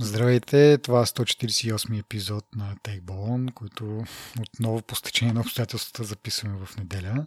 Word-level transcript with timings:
Здравейте, 0.00 0.78
това 0.78 1.00
е 1.00 1.06
148 1.06 2.00
епизод 2.00 2.44
на 2.56 2.76
Тейкболон, 2.82 3.48
който 3.54 4.04
отново 4.40 4.82
по 4.82 4.94
стечение 4.94 5.34
на 5.34 5.40
обстоятелствата 5.40 6.04
записваме 6.04 6.66
в 6.66 6.76
неделя. 6.76 7.26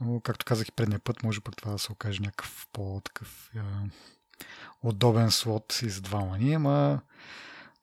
Но, 0.00 0.20
както 0.20 0.44
казах 0.44 0.68
и 0.68 0.72
предния 0.72 0.98
път, 0.98 1.22
може 1.22 1.40
пък 1.40 1.56
това 1.56 1.72
да 1.72 1.78
се 1.78 1.92
окаже 1.92 2.20
някакъв 2.22 2.66
по-такъв 2.72 3.50
е, 3.56 3.60
удобен 4.82 5.30
слот 5.30 5.80
и 5.82 5.90
за 5.90 6.00
двама 6.00 6.38
ни, 6.38 6.54
ама 6.54 7.00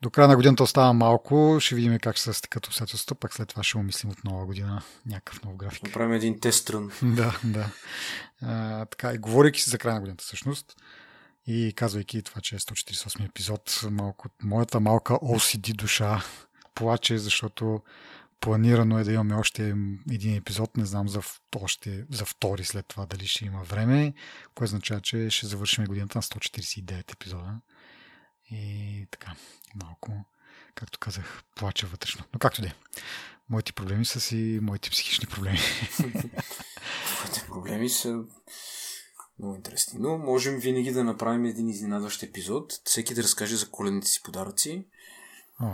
до 0.02 0.10
края 0.10 0.28
на 0.28 0.36
годината 0.36 0.64
остава 0.64 0.94
малко, 0.94 1.58
ще 1.60 1.76
видим 1.76 2.00
как 2.00 2.16
ще 2.16 2.24
се 2.24 2.34
стекат 2.34 2.68
обстоятелствата, 2.68 3.20
пак 3.20 3.34
след 3.34 3.50
това 3.50 3.64
ще 3.64 3.78
умислим 3.78 4.12
от 4.12 4.24
нова 4.24 4.46
година 4.46 4.82
някакъв 5.06 5.44
нов 5.44 5.56
график. 5.56 5.84
Направим 5.84 6.14
един 6.14 6.40
тест 6.40 6.70
рън. 6.70 6.92
да, 7.04 7.40
да. 7.44 7.70
А, 8.42 8.86
така, 8.86 9.14
и 9.14 9.18
говорейки 9.18 9.62
си 9.62 9.70
за 9.70 9.78
края 9.78 9.94
на 9.94 10.00
годината 10.02 10.24
всъщност, 10.24 10.76
и 11.48 11.74
казвайки 11.76 12.22
това, 12.22 12.42
че 12.42 12.56
е 12.56 12.60
148 12.60 13.26
епизод, 13.26 13.82
малко, 13.92 14.30
моята 14.44 14.80
малка 14.80 15.14
OCD 15.14 15.74
душа 15.74 16.24
плаче, 16.76 17.18
защото 17.18 17.82
планирано 18.40 19.00
е 19.00 19.04
да 19.04 19.12
имаме 19.12 19.36
още 19.36 19.76
един 20.12 20.36
епизод, 20.36 20.78
не 20.78 20.86
знам 20.86 21.10
за, 21.10 21.22
още, 21.56 22.06
за 22.10 22.26
втори 22.26 22.64
след 22.64 22.88
това 22.88 23.06
дали 23.06 23.28
ще 23.28 23.46
има 23.46 23.64
време, 23.64 24.14
което 24.56 24.70
означава, 24.70 25.02
че 25.02 25.30
ще 25.30 25.48
завършим 25.48 25.86
годината 25.86 26.18
на 26.18 26.22
149 26.22 27.14
епизода. 27.14 27.60
И 28.52 29.08
така, 29.12 29.36
малко, 29.76 30.26
както 30.76 31.00
казах, 31.00 31.44
плача 31.56 31.88
вътрешно. 31.88 32.24
Но 32.34 32.40
както 32.40 32.62
де. 32.62 32.74
Моите 33.50 33.74
проблеми 33.74 34.06
са 34.06 34.22
си 34.22 34.60
моите 34.62 34.90
психични 34.90 35.28
проблеми. 35.28 35.60
Моите 37.20 37.46
проблеми 37.48 37.90
са 37.90 38.24
много 39.42 39.56
интересни. 39.56 40.00
Но 40.00 40.18
можем 40.18 40.60
винаги 40.60 40.92
да 40.92 41.04
направим 41.04 41.46
един 41.46 41.70
изненадващ 41.70 42.24
епизод. 42.24 42.74
Всеки 42.84 43.14
да 43.14 43.24
разкаже 43.24 43.56
за 43.56 43.70
колените 43.70 44.08
си 44.08 44.24
подаръци. 44.24 44.86
О, 45.62 45.72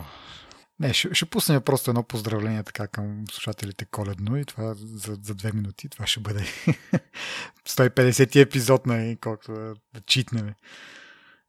не, 0.80 0.94
ще, 0.94 1.14
ще 1.14 1.26
пуснем 1.26 1.62
просто 1.62 1.90
едно 1.90 2.02
поздравление 2.02 2.62
така 2.62 2.88
към 2.88 3.24
слушателите 3.30 3.84
коледно 3.84 4.36
и 4.36 4.44
това 4.44 4.74
за, 4.74 5.18
за 5.22 5.34
две 5.34 5.52
минути. 5.52 5.88
Това 5.88 6.06
ще 6.06 6.20
бъде 6.20 6.40
150 7.68 8.42
епизод 8.42 8.86
на 8.86 9.16
колкото 9.20 9.52
да, 9.52 9.74
да 9.94 10.00
читнем. 10.06 10.54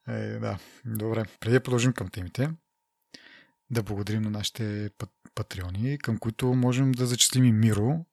Е, 0.08 0.38
да, 0.38 0.58
добре. 0.84 1.24
Преди 1.40 1.52
да 1.54 1.62
продължим 1.62 1.92
към 1.92 2.08
темите, 2.08 2.50
да 3.70 3.82
благодарим 3.82 4.22
на 4.22 4.30
нашите 4.30 4.90
патреони, 5.34 5.98
към 5.98 6.18
които 6.18 6.46
можем 6.46 6.92
да 6.92 7.06
зачислим 7.06 7.44
и 7.44 7.52
Миро, 7.52 8.04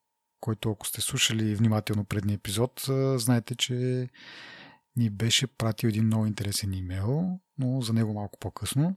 който 0.41 0.71
ако 0.71 0.87
сте 0.87 1.01
слушали 1.01 1.55
внимателно 1.55 2.05
предния 2.05 2.35
епизод, 2.35 2.85
знаете, 3.15 3.55
че 3.55 4.07
ни 4.95 5.09
беше 5.09 5.47
пратил 5.47 5.87
един 5.87 6.05
много 6.05 6.25
интересен 6.25 6.73
имейл, 6.73 7.39
но 7.57 7.81
за 7.81 7.93
него 7.93 8.13
малко 8.13 8.39
по-късно. 8.39 8.95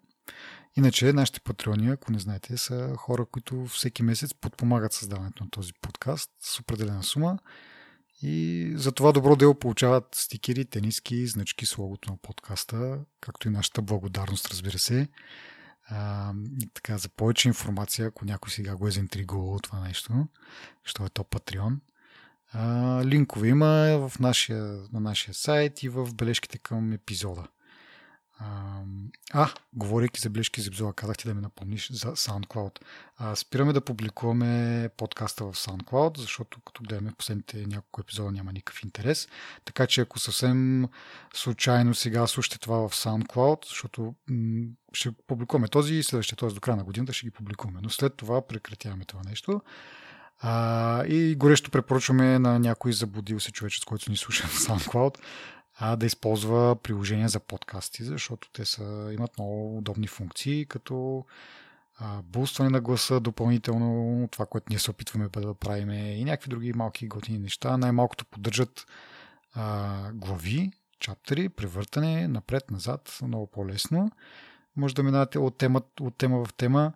Иначе 0.76 1.12
нашите 1.12 1.40
патреони, 1.40 1.90
ако 1.90 2.12
не 2.12 2.18
знаете, 2.18 2.56
са 2.56 2.94
хора, 2.96 3.26
които 3.26 3.66
всеки 3.66 4.02
месец 4.02 4.34
подпомагат 4.34 4.92
създаването 4.92 5.44
на 5.44 5.50
този 5.50 5.72
подкаст 5.82 6.30
с 6.40 6.60
определена 6.60 7.02
сума 7.02 7.38
и 8.22 8.72
за 8.76 8.92
това 8.92 9.12
добро 9.12 9.36
дело 9.36 9.54
получават 9.54 10.04
стикери, 10.12 10.64
тениски, 10.64 11.26
значки 11.26 11.66
с 11.66 11.78
логото 11.78 12.10
на 12.10 12.16
подкаста, 12.16 12.98
както 13.20 13.48
и 13.48 13.50
нашата 13.50 13.82
благодарност, 13.82 14.48
разбира 14.50 14.78
се. 14.78 15.08
А, 15.90 16.32
така, 16.74 16.98
за 16.98 17.08
повече 17.08 17.48
информация, 17.48 18.08
ако 18.08 18.24
някой 18.24 18.50
сега 18.50 18.76
го 18.76 18.88
е 18.88 18.90
заинтригувал 18.90 19.58
това 19.58 19.80
нещо, 19.80 20.28
що 20.84 21.04
е 21.04 21.08
то 21.08 21.24
а, 22.52 23.04
линкове 23.04 23.48
има 23.48 24.08
в 24.08 24.18
нашия, 24.18 24.64
на 24.92 25.00
нашия 25.00 25.34
сайт 25.34 25.82
и 25.82 25.88
в 25.88 26.14
бележките 26.14 26.58
към 26.58 26.92
епизода. 26.92 27.46
А, 29.32 29.48
говорейки 29.72 30.20
за 30.20 30.30
бележки 30.30 30.60
за 30.60 30.68
епизода, 30.68 30.92
казах 30.92 31.16
ти 31.16 31.28
да 31.28 31.34
ми 31.34 31.40
напомниш 31.40 31.90
за 31.92 32.12
SoundCloud. 32.12 32.78
А, 33.16 33.36
спираме 33.36 33.72
да 33.72 33.80
публикуваме 33.80 34.88
подкаста 34.96 35.44
в 35.44 35.54
SoundCloud, 35.54 36.18
защото 36.18 36.60
като 36.60 36.82
гледаме 36.82 37.10
в 37.10 37.16
последните 37.16 37.66
няколко 37.66 38.00
епизода 38.00 38.32
няма 38.32 38.52
никакъв 38.52 38.82
интерес. 38.82 39.28
Така 39.64 39.86
че 39.86 40.00
ако 40.00 40.18
съвсем 40.18 40.86
случайно 41.34 41.94
сега 41.94 42.26
слушате 42.26 42.58
това 42.58 42.88
в 42.88 42.94
SoundCloud, 42.94 43.68
защото 43.68 44.14
м- 44.30 44.66
ще 44.92 45.12
публикуваме 45.26 45.68
този 45.68 45.94
и 45.94 46.02
следващия, 46.02 46.36
т.е. 46.36 46.48
до 46.48 46.60
края 46.60 46.76
на 46.76 46.84
годината 46.84 47.12
ще 47.12 47.26
ги 47.26 47.30
публикуваме. 47.30 47.80
Но 47.82 47.90
след 47.90 48.16
това 48.16 48.46
прекратяваме 48.46 49.04
това 49.04 49.22
нещо. 49.28 49.60
А, 50.42 51.04
и 51.06 51.34
горещо 51.34 51.70
препоръчваме 51.70 52.38
на 52.38 52.58
някой 52.58 52.92
заблудил 52.92 53.40
се 53.40 53.52
човечец, 53.52 53.84
който 53.84 54.10
ни 54.10 54.16
слуша 54.16 54.46
в 54.46 54.58
SoundCloud, 54.58 55.18
а 55.82 55.96
да 55.96 56.06
използва 56.06 56.76
приложения 56.82 57.28
за 57.28 57.40
подкасти, 57.40 58.04
защото 58.04 58.50
те 58.52 58.64
са, 58.64 59.10
имат 59.12 59.38
много 59.38 59.78
удобни 59.78 60.06
функции, 60.06 60.66
като 60.66 61.24
бустване 62.22 62.70
на 62.70 62.80
гласа 62.80 63.20
допълнително, 63.20 64.28
това, 64.28 64.46
което 64.46 64.66
ние 64.70 64.78
се 64.78 64.90
опитваме 64.90 65.28
да 65.28 65.54
правим 65.54 65.90
и 65.90 66.24
някакви 66.24 66.50
други 66.50 66.72
малки 66.72 67.08
готини 67.08 67.38
неща. 67.38 67.76
Най-малкото 67.76 68.26
поддържат 68.26 68.86
а, 69.54 70.12
глави, 70.12 70.72
чаптери, 70.98 71.48
превъртане 71.48 72.28
напред-назад, 72.28 73.18
много 73.22 73.46
по-лесно. 73.46 74.10
Може 74.76 74.94
да 74.94 75.02
минавате 75.02 75.38
от 75.38 75.58
тема, 75.58 75.82
от 76.00 76.16
тема 76.16 76.44
в 76.44 76.54
тема. 76.54 76.92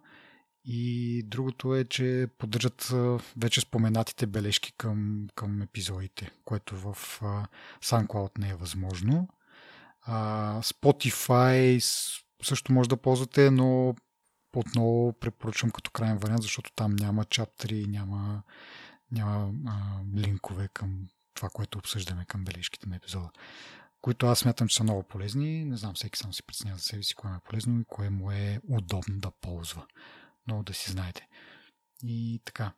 И 0.65 1.23
другото 1.27 1.75
е, 1.75 1.85
че 1.85 2.29
поддържат 2.39 2.93
вече 3.37 3.61
споменатите 3.61 4.27
бележки 4.27 4.73
към, 4.73 5.27
към 5.35 5.63
епизодите, 5.63 6.31
което 6.45 6.77
в 6.77 7.21
SoundCloud 7.83 8.39
не 8.39 8.51
е 8.51 8.55
възможно. 8.55 9.29
Spotify 10.61 11.79
също 12.43 12.73
може 12.73 12.89
да 12.89 12.97
ползвате, 12.97 13.51
но 13.51 13.95
отново 14.57 15.13
препоръчвам 15.13 15.71
като 15.71 15.91
крайен 15.91 16.19
вариант, 16.19 16.43
защото 16.43 16.73
там 16.73 16.97
няма 16.97 17.25
чаптери, 17.25 17.87
няма, 17.87 18.43
няма 19.13 19.53
а, 19.67 20.01
линкове 20.17 20.69
към 20.69 21.09
това, 21.35 21.49
което 21.49 21.79
обсъждаме 21.79 22.25
към 22.25 22.45
бележките 22.45 22.89
на 22.89 22.97
епизода, 22.97 23.31
които 24.01 24.27
аз 24.27 24.39
смятам, 24.39 24.69
че 24.69 24.77
са 24.77 24.83
много 24.83 25.03
полезни. 25.03 25.65
Не 25.65 25.77
знам, 25.77 25.95
всеки 25.95 26.19
сам 26.19 26.35
си 26.35 26.43
преценява 26.43 26.79
за 26.79 26.85
себе 26.85 27.03
си 27.03 27.15
кое 27.15 27.31
е 27.31 27.45
полезно 27.45 27.81
и 27.81 27.85
кое 27.85 28.11
му 28.11 28.31
е 28.31 28.61
удобно 28.69 29.19
да 29.19 29.31
ползва 29.31 29.87
много 30.47 30.63
да 30.63 30.75
си 30.75 30.91
знаете. 30.91 31.27
И 32.03 32.43
така. 32.45 32.73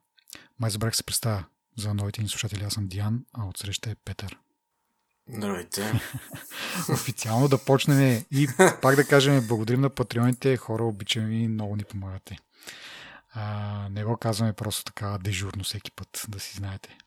Май 0.58 0.70
забрах 0.70 0.96
се 0.96 1.02
представя 1.02 1.44
за 1.76 1.94
новите 1.94 2.22
ни 2.22 2.28
слушатели. 2.28 2.64
Аз 2.64 2.72
съм 2.72 2.88
Диан, 2.88 3.24
а 3.32 3.44
отсреща 3.48 3.90
е 3.90 3.94
Петър. 3.94 4.38
Здравейте. 5.28 6.00
Официално 6.92 7.48
да 7.48 7.58
почнем 7.58 8.24
и 8.30 8.48
пак 8.82 8.96
да 8.96 9.04
кажем 9.04 9.46
благодарим 9.46 9.80
на 9.80 9.90
патреоните, 9.90 10.56
хора 10.56 10.84
обичаме 10.84 11.42
и 11.42 11.48
много 11.48 11.76
ни 11.76 11.84
помагате. 11.84 12.38
А, 13.34 13.88
не 13.90 14.04
го 14.04 14.16
казваме 14.16 14.52
просто 14.52 14.84
така 14.84 15.18
дежурно 15.20 15.64
всеки 15.64 15.90
път, 15.90 16.26
да 16.28 16.40
си 16.40 16.56
знаете, 16.56 16.98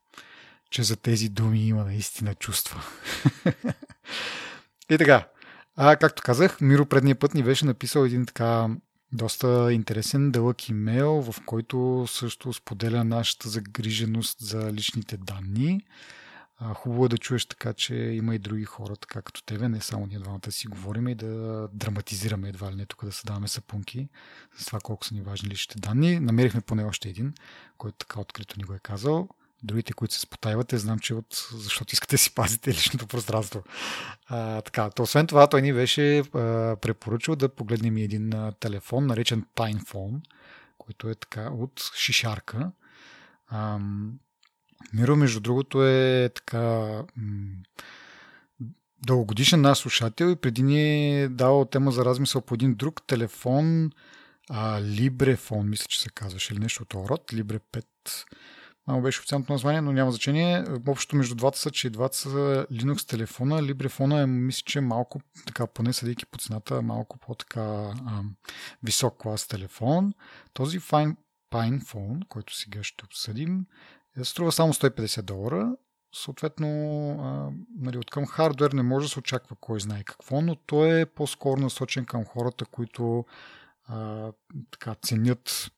че 0.70 0.84
за 0.84 0.96
тези 0.96 1.30
думи 1.30 1.68
има 1.68 1.84
наистина 1.84 2.36
чувства. 2.36 2.84
и 4.90 4.98
така, 4.98 5.28
а, 5.76 5.96
както 5.96 6.24
казах, 6.24 6.62
Миро 6.62 6.86
предния 6.86 7.20
път 7.20 7.34
ни 7.34 7.44
беше 7.44 7.66
написал 7.66 8.02
един 8.06 8.26
така 8.26 8.70
доста 9.12 9.74
интересен 9.74 10.32
дълъг 10.32 10.70
имейл, 10.70 11.22
в 11.22 11.36
който 11.46 12.06
също 12.08 12.54
споделя 12.54 13.04
нашата 13.04 13.50
загриженост 13.50 14.40
за 14.40 14.74
личните 14.74 15.18
данни. 15.18 15.82
Хубаво 16.74 17.06
е 17.06 17.10
да 17.10 17.18
чуеш 17.18 17.46
така, 17.46 17.74
че 17.74 17.96
има 17.96 18.36
и 18.36 18.40
други 18.40 18.66
хора, 18.66 18.96
така 18.96 19.22
като 19.22 19.44
тебе, 19.44 19.70
не 19.70 19.82
само 19.82 20.06
ние 20.06 20.20
двамата 20.20 20.52
си 20.52 20.68
говорим 20.68 21.08
и 21.08 21.16
да 21.16 21.68
драматизираме 21.74 22.50
едва 22.50 22.72
ли 22.72 22.76
не 22.76 22.86
тук 22.86 23.06
да 23.06 23.12
се 23.12 23.28
даваме 23.28 23.48
сапунки 23.48 24.10
за 24.58 24.66
това 24.66 24.80
колко 24.80 25.06
са 25.06 25.14
ни 25.14 25.22
важни 25.22 25.50
личните 25.50 25.80
данни. 25.80 26.20
Намерихме 26.20 26.62
поне 26.62 26.84
още 26.84 27.10
един, 27.10 27.34
който 27.78 27.98
така 27.98 28.22
открито 28.22 28.56
ни 28.58 28.64
го 28.64 28.74
е 28.74 28.80
казал 28.80 29.30
другите, 29.64 29.94
които 29.94 30.14
се 30.14 30.20
спотайвате, 30.20 30.78
знам, 30.78 31.00
че 31.00 31.14
от, 31.14 31.48
защото 31.54 31.94
искате 31.94 32.18
си 32.18 32.36
пазите 32.36 32.70
личното 32.74 33.08
пространство. 33.08 33.64
А, 34.28 34.62
така, 34.62 34.90
то, 34.90 35.04
освен 35.04 35.28
това, 35.28 35.48
той 35.48 35.62
ни 35.62 35.74
беше 35.74 36.20
а, 36.20 36.24
препоръчал 36.82 37.36
да 37.36 37.50
погледнем 37.50 37.98
един 37.98 38.34
а, 38.34 38.52
телефон, 38.52 39.06
наречен 39.06 39.46
Phone, 39.56 40.22
който 40.78 41.10
е 41.10 41.16
така 41.16 41.42
от 41.42 41.92
шишарка. 41.96 42.72
А, 43.48 43.80
Миро, 44.94 45.16
между 45.16 45.40
другото, 45.40 45.88
е 45.88 46.30
така 46.36 46.60
м- 47.16 47.64
дългогодишен 49.06 49.62
наш 49.62 49.78
слушател 49.78 50.26
и 50.26 50.36
преди 50.36 50.64
ни 50.64 51.22
е 51.22 51.30
дал 51.30 51.66
тема 51.66 51.92
за 51.92 52.06
размисъл 52.06 52.42
по 52.42 52.54
един 52.54 52.76
друг 52.76 53.08
телефон, 53.08 53.92
а, 54.50 54.82
Librefone, 54.82 55.64
мисля, 55.64 55.86
че 55.90 56.02
се 56.02 56.10
казваше, 56.10 56.54
или 56.54 56.60
нещо 56.60 56.84
от 56.84 56.94
род, 56.94 57.32
Libre 57.32 57.60
5 57.74 57.86
Малко 58.90 59.04
беше 59.04 59.20
официалното 59.20 59.54
название, 59.54 59.82
но 59.82 59.92
няма 59.92 60.12
значение. 60.12 60.66
Общото 60.88 61.16
между 61.16 61.36
двата 61.36 61.60
са, 61.60 61.72
че 61.72 61.90
двата 61.90 62.18
са 62.18 62.30
Linux 62.72 63.10
телефона. 63.10 63.62
Librefona 63.62 64.24
е, 64.24 64.26
мисля, 64.26 64.64
че 64.66 64.82
малко, 64.82 65.22
така, 65.46 65.68
поне 65.68 65.94
съдейки 65.94 66.26
по 66.26 66.38
цената, 66.38 66.82
малко 66.82 67.18
по-така 67.18 67.94
висок 68.84 69.18
клас 69.18 69.48
телефон. 69.48 70.14
Този 70.54 70.80
Fine 70.80 71.16
Pine 71.52 71.84
Phone, 71.84 72.28
който 72.28 72.56
сега 72.56 72.84
ще 72.84 73.06
обсъдим, 73.06 73.66
е, 74.20 74.24
струва 74.24 74.52
само 74.52 74.74
150 74.74 75.22
долара 75.22 75.76
съответно, 76.16 76.68
а, 77.22 77.52
нали, 77.80 77.98
от 77.98 78.10
към 78.10 78.26
хардвер 78.26 78.72
не 78.72 78.84
може 78.84 79.06
да 79.06 79.10
се 79.10 79.20
очаква 79.20 79.56
кой 79.62 79.80
знае 79.80 80.04
какво, 80.04 80.42
но 80.42 80.56
той 80.56 81.02
е 81.02 81.06
по-скоро 81.06 81.62
насочен 81.62 82.06
към 82.06 82.26
хората, 82.26 82.66
които 82.66 83.26
а, 83.88 84.32
така, 84.72 84.96
ценят 84.96 85.72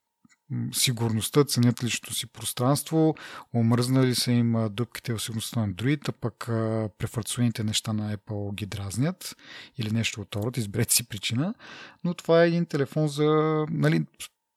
сигурността, 0.74 1.44
ценят 1.44 1.84
личното 1.84 2.14
си 2.14 2.28
пространство, 2.28 3.16
омръзнали 3.56 4.16
са 4.16 4.32
им 4.32 4.56
дупките 4.72 5.14
в 5.14 5.20
сигурността 5.20 5.60
на 5.60 5.74
Android, 5.74 6.10
а 6.10 6.12
пък 6.12 6.46
префарцуените 6.98 7.64
неща 7.64 7.94
на 7.94 8.18
Apple 8.18 8.56
ги 8.56 8.66
дразнят 8.66 9.36
или 9.78 9.92
нещо 9.92 10.22
от 10.22 10.36
род, 10.36 10.58
изберете 10.58 10.94
си 10.94 11.08
причина, 11.08 11.54
но 12.04 12.14
това 12.14 12.44
е 12.44 12.48
един 12.48 12.66
телефон 12.66 13.08
за, 13.08 13.26
нали, 13.70 14.06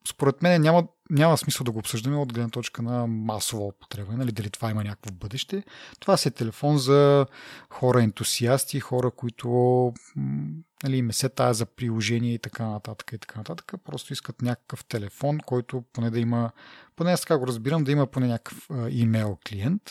според 0.08 0.42
мен 0.42 0.62
няма, 0.62 0.86
няма 1.10 1.38
смисъл 1.38 1.64
да 1.64 1.70
го 1.70 1.78
обсъждаме 1.78 2.16
от 2.16 2.32
гледна 2.32 2.50
точка 2.50 2.82
на 2.82 3.06
масова 3.06 3.66
употреба, 3.66 4.12
нали, 4.12 4.32
дали 4.32 4.50
това 4.50 4.70
има 4.70 4.84
някакво 4.84 5.12
бъдеще. 5.12 5.64
Това 6.00 6.16
си 6.16 6.28
е 6.28 6.30
телефон 6.30 6.78
за 6.78 7.26
хора 7.70 8.02
ентусиасти, 8.02 8.80
хора, 8.80 9.10
които 9.10 9.92
нали, 10.84 11.02
не 11.02 11.12
се 11.12 11.28
тая 11.28 11.54
за 11.54 11.66
приложение 11.66 12.34
и 12.34 12.38
така 12.38 12.66
нататък 12.66 13.12
и 13.12 13.18
така 13.18 13.38
нататък. 13.38 13.72
Просто 13.84 14.12
искат 14.12 14.42
някакъв 14.42 14.84
телефон, 14.84 15.38
който 15.38 15.84
поне 15.92 16.10
да 16.10 16.20
има, 16.20 16.50
поне 16.96 17.12
аз 17.12 17.20
така 17.20 17.38
го 17.38 17.46
разбирам, 17.46 17.84
да 17.84 17.92
има 17.92 18.06
поне 18.06 18.26
някакъв 18.26 18.68
имейл 18.90 19.38
клиент, 19.48 19.82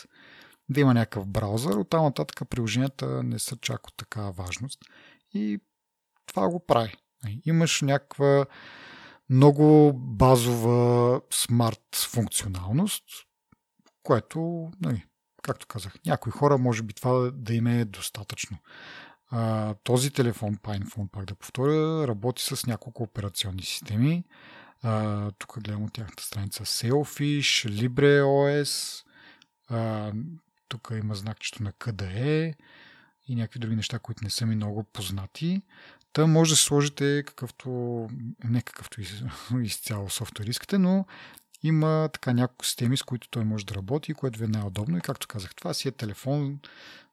да 0.68 0.80
има 0.80 0.94
някакъв 0.94 1.26
браузър, 1.26 1.74
оттам 1.74 2.04
нататък 2.04 2.48
приложенията 2.50 3.22
не 3.22 3.38
са 3.38 3.56
чак 3.56 3.86
от 3.88 3.96
такава 3.96 4.32
важност. 4.32 4.80
И 5.34 5.60
това 6.26 6.48
го 6.48 6.66
прави. 6.66 6.94
Нали, 7.24 7.40
имаш 7.44 7.80
някаква 7.80 8.46
много 9.34 9.92
базова 9.92 11.20
смарт 11.30 11.96
функционалност, 12.10 13.04
което, 14.02 14.70
нали, 14.80 15.04
както 15.42 15.66
казах, 15.66 15.94
някои 16.06 16.32
хора 16.32 16.58
може 16.58 16.82
би 16.82 16.94
това 16.94 17.30
да 17.30 17.54
им 17.54 17.66
е 17.66 17.84
достатъчно. 17.84 18.58
А, 19.30 19.74
този 19.74 20.10
телефон, 20.10 20.56
PinePhone, 20.56 21.10
пак 21.10 21.24
да 21.24 21.34
повторя, 21.34 22.08
работи 22.08 22.42
с 22.42 22.66
няколко 22.66 23.02
операционни 23.02 23.62
системи. 23.62 24.24
А, 24.82 25.30
тук 25.30 25.62
гледам 25.62 25.84
от 25.84 25.92
тяхната 25.92 26.22
страница 26.22 26.64
Sailfish, 26.64 27.68
LibreOS, 27.68 29.04
а, 29.68 30.12
тук 30.68 30.92
има 31.02 31.14
знакчето 31.14 31.62
на 31.62 31.72
KDE 31.72 32.54
и 33.28 33.34
някакви 33.34 33.60
други 33.60 33.76
неща, 33.76 33.98
които 33.98 34.24
не 34.24 34.30
са 34.30 34.46
ми 34.46 34.56
много 34.56 34.84
познати. 34.84 35.62
Та 36.14 36.26
може 36.26 36.52
да 36.52 36.56
сложите 36.56 37.22
какъвто, 37.26 37.70
не 38.44 38.62
какъвто 38.62 39.00
изцяло 39.62 40.10
софтуер 40.10 40.46
искате, 40.46 40.78
но 40.78 41.06
има 41.62 42.08
така 42.12 42.32
няколко 42.32 42.66
системи, 42.66 42.96
с 42.96 43.02
които 43.02 43.28
той 43.28 43.44
може 43.44 43.66
да 43.66 43.74
работи, 43.74 44.14
което 44.14 44.38
ви 44.38 44.44
е 44.44 44.48
най-удобно. 44.48 44.98
И 44.98 45.00
както 45.00 45.28
казах, 45.28 45.54
това 45.54 45.74
си 45.74 45.88
е 45.88 45.92
телефон 45.92 46.58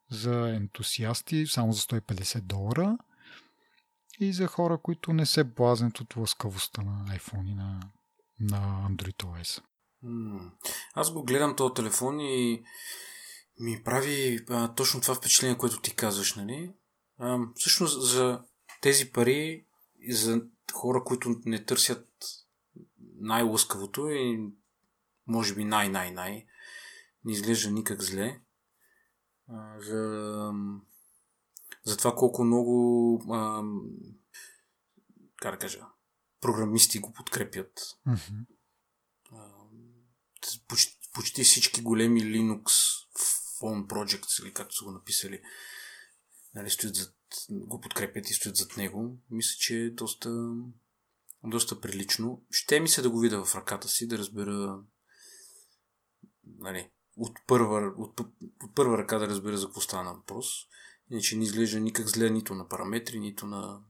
за 0.10 0.50
ентусиасти, 0.50 1.48
само 1.48 1.74
за 1.74 1.82
150 1.82 2.42
долара 2.42 2.98
и 4.20 4.34
за 4.34 4.48
хора, 4.48 4.78
които 4.78 5.14
не 5.14 5.26
се 5.26 5.44
блазнят 5.44 6.00
от 6.00 6.16
лъскавостта 6.16 6.82
на 6.82 7.18
iPhone 7.18 7.52
и 7.52 7.56
на, 7.56 7.80
на 8.40 8.90
Android 8.90 9.24
OS. 9.24 9.64
Аз 10.94 11.12
го 11.12 11.24
гледам 11.24 11.56
този 11.56 11.74
телефон 11.74 12.20
и 12.20 12.64
ми 13.60 13.84
прави 13.84 14.40
а, 14.50 14.74
точно 14.74 15.02
това 15.02 15.16
впечатление, 15.16 15.58
което 15.58 15.82
ти 15.82 15.96
казваш, 15.96 16.36
нали? 16.36 16.72
А, 17.20 17.40
всъщност 17.56 18.02
за 18.02 18.42
тези 18.82 19.12
пари 19.12 19.66
за 20.10 20.42
хора, 20.74 21.04
които 21.04 21.42
не 21.46 21.66
търсят 21.66 22.08
най-лъскавото 23.16 24.10
и 24.10 24.50
може 25.28 25.56
би 25.56 25.64
най-най-най, 25.64 26.46
не 27.26 27.32
изглежда 27.32 27.72
никак 27.72 28.02
зле. 28.02 28.42
За, 29.78 30.52
за 31.84 31.98
това 31.98 32.16
колко 32.16 32.44
много 32.44 33.24
а, 33.34 33.64
как 35.36 35.52
да 35.52 35.60
кажа, 35.60 35.86
програмисти 36.42 37.00
го 37.00 37.14
подкрепят. 37.14 37.80
Mm-hmm. 38.08 38.46
почти, 40.68 41.10
почти 41.14 41.44
всички 41.44 41.82
големи 41.82 42.22
Linux 42.22 42.66
Phone 43.60 43.88
Projects, 43.88 44.44
или 44.44 44.54
както 44.54 44.76
са 44.76 44.86
го 44.86 44.92
написали, 44.92 45.42
нали, 46.56 46.70
стоят 46.70 46.96
зад 46.96 47.21
го 47.50 47.82
подкрепят 47.82 48.30
и 48.30 48.34
стоят 48.34 48.56
зад 48.56 48.78
него, 48.78 49.18
мисля, 49.30 49.56
че 49.60 49.78
е 49.78 49.90
доста, 49.90 50.56
доста 51.44 51.82
прилично. 51.82 52.46
Ще 52.52 52.80
ми 52.80 52.90
се 52.90 53.02
да 53.02 53.10
го 53.10 53.20
видя 53.20 53.46
в 53.46 53.56
ръката 53.56 53.88
си, 53.88 54.08
да 54.08 54.18
разбера 54.18 54.80
нали, 56.60 56.90
от, 57.18 57.40
първа, 57.48 57.94
от, 57.98 58.20
от 58.64 58.76
първа 58.76 58.98
ръка 58.98 59.20
да 59.20 59.28
разбера 59.28 59.58
за 59.58 59.66
какво 59.66 59.82
стана 59.82 60.14
въпрос. 60.14 60.48
Иначе 61.10 61.38
не 61.38 61.44
изглежда 61.44 61.80
никак 61.80 62.08
зле 62.08 62.30
нито 62.30 62.56
на 62.56 62.68
параметри, 62.68 63.20
нито 63.20 63.46
на... 63.46 63.82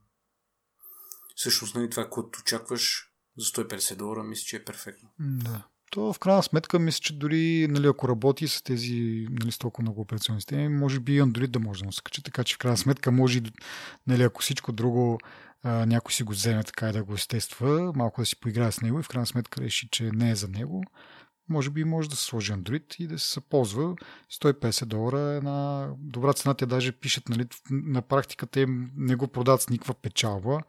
Всъщност, 1.35 1.75
нали, 1.75 1.89
това, 1.89 2.09
което 2.09 2.39
очакваш 2.39 3.11
за 3.37 3.45
150 3.45 3.95
долара, 3.95 4.23
мисля, 4.23 4.43
че 4.43 4.55
е 4.55 4.65
перфектно. 4.65 5.09
Да. 5.19 5.67
То 5.91 6.13
в 6.13 6.19
крайна 6.19 6.43
сметка 6.43 6.79
мисля, 6.79 7.01
че 7.01 7.13
дори 7.13 7.67
нали, 7.69 7.87
ако 7.87 8.09
работи 8.09 8.47
с 8.47 8.61
тези 8.61 9.27
нали, 9.29 9.51
с 9.51 9.57
толкова 9.57 9.81
много 9.81 10.01
операционни 10.01 10.41
системи, 10.41 10.69
може 10.69 10.99
би 10.99 11.15
и 11.15 11.21
Android 11.21 11.47
да 11.47 11.59
може 11.59 11.79
да 11.79 11.85
му 11.85 11.91
се 11.91 12.01
качи. 12.03 12.23
Така 12.23 12.43
че 12.43 12.55
в 12.55 12.57
крайна 12.57 12.77
сметка 12.77 13.11
може, 13.11 13.41
нали, 14.07 14.23
ако 14.23 14.41
всичко 14.41 14.71
друго 14.71 15.19
а, 15.63 15.85
някой 15.85 16.13
си 16.13 16.23
го 16.23 16.31
вземе 16.31 16.63
така 16.63 16.89
и 16.89 16.91
да 16.91 17.03
го 17.03 17.13
естества, 17.13 17.93
малко 17.95 18.21
да 18.21 18.25
си 18.25 18.39
поиграе 18.39 18.71
с 18.71 18.81
него 18.81 18.99
и 18.99 19.03
в 19.03 19.07
крайна 19.07 19.25
сметка 19.25 19.61
реши, 19.61 19.87
че 19.91 20.11
не 20.13 20.31
е 20.31 20.35
за 20.35 20.47
него, 20.47 20.83
може 21.49 21.69
би 21.69 21.83
може 21.83 22.09
да 22.09 22.15
се 22.15 22.25
сложи 22.25 22.53
Android 22.53 22.95
и 22.99 23.07
да 23.07 23.19
се 23.19 23.41
ползва. 23.41 23.95
150 24.31 24.85
долара 24.85 25.19
е 25.19 25.37
една 25.37 25.89
добра 25.97 26.33
цена. 26.33 26.53
Те 26.53 26.65
даже 26.65 26.91
пишат, 26.91 27.29
нали, 27.29 27.45
на 27.69 28.01
практика 28.01 28.47
те 28.47 28.65
не 28.95 29.15
го 29.15 29.27
продават 29.27 29.61
с 29.61 29.69
никаква 29.69 29.93
печалба, 29.93 30.59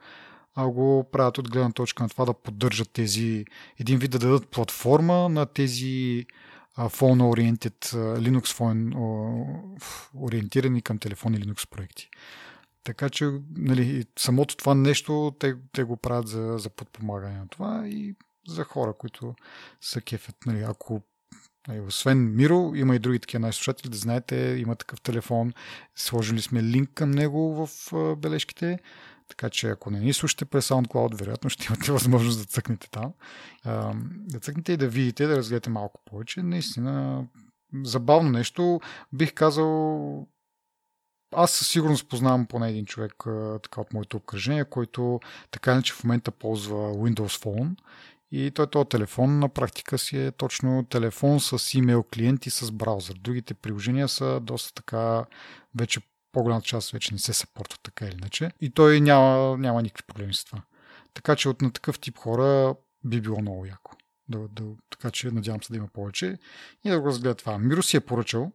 а 0.55 0.69
го 0.69 1.09
правят 1.13 1.39
от 1.39 1.51
гледна 1.51 1.73
точка 1.73 2.03
на 2.03 2.09
това 2.09 2.25
да 2.25 2.35
поддържат 2.35 2.91
тези, 2.91 3.45
един 3.79 3.99
вид 3.99 4.11
да 4.11 4.19
дадат 4.19 4.49
платформа 4.49 5.29
на 5.29 5.47
тези 5.47 6.27
phone 6.77 7.23
oriented, 7.23 7.95
Linux 8.19 8.45
phone 8.45 8.95
ориентирани 10.15 10.83
към 10.83 10.99
телефони 10.99 11.39
Linux 11.39 11.69
проекти. 11.69 12.09
Така 12.85 13.11
че 13.11 13.31
нали, 13.57 14.05
самото 14.19 14.57
това 14.57 14.75
нещо 14.75 15.35
те, 15.39 15.55
те 15.73 15.85
го 15.85 15.97
правят 15.97 16.29
за, 16.29 16.55
за 16.59 16.71
подпомагане 16.71 17.39
на 17.39 17.49
това 17.49 17.89
и 17.89 18.15
за 18.49 18.65
хора, 18.65 18.93
които 18.93 19.35
са 19.81 20.01
кефят. 20.01 20.37
Нали, 20.47 20.63
ако 20.63 21.03
нали, 21.69 21.81
освен 21.81 22.35
Миро, 22.35 22.73
има 22.75 22.97
и 22.97 22.99
други 22.99 23.19
такива 23.19 23.41
наши 23.41 23.57
слушатели, 23.57 23.91
да 23.91 23.97
знаете, 23.97 24.57
има 24.59 24.77
такъв 24.77 25.01
телефон, 25.01 25.53
сложили 25.97 26.43
сме 26.43 26.63
линк 26.63 26.91
към 26.95 27.11
него 27.11 27.67
в 27.67 27.93
бележките. 28.17 28.79
Така 29.29 29.51
че 29.51 29.69
ако 29.69 29.91
не 29.91 30.01
ни 30.01 30.13
слушате 30.13 30.45
през 30.45 30.69
SoundCloud, 30.69 31.19
вероятно 31.19 31.51
ще 31.51 31.67
имате 31.67 31.93
възможност 31.93 32.39
да 32.39 32.45
цъкнете 32.45 32.91
там. 32.91 33.13
Да 34.05 34.41
цъкнете 34.41 34.73
и 34.73 34.77
да 34.77 34.89
видите, 34.89 35.27
да 35.27 35.37
разгледате 35.37 35.71
малко 35.71 36.01
повече. 36.05 36.43
Наистина, 36.43 37.25
забавно 37.85 38.31
нещо. 38.31 38.81
Бих 39.13 39.35
казал, 39.35 40.27
аз 41.35 41.51
със 41.51 41.69
сигурност 41.69 42.09
познавам 42.09 42.47
поне 42.47 42.69
един 42.69 42.87
човек 42.87 43.15
така 43.63 43.81
от 43.81 43.93
моето 43.93 44.17
обкръжение, 44.17 44.65
който 44.65 45.21
така 45.51 45.73
иначе 45.73 45.93
в 45.93 46.05
момента 46.05 46.31
ползва 46.31 46.77
Windows 46.77 47.45
Phone 47.45 47.77
и 48.33 48.51
той 48.51 48.67
този 48.67 48.89
телефон 48.89 49.39
на 49.39 49.49
практика 49.49 49.99
си 49.99 50.19
е 50.19 50.31
точно 50.31 50.85
телефон 50.91 51.41
с 51.41 51.75
имейл 51.75 52.03
клиент 52.03 52.47
и 52.47 52.51
с 52.51 52.73
браузър. 52.73 53.15
Другите 53.21 53.55
приложения 53.55 54.09
са 54.09 54.41
доста 54.41 54.75
така 54.75 55.25
вече 55.75 56.01
по-голямата 56.33 56.67
част 56.67 56.91
вече 56.91 57.15
не 57.15 57.19
се 57.19 57.33
съпортва 57.33 57.79
така 57.83 58.07
или 58.07 58.15
иначе. 58.15 58.51
И 58.61 58.71
той 58.71 59.01
няма, 59.01 59.59
няма 59.59 59.83
никакви 59.83 60.05
проблеми 60.07 60.35
с 60.35 60.45
това. 60.45 60.63
Така 61.15 61.37
че 61.37 61.49
от 61.49 61.63
на 61.63 61.73
такъв 61.73 62.01
тип 62.01 62.19
хора 62.19 62.75
би 63.05 63.21
било 63.21 63.41
много 63.41 63.67
яко. 63.67 63.93
Да, 64.29 64.49
да, 64.49 64.65
така 64.91 65.11
че 65.11 65.31
надявам 65.31 65.63
се 65.63 65.73
да 65.73 65.77
има 65.77 65.89
повече 65.89 66.39
и 66.85 66.91
да 66.91 67.01
го 67.01 67.07
разгледа 67.07 67.35
това. 67.35 67.59
Миро 67.59 67.83
си 67.83 67.97
е 67.97 68.01
поръчал. 68.01 68.53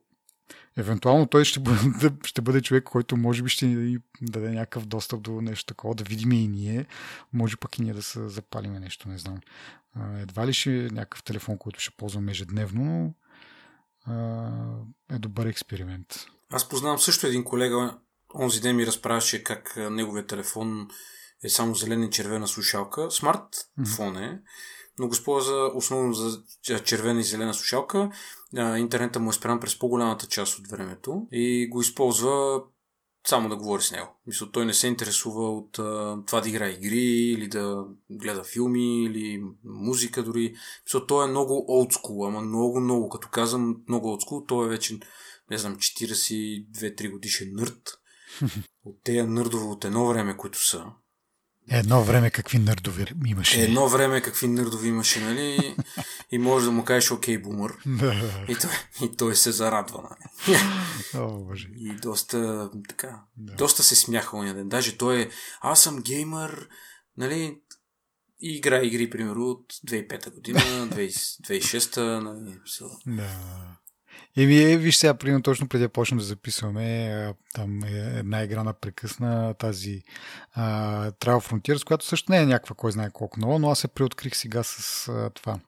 Евентуално 0.77 1.27
той 1.27 1.45
ще 1.45 1.59
бъде, 1.59 1.79
ще 2.25 2.41
бъде 2.41 2.61
човек, 2.61 2.83
който 2.83 3.17
може 3.17 3.43
би 3.43 3.49
ще 3.49 3.65
ни 3.65 3.97
даде 4.21 4.49
някакъв 4.49 4.85
достъп 4.85 5.21
до 5.21 5.41
нещо 5.41 5.65
такова, 5.65 5.95
да 5.95 6.03
видим 6.03 6.31
и 6.31 6.47
ние. 6.47 6.85
Може 7.33 7.57
пък 7.57 7.77
и 7.77 7.81
ние 7.81 7.93
да 7.93 8.03
се 8.03 8.29
запалиме 8.29 8.79
нещо, 8.79 9.09
не 9.09 9.17
знам. 9.17 9.39
Едва 10.15 10.47
ли 10.47 10.53
ще 10.53 10.85
е 10.85 10.89
някакъв 10.89 11.23
телефон, 11.23 11.57
който 11.57 11.79
ще 11.79 11.95
ползваме 11.97 12.31
ежедневно, 12.31 13.13
но 14.07 14.85
е 15.11 15.19
добър 15.19 15.45
експеримент. 15.45 16.25
Аз 16.51 16.69
познавам 16.69 16.99
също 16.99 17.27
един 17.27 17.43
колега, 17.43 17.97
онзи 18.35 18.61
ден 18.61 18.75
ми 18.75 18.87
разправяше 18.87 19.43
как 19.43 19.75
неговия 19.91 20.25
телефон 20.25 20.87
е 21.43 21.49
само 21.49 21.75
зелена 21.75 22.05
и 22.05 22.09
червена 22.09 22.47
слушалка. 22.47 23.11
Смартфон 23.11 24.17
е, 24.17 24.41
но 24.99 25.07
го 25.07 25.13
използва 25.13 25.71
основно 25.75 26.13
за 26.13 26.43
червена 26.83 27.19
и 27.19 27.23
зелена 27.23 27.53
слушалка. 27.53 28.11
Интернета 28.77 29.19
му 29.19 29.29
е 29.29 29.33
спрян 29.33 29.59
през 29.59 29.79
по-голямата 29.79 30.27
част 30.27 30.59
от 30.59 30.67
времето 30.67 31.27
и 31.31 31.67
го 31.69 31.81
използва 31.81 32.61
само 33.27 33.49
да 33.49 33.55
говори 33.55 33.81
с 33.81 33.91
него. 33.91 34.07
Мисля, 34.27 34.51
той 34.51 34.65
не 34.65 34.73
се 34.73 34.87
интересува 34.87 35.51
от 35.51 35.71
това 36.27 36.41
да 36.41 36.49
играе 36.49 36.69
игри 36.69 37.05
или 37.05 37.47
да 37.47 37.85
гледа 38.11 38.43
филми 38.43 39.03
или 39.03 39.43
музика 39.65 40.23
дори. 40.23 40.55
Мисля, 40.85 41.07
той 41.07 41.25
е 41.25 41.29
много 41.29 41.65
олдскул, 41.69 42.27
ама 42.27 42.41
много, 42.41 42.79
много, 42.79 43.09
като 43.09 43.27
казвам 43.31 43.75
много 43.89 44.09
олдскул, 44.09 44.45
той 44.47 44.65
е 44.65 44.69
вече 44.69 44.99
не 45.51 45.57
знам, 45.57 45.77
42-3 45.77 47.11
годишен 47.11 47.49
нърд. 47.53 47.99
От 48.85 49.03
тези 49.03 49.21
нърдове 49.21 49.65
от 49.65 49.85
едно 49.85 50.07
време, 50.07 50.37
които 50.37 50.67
са. 50.67 50.85
Едно 51.69 52.03
време 52.03 52.31
какви 52.31 52.59
нърдови 52.59 53.05
имаше. 53.25 53.61
Едно 53.61 53.87
време 53.89 54.21
какви 54.21 54.47
нърдови 54.47 54.87
имаше, 54.87 55.19
нали? 55.19 55.75
И 56.31 56.37
може 56.37 56.65
да 56.65 56.71
му 56.71 56.83
кажеш 56.83 57.11
окей, 57.11 57.37
бумър. 57.37 57.77
и, 58.49 58.55
той, 58.55 58.71
и 59.03 59.17
той 59.17 59.35
се 59.35 59.51
зарадва, 59.51 60.01
нали? 60.01 60.59
О, 61.15 61.43
боже. 61.43 61.69
И 61.75 61.95
доста, 61.95 62.69
така, 62.89 63.21
да. 63.37 63.55
доста 63.55 63.83
се 63.83 63.95
смяха 63.95 64.37
оня 64.37 64.53
ден. 64.53 64.69
Даже 64.69 64.97
той 64.97 65.21
е, 65.21 65.29
аз 65.61 65.81
съм 65.83 66.01
геймър, 66.01 66.67
нали? 67.17 67.61
И 68.41 68.55
игра 68.55 68.83
игри, 68.83 69.09
примерно, 69.09 69.49
от 69.49 69.73
2005 69.73 70.33
година, 70.33 70.59
2006 70.91 72.19
нали? 72.19 72.59
Да. 73.05 73.77
Еми, 74.37 74.57
е, 74.57 74.77
виж 74.77 74.95
сега, 74.95 75.13
примерно, 75.13 75.43
точно 75.43 75.67
преди 75.67 75.81
да 75.81 75.89
почнем 75.89 76.17
да 76.17 76.23
записваме, 76.23 77.33
там 77.53 77.83
е 77.83 78.19
една 78.19 78.43
игра 78.43 78.63
на 78.63 78.73
прекъсна 78.73 79.53
тази 79.53 80.03
а, 80.53 81.11
Trial 81.11 81.51
Frontiers, 81.51 81.85
която 81.85 82.05
също 82.05 82.31
не 82.31 82.37
е 82.37 82.45
някаква, 82.45 82.75
кой 82.75 82.91
знае 82.91 83.09
колко 83.13 83.39
много, 83.39 83.59
но 83.59 83.71
аз 83.71 83.79
се 83.79 83.87
преоткрих 83.87 84.35
сега 84.35 84.63
с 84.63 85.07
а, 85.07 85.29
това, 85.29 85.59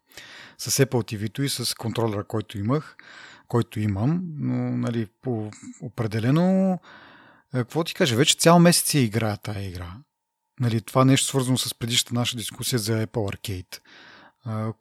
с 0.57 0.85
Apple 0.85 0.89
TV 0.89 1.41
и 1.43 1.49
с 1.49 1.75
контролера, 1.75 2.23
който 2.23 2.57
имах, 2.57 2.95
който 3.47 3.79
имам, 3.79 4.21
но, 4.37 4.77
нали, 4.77 5.07
по 5.21 5.51
определено, 5.81 6.79
какво 7.51 7.83
ти 7.83 7.93
кажа, 7.93 8.15
вече 8.15 8.37
цял 8.37 8.59
месец 8.59 8.89
си 8.89 8.99
играя 8.99 9.37
тая 9.37 9.67
игра. 9.67 9.93
Нали, 10.59 10.81
това 10.81 11.05
нещо 11.05 11.27
свързано 11.27 11.57
с 11.57 11.75
предишната 11.75 12.13
наша 12.15 12.37
дискусия 12.37 12.79
за 12.79 13.07
Apple 13.07 13.35
Arcade 13.35 13.79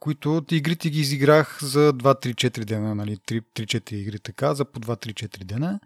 които 0.00 0.44
игрите 0.50 0.90
ги 0.90 1.00
изиграх 1.00 1.58
за 1.62 1.92
2-3-4 1.92 2.64
дена, 2.64 2.94
нали, 2.94 3.16
3-4 3.16 3.92
игри 3.92 4.18
така, 4.18 4.54
за 4.54 4.64
по 4.64 4.80
2-3-4 4.80 5.44
дена. 5.44 5.80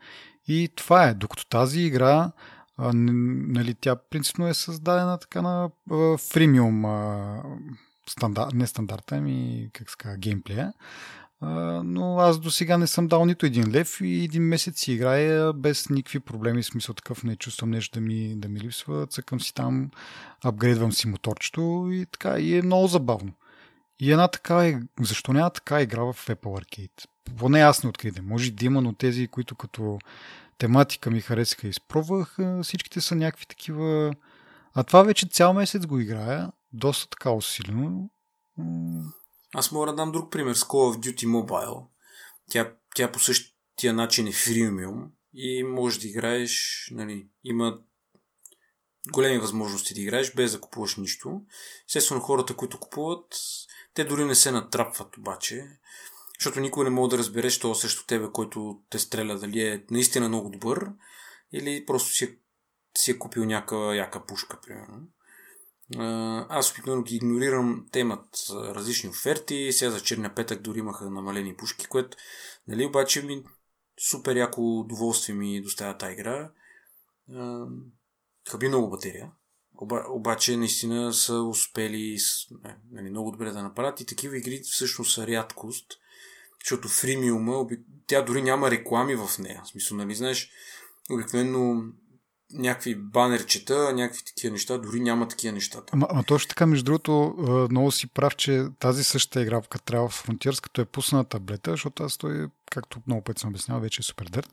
И 0.49 0.69
това 0.77 1.05
е. 1.09 1.15
Докато 1.15 1.47
тази 1.47 1.81
игра, 1.81 2.33
а, 2.77 2.93
нали, 2.95 3.75
тя 3.75 3.97
принципно 3.97 4.49
е 4.49 4.55
създадена 4.55 5.19
така 5.19 5.43
на 5.43 5.71
фримиум 6.19 6.85
стандарт, 8.09 8.55
не 8.55 8.67
стандарта, 8.67 9.17
ами 9.17 9.69
как 9.73 9.91
ска, 9.91 10.17
геймплея. 10.17 10.73
но 11.85 12.19
аз 12.19 12.39
до 12.39 12.51
сега 12.51 12.79
не 12.79 12.87
съм 12.87 13.09
дал 13.09 13.25
нито 13.25 13.47
един 13.47 13.73
лев 13.73 14.01
и 14.01 14.25
един 14.25 14.43
месец 14.43 14.81
си 14.81 14.93
играя 14.93 15.53
без 15.53 15.89
никакви 15.89 16.21
проблеми, 16.21 16.63
смисъл 16.63 16.95
такъв 16.95 17.25
не 17.25 17.37
чувствам 17.37 17.71
нещо 17.71 17.99
да 17.99 18.07
ми, 18.07 18.35
да 18.37 18.49
ми 18.49 18.61
липсва, 18.61 19.07
цъкам 19.07 19.41
си 19.41 19.55
там, 19.55 19.91
апгрейдвам 20.45 20.93
си 20.93 21.09
моторчето 21.09 21.89
и 21.93 22.07
така, 22.07 22.39
и 22.39 22.59
е 22.59 22.63
много 22.63 22.87
забавно. 22.87 23.33
И 24.01 24.13
една 24.13 24.29
така, 24.29 24.81
защо 25.01 25.33
няма 25.33 25.51
така 25.51 25.83
игра 25.83 26.03
в 26.03 26.15
Apple 26.27 26.37
Arcade? 26.37 27.07
Поне 27.39 27.61
аз 27.61 27.83
не 27.83 27.89
откридам. 27.89 28.27
Може 28.27 28.51
да 28.51 28.65
има, 28.65 28.81
но 28.81 28.93
тези, 28.93 29.29
които 29.29 29.55
като 29.55 29.99
тематика 30.59 31.11
ми 31.11 31.21
харесаха 31.21 31.67
и 31.67 31.71
изпробвах, 31.71 32.37
всичките 32.63 33.01
са 33.01 33.15
някакви 33.15 33.47
такива... 33.47 34.15
А 34.75 34.85
това 34.85 35.03
вече 35.03 35.29
цял 35.29 35.53
месец 35.53 35.87
го 35.87 35.99
играя, 35.99 36.53
доста 36.73 37.09
така 37.11 37.31
усилено. 37.31 38.11
Аз 39.55 39.73
мога 39.73 39.87
да 39.87 39.95
дам 39.95 40.13
друг 40.13 40.33
пример 40.33 40.55
с 40.55 40.65
Call 40.65 40.97
of 40.97 40.99
Duty 40.99 41.27
Mobile. 41.27 41.87
Тя, 42.51 42.73
тя 42.95 43.13
по 43.13 43.19
същия 43.19 43.95
начин 43.95 44.27
е 44.27 44.33
фримиум 44.33 45.11
и 45.35 45.65
можеш 45.65 45.99
да 46.01 46.09
играеш, 46.09 46.87
нали, 46.91 47.29
има 47.45 47.79
големи 49.13 49.39
възможности 49.39 49.95
да 49.95 50.01
играеш 50.01 50.35
без 50.35 50.53
да 50.53 50.61
купуваш 50.61 50.97
нищо. 50.97 51.43
Естествено, 51.89 52.21
хората, 52.21 52.57
които 52.57 52.79
купуват, 52.79 53.27
те 53.95 54.05
дори 54.05 54.25
не 54.25 54.35
се 54.35 54.51
натрапват 54.51 55.17
обаче, 55.17 55.79
защото 56.41 56.61
никой 56.61 56.85
не 56.85 56.91
може 56.91 57.11
да 57.11 57.19
разбереш 57.19 57.59
това 57.59 57.75
срещу 57.75 58.07
тебе, 58.07 58.29
който 58.33 58.81
те 58.91 58.99
стреля, 58.99 59.39
дали 59.39 59.61
е 59.61 59.85
наистина 59.91 60.29
много 60.29 60.51
добър 60.51 60.91
или 61.53 61.87
просто 61.87 62.09
си 62.09 62.25
е, 62.25 62.39
си 62.99 63.11
е 63.11 63.19
купил 63.19 63.45
някаква 63.45 63.95
яка 63.95 64.27
пушка, 64.27 64.61
примерно. 64.67 65.09
Аз 66.49 66.73
обикновено 66.73 67.03
ги 67.03 67.17
игнорирам. 67.17 67.87
Те 67.93 67.99
имат 67.99 68.29
различни 68.51 69.11
оферти. 69.11 69.73
Сега 69.73 69.91
за 69.91 70.01
черния 70.01 70.35
петък 70.35 70.63
дори 70.63 70.79
имаха 70.79 71.11
намалени 71.11 71.57
пушки, 71.57 71.87
което, 71.87 72.17
нали, 72.69 72.87
обаче 72.87 73.23
ми 73.23 73.45
супер 74.11 74.37
яко 74.37 74.81
удоволствие 74.81 75.35
ми 75.35 75.63
доставя 75.63 75.99
тази 75.99 76.13
игра. 76.13 76.51
Хаби 78.51 78.69
много 78.69 78.91
батерия. 78.91 79.33
Оба, 79.79 80.05
обаче 80.09 80.57
наистина 80.57 81.13
са 81.13 81.43
успели 81.43 82.19
нали, 82.91 83.11
много 83.11 83.31
добре 83.31 83.51
да 83.51 83.63
направят 83.63 84.01
и 84.01 84.07
такива 84.07 84.39
игри 84.39 84.61
всъщност 84.65 85.15
са 85.15 85.27
рядкост, 85.27 85.87
защото 86.61 86.89
фримиума, 86.89 87.67
тя 88.07 88.23
дори 88.23 88.43
няма 88.43 88.71
реклами 88.71 89.17
в 89.17 89.39
нея. 89.39 89.63
В 89.65 89.69
смисъл, 89.69 89.97
нали, 89.97 90.15
знаеш, 90.15 90.51
обикновено 91.11 91.83
някакви 92.53 92.95
банерчета, 92.95 93.93
някакви 93.95 94.25
такива 94.25 94.53
неща, 94.53 94.79
дори 94.79 95.01
няма 95.01 95.29
такива 95.29 95.53
неща. 95.53 95.79
Ама, 95.93 96.07
ама 96.11 96.25
точно 96.25 96.49
така, 96.49 96.67
между 96.67 96.85
другото, 96.85 97.35
много 97.71 97.91
си 97.91 98.07
прав, 98.07 98.37
че 98.37 98.65
тази 98.79 99.05
същата 99.05 99.43
игра, 99.43 99.63
като 99.71 99.85
трябва 99.85 100.09
в 100.09 100.27
Frontiers, 100.27 100.63
като 100.63 100.81
е 100.81 100.85
пусна 100.85 101.19
на 101.19 101.25
таблета, 101.25 101.71
защото 101.71 102.03
аз 102.03 102.17
той, 102.17 102.49
както 102.71 103.03
много 103.07 103.23
пъти 103.23 103.41
съм 103.41 103.51
обяснял, 103.51 103.81
вече 103.81 104.01
е 104.01 104.03
супер 104.03 104.27
дърт. 104.27 104.53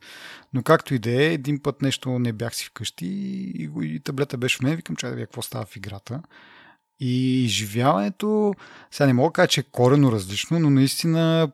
Но 0.53 0.63
както 0.63 0.93
и 0.93 0.99
да 0.99 1.11
е, 1.11 1.33
един 1.33 1.59
път 1.61 1.81
нещо 1.81 2.19
не 2.19 2.33
бях 2.33 2.55
си 2.55 2.65
вкъщи 2.65 3.05
и, 3.05 3.69
и, 3.81 3.95
и 3.95 3.99
таблета 3.99 4.37
беше 4.37 4.57
в 4.57 4.61
мен, 4.61 4.75
викам, 4.75 4.95
чай 4.95 5.09
да 5.09 5.15
видя 5.15 5.27
какво 5.27 5.41
става 5.41 5.65
в 5.65 5.75
играта. 5.75 6.21
И 6.99 7.43
изживяването, 7.45 8.53
сега 8.91 9.07
не 9.07 9.13
мога 9.13 9.29
да 9.29 9.33
кажа, 9.33 9.47
че 9.47 9.59
е 9.59 9.63
корено 9.71 10.11
различно, 10.11 10.59
но 10.59 10.69
наистина 10.69 11.51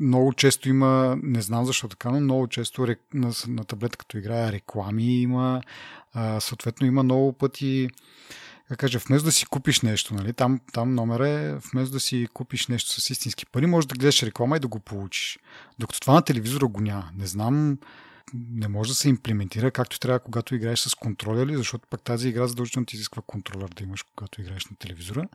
много 0.00 0.32
често 0.32 0.68
има, 0.68 1.18
не 1.22 1.42
знам 1.42 1.64
защо 1.64 1.88
така, 1.88 2.10
но 2.10 2.20
много 2.20 2.48
често 2.48 2.86
на, 3.14 3.32
на 3.48 3.64
таблета 3.64 3.96
като 3.96 4.18
играя 4.18 4.52
реклами 4.52 5.20
има, 5.20 5.62
а, 6.12 6.40
съответно 6.40 6.86
има 6.86 7.02
много 7.02 7.32
пъти 7.32 7.88
да 8.70 8.76
кажа, 8.76 8.98
вместо 8.98 9.24
да 9.24 9.32
си 9.32 9.46
купиш 9.46 9.80
нещо, 9.80 10.14
нали, 10.14 10.32
там, 10.32 10.60
там 10.72 10.94
номер 10.94 11.20
е, 11.20 11.58
вместо 11.72 11.92
да 11.92 12.00
си 12.00 12.28
купиш 12.32 12.66
нещо 12.66 13.00
с 13.00 13.10
истински 13.10 13.46
пари, 13.46 13.66
може 13.66 13.88
да 13.88 13.94
гледаш 13.94 14.22
реклама 14.22 14.56
и 14.56 14.60
да 14.60 14.68
го 14.68 14.80
получиш. 14.80 15.38
Докато 15.78 16.00
това 16.00 16.14
на 16.14 16.22
телевизора 16.22 16.66
го 16.66 16.80
няма. 16.80 17.10
Не 17.16 17.26
знам, 17.26 17.78
не 18.34 18.68
може 18.68 18.90
да 18.90 18.94
се 18.94 19.08
имплементира 19.08 19.70
както 19.70 20.00
трябва, 20.00 20.18
когато 20.18 20.54
играеш 20.54 20.78
с 20.78 20.94
контролери, 20.94 21.56
защото 21.56 21.88
пък 21.90 22.02
тази 22.02 22.28
игра 22.28 22.46
задължително 22.46 22.86
ти 22.86 22.96
изисква 22.96 23.22
контролер 23.26 23.68
да 23.68 23.84
имаш, 23.84 24.02
когато 24.02 24.40
играеш 24.40 24.66
на 24.66 24.76
телевизора. 24.76 25.28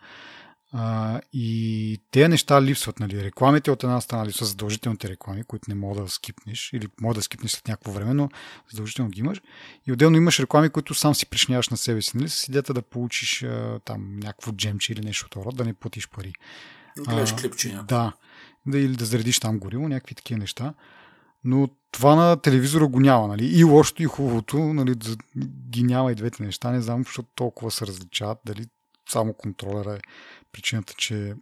А, 0.77 1.22
и 1.34 2.00
тези 2.12 2.27
неща 2.27 2.62
липсват. 2.62 3.00
Нали. 3.00 3.24
Рекламите 3.24 3.72
от 3.72 3.84
една 3.84 4.01
страна 4.01 4.25
липсват 4.25 4.50
задължителните 4.50 5.10
реклами, 5.10 5.44
които 5.44 5.65
не 5.70 5.75
мога 5.75 6.01
да 6.01 6.10
скипнеш 6.10 6.70
или 6.74 6.88
мога 7.01 7.15
да 7.15 7.22
скипнеш 7.22 7.51
след 7.51 7.67
някакво 7.67 7.91
време, 7.91 8.13
но 8.13 8.29
задължително 8.72 9.12
ги 9.12 9.20
имаш. 9.20 9.41
И 9.88 9.91
отделно 9.91 10.17
имаш 10.17 10.39
реклами, 10.39 10.70
които 10.70 10.94
сам 10.94 11.15
си 11.15 11.25
пришняваш 11.25 11.70
на 11.70 11.77
себе 11.77 12.01
си, 12.01 12.17
нали, 12.17 12.29
с 12.29 12.48
идеята 12.48 12.74
да 12.74 12.82
получиш 12.82 13.44
а, 13.44 13.79
там 13.86 14.20
някакво 14.20 14.51
джемче 14.51 14.94
или 14.94 15.01
нещо 15.01 15.25
от 15.25 15.46
род, 15.46 15.55
да 15.55 15.65
не 15.65 15.74
платиш 15.74 16.10
пари. 16.10 16.34
Гледаш 17.08 17.34
клипче. 17.34 17.70
Да. 17.88 18.13
да. 18.65 18.79
Или 18.79 18.96
да 18.96 19.05
заредиш 19.05 19.39
там 19.39 19.60
гориво, 19.60 19.88
някакви 19.88 20.15
такива 20.15 20.39
неща. 20.39 20.74
Но 21.44 21.70
това 21.91 22.15
на 22.15 22.38
телевизора 22.38 22.88
го 22.88 23.00
няма. 23.00 23.27
Нали? 23.27 23.46
И 23.46 23.63
лошото, 23.63 24.03
и 24.03 24.05
хубавото 24.05 24.58
нали, 24.58 24.96
ги 25.70 25.84
няма 25.84 26.12
и 26.12 26.15
двете 26.15 26.44
неща. 26.44 26.72
Не 26.72 26.82
знам, 26.82 27.03
защото 27.03 27.29
толкова 27.36 27.72
се 27.72 27.88
различават. 27.88 28.38
Дали 28.46 28.65
само 29.09 29.33
контролера 29.33 29.95
е 29.95 30.00
причината, 30.51 30.93
че 30.97 31.29
е 31.29 31.33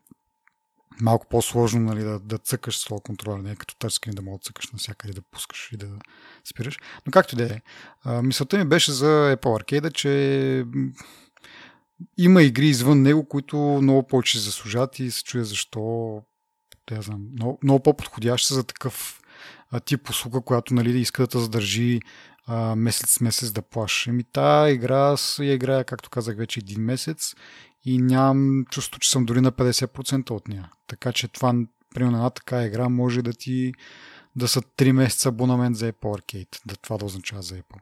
малко 1.01 1.27
по-сложно 1.29 1.81
нали, 1.81 2.03
да, 2.03 2.19
да 2.19 2.37
цъкаш 2.37 2.77
с 2.77 2.87
контролер, 3.03 3.39
не 3.39 3.51
е 3.51 3.55
като 3.55 3.75
търскин 3.75 4.13
да 4.13 4.21
мога 4.21 4.37
да 4.37 4.43
цъкаш 4.43 4.71
навсякъде, 4.71 5.13
да 5.13 5.21
пускаш 5.21 5.69
и 5.73 5.77
да 5.77 5.87
спираш. 6.45 6.79
Но 7.05 7.11
както 7.11 7.35
да 7.35 7.43
е. 7.45 7.61
Мисълта 8.21 8.57
ми 8.57 8.65
беше 8.65 8.91
за 8.91 9.37
Apple 9.37 9.63
Arcade, 9.63 9.93
че 9.93 10.65
има 12.17 12.43
игри 12.43 12.67
извън 12.67 13.01
него, 13.01 13.27
които 13.27 13.57
много 13.57 14.07
повече 14.07 14.39
заслужат 14.39 14.99
и 14.99 15.11
се 15.11 15.23
чуя 15.23 15.45
защо 15.45 16.21
да 16.89 17.01
знам, 17.01 17.27
много, 17.33 17.59
много 17.63 17.83
по-подходящи 17.83 18.53
за 18.53 18.63
такъв 18.63 19.21
тип 19.85 20.09
услуга, 20.09 20.41
която 20.41 20.73
нали, 20.73 20.99
иска 20.99 21.27
да 21.27 21.39
задържи 21.39 21.99
а, 22.47 22.75
месец 22.75 23.09
с 23.09 23.21
месец 23.21 23.51
да 23.51 23.61
плаш. 23.61 24.07
Еми 24.07 24.23
та 24.23 24.69
игра 24.69 25.15
я 25.39 25.53
играя, 25.53 25.83
както 25.83 26.09
казах, 26.09 26.37
вече 26.37 26.59
един 26.59 26.81
месец 26.81 27.35
и 27.85 27.97
нямам 27.97 28.65
чувство, 28.65 28.99
че 28.99 29.11
съм 29.11 29.25
дори 29.25 29.41
на 29.41 29.51
50% 29.51 30.31
от 30.31 30.47
нея. 30.47 30.71
Така 30.87 31.11
че 31.11 31.27
това, 31.27 31.53
примерно 31.95 32.17
една 32.17 32.29
така 32.29 32.65
игра 32.65 32.89
може 32.89 33.21
да 33.21 33.33
ти 33.33 33.73
да 34.35 34.47
са 34.47 34.61
3 34.61 34.91
месеца 34.91 35.29
абонамент 35.29 35.77
за 35.77 35.93
Apple 35.93 36.21
Arcade. 36.21 36.61
Да 36.65 36.75
това 36.75 36.97
да 36.97 37.05
означава 37.05 37.41
за 37.41 37.55
Apple. 37.55 37.79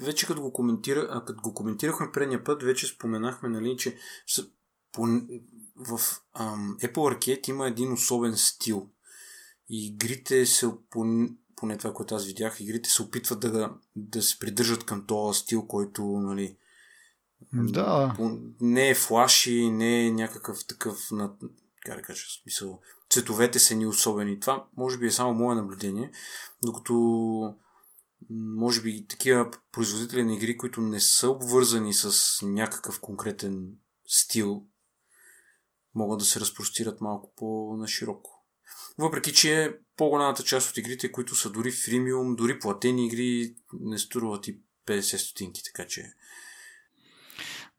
Вече 0.00 0.26
като 0.26 0.42
го, 0.42 0.52
коментира, 0.52 1.08
а, 1.10 1.24
като 1.24 1.40
го 1.42 1.54
коментирахме 1.54 2.12
предния 2.12 2.44
път, 2.44 2.62
вече 2.62 2.86
споменахме, 2.86 3.48
нали, 3.48 3.76
че 3.76 3.96
по, 4.92 5.02
в 5.76 6.00
ам, 6.34 6.76
Apple 6.80 6.94
Arcade 6.94 7.48
има 7.48 7.68
един 7.68 7.92
особен 7.92 8.36
стил. 8.36 8.88
И 9.68 9.86
игрите 9.86 10.46
се, 10.46 10.66
поне 11.62 11.78
това, 11.78 11.94
което 11.94 12.14
аз 12.14 12.26
видях, 12.26 12.60
игрите 12.60 12.90
се 12.90 13.02
опитват 13.02 13.40
да, 13.40 13.74
да 13.96 14.22
се 14.22 14.38
придържат 14.38 14.84
към 14.84 15.06
този 15.06 15.40
стил, 15.40 15.66
който 15.66 16.02
нали, 16.04 16.56
да. 17.52 18.16
Не 18.60 18.88
е 18.88 18.94
флаши, 18.94 19.70
не 19.70 20.06
е 20.06 20.10
някакъв 20.10 20.66
такъв 20.66 21.08
как 21.84 21.96
да 21.96 22.02
кажа, 22.02 22.24
смисъл, 22.42 22.80
цветовете 23.10 23.58
са 23.58 23.74
ни 23.74 23.86
особени. 23.86 24.40
Това 24.40 24.66
може 24.76 24.98
би 24.98 25.06
е 25.06 25.10
само 25.10 25.34
мое 25.34 25.54
наблюдение, 25.54 26.10
докато 26.64 26.94
може 28.30 28.82
би 28.82 29.06
такива 29.06 29.50
производители 29.72 30.24
на 30.24 30.34
игри, 30.34 30.58
които 30.58 30.80
не 30.80 31.00
са 31.00 31.30
обвързани 31.30 31.94
с 31.94 32.38
някакъв 32.46 33.00
конкретен 33.00 33.72
стил, 34.06 34.66
могат 35.94 36.18
да 36.18 36.24
се 36.24 36.40
разпростират 36.40 37.00
малко 37.00 37.32
по-нашироко. 37.36 38.31
Въпреки, 38.98 39.32
че 39.32 39.76
по-голямата 39.96 40.42
част 40.42 40.70
от 40.70 40.76
игрите, 40.76 41.12
които 41.12 41.36
са 41.36 41.50
дори 41.50 41.70
фримиум, 41.70 42.36
дори 42.36 42.58
платени 42.58 43.06
игри, 43.06 43.54
не 43.80 43.98
струват 43.98 44.48
и 44.48 44.58
50 44.86 45.16
стотинки, 45.16 45.62
така 45.64 45.88
че... 45.88 46.12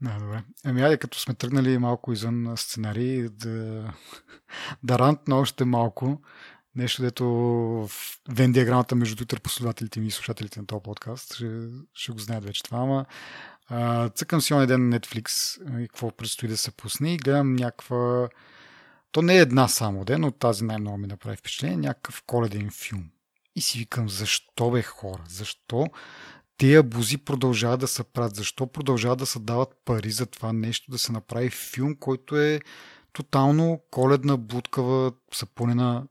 Да, 0.02 0.20
добре. 0.20 0.44
Ами 0.66 0.82
айде, 0.82 0.98
като 0.98 1.20
сме 1.20 1.34
тръгнали 1.34 1.78
малко 1.78 2.12
извън 2.14 2.54
сценарии, 2.58 3.30
да, 3.30 3.94
да 4.84 5.00
рантна 5.00 5.36
още 5.36 5.66
малко. 5.66 6.22
Нещо, 6.76 7.02
дето 7.02 7.26
в 7.26 7.92
вен 8.30 8.52
диаграмата 8.52 8.96
между 8.96 9.16
Twitter 9.16 9.40
последователите 9.40 10.00
ми 10.00 10.08
и 10.08 10.12
слушателите 10.12 10.60
на 10.60 10.66
този 10.66 10.84
подкаст. 10.84 11.34
Ще, 11.34 11.68
ще 11.94 12.12
го 12.12 12.20
знаят 12.20 12.44
вече 12.44 12.64
това, 12.64 12.78
ама 12.78 13.06
цъкам 14.10 14.42
си 14.42 14.54
онен 14.54 14.68
ден 14.68 14.90
на 14.90 15.00
Netflix 15.00 15.58
и 15.84 15.88
какво 15.88 16.12
предстои 16.12 16.50
да 16.50 16.58
се 16.58 16.72
пусне 16.72 17.14
и 17.14 17.18
гледам 17.18 17.56
някаква 17.56 18.30
то 19.14 19.22
не 19.22 19.38
е 19.38 19.42
една 19.42 19.68
само 19.68 20.06
ден, 20.06 20.22
но 20.22 20.32
тази 20.32 20.64
най-много 20.64 20.98
ми 20.98 21.08
направи 21.08 21.38
впечатление, 21.38 21.78
някакъв 21.78 22.24
коледен 22.28 22.70
филм. 22.72 23.10
И 23.56 23.62
си 23.62 23.80
викам, 23.80 24.10
защо 24.10 24.72
бе 24.72 24.82
хора? 24.82 25.24
Защо 25.30 25.88
тия 26.58 26.84
бузи 26.84 27.18
продължават 27.18 27.80
да 27.80 27.88
се 27.88 28.04
правят? 28.04 28.36
Защо 28.36 28.68
продължават 28.68 29.20
да 29.20 29.26
се 29.26 29.40
дават 29.40 29.70
пари 29.86 30.12
за 30.12 30.26
това 30.26 30.54
нещо, 30.54 30.92
да 30.92 30.98
се 30.98 31.12
направи 31.12 31.50
филм, 31.50 31.96
който 31.96 32.38
е 32.38 32.60
тотално 33.14 33.82
коледна, 33.92 34.38
будкава, 34.38 35.12
сапунена 35.34 36.08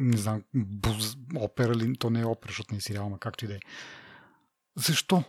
не 0.00 0.16
знам, 0.16 0.42
буз, 0.54 1.16
опера 1.36 1.74
ли, 1.74 1.96
то 1.96 2.10
не 2.10 2.20
е 2.20 2.24
опера, 2.24 2.50
защото 2.50 2.74
не 2.74 2.78
е 2.78 2.80
сериал, 2.80 3.16
както 3.20 3.44
и 3.44 3.48
да 3.48 3.54
е. 3.54 3.58
Защо? 4.76 5.24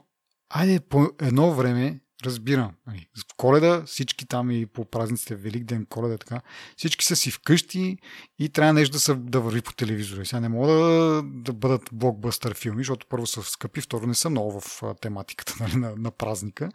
Айде, 0.49 0.79
по 0.79 1.09
едно 1.21 1.53
време 1.53 1.99
Разбирам. 2.25 2.71
Нали, 2.87 3.07
в 3.17 3.35
коледа 3.37 3.83
всички 3.85 4.27
там 4.27 4.51
и 4.51 4.65
по 4.65 4.85
празниците, 4.85 5.35
Велик 5.35 5.63
ден, 5.63 5.85
коледа, 5.85 6.17
така, 6.17 6.41
всички 6.77 7.05
са 7.05 7.15
си 7.15 7.31
вкъщи 7.31 7.97
и 8.39 8.49
трябва 8.49 8.73
нещо 8.73 8.93
да, 8.93 8.99
са, 8.99 9.15
да 9.15 9.39
върви 9.39 9.61
по 9.61 9.73
телевизора. 9.73 10.25
Сега 10.25 10.39
не 10.39 10.49
мога 10.49 10.73
да, 10.73 11.23
да 11.25 11.53
бъдат 11.53 11.89
блокбъстър 11.91 12.53
филми, 12.53 12.79
защото 12.79 13.07
първо 13.09 13.27
са 13.27 13.43
скъпи, 13.43 13.81
второ 13.81 14.07
не 14.07 14.15
са 14.15 14.29
много 14.29 14.61
в 14.61 14.83
тематиката 15.01 15.55
нали, 15.59 15.75
на, 15.75 15.95
на 15.97 16.11
празника. 16.11 16.69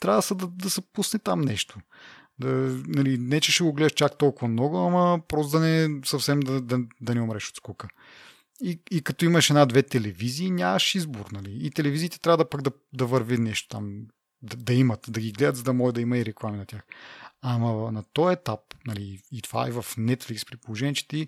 Трябва 0.00 0.22
да, 0.28 0.34
да, 0.34 0.46
да 0.46 0.70
се 0.70 0.80
пусне 0.80 1.18
там 1.18 1.40
нещо. 1.40 1.78
Да, 2.38 2.48
нали, 2.86 3.18
не, 3.18 3.40
че 3.40 3.52
ще 3.52 3.64
го 3.64 3.72
гледаш 3.72 3.92
чак 3.92 4.18
толкова 4.18 4.48
много, 4.48 4.76
ама 4.78 5.20
просто 5.28 5.58
да 5.58 5.64
не 5.64 6.00
съвсем 6.04 6.40
да, 6.40 6.60
да, 6.60 6.78
да 7.00 7.14
не 7.14 7.20
умреш 7.20 7.48
от 7.48 7.56
скука. 7.56 7.88
И, 8.62 8.80
и 8.90 9.02
като 9.02 9.24
имаш 9.24 9.50
една-две 9.50 9.82
телевизии, 9.82 10.50
нямаш 10.50 10.94
избор. 10.94 11.26
Нали? 11.32 11.58
И 11.60 11.70
телевизиите 11.70 12.20
трябва 12.20 12.36
да 12.36 12.48
пък 12.48 12.62
да, 12.62 12.70
да 12.92 13.06
върви 13.06 13.38
нещо 13.38 13.68
там 13.68 14.06
да, 14.42 14.56
да 14.56 14.74
имат, 14.74 15.06
да 15.08 15.20
ги 15.20 15.32
гледат, 15.32 15.56
за 15.56 15.62
да 15.62 15.72
може 15.72 15.94
да 15.94 16.00
има 16.00 16.18
и 16.18 16.24
реклами 16.24 16.58
на 16.58 16.66
тях. 16.66 16.82
Ама 17.42 17.92
на 17.92 18.02
този 18.02 18.32
етап, 18.32 18.60
нали, 18.86 19.22
и 19.32 19.42
това 19.42 19.68
е 19.68 19.70
в 19.70 19.82
Netflix, 19.82 20.50
при 20.50 20.56
положение, 20.56 20.94
че 20.94 21.08
ти 21.08 21.26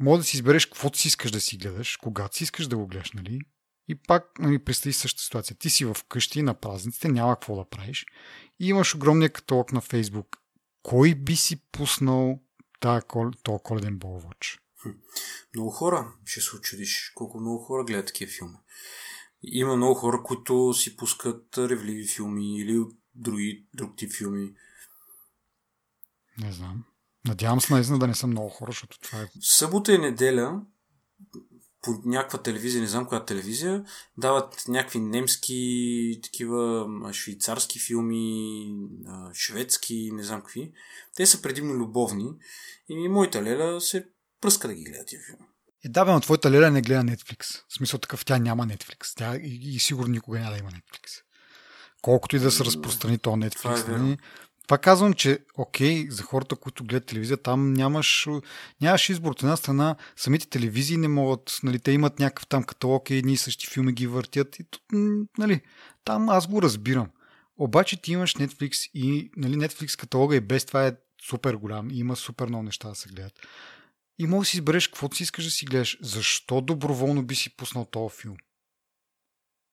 може 0.00 0.20
да 0.20 0.24
си 0.24 0.36
избереш 0.36 0.66
каквото 0.66 0.98
си 0.98 1.08
искаш 1.08 1.30
да 1.30 1.40
си 1.40 1.56
гледаш, 1.56 1.96
когато 1.96 2.36
си 2.36 2.44
искаш 2.44 2.66
да 2.66 2.76
го 2.76 2.86
гледаш, 2.86 3.12
нали? 3.12 3.40
И 3.88 3.94
пак 3.94 4.38
нали, 4.38 4.58
представи 4.58 4.92
същата 4.92 5.24
ситуация. 5.24 5.56
Ти 5.56 5.70
си 5.70 5.84
в 5.84 5.96
къщи 6.08 6.42
на 6.42 6.54
празниците, 6.54 7.08
няма 7.08 7.34
какво 7.34 7.56
да 7.56 7.64
правиш. 7.64 8.06
И 8.60 8.68
имаш 8.68 8.94
огромния 8.94 9.32
каталог 9.32 9.72
на 9.72 9.80
Фейсбук. 9.80 10.36
Кой 10.82 11.14
би 11.14 11.36
си 11.36 11.62
пуснал 11.72 12.40
този 12.80 13.60
коледен 13.62 13.98
Болвоч? 13.98 14.58
Много 15.54 15.70
хора 15.70 16.12
ще 16.24 16.40
се 16.40 16.56
очудиш. 16.56 17.12
Колко 17.14 17.40
много 17.40 17.58
хора 17.58 17.84
гледат 17.84 18.06
такива 18.06 18.32
филми. 18.32 18.56
Има 19.42 19.76
много 19.76 19.94
хора, 19.94 20.22
които 20.22 20.74
си 20.74 20.96
пускат 20.96 21.58
ревливи 21.58 22.06
филми 22.06 22.58
или 22.58 22.84
други, 23.14 23.66
друг 23.74 23.96
тип 23.96 24.12
филми. 24.12 24.54
Не 26.38 26.52
знам. 26.52 26.84
Надявам 27.26 27.60
се 27.60 27.72
наистина 27.72 27.98
да 27.98 28.06
не 28.06 28.14
съм 28.14 28.30
много 28.30 28.48
хора, 28.48 28.70
защото 28.70 29.00
това 29.00 29.22
е... 29.22 29.28
Събота 29.40 29.92
и 29.92 29.98
неделя 29.98 30.62
по 31.82 32.02
някаква 32.04 32.42
телевизия, 32.42 32.80
не 32.80 32.88
знам 32.88 33.06
коя 33.06 33.24
телевизия, 33.24 33.84
дават 34.18 34.64
някакви 34.68 34.98
немски, 35.00 36.20
такива 36.22 36.88
швейцарски 37.12 37.78
филми, 37.78 38.74
шведски, 39.32 40.10
не 40.12 40.22
знам 40.22 40.40
какви. 40.40 40.72
Те 41.16 41.26
са 41.26 41.42
предимно 41.42 41.74
любовни 41.74 42.30
и 42.88 43.08
моята 43.08 43.42
леля 43.42 43.80
се 43.80 44.08
пръска 44.40 44.68
да 44.68 44.74
ги 44.74 44.84
гледа 44.84 45.04
тия 45.06 45.20
филми. 45.26 45.46
Е, 45.84 45.88
да, 45.88 46.04
бе, 46.04 46.12
но 46.12 46.20
твоята 46.20 46.50
леля 46.50 46.70
не 46.70 46.82
гледа 46.82 47.00
Netflix. 47.00 47.62
В 47.68 47.74
смисъл 47.74 48.00
такъв, 48.00 48.24
тя 48.24 48.38
няма 48.38 48.66
Netflix. 48.66 49.12
Тя 49.16 49.36
и, 49.36 49.74
и 49.74 49.78
сигурно 49.78 50.12
никога 50.12 50.38
няма 50.38 50.52
да 50.52 50.58
има 50.58 50.70
Netflix. 50.70 51.22
Колкото 52.02 52.36
и 52.36 52.38
да 52.38 52.50
се 52.50 52.64
разпространи 52.64 53.18
то 53.18 53.30
Netflix. 53.30 53.56
Това, 53.56 53.94
е 53.94 53.98
нали? 53.98 54.18
Това 54.62 54.78
казвам, 54.78 55.12
че 55.12 55.38
окей, 55.56 56.10
за 56.10 56.22
хората, 56.22 56.56
които 56.56 56.84
гледат 56.84 57.06
телевизия, 57.06 57.36
там 57.36 57.72
нямаш, 57.72 58.28
нямаш 58.80 59.08
избор. 59.08 59.30
От 59.30 59.42
една 59.42 59.56
страна, 59.56 59.96
самите 60.16 60.48
телевизии 60.48 60.96
не 60.96 61.08
могат, 61.08 61.58
нали, 61.62 61.78
те 61.78 61.92
имат 61.92 62.18
някакъв 62.18 62.46
там 62.46 62.64
каталог 62.64 63.10
и 63.10 63.14
едни 63.14 63.32
и 63.32 63.36
същи 63.36 63.66
филми 63.66 63.92
ги 63.92 64.06
въртят. 64.06 64.56
И, 64.58 64.64
нали, 65.38 65.60
там 66.04 66.28
аз 66.28 66.46
го 66.46 66.62
разбирам. 66.62 67.08
Обаче 67.58 68.02
ти 68.02 68.12
имаш 68.12 68.34
Netflix 68.34 68.90
и 68.94 69.30
нали, 69.36 69.54
Netflix 69.54 70.00
каталога 70.00 70.36
и 70.36 70.40
без 70.40 70.64
това 70.64 70.86
е 70.86 70.96
супер 71.28 71.54
голям 71.54 71.90
и 71.90 71.98
има 71.98 72.16
супер 72.16 72.46
много 72.46 72.62
неща 72.62 72.88
да 72.88 72.94
се 72.94 73.08
гледат 73.08 73.32
и 74.20 74.26
може 74.26 74.46
да 74.46 74.50
си 74.50 74.56
избереш 74.56 74.88
каквото 74.88 75.16
си 75.16 75.22
искаш 75.22 75.44
да 75.44 75.50
си 75.50 75.66
гледаш. 75.66 75.98
Защо 76.00 76.60
доброволно 76.60 77.22
би 77.22 77.34
си 77.34 77.56
пуснал 77.56 77.84
този 77.84 78.16
филм? 78.16 78.36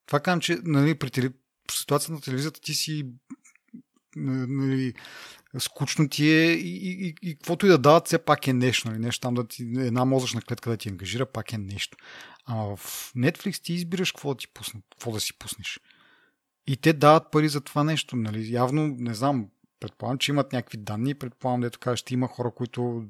Това 0.06 0.20
казвам, 0.20 0.42
че 0.42 0.58
нали, 0.64 0.96
при 0.96 1.10
теле... 1.10 1.30
ситуацията 1.72 2.14
на 2.14 2.22
телевизията 2.22 2.62
ти 2.62 2.74
си 2.74 3.12
нали, 4.16 4.94
скучно 5.60 6.10
ти 6.10 6.30
е 6.30 6.54
и, 6.54 6.78
и, 6.78 7.08
и, 7.08 7.16
и 7.22 7.36
каквото 7.36 7.66
и 7.66 7.70
да 7.70 7.78
дават, 7.78 8.06
все 8.06 8.18
пак 8.18 8.48
е 8.48 8.54
нещо. 8.54 8.88
Нали, 8.88 9.00
нещо 9.00 9.22
там 9.22 9.34
да 9.34 9.48
ти, 9.48 9.64
една 9.64 10.06
мозъчна 10.06 10.42
клетка 10.42 10.70
да 10.70 10.78
ти 10.78 10.90
ангажира, 10.90 11.26
пак 11.26 11.54
е 11.54 11.58
нещо. 11.58 11.98
Ама 12.46 12.76
в 12.76 13.14
Netflix 13.16 13.64
ти 13.64 13.74
избираш 13.74 14.12
какво 14.12 14.34
да, 14.34 14.38
ти 14.38 14.48
пусна, 14.48 14.82
какво 14.92 15.12
да 15.12 15.20
си 15.20 15.38
пуснеш. 15.40 15.80
И 16.68 16.78
те 16.78 16.94
дават 16.94 17.32
пари 17.32 17.50
за 17.50 17.62
това 17.62 17.84
нещо. 17.84 18.16
Нали. 18.16 18.52
Явно, 18.54 18.88
не 18.88 19.14
знам, 19.14 19.50
Предполагам, 19.80 20.18
че 20.18 20.32
имат 20.32 20.54
някакви 20.54 20.78
данни. 20.78 21.16
Предполагам, 21.16 21.62
дето 21.62 21.80
кажа, 21.80 21.98
ще 21.98 22.14
има 22.14 22.28
хора, 22.28 22.52
които 22.52 23.06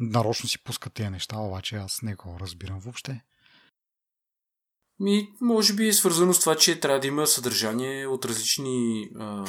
нарочно 0.00 0.48
си 0.48 0.64
пускат 0.64 0.92
тези 0.92 1.08
неща, 1.08 1.38
обаче 1.38 1.76
аз 1.76 2.02
не 2.02 2.14
го 2.14 2.36
разбирам 2.40 2.80
въобще. 2.80 3.22
Ми, 5.00 5.32
може 5.40 5.74
би 5.74 5.88
е 5.88 5.92
свързано 5.92 6.34
с 6.34 6.40
това, 6.40 6.56
че 6.56 6.80
трябва 6.80 7.00
да 7.00 7.06
има 7.06 7.26
съдържание 7.26 8.06
от 8.06 8.24
различни 8.24 9.10
а, 9.18 9.44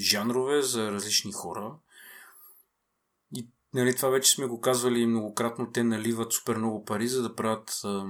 жанрове 0.00 0.62
за 0.62 0.92
различни 0.92 1.32
хора. 1.32 1.74
И 3.34 3.48
нали, 3.74 3.96
това 3.96 4.08
вече 4.08 4.30
сме 4.30 4.46
го 4.46 4.60
казвали 4.60 5.06
многократно. 5.06 5.72
Те 5.72 5.84
наливат 5.84 6.32
супер 6.32 6.56
много 6.56 6.84
пари, 6.84 7.08
за 7.08 7.22
да 7.22 7.36
правят 7.36 7.80
а, 7.84 8.04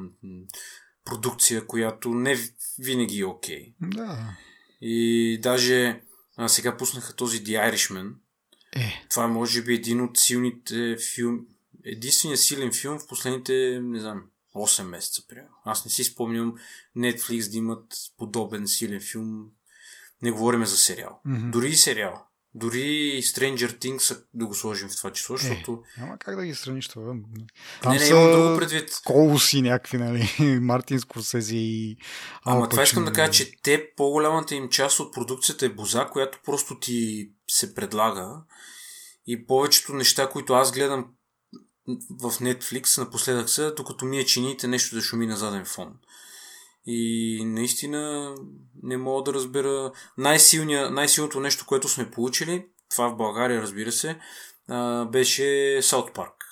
продукция, 1.04 1.66
която 1.66 2.14
не 2.14 2.36
винаги 2.78 3.20
е 3.20 3.26
окей. 3.26 3.74
Okay. 3.74 3.74
Да. 3.80 4.36
И 4.80 5.38
даже 5.42 6.02
а 6.36 6.48
сега 6.48 6.76
пуснаха 6.76 7.16
този 7.16 7.44
The 7.44 7.72
Irishman. 7.72 8.12
Е. 8.76 9.06
Това 9.10 9.24
е 9.24 9.28
може 9.28 9.62
би 9.62 9.74
един 9.74 10.00
от 10.00 10.18
силните 10.18 10.96
филми, 11.14 11.40
единственият 11.84 12.40
силен 12.40 12.72
филм 12.72 12.98
в 12.98 13.06
последните, 13.06 13.80
не 13.82 14.00
знам, 14.00 14.22
8 14.54 14.82
месеца, 14.82 15.22
примерно. 15.28 15.54
Аз 15.64 15.84
не 15.84 15.90
си 15.90 16.04
спомням 16.04 16.54
Netflix 16.96 17.50
да 17.50 17.56
имат 17.56 17.94
подобен 18.18 18.68
силен 18.68 19.00
филм. 19.00 19.46
Не 20.22 20.30
говорим 20.30 20.66
за 20.66 20.76
сериал. 20.76 21.20
Mm-hmm. 21.26 21.50
Дори 21.50 21.68
и 21.68 21.76
сериал. 21.76 22.25
Дори 22.58 23.22
Stranger 23.22 23.78
Things 23.78 24.20
да 24.34 24.46
го 24.46 24.54
сложим 24.54 24.88
в 24.88 24.96
това 24.96 25.12
число, 25.12 25.34
е, 25.34 25.38
защото... 25.38 25.82
Няма 25.98 26.18
как 26.18 26.36
да 26.36 26.44
ги 26.44 26.54
сравниш 26.54 26.88
това. 26.88 27.14
Там 27.82 27.92
не, 27.92 27.98
не, 27.98 28.08
имам 28.08 28.32
друго 28.32 28.58
предвид. 28.58 29.00
Колоси 29.04 29.62
някакви, 29.62 29.98
нали? 29.98 30.30
Мартин 30.60 31.00
Скорсези 31.00 31.56
и... 31.56 31.96
Ама 32.44 32.68
това 32.68 32.82
искам 32.82 33.04
да 33.04 33.12
кажа, 33.12 33.32
че 33.32 33.52
те, 33.62 33.90
по-голямата 33.96 34.54
им 34.54 34.68
част 34.68 35.00
от 35.00 35.14
продукцията 35.14 35.66
е 35.66 35.68
боза, 35.68 36.06
която 36.12 36.38
просто 36.44 36.78
ти 36.78 37.28
се 37.48 37.74
предлага 37.74 38.42
и 39.26 39.46
повечето 39.46 39.92
неща, 39.92 40.28
които 40.28 40.54
аз 40.54 40.72
гледам 40.72 41.06
в 42.10 42.30
Netflix 42.30 42.98
напоследък 42.98 43.50
са, 43.50 43.74
докато 43.74 44.04
ми 44.04 44.18
е 44.18 44.26
чините 44.26 44.68
нещо 44.68 44.94
да 44.94 45.02
шуми 45.02 45.26
на 45.26 45.36
заден 45.36 45.64
фон. 45.64 45.92
И 46.86 47.42
наистина 47.44 48.34
не 48.82 48.96
мога 48.96 49.22
да 49.22 49.34
разбера. 49.34 49.92
най-силното 50.18 51.40
нещо, 51.40 51.66
което 51.66 51.88
сме 51.88 52.10
получили, 52.10 52.66
това 52.90 53.08
в 53.08 53.16
България, 53.16 53.62
разбира 53.62 53.92
се, 53.92 54.18
беше 55.10 55.78
Саут 55.82 56.14
Парк. 56.14 56.44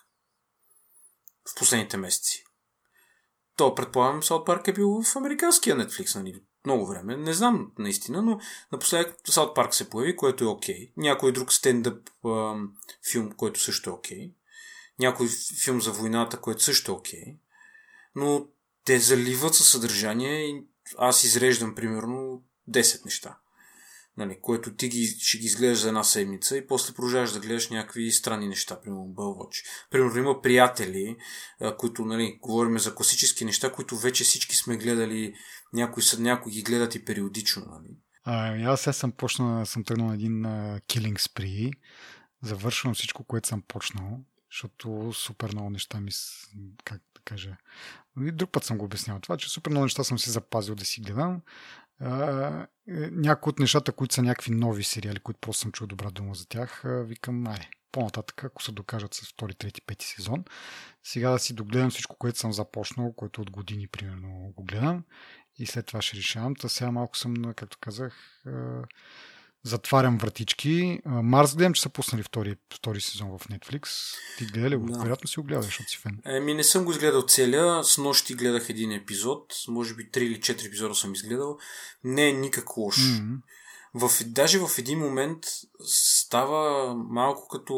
В 1.51 1.55
последните 1.55 1.97
месеци. 1.97 2.45
То, 3.57 3.75
предполагам, 3.75 4.23
Саут 4.23 4.47
Парк 4.47 4.69
е 4.69 4.73
бил 4.73 5.03
в 5.03 5.17
американския 5.17 5.77
Netflix, 5.77 6.15
нали? 6.15 6.43
много 6.67 6.87
време. 6.87 7.17
Не 7.17 7.33
знам 7.33 7.73
наистина, 7.79 8.23
но 8.23 8.41
напоследък 8.73 9.17
Саут 9.29 9.55
Парк 9.55 9.75
се 9.75 9.91
появи, 9.91 10.17
което 10.17 10.45
е 10.45 10.47
окей. 10.47 10.75
Okay. 10.75 10.93
Някой 10.97 11.33
друг 11.33 11.53
стендъп 11.53 12.09
а, 12.25 12.55
филм, 13.13 13.33
който 13.33 13.61
също 13.61 13.91
е 13.91 13.93
окей. 13.93 14.19
Okay. 14.19 14.33
Някой 14.99 15.29
филм 15.65 15.81
за 15.81 15.93
войната, 15.93 16.41
който 16.41 16.63
също 16.63 16.93
е 16.93 16.95
окей. 16.95 17.25
Okay. 17.25 17.37
Но 18.15 18.47
те 18.85 18.99
заливат 18.99 19.55
със 19.55 19.71
съдържание 19.71 20.41
и 20.41 20.65
аз 20.99 21.25
изреждам 21.25 21.75
примерно 21.75 22.43
10 22.71 23.05
неща 23.05 23.39
нали, 24.17 24.39
което 24.43 24.75
ти 24.75 24.89
ги, 24.89 25.07
ще 25.07 25.39
ги 25.39 25.47
изгледаш 25.47 25.79
за 25.79 25.89
една 25.89 26.05
седмица 26.05 26.57
и 26.57 26.67
после 26.67 26.95
продължаваш 26.95 27.33
да 27.33 27.41
гледаш 27.41 27.71
някакви 27.71 28.13
странни 28.13 28.49
неща, 28.49 28.81
примерно 28.81 29.05
Бълвоч. 29.05 29.63
Примерно 29.91 30.19
има 30.19 30.43
приятели, 30.43 31.17
които, 31.79 32.05
нали, 32.05 32.39
говорим 32.43 32.79
за 32.79 32.95
класически 32.95 33.45
неща, 33.45 33.73
които 33.73 33.97
вече 33.97 34.25
всички 34.25 34.57
сме 34.57 34.77
гледали, 34.77 35.35
някои, 35.73 36.03
са, 36.03 36.21
някои 36.21 36.53
ги 36.53 36.63
гледат 36.63 36.95
и 36.95 37.05
периодично. 37.05 37.67
Нали. 37.67 37.97
А, 38.25 38.73
аз 38.73 38.81
сега 38.81 38.93
съм 38.93 39.13
почнал, 39.13 39.67
съм 39.67 39.85
тръгнал 39.85 40.07
на 40.07 40.15
един 40.15 40.43
uh, 40.43 40.81
Killing 40.81 41.19
Spree, 41.19 41.73
завършвам 42.43 42.95
всичко, 42.95 43.25
което 43.25 43.49
съм 43.49 43.63
почнал, 43.69 44.21
защото 44.51 45.13
супер 45.13 45.53
много 45.53 45.71
неща 45.71 46.01
ми, 46.01 46.11
как 46.85 47.01
да 47.15 47.21
кажа, 47.25 47.57
и 48.21 48.33
друг 48.33 48.53
път 48.53 48.65
съм 48.65 48.79
го 48.79 48.85
обяснявал 48.85 49.21
това, 49.21 49.37
че 49.37 49.51
супер 49.51 49.71
много 49.71 49.85
неща 49.85 50.05
съм 50.05 50.19
си 50.19 50.31
запазил 50.31 50.75
да 50.75 50.85
си 50.85 51.01
гледам. 51.01 51.41
Е, 52.01 52.07
някои 53.11 53.51
от 53.51 53.59
нещата, 53.59 53.93
които 53.93 54.15
са 54.15 54.23
някакви 54.23 54.51
нови 54.51 54.85
сериали, 54.85 55.21
които 55.21 55.41
просто 55.41 55.63
съм 55.63 55.73
чул 55.73 55.87
добра 55.87 56.11
дума 56.11 56.35
за 56.35 56.49
тях, 56.49 56.83
викам, 56.85 57.47
ай, 57.47 57.69
по-нататък, 57.93 58.45
ако 58.45 58.63
се 58.63 58.73
докажат 58.73 59.15
с 59.15 59.29
втори, 59.29 59.55
трети, 59.55 59.81
пети 59.83 60.07
сезон, 60.07 60.45
сега 61.03 61.31
да 61.31 61.39
си 61.39 61.55
догледам 61.55 61.91
всичко, 61.91 62.17
което 62.17 62.39
съм 62.39 62.53
започнал, 62.53 63.13
което 63.13 63.41
от 63.41 63.51
години, 63.51 63.89
примерно, 63.89 64.53
го 64.57 64.65
гледам 64.65 65.05
и 65.59 65.67
след 65.67 65.87
това 65.87 66.03
ще 66.03 66.17
решавам. 66.17 66.57
Та 66.57 66.69
сега 66.69 66.91
малко 66.91 67.17
съм, 67.17 67.35
както 67.57 67.79
казах, 67.81 68.43
затварям 69.65 70.19
вратички. 70.19 71.01
Марс 71.07 71.57
гледам, 71.57 71.73
че 71.73 71.83
са 71.83 71.89
пуснали 71.89 72.23
втори, 72.23 72.57
втори 72.75 73.01
сезон 73.01 73.39
в 73.39 73.49
Netflix. 73.49 73.89
Ти 74.39 74.45
гледа 74.45 74.71
ли 74.71 74.77
го? 74.77 74.87
Да. 74.87 74.99
Вероятно 74.99 75.29
си 75.29 75.41
го 75.41 75.47
гледаш, 75.47 75.65
защото 75.65 75.91
си 75.91 75.99
фен. 75.99 76.19
Еми, 76.27 76.55
не 76.55 76.65
съм 76.65 76.85
го 76.85 76.91
изгледал 76.91 77.23
целия. 77.23 77.85
С 77.85 77.99
нощи 77.99 78.35
гледах 78.35 78.69
един 78.69 78.93
епизод. 78.93 79.55
Може 79.69 79.95
би 79.95 80.11
3 80.11 80.19
или 80.19 80.41
4 80.41 80.67
епизода 80.67 80.95
съм 80.95 81.13
изгледал. 81.13 81.59
Не 82.05 82.29
е 82.29 82.33
никак 82.33 82.77
лош. 82.77 82.97
Mm-hmm. 82.97 83.37
В, 83.95 84.11
даже 84.27 84.59
в 84.59 84.71
един 84.79 84.99
момент 84.99 85.39
става 85.87 86.95
малко 86.95 87.49
като 87.49 87.75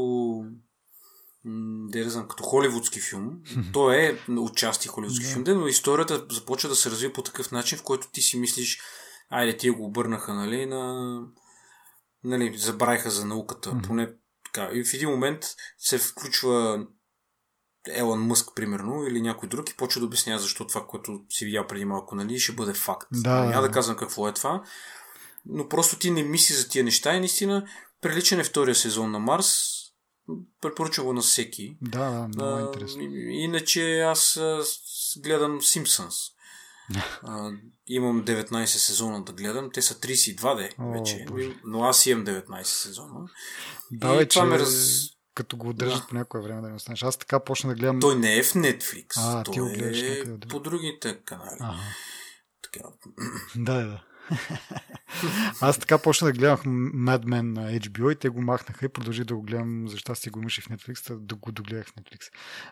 да 1.89 2.11
знам, 2.11 2.29
като 2.29 2.43
холивудски 2.43 3.01
филм. 3.01 3.31
То 3.73 3.93
е 3.93 4.19
отчасти 4.39 4.89
холивудски 4.89 5.27
филм, 5.27 5.45
но 5.47 5.67
историята 5.67 6.27
започва 6.31 6.69
да 6.69 6.77
се 6.77 6.91
развива 6.91 7.13
по 7.13 7.23
такъв 7.23 7.53
начин, 7.53 7.79
в 7.79 7.83
който 7.83 8.09
ти 8.13 8.23
си 8.23 8.39
мислиш, 8.39 8.81
айде, 9.31 9.57
тия 9.57 9.73
го 9.73 9.85
обърнаха, 9.85 10.35
нали, 10.35 10.67
на 10.67 11.21
нали, 12.25 12.59
забравиха 12.59 13.11
за 13.11 13.25
науката. 13.25 13.71
Mm-hmm. 13.71 13.87
Поне 13.87 14.09
така. 14.45 14.71
И 14.73 14.85
в 14.85 14.95
един 14.95 15.11
момент 15.11 15.45
се 15.79 15.99
включва 15.99 16.87
Елън 17.89 18.21
Мъск, 18.21 18.49
примерно, 18.55 19.07
или 19.07 19.21
някой 19.21 19.49
друг 19.49 19.71
и 19.71 19.77
почва 19.77 20.01
да 20.01 20.07
обяснява 20.07 20.41
защо 20.41 20.67
това, 20.67 20.87
което 20.87 21.21
си 21.31 21.45
видял 21.45 21.67
преди 21.67 21.85
малко, 21.85 22.15
нали, 22.15 22.39
ще 22.39 22.53
бъде 22.53 22.75
факт. 22.75 23.09
Да, 23.13 23.45
Няма 23.45 23.63
да 23.63 23.71
казвам 23.71 23.97
какво 23.97 24.29
е 24.29 24.35
това, 24.35 24.63
но 25.47 25.69
просто 25.69 25.99
ти 25.99 26.11
не 26.11 26.23
мисли 26.23 26.55
за 26.55 26.69
тия 26.69 26.85
неща 26.85 27.15
и 27.15 27.19
наистина 27.19 27.67
приличен 28.01 28.41
е 28.41 28.45
втория 28.45 28.75
сезон 28.75 29.11
на 29.11 29.19
Марс. 29.19 29.53
Препоръчвам 30.61 31.07
го 31.07 31.13
на 31.13 31.21
всеки. 31.21 31.77
Да, 31.83 32.29
много 32.29 32.57
а, 32.57 32.61
интересно. 32.61 33.03
Иначе 33.31 34.01
аз 34.01 34.41
гледам 35.23 35.63
Симпсънс. 35.63 36.15
А, 37.23 37.51
имам 37.87 38.25
19 38.25 38.65
сезона 38.65 39.25
да 39.25 39.33
гледам. 39.33 39.71
Те 39.75 39.83
са 39.83 39.95
32 39.95 40.57
де 40.57 40.71
О, 40.79 40.93
вече. 40.93 41.25
Боже. 41.29 41.57
Но 41.65 41.85
аз 41.85 42.07
имам 42.07 42.25
19 42.27 42.63
сезона. 42.63 43.29
Да, 43.91 44.15
и 44.15 44.17
вече, 44.17 44.39
това 44.39 44.47
ме 44.47 44.59
раз... 44.59 45.01
като 45.35 45.57
го 45.57 45.73
държат 45.73 46.01
да. 46.01 46.07
по 46.07 46.15
някое 46.15 46.41
време 46.41 46.61
да 46.61 46.69
не 46.69 46.75
останеш. 46.75 47.03
Аз 47.03 47.17
така 47.17 47.41
почна 47.41 47.69
да 47.69 47.75
гледам. 47.75 48.01
Той 48.01 48.17
не 48.17 48.37
е 48.37 48.43
в 48.43 48.53
Netflix. 48.53 49.07
А, 49.17 49.43
Той 49.43 49.55
ти 49.55 49.61
го 49.61 49.67
гледаш 49.67 50.03
е 50.03 50.19
някъде. 50.19 50.49
по 50.49 50.61
другите 50.61 51.19
канали. 51.25 51.57
Ага. 51.61 51.83
Така. 52.63 52.89
Да, 53.57 53.75
да. 53.75 54.03
Аз 55.61 55.79
така 55.79 55.99
почна 55.99 56.27
да 56.27 56.33
гледах 56.33 56.63
Mad 56.65 57.25
Men 57.25 57.43
на 57.43 57.73
HBO 57.73 58.13
и 58.13 58.17
те 58.17 58.29
го 58.29 58.43
махнаха 58.43 58.87
и 58.87 58.89
продължи 58.89 59.25
да 59.25 59.35
го 59.35 59.43
гледам, 59.43 59.89
за 59.89 59.99
щастие 59.99 60.31
го 60.31 60.41
имаше 60.41 60.61
в 60.63 60.69
Netflix, 60.69 61.19
да 61.19 61.35
го 61.35 61.53
догледах 61.53 61.87
в 61.87 61.95
Netflix. 61.95 62.31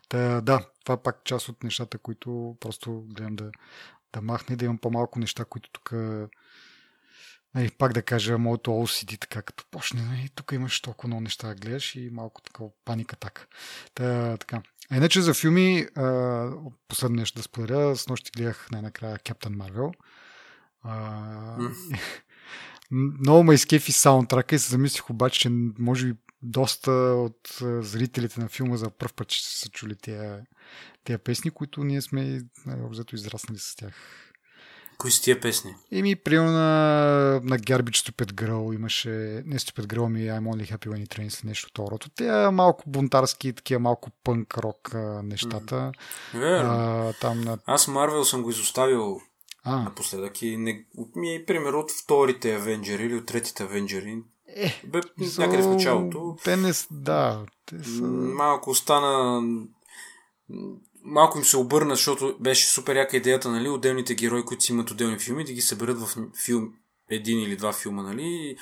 Та, 0.08 0.40
да, 0.40 0.66
това 0.84 1.02
пак 1.02 1.24
част 1.24 1.48
от 1.48 1.62
нещата, 1.62 1.98
които 1.98 2.56
просто 2.60 3.04
гледам 3.08 3.36
да, 3.36 3.50
да 4.14 4.22
махне, 4.22 4.56
да 4.56 4.64
имам 4.64 4.78
по-малко 4.78 5.18
неща, 5.18 5.44
които 5.44 5.70
тук 5.72 5.92
нали, 7.54 7.70
пак 7.78 7.92
да 7.92 8.02
кажа, 8.02 8.38
моето 8.38 8.70
OCD, 8.70 9.20
така 9.20 9.42
като 9.42 9.64
почне, 9.70 10.02
нали, 10.02 10.28
тук 10.34 10.52
имаш 10.52 10.80
толкова 10.80 11.06
много 11.06 11.20
неща 11.20 11.48
да 11.48 11.54
гледаш 11.54 11.94
и 11.94 12.10
малко 12.12 12.42
такова 12.42 12.70
паника 12.84 13.16
така. 13.16 13.42
Та, 13.94 14.36
така. 14.36 14.62
А 14.90 14.96
иначе 14.96 15.22
за 15.22 15.34
филми, 15.34 15.86
последно 16.88 17.16
нещо 17.16 17.38
да 17.38 17.42
споделя, 17.42 17.96
с 17.96 18.08
нощи 18.08 18.30
гледах 18.36 18.68
най-накрая 18.70 19.18
Captain 19.18 19.56
Marvel. 19.56 19.92
много 22.90 23.44
ме 23.44 23.54
изкефи 23.54 23.92
саундтрака 23.92 24.54
и 24.54 24.58
се 24.58 24.70
замислих 24.70 25.10
обаче, 25.10 25.40
че 25.40 25.48
може 25.78 26.06
би 26.06 26.18
доста 26.44 26.90
от 26.92 27.58
зрителите 27.60 28.40
на 28.40 28.48
филма 28.48 28.76
за 28.76 28.90
първ 28.90 29.12
път 29.16 29.32
ще 29.32 29.58
са 29.58 29.68
чули 29.68 29.96
тия, 29.96 30.46
тия 31.04 31.18
песни, 31.18 31.50
които 31.50 31.84
ние 31.84 32.00
сме 32.00 32.40
обзето 32.66 33.14
израснали 33.14 33.58
с 33.58 33.76
тях. 33.76 33.94
Кои 34.98 35.10
са 35.10 35.22
тия 35.22 35.40
песни? 35.40 35.74
Еми, 35.92 36.16
приема 36.16 36.50
на, 36.50 36.60
на 37.44 37.58
Garbage 37.58 38.10
Stupid 38.10 38.32
Girl 38.32 38.74
имаше, 38.74 39.10
не 39.46 39.58
Stupid 39.58 39.86
Girl, 39.86 40.08
ми 40.08 40.20
I'm 40.20 40.42
Only 40.42 40.72
Happy 40.72 40.88
When 40.88 41.06
It 41.06 41.18
Rains, 41.18 41.44
нещо 41.44 41.68
второ. 41.70 41.98
Те 42.16 42.50
малко 42.50 42.84
бунтарски, 42.86 43.52
такива 43.52 43.80
малко 43.80 44.10
пънк 44.24 44.58
рок 44.58 44.90
нещата. 45.22 45.92
Mm. 46.34 46.62
А, 46.64 47.12
там 47.20 47.40
на... 47.40 47.58
Аз 47.66 47.88
Марвел 47.88 48.24
съм 48.24 48.42
го 48.42 48.50
изоставил 48.50 49.20
а. 49.64 49.82
напоследък 49.82 50.42
и 50.42 50.56
не, 50.56 50.84
ми 51.16 51.34
е 51.34 51.44
пример 51.46 51.72
от 51.72 51.90
вторите 51.90 52.54
Авенджери 52.54 53.02
или 53.02 53.14
от 53.14 53.26
третите 53.26 53.62
Авенджери. 53.62 54.22
Е, 54.56 54.82
Бе, 54.84 55.00
so, 55.00 55.38
някъде 55.38 55.62
в 55.62 55.68
началото. 55.68 56.36
Те 56.44 56.56
не 56.56 56.72
да. 56.90 57.46
Те 57.66 57.84
са... 57.84 58.02
Малко 58.02 58.70
остана 58.70 59.42
малко 61.04 61.38
им 61.38 61.44
се 61.44 61.56
обърна, 61.56 61.94
защото 61.94 62.36
беше 62.40 62.66
супер 62.66 62.96
яка 62.96 63.16
идеята, 63.16 63.50
нали, 63.50 63.68
отделните 63.68 64.14
герои, 64.14 64.44
които 64.44 64.64
си 64.64 64.72
имат 64.72 64.90
отделни 64.90 65.18
филми, 65.18 65.44
да 65.44 65.52
ги 65.52 65.60
съберат 65.60 65.98
в 66.00 66.18
филм, 66.44 66.72
един 67.10 67.40
или 67.40 67.56
два 67.56 67.72
филма, 67.72 68.02
нали, 68.02 68.56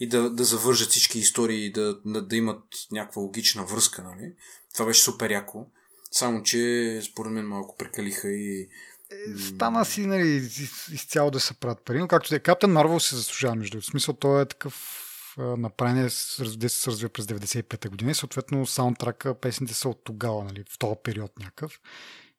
и 0.00 0.08
да, 0.08 0.30
да 0.30 0.44
завържат 0.44 0.90
всички 0.90 1.18
истории 1.18 1.66
и 1.66 1.72
да, 1.72 1.98
да, 2.04 2.22
да 2.22 2.36
имат 2.36 2.62
някаква 2.92 3.22
логична 3.22 3.64
връзка, 3.64 4.02
нали. 4.02 4.32
Това 4.74 4.86
беше 4.86 5.02
супер 5.02 5.30
яко. 5.30 5.66
Само, 6.10 6.42
че 6.42 7.00
според 7.10 7.32
мен 7.32 7.46
малко 7.46 7.76
прекалиха 7.76 8.28
и 8.28 8.68
е, 9.10 9.38
стана 9.38 9.84
си 9.84 10.06
нали, 10.06 10.50
изцяло 10.92 11.30
да 11.30 11.40
се 11.40 11.54
правят 11.54 11.84
пари, 11.84 11.98
но 11.98 12.08
както 12.08 12.34
е, 12.34 12.38
Каптен 12.38 12.72
Марвел 12.72 13.00
се 13.00 13.16
заслужава 13.16 13.54
между. 13.54 13.80
В 13.80 13.86
смисъл, 13.86 14.14
той 14.14 14.42
е 14.42 14.46
такъв 14.46 15.03
направение, 15.38 16.08
де 16.56 16.68
се 16.68 16.90
развива 16.90 17.08
през 17.12 17.26
95-та 17.26 17.88
година 17.88 18.10
и 18.10 18.14
съответно 18.14 18.66
саундтрака, 18.66 19.40
песните 19.40 19.74
са 19.74 19.88
от 19.88 20.04
тогава, 20.04 20.44
нали, 20.44 20.64
в 20.70 20.78
този 20.78 20.94
период 21.04 21.38
някакъв. 21.38 21.80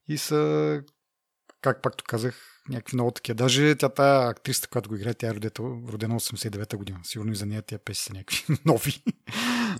И 0.08 0.18
са, 0.18 0.82
как 1.60 1.82
пакто 1.82 2.04
казах, 2.08 2.62
някакви 2.68 2.96
много 2.96 3.10
такива. 3.10 3.34
Даже 3.34 3.74
тя 3.74 3.88
тая 3.88 4.28
актриста, 4.28 4.68
която 4.68 4.88
го 4.88 4.96
играе, 4.96 5.14
тя 5.14 5.26
е 5.28 5.34
родена 5.34 6.20
89-та 6.20 6.76
година. 6.76 7.00
Сигурно 7.02 7.32
и 7.32 7.36
за 7.36 7.46
нея 7.46 7.62
тия 7.62 7.78
песни 7.78 8.02
са 8.02 8.12
някакви 8.12 8.44
нови. 8.64 9.02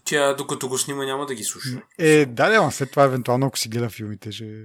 Тя 0.05 0.35
докато 0.35 0.69
го 0.69 0.79
снима 0.79 1.05
няма 1.05 1.27
да 1.27 1.35
ги 1.35 1.45
слуша. 1.45 1.83
Е, 1.99 2.27
да, 2.27 2.51
да, 2.51 2.71
след 2.71 2.91
това 2.91 3.05
евентуално 3.05 3.47
ако 3.47 3.59
си 3.59 3.69
гледа 3.69 3.91
филмите, 3.91 4.33
ще 4.33 4.65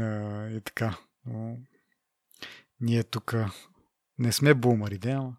е 0.00 0.60
така. 0.60 0.98
Но... 1.26 1.56
Ние 2.80 3.04
тук 3.04 3.34
не 4.18 4.32
сме 4.32 4.54
бумари, 4.54 4.98
да, 4.98 5.10
ама 5.10 5.36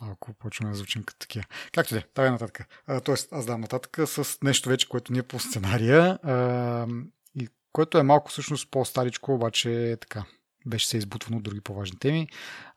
малко 0.00 0.32
почваме 0.32 0.70
да 0.70 0.76
звучим 0.76 1.02
като 1.02 1.18
такива. 1.18 1.44
Както 1.72 1.94
де, 1.94 2.04
давай 2.14 2.30
нататък. 2.30 2.66
А, 2.86 3.00
тоест, 3.00 3.28
аз 3.32 3.46
дам 3.46 3.60
нататък 3.60 4.08
с 4.08 4.38
нещо 4.42 4.68
вече, 4.68 4.88
което 4.88 5.12
ни 5.12 5.18
е 5.18 5.22
по 5.22 5.38
сценария, 5.38 6.18
а, 6.22 6.86
и 7.34 7.48
което 7.72 7.98
е 7.98 8.02
малко 8.02 8.30
всъщност 8.30 8.70
по-старичко, 8.70 9.34
обаче 9.34 9.90
е 9.90 9.96
така. 9.96 10.24
Беше 10.66 10.88
се 10.88 10.96
избутвано 10.96 11.36
от 11.36 11.42
други 11.42 11.60
по-важни 11.60 11.98
теми. 11.98 12.28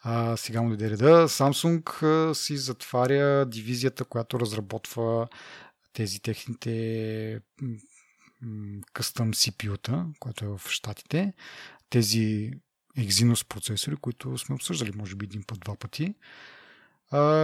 А, 0.02 0.38
сега 0.38 0.62
му 0.62 0.70
дойде 0.70 0.90
реда. 0.90 1.28
Samsung 1.30 2.04
а, 2.04 2.36
си 2.36 2.58
затваря 2.58 3.46
дивизията, 3.46 4.06
която 4.06 4.40
разработва 4.40 5.28
тези 5.94 6.22
техните 6.22 7.40
къстъм 8.94 9.34
CPU-та, 9.34 10.06
което 10.20 10.46
е 10.46 10.48
в 10.48 10.62
Штатите. 10.70 11.34
Тези 11.90 12.52
Exynos 12.98 13.48
процесори, 13.48 13.96
които 13.96 14.38
сме 14.38 14.56
обсъждали, 14.56 14.92
може 14.96 15.16
би 15.16 15.26
един 15.26 15.44
път, 15.44 15.60
два 15.60 15.76
пъти 15.76 16.16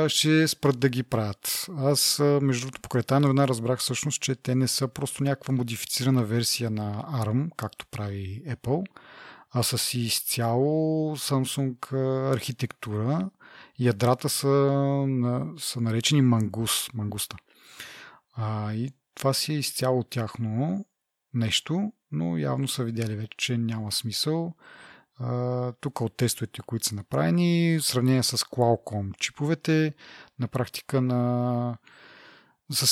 ще 0.07 0.47
спрат 0.47 0.79
да 0.79 0.89
ги 0.89 1.03
правят. 1.03 1.69
Аз, 1.77 2.19
между 2.41 2.61
другото, 2.61 2.81
покрай 2.81 3.03
тази 3.03 3.21
новина 3.21 3.47
разбрах 3.47 3.79
всъщност, 3.79 4.21
че 4.21 4.35
те 4.35 4.55
не 4.55 4.67
са 4.67 4.87
просто 4.87 5.23
някаква 5.23 5.53
модифицирана 5.53 6.23
версия 6.23 6.69
на 6.69 7.03
ARM, 7.03 7.49
както 7.57 7.85
прави 7.91 8.43
Apple, 8.47 8.85
а 9.51 9.63
са 9.63 9.77
си 9.77 9.99
изцяло 9.99 11.15
Samsung 11.15 11.93
архитектура. 12.33 13.29
Ядрата 13.79 14.29
са, 14.29 15.05
са 15.57 15.81
наречени 15.81 16.21
мангус, 16.21 16.93
мангуста. 16.93 17.37
А, 18.33 18.73
и 18.73 18.91
това 19.15 19.33
си 19.33 19.53
е 19.53 19.57
изцяло 19.57 20.03
тяхно 20.03 20.85
нещо, 21.33 21.91
но 22.11 22.37
явно 22.37 22.67
са 22.67 22.83
видяли 22.83 23.15
вече, 23.15 23.37
че 23.37 23.57
няма 23.57 23.91
смисъл. 23.91 24.53
Тук 25.81 26.01
от 26.01 26.17
тестовете, 26.17 26.61
които 26.65 26.85
са 26.85 26.95
направени, 26.95 27.77
в 27.79 27.85
сравнение 27.85 28.23
с 28.23 28.37
Qualcomm 28.37 29.17
чиповете, 29.17 29.93
на 30.39 30.47
практика 30.47 31.01
на 31.01 31.77
за, 32.69 32.85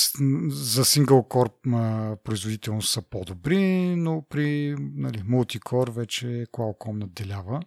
за 0.50 0.84
single 0.84 1.28
core 1.28 2.16
производителност 2.16 2.92
са 2.92 3.02
по-добри, 3.02 3.96
но 3.96 4.22
при 4.28 4.76
нали, 4.78 5.18
multicore 5.18 5.90
вече 5.90 6.26
Qualcomm 6.52 6.92
надделява. 6.92 7.62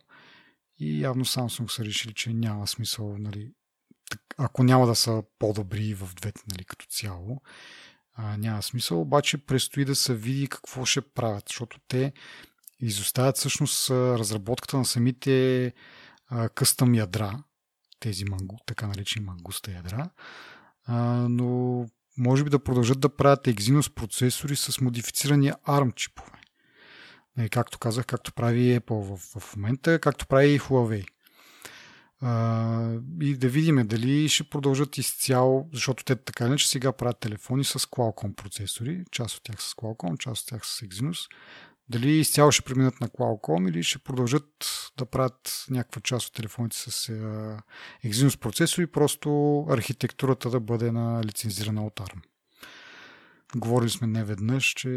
И 0.79 1.01
явно 1.01 1.25
Samsung 1.25 1.67
са 1.67 1.85
решили, 1.85 2.13
че 2.13 2.33
няма 2.33 2.67
смисъл, 2.67 3.17
нали, 3.17 3.51
ако 4.37 4.63
няма 4.63 4.87
да 4.87 4.95
са 4.95 5.23
по-добри 5.39 5.93
в 5.93 6.15
двете 6.15 6.41
нали, 6.51 6.63
като 6.63 6.85
цяло, 6.85 7.41
а, 8.13 8.37
няма 8.37 8.61
смисъл, 8.61 9.01
обаче 9.01 9.37
предстои 9.37 9.85
да 9.85 9.95
се 9.95 10.15
види 10.15 10.47
какво 10.47 10.85
ще 10.85 11.01
правят, 11.01 11.43
защото 11.47 11.79
те 11.87 12.13
изоставят 12.81 13.37
всъщност 13.37 13.89
разработката 13.89 14.77
на 14.77 14.85
самите 14.85 15.73
къстъм 16.55 16.95
ядра, 16.95 17.43
тези 17.99 18.25
мангу, 18.25 18.55
така 18.65 18.87
наречени 18.87 19.25
мангуста 19.25 19.71
ядра, 19.71 20.09
а, 20.85 20.95
но 21.29 21.85
може 22.17 22.43
би 22.43 22.49
да 22.49 22.63
продължат 22.63 22.99
да 22.99 23.15
правят 23.15 23.45
Exynos 23.45 23.93
процесори 23.93 24.55
с 24.55 24.81
модифицирани 24.81 25.51
ARM 25.51 25.95
чипове. 25.95 26.31
И, 27.39 27.49
както 27.49 27.79
казах, 27.79 28.05
както 28.05 28.33
прави 28.33 28.79
Apple 28.79 29.15
в, 29.15 29.39
в 29.39 29.55
момента, 29.55 29.99
както 29.99 30.27
прави 30.27 30.47
и 30.47 30.59
Huawei. 30.59 31.05
А, 32.21 32.99
и 33.21 33.37
да 33.37 33.49
видим 33.49 33.87
дали 33.87 34.29
ще 34.29 34.43
продължат 34.43 34.97
изцяло, 34.97 35.69
защото 35.73 36.03
те 36.03 36.15
така 36.15 36.45
иначе 36.45 36.69
сега 36.69 36.91
правят 36.91 37.19
телефони 37.19 37.63
с 37.63 37.79
Qualcomm 37.79 38.35
процесори, 38.35 39.03
част 39.11 39.37
от 39.37 39.43
тях 39.43 39.63
с 39.63 39.73
Qualcomm, 39.73 40.17
част 40.17 40.41
от 40.41 40.47
тях 40.47 40.65
с 40.65 40.81
Exynos. 40.81 41.29
Дали 41.91 42.11
изцяло 42.11 42.51
ще 42.51 42.61
преминат 42.63 43.01
на 43.01 43.07
Qualcomm 43.07 43.69
или 43.69 43.83
ще 43.83 43.99
продължат 43.99 44.45
да 44.97 45.05
правят 45.05 45.65
някаква 45.69 46.01
част 46.01 46.27
от 46.27 46.33
телефоните 46.33 46.77
с 46.77 46.91
Exynos 48.05 48.39
процесори, 48.39 48.87
просто 48.87 49.59
архитектурата 49.69 50.49
да 50.49 50.59
бъде 50.59 50.91
на 50.91 51.23
лицензирана 51.23 51.85
от 51.85 51.99
ARM. 51.99 52.21
Говорили 53.55 53.89
сме 53.89 54.07
не 54.07 54.23
веднъж, 54.23 54.65
че 54.65 54.87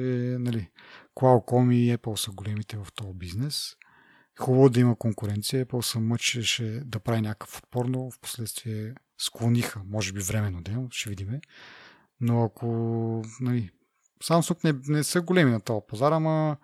нали, 0.40 0.70
Qualcomm 1.16 1.74
и 1.74 1.96
Apple 1.96 2.16
са 2.16 2.30
големите 2.30 2.76
в 2.76 2.86
този 2.94 3.14
бизнес. 3.14 3.76
Хубаво 4.40 4.68
да 4.68 4.80
има 4.80 4.96
конкуренция. 4.96 5.66
Apple 5.66 5.80
се 5.80 5.98
мъчеше 5.98 6.82
да 6.84 7.00
прави 7.00 7.20
някакъв 7.20 7.58
отпор, 7.58 7.84
но 7.84 8.10
в 8.10 8.18
последствие 8.20 8.94
склониха, 9.18 9.82
може 9.86 10.12
би 10.12 10.20
временно 10.20 10.62
ден, 10.62 10.88
ще 10.90 11.10
видиме. 11.10 11.40
Но 12.20 12.44
ако 12.44 12.66
нали, 13.40 13.70
Samsung 14.24 14.64
не, 14.64 14.94
не 14.96 15.04
са 15.04 15.20
големи 15.20 15.50
на 15.50 15.60
този 15.60 15.80
пазар, 15.88 16.12
ама 16.12 16.56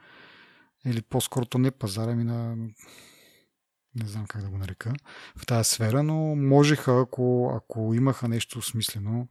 или 0.86 1.02
по-скоро 1.02 1.46
то 1.46 1.58
не 1.58 1.70
пазара 1.70 2.14
ми 2.14 2.24
на 2.24 2.56
не 3.94 4.06
знам 4.06 4.26
как 4.26 4.42
да 4.42 4.48
го 4.48 4.58
нарека, 4.58 4.92
в 5.36 5.46
тази 5.46 5.70
сфера, 5.70 6.02
но 6.02 6.36
можеха, 6.36 7.00
ако, 7.00 7.52
ако 7.56 7.94
имаха 7.94 8.28
нещо 8.28 8.62
смислено, 8.62 9.28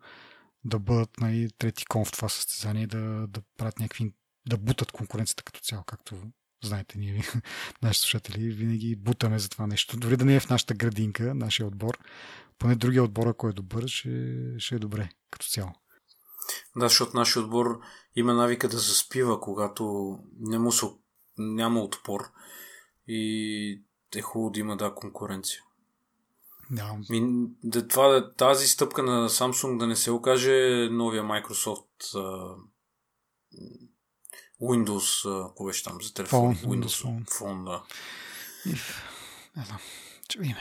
да 0.64 0.80
бъдат 0.80 1.18
нали, 1.20 1.50
трети 1.58 1.86
кон 1.86 2.06
в 2.06 2.12
това 2.12 2.30
състезание, 2.30 2.88
да, 2.88 3.28
да 3.28 3.42
правят 3.58 3.80
някакви, 3.80 4.14
да 4.48 4.58
бутат 4.58 4.92
конкуренцията 4.92 5.44
като 5.44 5.60
цяло, 5.60 5.84
както 5.84 6.16
знаете 6.64 6.98
ние, 6.98 7.24
нашите 7.82 8.02
слушатели, 8.02 8.50
винаги 8.50 8.96
бутаме 8.96 9.40
за 9.40 9.50
това 9.50 9.68
нещо. 9.68 9.98
Дори 9.98 10.18
да 10.18 10.26
не 10.26 10.36
е 10.36 10.40
в 10.40 10.50
нашата 10.50 10.74
градинка, 10.74 11.36
нашия 11.36 11.68
отбор, 11.68 11.98
поне 12.58 12.76
другия 12.76 13.04
отбор, 13.04 13.28
ако 13.28 13.48
е 13.48 13.54
добър, 13.54 13.88
ще, 13.88 14.36
ще 14.58 14.76
е 14.76 14.80
добре 14.80 15.10
като 15.32 15.48
цяло. 15.48 15.72
Да, 16.76 16.90
защото 16.90 17.18
нашия 17.18 17.44
отбор 17.44 17.80
има 18.16 18.34
навика 18.34 18.70
да 18.70 18.78
заспива, 18.78 19.40
когато 19.42 20.16
не 20.40 20.60
му 20.60 20.72
се 20.72 20.86
няма 21.40 21.80
отпор 21.80 22.32
и 23.08 23.82
е 24.16 24.22
хубаво 24.22 24.50
да 24.52 24.60
има 24.60 24.78
да 24.78 24.96
конкуренция. 24.96 25.62
Да. 26.72 26.98
Ми, 27.10 27.48
да, 27.64 27.88
това, 27.88 28.34
тази 28.34 28.68
стъпка 28.68 29.04
на 29.04 29.30
Samsung 29.30 29.78
да 29.78 29.88
не 29.88 29.96
се 29.96 30.12
окаже 30.12 30.88
новия 30.92 31.24
Microsoft 31.24 32.04
uh, 32.04 32.56
Windows, 34.62 35.46
ако 35.52 35.66
беше 35.66 35.84
там 35.84 36.02
за 36.02 36.14
телефон. 36.14 36.56
Phone, 36.56 36.66
Windows 36.66 37.06
Phone. 37.06 37.30
Phone, 37.30 37.64
да. 37.64 37.84
Не 39.56 39.66
знам, 39.66 39.80
че 40.30 40.40
видим. 40.40 40.56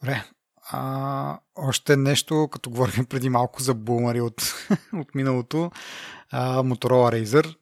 Добре. 0.00 0.24
А, 0.72 1.38
още 1.54 1.96
нещо, 1.96 2.48
като 2.52 2.70
говорихме 2.70 3.04
преди 3.04 3.28
малко 3.28 3.62
за 3.62 3.74
бумари 3.74 4.20
от, 4.20 4.42
от 4.92 5.14
миналото. 5.14 5.70
А, 6.30 6.62
Motorola 6.62 7.24
Razer 7.24 7.56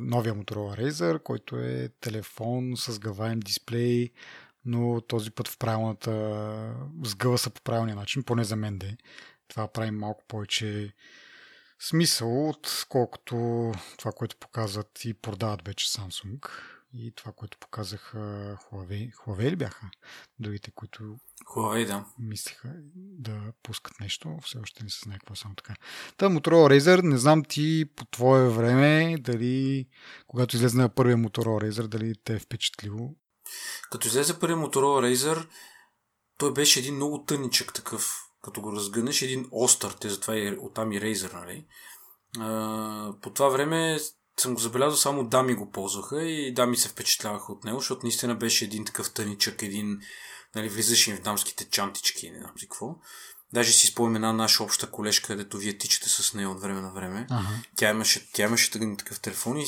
новия 0.00 0.34
Motorola 0.34 0.80
Razer, 0.80 1.22
който 1.22 1.56
е 1.56 1.88
телефон 2.00 2.72
с 2.76 2.98
гаваем 2.98 3.40
дисплей, 3.40 4.10
но 4.64 5.00
този 5.00 5.30
път 5.30 5.48
в 5.48 5.58
правилната 5.58 6.74
сгъва 7.04 7.38
се 7.38 7.50
по 7.50 7.62
правилния 7.62 7.96
начин, 7.96 8.22
поне 8.22 8.44
за 8.44 8.56
мен 8.56 8.78
де. 8.78 8.96
Това 9.48 9.68
прави 9.68 9.90
малко 9.90 10.24
повече 10.28 10.92
смисъл, 11.80 12.48
отколкото 12.48 13.72
това, 13.98 14.12
което 14.12 14.36
показват 14.36 15.04
и 15.04 15.14
продават 15.14 15.66
вече 15.66 15.88
Samsung 15.88 16.48
и 16.94 17.12
това, 17.14 17.32
което 17.32 17.58
показах 17.58 18.12
Huawei. 18.14 19.14
Huawei 19.14 19.50
ли 19.50 19.56
бяха? 19.56 19.90
Другите, 20.38 20.70
които 20.70 21.16
Huawei, 21.54 21.86
да. 21.86 22.06
Мислиха 22.18 22.72
да 22.94 23.52
пускат 23.62 24.00
нещо, 24.00 24.38
все 24.42 24.58
още 24.58 24.84
не 24.84 24.90
се 24.90 25.00
знае 25.04 25.18
какво 25.18 25.34
само 25.34 25.54
така. 25.54 25.74
Та 26.16 26.28
Motorola 26.28 26.78
Razer, 26.78 27.02
не 27.02 27.18
знам 27.18 27.44
ти 27.44 27.84
по 27.96 28.04
твое 28.04 28.48
време, 28.48 29.16
дали 29.20 29.88
когато 30.26 30.56
излезе 30.56 30.76
на 30.76 30.88
първия 30.88 31.16
Motorola 31.16 31.70
Razer, 31.70 31.86
дали 31.86 32.14
те 32.24 32.34
е 32.34 32.38
впечатлило? 32.38 33.14
Като 33.90 34.08
излезе 34.08 34.38
първия 34.38 34.56
Motorola 34.56 35.14
Razer, 35.14 35.48
той 36.38 36.52
беше 36.52 36.80
един 36.80 36.94
много 36.94 37.24
тъничък 37.24 37.74
такъв, 37.74 38.14
като 38.42 38.60
го 38.60 38.72
разгънеш, 38.72 39.22
един 39.22 39.48
остър, 39.50 39.90
те 39.90 40.08
затова 40.08 40.36
и 40.36 40.58
оттам 40.60 40.92
и 40.92 41.00
Razer, 41.00 41.32
нали? 41.32 41.66
По 43.22 43.30
това 43.30 43.48
време 43.48 43.98
съм 44.40 44.54
го 44.54 44.60
забелязал, 44.60 44.96
само 44.96 45.28
дами 45.28 45.54
го 45.54 45.70
ползваха 45.70 46.22
и 46.22 46.54
дами 46.54 46.76
се 46.76 46.88
впечатляваха 46.88 47.52
от 47.52 47.64
него, 47.64 47.78
защото 47.78 48.06
наистина 48.06 48.34
беше 48.34 48.64
един 48.64 48.84
такъв 48.84 49.12
тъничък, 49.12 49.62
един 49.62 49.98
нали, 50.54 50.68
влизаш 50.68 51.06
им 51.06 51.16
в 51.16 51.20
дамските 51.20 51.70
чантички, 51.70 52.30
не 52.30 52.38
знам 52.38 52.52
си 52.58 52.68
какво. 52.68 52.96
Даже 53.52 53.72
си 53.72 53.86
спомням 53.86 54.16
една 54.16 54.32
наша 54.32 54.62
обща 54.62 54.90
колежка, 54.90 55.26
където 55.26 55.58
вие 55.58 55.78
тичате 55.78 56.08
с 56.08 56.34
нея 56.34 56.50
от 56.50 56.60
време 56.60 56.80
на 56.80 56.92
време. 56.92 57.26
Ага. 57.30 57.48
Тя 57.76 57.90
имаше, 57.90 58.32
тя 58.32 58.42
имаше 58.42 58.70
такъв 58.70 59.20
телефон 59.20 59.58
и 59.58 59.66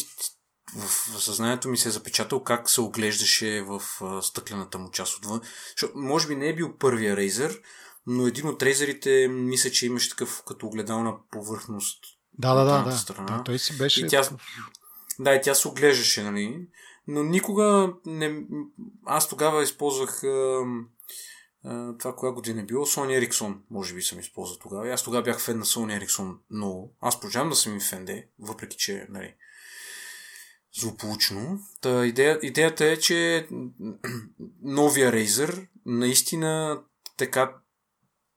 в, 0.76 0.88
съзнанието 1.20 1.68
ми 1.68 1.78
се 1.78 1.88
е 1.88 1.92
запечатал 1.92 2.44
как 2.44 2.70
се 2.70 2.80
оглеждаше 2.80 3.62
в 3.62 3.82
стъклената 4.22 4.78
му 4.78 4.90
част 4.90 5.18
отвън. 5.18 5.40
Защото, 5.76 5.98
може 5.98 6.28
би 6.28 6.36
не 6.36 6.48
е 6.48 6.54
бил 6.54 6.76
първия 6.78 7.16
рейзър, 7.16 7.60
но 8.06 8.26
един 8.26 8.48
от 8.48 8.62
рейзерите 8.62 9.28
мисля, 9.28 9.70
че 9.70 9.86
имаше 9.86 10.10
такъв 10.10 10.42
като 10.46 10.66
огледална 10.66 11.14
повърхност. 11.30 12.04
Да, 12.40 12.54
да, 12.54 12.64
да, 12.64 12.84
да. 12.84 12.96
Страна. 12.96 13.36
да. 13.36 13.44
Той 13.44 13.58
си 13.58 13.78
беше. 13.78 14.06
И 14.06 14.08
тя, 14.08 14.22
да, 15.18 15.34
и 15.34 15.40
тя 15.42 15.54
се 15.54 15.68
оглеждаше, 15.68 16.22
нали? 16.22 16.66
но 17.06 17.22
никога 17.22 17.92
не... 18.06 18.42
Аз 19.06 19.28
тогава 19.28 19.62
използвах 19.62 20.24
а, 20.24 20.64
а, 21.64 21.96
това, 21.98 22.16
коя 22.16 22.32
година 22.32 22.60
е 22.60 22.64
било, 22.64 22.86
Sony 22.86 23.28
Ericsson, 23.28 23.56
може 23.70 23.94
би 23.94 24.02
съм 24.02 24.20
използвал 24.20 24.58
тогава. 24.58 24.88
И 24.88 24.90
аз 24.90 25.02
тогава 25.02 25.22
бях 25.22 25.40
фен 25.40 25.58
на 25.58 25.64
Sony 25.64 26.00
Ericsson 26.00 26.36
много. 26.50 26.94
Аз 27.00 27.20
продължавам 27.20 27.50
да 27.50 27.56
съм 27.56 27.76
и 27.76 27.80
фен, 27.80 28.04
де, 28.04 28.26
въпреки 28.38 28.76
че, 28.76 29.06
нали, 29.10 29.34
злополучно. 30.80 31.58
Та 31.80 32.06
идея, 32.06 32.38
идеята 32.42 32.84
е, 32.84 32.96
че 32.96 33.48
новия 34.62 35.12
Razer 35.12 35.66
наистина 35.86 36.80
така 37.16 37.54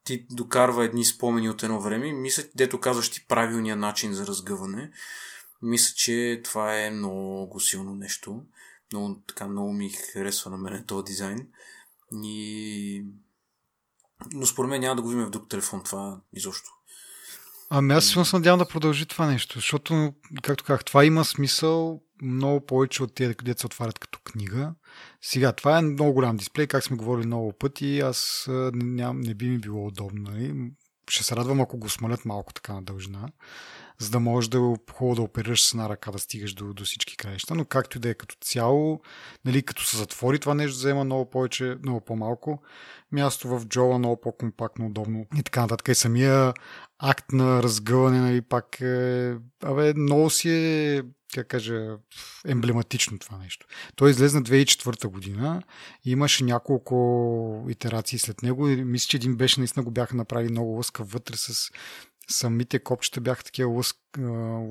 ти 0.03 0.25
докарва 0.31 0.85
едни 0.85 1.05
спомени 1.05 1.49
от 1.49 1.63
едно 1.63 1.81
време. 1.81 2.11
Мисля, 2.11 2.43
дето 2.55 2.79
казваш 2.79 3.09
ти 3.09 3.25
правилния 3.27 3.75
начин 3.75 4.13
за 4.13 4.27
разгъване. 4.27 4.91
Мисля, 5.61 5.93
че 5.95 6.41
това 6.43 6.79
е 6.79 6.89
много 6.89 7.59
силно 7.59 7.95
нещо. 7.95 8.43
Много, 8.91 9.21
така, 9.27 9.47
много 9.47 9.73
ми 9.73 9.89
харесва 9.89 10.51
на 10.51 10.57
мен 10.57 10.83
този 10.87 11.05
дизайн. 11.05 11.47
И... 12.23 13.05
Но 14.31 14.45
според 14.45 14.69
мен 14.69 14.81
няма 14.81 14.95
да 14.95 15.01
го 15.01 15.07
видим 15.07 15.25
в 15.25 15.29
друг 15.29 15.49
телефон 15.49 15.83
това 15.83 16.21
изобщо. 16.33 16.69
Ами 17.69 17.93
аз 17.93 18.05
се 18.05 18.35
надявам 18.35 18.59
да 18.59 18.67
продължи 18.67 19.05
това 19.05 19.25
нещо, 19.25 19.57
защото, 19.59 20.13
както 20.41 20.63
казах, 20.63 20.83
това 20.83 21.05
има 21.05 21.25
смисъл 21.25 22.01
много 22.21 22.65
повече 22.65 23.03
от 23.03 23.15
тези, 23.15 23.35
където 23.35 23.59
се 23.59 23.65
отварят 23.65 23.99
като 23.99 24.19
книга. 24.23 24.73
Сега, 25.21 25.51
това 25.51 25.77
е 25.77 25.81
много 25.81 26.13
голям 26.13 26.37
дисплей, 26.37 26.67
как 26.67 26.83
сме 26.83 26.97
говорили 26.97 27.25
много 27.25 27.53
пъти, 27.53 27.99
аз 27.99 28.49
не, 28.73 29.13
не 29.13 29.33
би 29.33 29.49
ми 29.49 29.57
било 29.57 29.87
удобно. 29.87 30.31
Нали? 30.31 30.71
Ще 31.09 31.23
се 31.23 31.35
радвам, 31.35 31.61
ако 31.61 31.77
го 31.77 31.89
смалят 31.89 32.25
малко 32.25 32.53
така 32.53 32.73
на 32.73 32.81
дължина. 32.81 33.29
за 33.99 34.09
да 34.09 34.19
можеш 34.19 34.47
да 34.47 34.75
хубаво 34.91 35.15
да 35.15 35.21
оперираш 35.21 35.65
с 35.65 35.73
една 35.73 35.89
ръка, 35.89 36.11
да 36.11 36.19
стигаш 36.19 36.53
до, 36.53 36.73
до 36.73 36.85
всички 36.85 37.17
краища, 37.17 37.55
но 37.55 37.65
както 37.65 37.97
и 37.97 38.01
да 38.01 38.09
е 38.09 38.13
като 38.13 38.35
цяло, 38.41 39.01
нали, 39.45 39.61
като 39.61 39.83
се 39.83 39.97
затвори 39.97 40.39
това 40.39 40.53
нещо, 40.53 40.77
взема 40.77 41.03
много 41.03 41.29
повече, 41.29 41.77
много 41.83 42.01
по-малко 42.01 42.61
място 43.11 43.47
в 43.47 43.65
джола, 43.65 43.99
много 43.99 44.21
по-компактно, 44.21 44.85
удобно 44.85 45.25
и 45.37 45.43
така 45.43 45.61
нататък. 45.61 45.87
И 45.87 45.95
самия 45.95 46.53
акт 46.99 47.31
на 47.31 47.63
разгъване, 47.63 48.19
нали, 48.19 48.41
пак 48.41 48.81
е, 48.81 49.35
абе, 49.63 49.93
много 49.93 50.29
си 50.29 50.49
е 50.49 51.01
как 51.33 51.47
кажа, 51.47 51.97
емблематично 52.47 53.19
това 53.19 53.37
нещо. 53.37 53.67
Той 53.95 54.09
излезе 54.09 54.37
на 54.37 54.43
2004 54.43 55.07
година 55.07 55.63
и 56.05 56.11
имаше 56.11 56.43
няколко 56.43 57.65
итерации 57.69 58.19
след 58.19 58.41
него 58.41 58.65
мисля, 58.65 59.07
че 59.07 59.17
един 59.17 59.35
беше 59.35 59.59
наистина 59.59 59.83
го 59.83 59.91
бяха 59.91 60.15
направили 60.15 60.51
много 60.51 60.71
лъскав 60.71 61.11
вътре 61.11 61.37
с 61.37 61.71
самите 62.29 62.79
копчета 62.79 63.21
бяха 63.21 63.43
такива 63.43 63.71
лъск, 63.71 63.97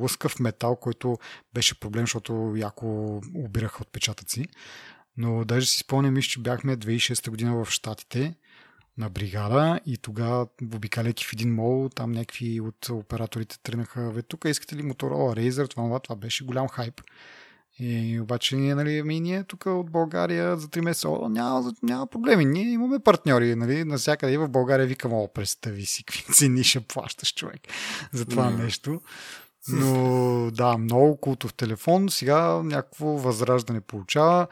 лъскав 0.01 0.41
метал, 0.41 0.77
който 0.77 1.19
беше 1.55 1.81
проблем, 1.81 2.03
защото 2.03 2.55
яко 2.57 3.21
обираха 3.35 3.83
отпечатъци. 3.83 4.47
Но 5.17 5.45
даже 5.45 5.67
си 5.67 5.79
спомням, 5.79 6.17
че 6.17 6.41
бяхме 6.41 6.77
2006 6.77 7.31
година 7.31 7.65
в 7.65 7.71
Штатите 7.71 8.35
на 8.99 9.11
бригада 9.11 9.81
и 9.87 9.97
тогава, 9.97 10.47
обикаляйки 10.75 11.25
в 11.25 11.33
един 11.33 11.55
мол, 11.55 11.89
там 11.95 12.13
някакви 12.13 12.61
от 12.61 12.89
операторите 12.89 13.59
тръгнаха, 13.63 14.13
бе, 14.15 14.23
тук 14.23 14.45
искате 14.45 14.77
ли 14.77 14.83
Motorola 14.83 15.39
Razer, 15.39 15.71
това, 15.71 15.85
това, 15.85 15.99
това 15.99 16.17
беше 16.17 16.45
голям 16.45 16.69
хайп. 16.69 17.01
И 17.79 18.21
обаче 18.21 18.57
ние, 18.57 18.75
нали, 18.75 18.99
ами 18.99 19.21
ние 19.21 19.45
тук 19.45 19.67
от 19.67 19.91
България 19.91 20.57
за 20.57 20.69
3 20.69 20.81
месеца, 20.81 21.09
о, 21.09 21.29
няма, 21.29 21.73
няма 21.83 22.07
проблеми, 22.07 22.45
ние 22.45 22.73
имаме 22.73 22.99
партньори, 22.99 23.55
нали, 23.55 23.85
навсякъде 23.85 24.33
и 24.33 24.39
в 24.39 24.49
България 24.49 24.87
викам, 24.87 25.13
о, 25.13 25.29
представи 25.35 25.87
си, 25.87 26.05
какви 26.05 26.33
цени 26.33 26.65
ще 26.65 26.81
плащаш 26.81 27.35
човек 27.35 27.61
за 28.13 28.27
това 28.27 28.51
mm. 28.51 28.63
нещо. 28.65 29.01
Но 29.69 30.51
да, 30.51 30.79
много 30.79 31.17
култов 31.17 31.55
телефон. 31.55 32.09
Сега 32.11 32.63
някакво 32.63 33.07
възраждане 33.07 33.81
получава. 33.81 34.47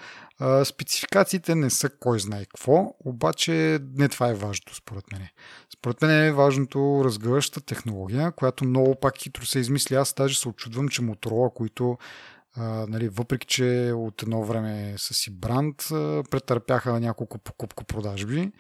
Спецификациите 0.64 1.55
не 1.55 1.70
са 1.70 1.90
кой 1.90 2.20
знае 2.20 2.44
какво, 2.44 2.94
обаче 3.05 3.79
не 3.94 4.09
това 4.09 4.29
е 4.29 4.35
важното 4.35 4.75
според 4.75 5.12
мен. 5.12 5.29
Според 5.79 6.03
мен 6.03 6.25
е 6.25 6.33
важното 6.33 7.03
разгръща 7.05 7.61
технология, 7.61 8.33
която 8.33 8.64
много 8.64 8.94
пак 8.94 9.18
хитро 9.18 9.46
се 9.46 9.59
измисли. 9.59 9.94
Аз 9.94 10.14
даже 10.14 10.38
се 10.38 10.49
очудвам, 10.49 10.88
че 10.88 11.03
Motorola, 11.03 11.55
които 11.55 11.99
нали, 12.88 13.09
въпреки, 13.09 13.46
че 13.46 13.92
от 13.96 14.23
едно 14.23 14.44
време 14.44 14.94
са 14.99 15.14
си 15.14 15.31
бранд, 15.31 15.77
претърпяха 16.31 17.01
няколко 17.01 17.38
покупко 17.38 17.85
продажби 17.85 18.53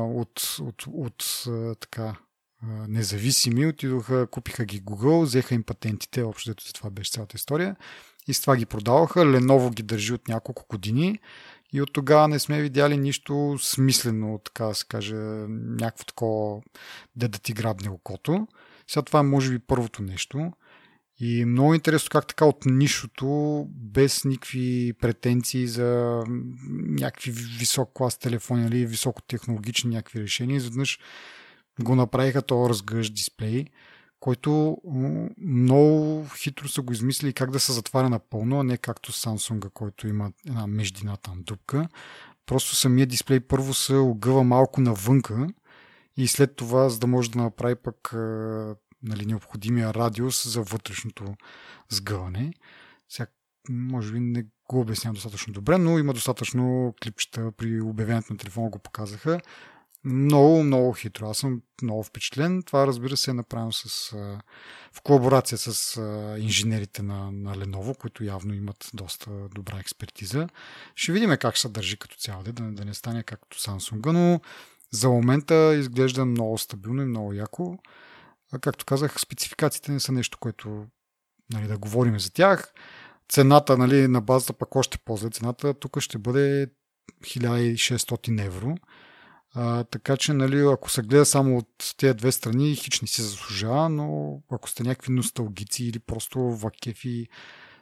от, 0.00 0.56
от, 0.60 0.84
от 0.86 1.44
а, 1.48 1.74
така 1.74 2.14
независими, 2.88 3.66
отидоха, 3.66 4.26
купиха 4.26 4.64
ги 4.64 4.82
Google, 4.82 5.22
взеха 5.22 5.54
им 5.54 5.62
патентите, 5.62 6.22
общо 6.22 6.54
за 6.66 6.72
това 6.72 6.90
беше 6.90 7.10
цялата 7.10 7.36
история 7.36 7.76
и 8.28 8.34
с 8.34 8.40
това 8.40 8.56
ги 8.56 8.66
продаваха. 8.66 9.26
Леново 9.26 9.70
ги 9.70 9.82
държи 9.82 10.12
от 10.14 10.28
няколко 10.28 10.66
години 10.68 11.18
и 11.72 11.82
от 11.82 11.92
тогава 11.92 12.28
не 12.28 12.38
сме 12.38 12.62
видяли 12.62 12.96
нищо 12.96 13.56
смислено, 13.60 14.40
така 14.44 14.64
да 14.64 14.74
се 14.74 14.84
каже, 14.88 15.14
някакво 15.48 16.04
такова, 16.04 16.60
да 17.16 17.28
да 17.28 17.38
ти 17.38 17.52
грабне 17.52 17.90
окото. 17.90 18.46
Сега 18.86 19.02
това 19.02 19.20
е 19.20 19.22
може 19.22 19.50
би 19.50 19.58
първото 19.58 20.02
нещо. 20.02 20.52
И 21.20 21.44
много 21.44 21.74
интересно 21.74 22.08
как 22.12 22.26
така 22.26 22.44
от 22.44 22.66
нишото, 22.66 23.64
без 23.68 24.24
никакви 24.24 24.92
претенции 25.00 25.66
за 25.66 26.22
някакви 26.68 27.30
висок 27.30 27.90
клас 27.94 28.18
телефони 28.18 28.66
или 28.66 28.86
високотехнологични 28.86 29.94
някакви 29.94 30.20
решения, 30.20 30.56
изведнъж 30.56 30.98
го 31.80 31.94
направиха 31.94 32.42
този 32.42 32.68
разгъж 32.68 33.10
дисплей, 33.10 33.64
който 34.20 34.78
много 35.38 36.26
хитро 36.36 36.68
са 36.68 36.82
го 36.82 36.92
измислили 36.92 37.32
как 37.32 37.50
да 37.50 37.60
се 37.60 37.72
затваря 37.72 38.08
напълно, 38.08 38.60
а 38.60 38.64
не 38.64 38.76
както 38.76 39.12
Samsung, 39.12 39.70
който 39.70 40.08
има 40.08 40.32
една 40.46 40.66
междина 40.66 41.16
там 41.16 41.42
дупка. 41.42 41.88
Просто 42.46 42.76
самия 42.76 43.06
дисплей 43.06 43.40
първо 43.40 43.74
се 43.74 43.94
огъва 43.94 44.44
малко 44.44 44.80
навънка 44.80 45.46
и 46.16 46.28
след 46.28 46.56
това, 46.56 46.88
за 46.88 46.98
да 46.98 47.06
може 47.06 47.30
да 47.30 47.38
направи 47.38 47.74
пък 47.74 48.10
нали, 49.02 49.26
необходимия 49.26 49.94
радиус 49.94 50.48
за 50.48 50.62
вътрешното 50.62 51.34
сгъване. 51.88 52.52
Сега, 53.08 53.30
може 53.70 54.12
би 54.12 54.20
не 54.20 54.42
го 54.70 54.80
обяснявам 54.80 55.14
достатъчно 55.14 55.52
добре, 55.52 55.78
но 55.78 55.98
има 55.98 56.12
достатъчно 56.12 56.94
клипчета 57.02 57.52
при 57.52 57.80
обявяването 57.80 58.32
на 58.32 58.38
телефона 58.38 58.70
го 58.70 58.78
показаха. 58.78 59.40
Много, 60.08 60.64
много 60.64 60.92
хитро. 60.92 61.30
Аз 61.30 61.38
съм 61.38 61.62
много 61.82 62.02
впечатлен. 62.02 62.62
Това, 62.62 62.86
разбира 62.86 63.16
се, 63.16 63.30
е 63.30 63.34
направено 63.34 63.72
с, 63.72 64.10
в 64.92 65.00
колаборация 65.02 65.58
с 65.58 66.00
инженерите 66.38 67.02
на, 67.02 67.32
на 67.32 67.56
Lenovo, 67.56 67.98
които 67.98 68.24
явно 68.24 68.54
имат 68.54 68.90
доста 68.94 69.30
добра 69.54 69.78
експертиза. 69.78 70.48
Ще 70.94 71.12
видим 71.12 71.36
как 71.40 71.58
се 71.58 71.68
държи 71.68 71.96
като 71.96 72.16
цяло, 72.16 72.42
да, 72.42 72.52
да 72.52 72.84
не 72.84 72.94
стане 72.94 73.22
както 73.22 73.58
Samsung, 73.58 74.12
но 74.12 74.40
за 74.90 75.08
момента 75.08 75.74
изглежда 75.74 76.24
много 76.24 76.58
стабилно 76.58 77.02
и 77.02 77.06
много 77.06 77.32
яко. 77.32 77.78
А 78.52 78.58
както 78.58 78.84
казах, 78.84 79.20
спецификациите 79.20 79.92
не 79.92 80.00
са 80.00 80.12
нещо, 80.12 80.38
което 80.38 80.86
нали, 81.52 81.66
да 81.66 81.78
говорим 81.78 82.20
за 82.20 82.32
тях. 82.32 82.72
Цената 83.28 83.78
нали, 83.78 84.08
на 84.08 84.20
базата 84.20 84.52
пък 84.52 84.76
още 84.76 84.98
по-зле. 84.98 85.30
Цената 85.30 85.74
тук 85.74 86.00
ще 86.00 86.18
бъде 86.18 86.70
1600 87.22 88.44
евро 88.46 88.76
а, 89.54 89.84
така 89.84 90.16
че, 90.16 90.32
нали, 90.32 90.60
ако 90.60 90.90
се 90.90 91.02
гледа 91.02 91.26
само 91.26 91.58
от 91.58 91.94
тези 91.96 92.14
две 92.14 92.32
страни, 92.32 92.76
хич 92.76 93.00
не 93.00 93.08
си 93.08 93.22
заслужава, 93.22 93.88
но 93.88 94.40
ако 94.52 94.70
сте 94.70 94.82
някакви 94.82 95.12
носталгици 95.12 95.84
или 95.84 95.98
просто 95.98 96.40
вакефи 96.40 97.28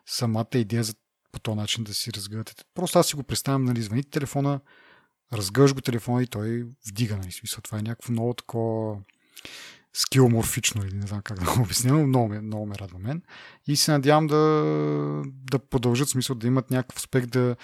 самата 0.07 0.47
идея 0.55 0.85
за 0.85 0.95
по 1.33 1.41
този 1.41 1.57
начин 1.57 1.85
да 1.85 1.95
си 1.95 2.13
разгъвате. 2.13 2.55
Просто 2.75 2.99
аз 2.99 3.07
си 3.07 3.17
го 3.17 3.23
представям, 3.23 3.65
нали, 3.65 3.83
звъните 3.83 4.11
телефона, 4.11 4.61
разгъваш 5.33 5.75
го 5.75 5.81
телефона 5.81 6.23
и 6.23 6.27
той 6.27 6.67
вдига, 6.89 7.17
нали, 7.17 7.33
смисъл. 7.33 7.61
Това 7.63 7.79
е 7.79 7.83
някакво 7.83 8.13
много 8.13 8.35
такова 8.35 8.99
скилморфично, 9.93 10.87
или 10.87 10.95
не 10.95 11.07
знам 11.07 11.23
как 11.23 11.39
да 11.39 11.55
го 11.55 11.63
обясня, 11.63 11.93
но 11.93 12.07
много, 12.07 12.43
много 12.43 12.67
ме 12.67 12.75
радва 12.79 12.99
мен. 12.99 13.23
И 13.67 13.77
се 13.77 13.93
надявам 13.93 14.27
да, 14.27 14.37
да 15.27 15.59
продължат 15.59 16.09
смисъл, 16.09 16.37
да 16.37 16.47
имат 16.47 16.71
някакъв 16.71 16.97
успех 16.97 17.27
да, 17.27 17.57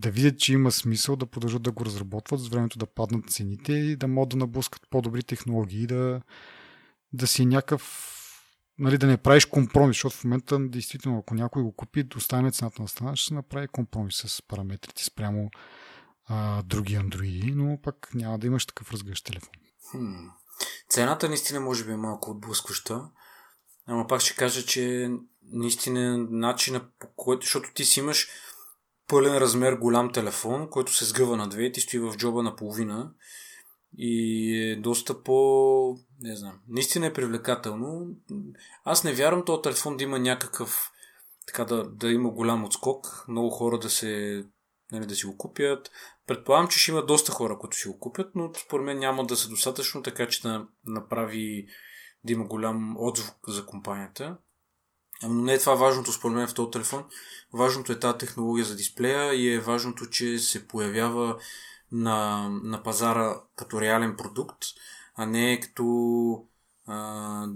да 0.00 0.10
видят, 0.10 0.38
че 0.38 0.52
има 0.52 0.72
смисъл 0.72 1.16
да 1.16 1.26
продължат 1.26 1.62
да 1.62 1.72
го 1.72 1.84
разработват, 1.84 2.40
с 2.40 2.48
времето 2.48 2.78
да 2.78 2.86
паднат 2.86 3.30
цените 3.30 3.72
и 3.72 3.96
да 3.96 4.08
могат 4.08 4.28
да 4.28 4.36
наблъскат 4.36 4.82
по-добри 4.90 5.22
технологии, 5.22 5.86
да, 5.86 6.20
да 7.12 7.26
си 7.26 7.46
някакъв 7.46 8.06
нали, 8.78 8.98
да 8.98 9.06
не 9.06 9.16
правиш 9.16 9.44
компромис, 9.44 9.96
защото 9.96 10.16
в 10.16 10.24
момента 10.24 10.58
действително, 10.68 11.18
ако 11.18 11.34
някой 11.34 11.62
го 11.62 11.72
купи, 11.72 12.08
остане 12.16 12.50
цената 12.50 12.82
на 12.82 12.88
страна, 12.88 13.16
ще 13.16 13.28
се 13.28 13.34
направи 13.34 13.68
компромис 13.68 14.14
с 14.16 14.42
параметрите 14.42 15.04
спрямо 15.04 15.50
а, 16.26 16.62
други 16.62 16.94
андроиди, 16.94 17.52
но 17.52 17.78
пък 17.82 18.08
няма 18.14 18.38
да 18.38 18.46
имаш 18.46 18.66
такъв 18.66 18.92
разгъщ 18.92 19.24
телефон. 19.24 19.52
Хм. 19.90 20.26
Цената 20.88 21.28
наистина 21.28 21.60
може 21.60 21.84
би 21.84 21.92
е 21.92 21.96
малко 21.96 22.30
отблъскваща, 22.30 23.10
ама 23.86 24.06
пак 24.06 24.20
ще 24.20 24.36
кажа, 24.36 24.62
че 24.62 25.10
наистина 25.42 26.18
начина 26.30 26.88
по 26.98 27.06
който, 27.16 27.44
защото 27.44 27.70
ти 27.74 27.84
си 27.84 28.00
имаш 28.00 28.28
пълен 29.10 29.38
размер 29.38 29.72
голям 29.72 30.12
телефон, 30.12 30.68
който 30.70 30.94
се 30.94 31.04
сгъва 31.04 31.36
на 31.36 31.48
две 31.48 31.62
и 31.62 31.72
ти 31.72 31.80
стои 31.80 32.00
в 32.00 32.16
джоба 32.16 32.42
на 32.42 32.56
половина 32.56 33.10
и 33.98 34.56
е 34.56 34.76
доста 34.76 35.22
по... 35.22 35.96
не 36.20 36.36
знам, 36.36 36.60
наистина 36.68 37.06
е 37.06 37.12
привлекателно. 37.12 38.06
Аз 38.84 39.04
не 39.04 39.12
вярвам 39.12 39.44
този 39.44 39.62
телефон 39.62 39.96
да 39.96 40.04
има 40.04 40.18
някакъв 40.18 40.90
така 41.46 41.64
да, 41.64 41.84
да 41.84 42.10
има 42.10 42.30
голям 42.30 42.64
отскок, 42.64 43.24
много 43.28 43.50
хора 43.50 43.78
да 43.78 43.90
се 43.90 44.44
нали, 44.92 45.06
да 45.06 45.14
си 45.14 45.26
го 45.26 45.36
купят. 45.36 45.90
Предполагам, 46.26 46.68
че 46.68 46.78
ще 46.78 46.90
има 46.90 47.06
доста 47.06 47.32
хора, 47.32 47.58
които 47.58 47.76
си 47.76 47.88
го 47.88 47.98
купят, 47.98 48.34
но 48.34 48.52
според 48.64 48.86
мен 48.86 48.98
няма 48.98 49.26
да 49.26 49.36
са 49.36 49.48
достатъчно, 49.48 50.02
така 50.02 50.28
че 50.28 50.42
да 50.42 50.66
направи 50.84 51.66
да 52.24 52.32
има 52.32 52.44
голям 52.44 52.96
отзвук 52.98 53.36
за 53.48 53.66
компанията. 53.66 54.38
Но 55.22 55.42
не 55.42 55.52
е 55.52 55.58
това 55.58 55.74
важното 55.74 56.12
според 56.12 56.36
мен 56.36 56.48
в 56.48 56.54
този 56.54 56.70
телефон. 56.70 57.04
Важното 57.52 57.92
е 57.92 57.98
тази 57.98 58.18
технология 58.18 58.64
за 58.64 58.76
дисплея 58.76 59.34
и 59.34 59.54
е 59.54 59.60
важното, 59.60 60.06
че 60.06 60.38
се 60.38 60.68
появява 60.68 61.38
на, 61.92 62.48
на 62.62 62.82
пазара 62.82 63.40
като 63.56 63.80
реален 63.80 64.16
продукт, 64.16 64.58
а 65.14 65.26
не 65.26 65.60
като 65.60 65.84
а, 66.86 66.96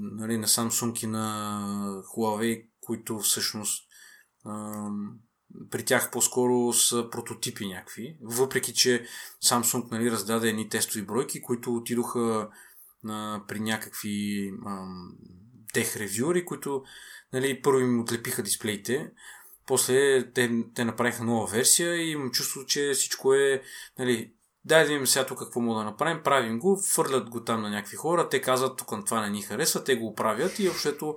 нали, 0.00 0.38
на 0.38 0.46
Samsung 0.46 1.04
и 1.04 1.06
на 1.06 2.02
Huawei, 2.16 2.66
които 2.80 3.18
всъщност 3.18 3.88
а, 4.44 4.86
при 5.70 5.84
тях 5.84 6.10
по-скоро 6.10 6.72
са 6.72 7.08
прототипи 7.10 7.66
някакви. 7.66 8.18
Въпреки, 8.22 8.74
че 8.74 9.06
Samsung 9.44 9.90
нали, 9.90 10.10
раздаде 10.10 10.48
едни 10.48 10.68
тестови 10.68 11.02
бройки, 11.06 11.42
които 11.42 11.74
отидоха 11.74 12.48
а, 13.08 13.42
при 13.48 13.60
някакви 13.60 14.50
а, 14.66 14.86
тех 15.74 15.96
ревюри, 15.96 16.44
които 16.44 16.84
нали, 17.32 17.62
първо 17.62 17.80
им 17.80 18.00
отлепиха 18.00 18.42
дисплеите, 18.42 19.10
после 19.66 20.30
те, 20.32 20.50
те 20.74 20.84
направиха 20.84 21.24
нова 21.24 21.46
версия 21.46 21.96
и 21.96 22.10
имам 22.10 22.30
чувство, 22.30 22.66
че 22.66 22.92
всичко 22.94 23.34
е 23.34 23.62
нали, 23.98 24.32
дай 24.64 24.82
да 24.82 24.88
видим 24.88 25.06
сега 25.06 25.26
тук 25.26 25.38
какво 25.38 25.60
мога 25.60 25.78
да 25.78 25.84
направим, 25.84 26.22
правим 26.22 26.58
го, 26.58 26.82
фърлят 26.94 27.30
го 27.30 27.44
там 27.44 27.62
на 27.62 27.70
някакви 27.70 27.96
хора, 27.96 28.28
те 28.28 28.40
казват, 28.40 28.76
тук 28.76 29.06
това 29.06 29.20
не 29.20 29.30
ни 29.30 29.42
хареса, 29.42 29.84
те 29.84 29.96
го 29.96 30.06
оправят 30.06 30.58
и 30.58 30.68
общото, 30.68 31.16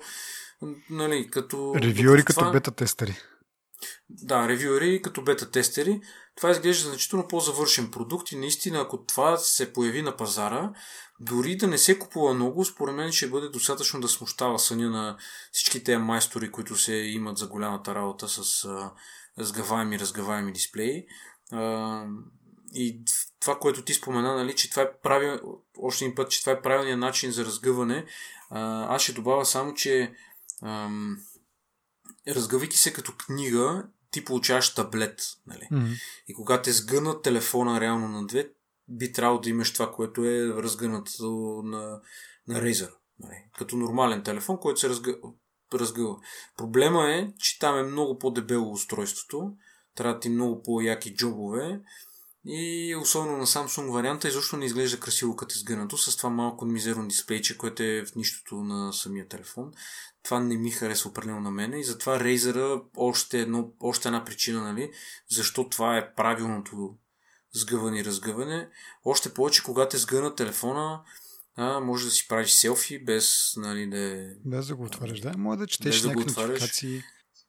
нали, 0.89 1.27
като... 1.31 1.75
Ревюери 1.75 2.23
като 2.23 2.39
това... 2.39 2.51
бета-тестери. 2.51 3.17
Да, 4.09 4.47
ревюери 4.47 5.01
като 5.01 5.21
бета-тестери. 5.21 6.01
Това 6.35 6.51
изглежда 6.51 6.89
значително 6.89 7.27
по-завършен 7.27 7.91
продукт 7.91 8.31
и 8.31 8.35
наистина, 8.35 8.81
ако 8.81 9.03
това 9.03 9.37
се 9.37 9.73
появи 9.73 10.01
на 10.01 10.17
пазара, 10.17 10.71
дори 11.19 11.57
да 11.57 11.67
не 11.67 11.77
се 11.77 11.99
купува 11.99 12.33
много, 12.33 12.65
според 12.65 12.95
мен 12.95 13.11
ще 13.11 13.29
бъде 13.29 13.49
достатъчно 13.49 14.01
да 14.01 14.07
смущава 14.07 14.59
съня 14.59 14.89
на 14.89 15.17
всички 15.51 15.83
тези 15.83 15.97
майстори, 15.97 16.51
които 16.51 16.75
се 16.75 16.93
имат 16.93 17.37
за 17.37 17.47
голямата 17.47 17.95
работа 17.95 18.29
с 18.29 18.65
а, 18.65 18.91
сгъваеми 19.37 19.95
и 19.95 19.99
разгъваеми 19.99 20.53
дисплеи. 20.53 21.05
А, 21.51 22.03
и 22.73 23.01
това, 23.39 23.59
което 23.59 23.81
ти 23.81 23.93
спомена, 23.93 24.35
нали, 24.35 24.55
че 24.55 24.69
това 24.69 24.81
е 24.81 24.97
правил, 25.03 25.39
още 25.77 26.05
един 26.05 26.15
път, 26.15 26.31
че 26.31 26.39
това 26.39 26.51
е 26.51 26.61
правилният 26.61 26.99
начин 26.99 27.31
за 27.31 27.45
разгъване, 27.45 28.05
а, 28.49 28.95
аз 28.95 29.01
ще 29.01 29.13
добавя 29.13 29.45
само, 29.45 29.73
че 29.73 30.13
ам, 30.63 31.17
разгъвайки 32.27 32.77
се 32.77 32.93
като 32.93 33.13
книга, 33.17 33.83
ти 34.11 34.25
получаваш 34.25 34.73
таблет. 34.73 35.21
Нали? 35.47 35.67
Mm-hmm. 35.71 36.01
И 36.27 36.33
когато 36.33 36.69
е 36.69 36.73
сгънат 36.73 37.21
телефона 37.23 37.81
реално 37.81 38.07
на 38.07 38.25
две, 38.27 38.49
би 38.89 39.11
трябвало 39.11 39.41
да 39.41 39.49
имаш 39.49 39.73
това, 39.73 39.91
което 39.91 40.25
е 40.25 40.47
разгънато 40.47 41.61
на, 41.65 42.01
на 42.47 42.61
Razer. 42.61 42.91
Нали? 43.19 43.35
Като 43.57 43.75
нормален 43.75 44.23
телефон, 44.23 44.57
който 44.57 44.79
се 44.79 44.89
разгъ... 44.89 45.15
разгъва. 45.73 46.15
Проблема 46.57 47.11
е, 47.11 47.33
че 47.39 47.59
там 47.59 47.77
е 47.77 47.83
много 47.83 48.19
по-дебело 48.19 48.71
устройството. 48.71 49.51
Трябва 49.95 50.19
ти 50.19 50.29
много 50.29 50.63
по-яки 50.63 51.15
джобове. 51.15 51.81
И 52.49 52.95
особено 52.95 53.37
на 53.37 53.45
Samsung 53.45 53.91
варианта 53.91 54.27
изобщо 54.27 54.57
не 54.57 54.65
изглежда 54.65 54.99
красиво 54.99 55.35
като 55.35 55.53
е 55.53 55.59
сгънато 55.59 55.97
с 55.97 56.17
това 56.17 56.29
малко 56.29 56.65
мизерно 56.65 57.07
дисплейче, 57.07 57.57
което 57.57 57.83
е 57.83 58.05
в 58.05 58.15
нищото 58.15 58.55
на 58.55 58.93
самия 58.93 59.27
телефон. 59.27 59.71
Това 60.23 60.39
не 60.39 60.57
ми 60.57 60.71
харесва 60.71 61.09
определено 61.09 61.41
на 61.41 61.51
мен 61.51 61.73
и 61.73 61.83
затова 61.83 62.19
Razer 62.19 62.83
още, 62.97 63.39
едно, 63.39 63.71
още 63.79 64.07
една 64.07 64.25
причина, 64.25 64.61
нали, 64.61 64.91
защо 65.29 65.69
това 65.69 65.97
е 65.97 66.13
правилното 66.13 66.95
сгъване 67.57 67.99
и 67.99 68.05
разгъване. 68.05 68.69
Още 69.05 69.33
повече, 69.33 69.63
когато 69.63 69.95
е 69.95 69.99
сгъна 69.99 70.35
телефона, 70.35 71.01
а, 71.55 71.79
може 71.79 72.05
да 72.05 72.11
си 72.11 72.27
правиш 72.27 72.51
селфи 72.51 73.05
без, 73.05 73.53
нали, 73.57 73.87
да 73.87 73.99
е... 73.99 74.27
Без 74.45 74.67
да 74.67 74.75
го 74.75 74.83
отваряш, 74.83 75.19
да. 75.19 75.37
Може 75.37 75.59
да 75.59 75.67
четеш 75.67 76.01
да 76.01 76.07
някакви 76.07 76.41
нотификации. 76.41 77.03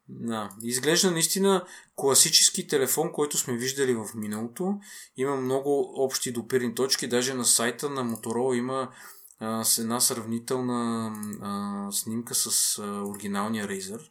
Да. 0.09 0.50
Изглежда 0.62 1.11
наистина 1.11 1.64
класически 1.96 2.66
телефон, 2.66 3.12
който 3.12 3.38
сме 3.38 3.56
виждали 3.56 3.94
в 3.94 4.06
миналото. 4.14 4.78
Има 5.16 5.36
много 5.36 5.92
общи 6.04 6.32
допирни 6.32 6.74
точки. 6.74 7.09
Даже 7.09 7.34
на 7.34 7.44
сайта 7.44 7.90
на 7.90 8.04
Motorola 8.04 8.59
има 8.59 8.90
а, 9.38 9.64
с 9.64 9.78
една 9.78 10.00
сравнителна 10.00 11.12
а, 11.42 11.92
снимка 11.92 12.34
с 12.34 12.78
а, 12.78 12.82
оригиналния 12.82 13.68
Razer, 13.68 14.09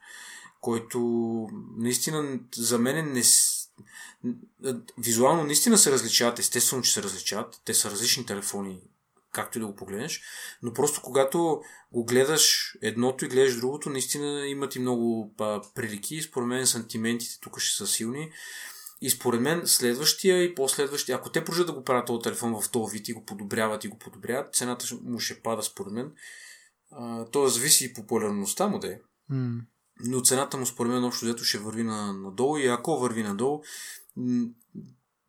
който 0.62 1.00
наистина 1.78 2.39
за 2.56 2.80
мен 2.80 3.14
не, 3.14 3.24
визуално 4.98 5.44
наистина 5.44 5.78
се 5.78 5.92
различават. 5.92 6.40
Естествено, 6.40 6.84
че 6.84 6.94
се 6.94 7.04
различават. 7.04 7.62
Те 7.66 7.74
са 7.74 7.92
различни 7.92 8.26
телефони, 8.26 8.82
както 9.32 9.58
и 9.58 9.62
да 9.62 9.68
го 9.68 9.76
погледнеш. 9.76 10.22
Но 10.62 10.74
просто 10.74 11.02
когато 11.02 11.62
го 11.92 12.06
гледаш 12.06 12.76
едното 12.82 13.26
и 13.26 13.28
гледаш 13.28 13.56
другото, 13.56 13.90
наистина 13.90 14.48
имат 14.48 14.76
и 14.76 14.80
много 14.80 15.34
а, 15.40 15.62
прилики. 15.76 16.22
Според 16.22 16.48
мен 16.48 16.68
сантиментите 16.68 17.40
тук 17.40 17.60
ще 17.60 17.78
са 17.78 17.88
силни. 17.88 18.32
И 19.02 19.10
според 19.10 19.42
мен 19.42 19.62
следващия 19.66 20.44
и 20.44 20.56
последващия, 20.56 21.18
ако 21.18 21.30
те 21.30 21.44
продължат 21.44 21.68
да 21.68 21.74
го 21.74 21.84
правят 21.84 22.08
този 22.08 22.24
телефон 22.24 22.62
в 22.62 22.72
този 22.72 22.98
вид 22.98 23.08
и 23.08 23.14
го 23.14 23.26
подобряват 23.26 23.84
и 23.84 23.88
го 23.88 24.00
подобряват, 24.00 24.56
цената 24.56 24.86
му 25.04 25.20
ще 25.20 25.42
пада 25.42 25.64
според 25.64 25.94
мен. 25.94 26.12
А, 26.92 27.26
то 27.26 27.48
зависи 27.48 27.86
и 27.86 27.94
популярността 27.94 28.68
му 28.68 28.80
да 28.80 28.88
е. 28.88 29.00
Mm. 29.32 29.60
Но 30.00 30.22
цената 30.22 30.58
му 30.58 30.66
според 30.66 30.91
мен 30.91 31.04
общо 31.04 31.26
взето 31.26 31.43
ще 31.43 31.58
върви 31.58 31.84
на, 31.84 32.14
надолу 32.14 32.58
и 32.58 32.68
ако 32.68 33.00
върви 33.00 33.24
надолу, 33.24 33.64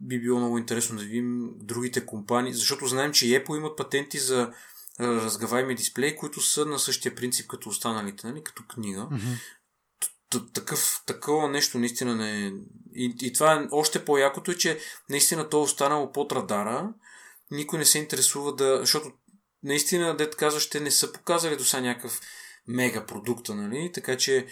би 0.01 0.21
било 0.21 0.39
много 0.39 0.59
интересно 0.59 0.99
да 0.99 1.05
видим 1.05 1.51
другите 1.57 2.07
компании, 2.07 2.55
защото 2.55 2.87
знаем, 2.87 3.13
че 3.13 3.27
Apple 3.27 3.57
имат 3.57 3.77
патенти 3.77 4.19
за 4.19 4.53
разгаваеми 5.01 5.75
дисплеи, 5.75 6.17
които 6.17 6.41
са 6.41 6.67
на 6.67 6.79
същия 6.79 7.15
принцип 7.15 7.49
като 7.49 7.69
останалите, 7.69 8.27
нали? 8.27 8.45
като 8.45 8.63
книга. 8.69 9.09
Mm-hmm. 9.13 10.53
Такъв, 10.53 11.03
такова 11.07 11.49
нещо 11.49 11.79
наистина 11.79 12.17
не 12.17 12.47
е. 12.47 12.53
И, 12.95 13.17
и 13.23 13.33
това 13.33 13.55
е 13.55 13.69
още 13.71 14.05
по-якото 14.05 14.51
е, 14.51 14.55
че 14.55 14.79
наистина 15.11 15.49
то 15.49 15.59
е 15.59 15.63
останало 15.63 16.13
под 16.13 16.33
радара. 16.33 16.93
Никой 17.51 17.79
не 17.79 17.85
се 17.85 17.99
интересува 17.99 18.55
да. 18.55 18.79
Защото 18.81 19.13
наистина, 19.63 20.17
дет 20.17 20.37
казваш, 20.37 20.71
те 20.71 20.81
не 20.81 20.91
са 20.91 21.13
показали 21.13 21.57
до 21.57 21.65
сега 21.65 21.81
някакъв 21.81 22.21
мега 22.69 23.07
продукта, 23.07 23.55
нали? 23.55 23.91
Така 23.95 24.17
че 24.17 24.47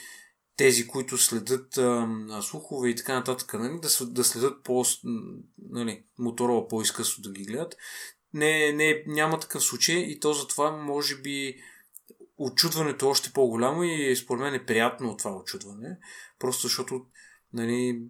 тези, 0.57 0.87
които 0.87 1.19
следят 1.19 1.79
а, 1.79 2.09
слухове 2.43 2.89
и 2.89 2.97
така 2.97 3.15
нататък, 3.15 3.55
нали, 3.55 3.81
да, 3.83 4.07
да 4.07 4.25
следят 4.25 4.63
по, 4.65 4.85
нали, 5.59 6.05
моторола 6.19 6.69
по-изкъсно 6.69 7.23
да 7.23 7.31
ги 7.31 7.45
гледат. 7.45 7.77
Не, 8.35 8.73
не, 8.73 9.03
няма 9.07 9.41
такъв 9.41 9.63
случай 9.63 9.97
и 9.97 10.21
то 10.21 10.33
затова 10.33 10.71
може 10.71 11.17
би 11.17 11.57
очудването 12.39 13.07
е 13.07 13.09
още 13.09 13.33
по-голямо 13.33 13.83
и 13.83 14.17
според 14.17 14.43
мен 14.43 14.55
е 14.55 14.67
приятно 14.67 15.11
от 15.11 15.19
това 15.19 15.37
очудване. 15.37 15.99
Просто 16.39 16.63
защото 16.63 17.07
нали, 17.53 18.03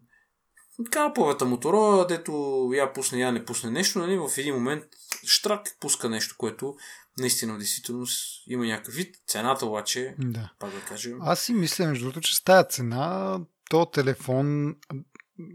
калповата 0.91 1.45
моторола, 1.45 2.07
дето 2.07 2.33
я 2.75 2.93
пусне, 2.93 3.21
я 3.21 3.33
не 3.33 3.45
пусне 3.45 3.71
нещо, 3.71 3.99
нали, 3.99 4.19
в 4.19 4.31
един 4.39 4.55
момент 4.55 4.85
штрак 5.27 5.77
пуска 5.81 6.09
нещо, 6.09 6.35
което 6.39 6.77
наистина 7.19 7.55
в 7.55 7.59
действителност 7.59 8.43
има 8.47 8.67
някакъв 8.67 8.95
вид. 8.95 9.17
Цената 9.27 9.67
обаче, 9.67 10.15
да. 10.19 10.53
пак 10.59 10.71
да 10.71 10.81
кажем. 10.81 11.19
Аз 11.21 11.41
си 11.41 11.53
мисля, 11.53 11.87
между 11.87 12.05
другото, 12.05 12.21
че 12.21 12.37
с 12.37 12.45
тази 12.45 12.69
цена 12.71 13.39
то 13.71 13.87
телефон 13.87 14.77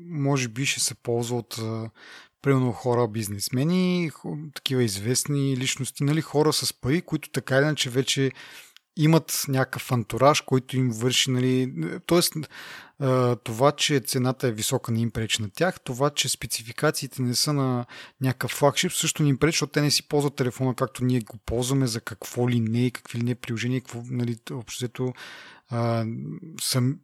може 0.08 0.48
би 0.48 0.66
ще 0.66 0.80
се 0.80 0.96
ползва 0.96 1.38
от 1.38 1.60
примерно 2.42 2.72
хора, 2.72 3.08
бизнесмени, 3.08 4.12
такива 4.54 4.84
известни 4.84 5.58
личности, 5.58 6.04
нали, 6.04 6.22
хора 6.22 6.54
с 6.54 6.74
пари, 6.74 7.02
които 7.02 7.30
така 7.30 7.58
или 7.58 7.64
иначе 7.64 7.90
вече 7.90 8.32
имат 8.98 9.46
някакъв 9.48 9.92
антураж, 9.92 10.42
който 10.42 10.78
им 10.78 10.90
върши, 10.90 11.32
нали, 11.32 11.74
тоест 12.06 12.34
това, 13.44 13.72
че 13.72 14.00
цената 14.00 14.48
е 14.48 14.52
висока 14.52 14.92
не 14.92 15.00
им 15.00 15.12
пречи 15.12 15.42
на 15.42 15.50
тях, 15.50 15.80
това, 15.80 16.10
че 16.10 16.30
спецификациите 16.30 17.22
не 17.22 17.36
са 17.36 17.54
на 17.54 17.86
някакъв 18.22 18.52
флагшип, 18.52 18.92
също 18.92 19.24
не 19.24 19.30
им 19.30 19.38
пречи, 19.38 19.56
защото 19.56 19.72
те 19.72 19.82
не 19.82 19.92
си 19.92 20.08
ползват 20.08 20.36
телефона 20.36 20.76
както 20.76 21.04
ние 21.04 21.20
го 21.20 21.38
ползваме, 21.46 21.88
за 21.88 22.02
какво 22.02 22.50
ли 22.50 22.60
не, 22.60 22.92
какви 22.92 23.20
ли 23.20 23.24
не 23.24 23.36
приложения, 23.36 23.82
какво, 23.82 24.04
нали, 24.06 24.38
общото 24.52 25.14
съм, 26.62 27.00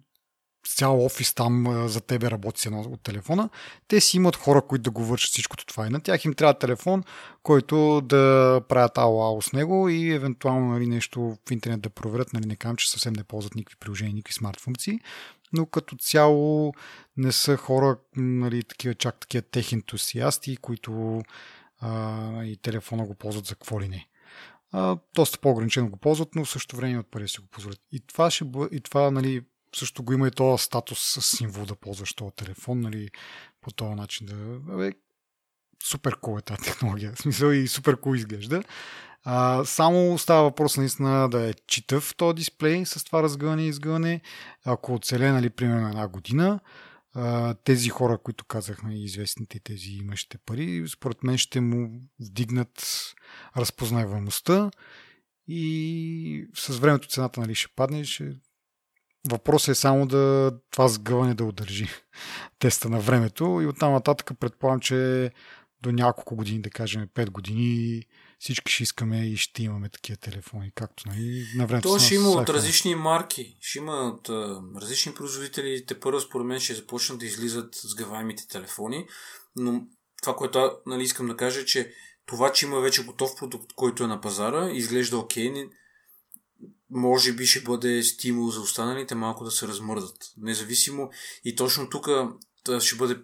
цял 0.75 1.05
офис 1.05 1.33
там 1.33 1.87
за 1.87 2.01
тебе 2.01 2.31
работи 2.31 2.61
се 2.61 2.69
от 2.69 3.01
телефона. 3.03 3.49
Те 3.87 4.01
си 4.01 4.17
имат 4.17 4.35
хора, 4.35 4.61
които 4.61 4.83
да 4.83 4.91
го 4.91 5.05
вършат 5.05 5.31
всичкото 5.31 5.65
това. 5.65 5.87
И 5.87 5.89
на 5.89 6.01
тях 6.01 6.25
им 6.25 6.33
трябва 6.33 6.59
телефон, 6.59 7.03
който 7.43 8.01
да 8.01 8.61
правят 8.69 8.97
ало-ало 8.97 9.41
с 9.41 9.53
него 9.53 9.89
и 9.89 10.11
евентуално 10.11 10.71
нали, 10.71 10.87
нещо 10.87 11.37
в 11.47 11.51
интернет 11.51 11.81
да 11.81 11.89
проверят. 11.89 12.33
Нали, 12.33 12.45
не 12.45 12.55
казвам, 12.55 12.75
че 12.75 12.91
съвсем 12.91 13.13
не 13.13 13.23
ползват 13.23 13.55
никакви 13.55 13.75
приложения, 13.79 14.13
никакви 14.13 14.33
смарт 14.33 14.59
функции, 14.59 14.99
но 15.53 15.65
като 15.65 15.95
цяло 15.95 16.73
не 17.17 17.31
са 17.31 17.57
хора, 17.57 17.97
нали, 18.15 18.63
такива, 18.63 18.95
чак 18.95 19.19
такива 19.19 19.41
тех 19.41 19.71
ентусиасти, 19.71 20.57
които 20.57 21.21
а, 21.79 22.43
и 22.43 22.57
телефона 22.57 23.05
го 23.05 23.15
ползват 23.15 23.45
за 23.45 23.55
какво 23.55 23.81
ли 23.81 23.87
не. 23.87 24.07
А, 24.71 24.97
доста 25.15 25.39
по-ограничено 25.39 25.89
го 25.89 25.97
ползват, 25.97 26.35
но 26.35 26.45
в 26.45 26.49
същото 26.49 26.75
време 26.75 26.93
имат 26.93 27.07
пари 27.07 27.27
си 27.27 27.39
го 27.39 27.47
позволят. 27.47 27.81
И 27.91 27.99
това, 27.99 28.31
ще 28.31 28.45
и 28.71 28.81
това 28.81 29.11
нали, 29.11 29.41
също 29.75 30.03
го 30.03 30.13
има 30.13 30.27
и 30.27 30.31
този 30.31 30.63
статус 30.63 30.99
с 30.99 31.21
символ 31.37 31.65
да 31.65 31.75
ползваш 31.75 32.13
този 32.13 32.35
телефон, 32.35 32.79
нали, 32.79 33.09
по 33.61 33.71
този 33.71 33.95
начин 33.95 34.27
да... 34.27 34.73
Абе, 34.73 34.91
супер 35.83 36.15
кул 36.15 36.37
е 36.37 36.41
тази 36.41 36.61
технология. 36.61 37.11
В 37.15 37.21
смисъл 37.21 37.51
и 37.51 37.67
супер 37.67 37.99
кул 37.99 38.15
изглежда. 38.15 38.63
А, 39.23 39.65
само 39.65 40.17
става 40.17 40.43
въпрос 40.43 40.77
наистина 40.77 41.29
да 41.29 41.49
е 41.49 41.53
читав 41.67 42.15
този 42.17 42.35
дисплей 42.35 42.85
с 42.85 43.03
това 43.03 43.23
разгъване 43.23 43.63
и 43.63 43.67
изгъване. 43.67 44.21
Ако 44.65 44.93
оцеле, 44.93 45.31
нали, 45.31 45.49
примерно 45.49 45.87
една 45.87 46.07
година, 46.07 46.59
а, 47.13 47.53
тези 47.53 47.89
хора, 47.89 48.17
които 48.17 48.45
казахме, 48.45 49.03
известните 49.03 49.59
тези 49.59 49.91
имащите 49.91 50.37
пари, 50.45 50.83
според 50.87 51.23
мен 51.23 51.37
ще 51.37 51.61
му 51.61 52.01
вдигнат 52.19 52.87
разпознаваемостта 53.57 54.71
и 55.47 56.47
с 56.55 56.77
времето 56.77 57.07
цената 57.07 57.41
нали, 57.41 57.55
ще 57.55 57.73
падне. 57.75 58.03
Ще... 58.03 58.35
Въпросът 59.29 59.69
е 59.69 59.75
само 59.75 60.05
да 60.05 60.51
това 60.71 60.87
сгъване 60.87 61.33
да 61.33 61.43
удържи 61.43 61.87
теста 62.59 62.89
на 62.89 62.99
времето 62.99 63.59
и 63.63 63.65
оттам 63.65 63.93
нататък 63.93 64.31
предполагам, 64.39 64.79
че 64.79 65.31
до 65.81 65.91
няколко 65.91 66.35
години, 66.35 66.61
да 66.61 66.69
кажем 66.69 67.07
5 67.15 67.29
години, 67.29 68.03
всички 68.39 68.71
ще 68.71 68.83
искаме 68.83 69.25
и 69.25 69.37
ще 69.37 69.63
имаме 69.63 69.89
такива 69.89 70.17
телефони, 70.17 70.71
както 70.75 71.03
нали, 71.07 71.47
на 71.55 71.67
времето. 71.67 71.89
То 71.89 71.99
ще 71.99 72.15
има 72.15 72.29
от 72.29 72.49
различни 72.49 72.95
марки, 72.95 73.57
ще 73.61 73.79
има 73.79 73.93
от 73.93 74.29
а, 74.29 74.61
различни 74.81 75.13
производители. 75.13 75.85
Те 75.85 75.99
първо, 75.99 76.19
според 76.19 76.47
мен, 76.47 76.59
ще 76.59 76.73
започнат 76.73 77.19
да 77.19 77.25
излизат 77.25 77.75
сгъваемите 77.75 78.47
телефони, 78.47 79.07
но 79.55 79.81
това, 80.21 80.35
което 80.35 80.71
нали, 80.85 81.03
искам 81.03 81.27
да 81.27 81.37
кажа, 81.37 81.59
е, 81.59 81.65
че 81.65 81.93
това, 82.25 82.51
че 82.51 82.65
има 82.65 82.79
вече 82.79 83.05
готов 83.05 83.35
продукт, 83.37 83.73
който 83.75 84.03
е 84.03 84.07
на 84.07 84.21
пазара, 84.21 84.69
изглежда 84.71 85.17
окей, 85.17 85.49
okay, 85.49 85.69
може 86.89 87.33
би 87.33 87.45
ще 87.45 87.61
бъде 87.61 88.03
стимул 88.03 88.49
за 88.49 88.61
останалите 88.61 89.15
малко 89.15 89.43
да 89.43 89.51
се 89.51 89.67
размърдат. 89.67 90.17
Независимо 90.37 91.09
и 91.45 91.55
точно 91.55 91.89
тук 91.89 92.07
ще 92.79 92.95
бъде 92.95 93.15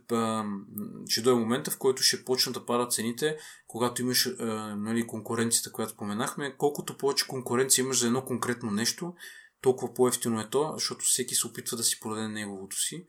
ще 1.10 1.22
дойде 1.22 1.40
момента, 1.40 1.72
в 1.72 1.78
който 1.78 2.04
ще 2.04 2.26
почнат 2.26 2.54
да 2.54 2.66
падат 2.66 2.94
цените, 2.94 3.38
когато 3.68 4.02
имаш 4.02 4.30
нали, 4.78 5.08
конкуренцията, 5.08 5.72
която 5.72 5.94
споменахме. 5.94 6.56
Колкото 6.58 6.98
повече 6.98 7.28
конкуренция 7.28 7.84
имаш 7.84 8.00
за 8.00 8.08
едно 8.08 8.26
конкретно 8.26 8.72
нещо, 8.72 9.14
толкова 9.62 9.94
по-ефтино 9.94 10.42
е 10.42 10.50
то, 10.50 10.72
защото 10.74 11.06
всеки 11.06 11.36
се 11.36 11.48
опитва 11.48 11.78
да 11.78 11.84
си 11.84 12.00
продаде 12.00 12.28
неговото 12.28 12.76
си. 12.76 13.06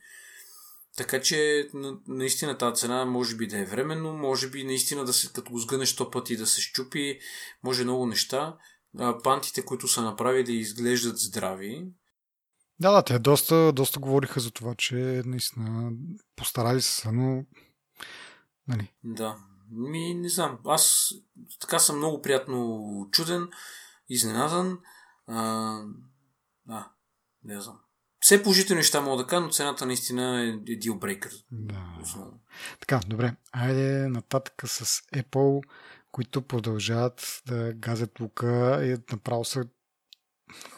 Така 0.96 1.20
че 1.20 1.68
наистина 2.08 2.58
тази 2.58 2.80
цена 2.80 3.04
може 3.04 3.36
би 3.36 3.46
да 3.46 3.58
е 3.58 3.64
временно, 3.64 4.12
може 4.12 4.50
би 4.50 4.64
наистина 4.64 5.04
да 5.04 5.12
се, 5.12 5.32
като 5.32 5.52
го 5.52 5.58
сгънеш 5.58 5.96
100 5.96 6.12
пъти 6.12 6.36
да 6.36 6.46
се 6.46 6.60
щупи, 6.60 7.18
може 7.62 7.84
много 7.84 8.06
неща. 8.06 8.56
Пантите, 9.22 9.64
които 9.64 9.88
са 9.88 10.02
направили, 10.02 10.52
изглеждат 10.52 11.18
здрави. 11.18 11.86
Да, 12.84 12.92
да, 12.92 13.02
те 13.02 13.18
доста, 13.18 13.72
доста 13.72 14.00
говориха 14.00 14.40
за 14.40 14.50
това, 14.50 14.74
че 14.74 15.22
наистина 15.26 15.92
постарали 16.36 16.82
се, 16.82 17.12
но... 17.12 17.44
Нали. 18.68 18.92
Да. 19.04 19.36
Ми, 19.70 20.14
не 20.14 20.28
знам. 20.28 20.58
Аз 20.66 21.14
така 21.60 21.78
съм 21.78 21.96
много 21.96 22.22
приятно 22.22 23.08
чуден, 23.12 23.48
изненадан. 24.08 24.78
А, 25.26 25.78
да, 26.66 26.90
не 27.44 27.60
знам. 27.60 27.80
Все 28.20 28.42
положителни 28.42 28.78
неща 28.78 29.00
мога 29.00 29.22
да 29.22 29.28
кажа, 29.28 29.40
но 29.40 29.50
цената 29.50 29.86
наистина 29.86 30.42
е 30.68 30.76
дилбрейкър. 30.76 31.32
Да. 31.50 31.96
Така, 32.80 33.00
добре. 33.06 33.36
Айде 33.52 34.08
нататък 34.08 34.62
с 34.66 34.84
Apple, 35.00 35.62
които 36.12 36.42
продължават 36.42 37.42
да 37.46 37.72
газят 37.72 38.20
лука 38.20 38.80
и 38.84 38.96
направо 39.12 39.44
са 39.44 39.64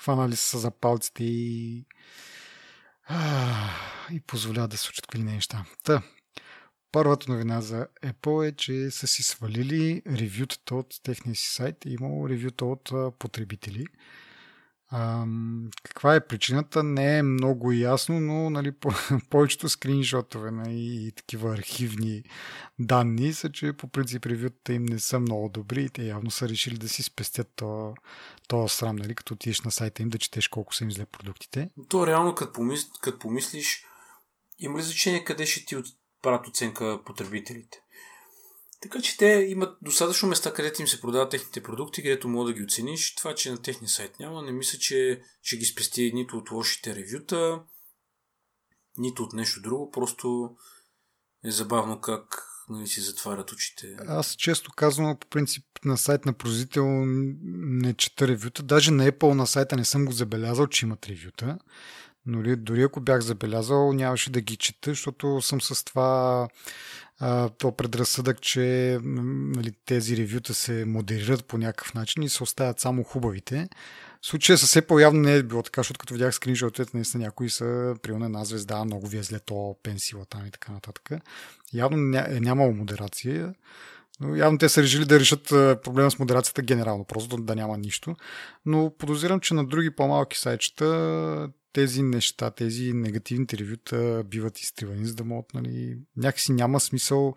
хванали 0.01 0.37
са 0.37 0.59
за 0.59 0.71
палците 0.71 1.25
и, 1.25 1.85
и 4.13 4.21
позволяват 4.21 4.71
да 4.71 4.77
случат 4.77 5.07
какви 5.07 5.23
неща. 5.23 5.65
Та, 5.85 6.03
първата 6.93 7.33
новина 7.33 7.61
за 7.61 7.87
Apple 8.05 8.49
е, 8.49 8.53
че 8.53 8.91
са 8.91 9.07
си 9.07 9.23
свалили 9.23 10.03
ревютата 10.07 10.75
от 10.75 11.01
техния 11.03 11.37
си 11.37 11.49
сайт 11.49 11.85
и 11.85 11.93
имало 11.93 12.29
ревюта 12.29 12.65
от 12.65 12.93
потребители. 13.19 13.87
Каква 15.83 16.15
е 16.15 16.27
причината? 16.27 16.83
Не 16.83 17.19
е 17.19 17.23
много 17.23 17.73
ясно, 17.73 18.21
но 18.21 18.51
нали, 18.51 18.73
по, 18.73 18.91
повечето 19.31 19.69
скриншотове 19.69 20.51
нали, 20.51 21.07
и 21.07 21.13
такива 21.13 21.53
архивни 21.53 22.23
данни 22.79 23.33
са, 23.33 23.53
че 23.53 23.73
по 23.73 23.89
принцип 23.89 24.27
ревютата 24.27 24.73
им 24.73 24.85
не 24.85 24.99
са 24.99 25.21
много 25.21 25.49
добри 25.49 25.85
и 25.85 25.89
те 25.89 26.03
явно 26.03 26.31
са 26.31 26.49
решили 26.49 26.79
да 26.79 26.89
си 26.89 27.03
спестят 27.03 27.49
то, 27.57 27.95
то 28.49 28.69
срам, 28.69 28.97
нали, 28.97 29.15
като 29.15 29.35
отидеш 29.35 29.61
на 29.61 29.71
сайта 29.71 30.03
им 30.03 30.09
да 30.09 30.19
четеш 30.19 30.49
колко 30.49 30.75
са 30.75 30.85
им 30.85 30.93
зле 30.93 31.07
продуктите. 31.07 31.71
То 31.89 32.07
реално, 32.07 32.35
като, 32.35 32.53
помис... 32.53 32.91
като 33.01 33.19
помислиш, 33.19 33.85
има 34.59 34.79
ли 34.79 34.83
значение 34.83 35.25
къде 35.25 35.47
ще 35.47 35.65
ти 35.65 35.77
правят 36.23 36.47
оценка 36.47 37.01
потребителите? 37.07 37.79
Така 38.81 39.03
че 39.03 39.17
те 39.17 39.27
имат 39.27 39.79
достатъчно 39.83 40.29
места, 40.29 40.53
където 40.53 40.83
им 40.83 40.89
се 40.89 41.01
продават 41.01 41.31
техните 41.31 41.63
продукти, 41.63 42.03
където 42.03 42.29
мога 42.29 42.53
да 42.53 42.59
ги 42.59 42.65
оцениш. 42.65 43.15
Това, 43.15 43.35
че 43.35 43.51
на 43.51 43.63
техния 43.63 43.89
сайт 43.89 44.19
няма, 44.21 44.43
не 44.43 44.53
мисля, 44.53 44.79
че 44.79 45.23
ще 45.43 45.57
ги 45.57 45.65
спести 45.65 46.13
нито 46.15 46.37
от 46.37 46.51
лошите 46.51 46.95
ревюта, 46.95 47.63
нито 48.99 49.23
от 49.23 49.33
нещо 49.33 49.63
друго. 49.63 49.91
Просто 49.91 50.57
е 51.45 51.51
забавно 51.51 52.01
как 52.01 52.43
нали, 52.69 52.87
си 52.87 53.01
затварят 53.01 53.53
очите. 53.53 53.97
Аз 54.07 54.37
често 54.37 54.73
казвам, 54.77 55.17
по 55.21 55.27
принцип 55.27 55.65
на 55.85 55.97
сайт 55.97 56.27
на 56.27 56.33
производител 56.33 56.87
не 57.07 57.95
чета 57.95 58.29
ревюта. 58.29 58.63
Даже 58.63 58.91
на 58.91 59.13
Apple 59.13 59.35
на 59.35 59.47
сайта 59.47 59.77
не 59.77 59.85
съм 59.85 60.05
го 60.05 60.13
забелязал, 60.13 60.67
че 60.67 60.87
имат 60.87 61.07
ревюта. 61.07 61.59
Но 62.27 62.57
дори 62.57 62.83
ако 62.83 63.01
бях 63.01 63.21
забелязал, 63.21 63.93
нямаше 63.93 64.31
да 64.31 64.41
ги 64.41 64.57
чета, 64.57 64.91
защото 64.91 65.43
съм 65.43 65.61
с 65.61 65.85
това 65.85 66.49
а, 67.21 67.49
то 67.49 67.73
предразсъдък, 67.73 68.41
че 68.41 68.99
нали, 69.03 69.73
тези 69.87 70.17
ревюта 70.17 70.55
се 70.55 70.85
модерират 70.85 71.45
по 71.45 71.59
някакъв 71.59 71.95
начин 71.95 72.23
и 72.23 72.29
се 72.29 72.43
оставят 72.43 72.81
само 72.81 73.03
хубавите. 73.03 73.69
В 74.23 74.27
случая 74.27 74.59
с 74.59 74.81
Apple 74.81 75.03
явно 75.03 75.21
не 75.21 75.35
е 75.35 75.43
било 75.43 75.63
така, 75.63 75.81
защото 75.81 75.99
като 75.99 76.15
видях 76.15 76.35
скриншотите, 76.35 76.91
наистина 76.95 77.25
някои 77.25 77.51
са, 77.51 77.95
примерно 78.03 78.25
една 78.25 78.45
звезда, 78.45 78.85
много 78.85 79.07
ви 79.07 79.19
е 79.19 79.23
зле 79.23 79.39
то, 79.39 79.77
пенсила 79.83 80.25
там 80.25 80.47
и 80.47 80.51
така 80.51 80.73
нататък. 80.73 81.11
Явно 81.73 81.97
ня, 81.97 82.27
е 82.29 82.41
нямало 82.41 82.73
модерация. 82.73 83.55
Но 84.21 84.37
явно 84.37 84.59
те 84.59 84.69
са 84.69 84.83
решили 84.83 85.05
да 85.05 85.21
решат 85.21 85.45
проблема 85.83 86.11
с 86.11 86.19
модерацията 86.19 86.63
генерално, 86.63 87.05
просто 87.05 87.37
да 87.37 87.55
няма 87.55 87.79
нищо. 87.79 88.17
Но 88.67 88.93
подозирам, 88.99 89.41
че 89.41 89.55
на 89.55 89.67
други 89.67 89.91
по-малки 89.91 90.39
сайтчета 90.39 91.51
тези 91.77 92.03
неща, 92.03 92.51
тези 92.51 92.93
негативните 92.93 93.59
ревюта 93.59 94.25
биват 94.27 94.61
изтривани, 94.61 95.07
за 95.07 95.15
да 95.15 95.25
могат, 95.25 95.55
нали, 95.55 95.99
някакси 96.17 96.53
няма 96.53 96.81
смисъл, 96.81 97.35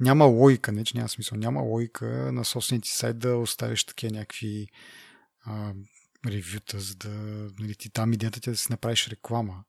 няма 0.00 0.24
логика, 0.24 0.72
не 0.72 0.84
че 0.84 0.96
няма 0.96 1.08
смисъл, 1.08 1.38
няма 1.38 1.60
логика 1.60 2.06
на 2.32 2.44
собствените 2.44 2.88
сайт 2.88 3.18
да 3.18 3.36
оставиш 3.36 3.84
такива 3.84 4.12
някакви 4.12 4.68
а, 5.44 5.72
ревюта, 6.26 6.80
за 6.80 6.94
да, 6.94 7.08
нали, 7.60 7.74
ти 7.74 7.90
там 7.90 8.12
идеята 8.12 8.40
ти 8.40 8.50
е 8.50 8.52
да 8.52 8.56
си 8.56 8.66
направиш 8.70 9.08
реклама. 9.08 9.64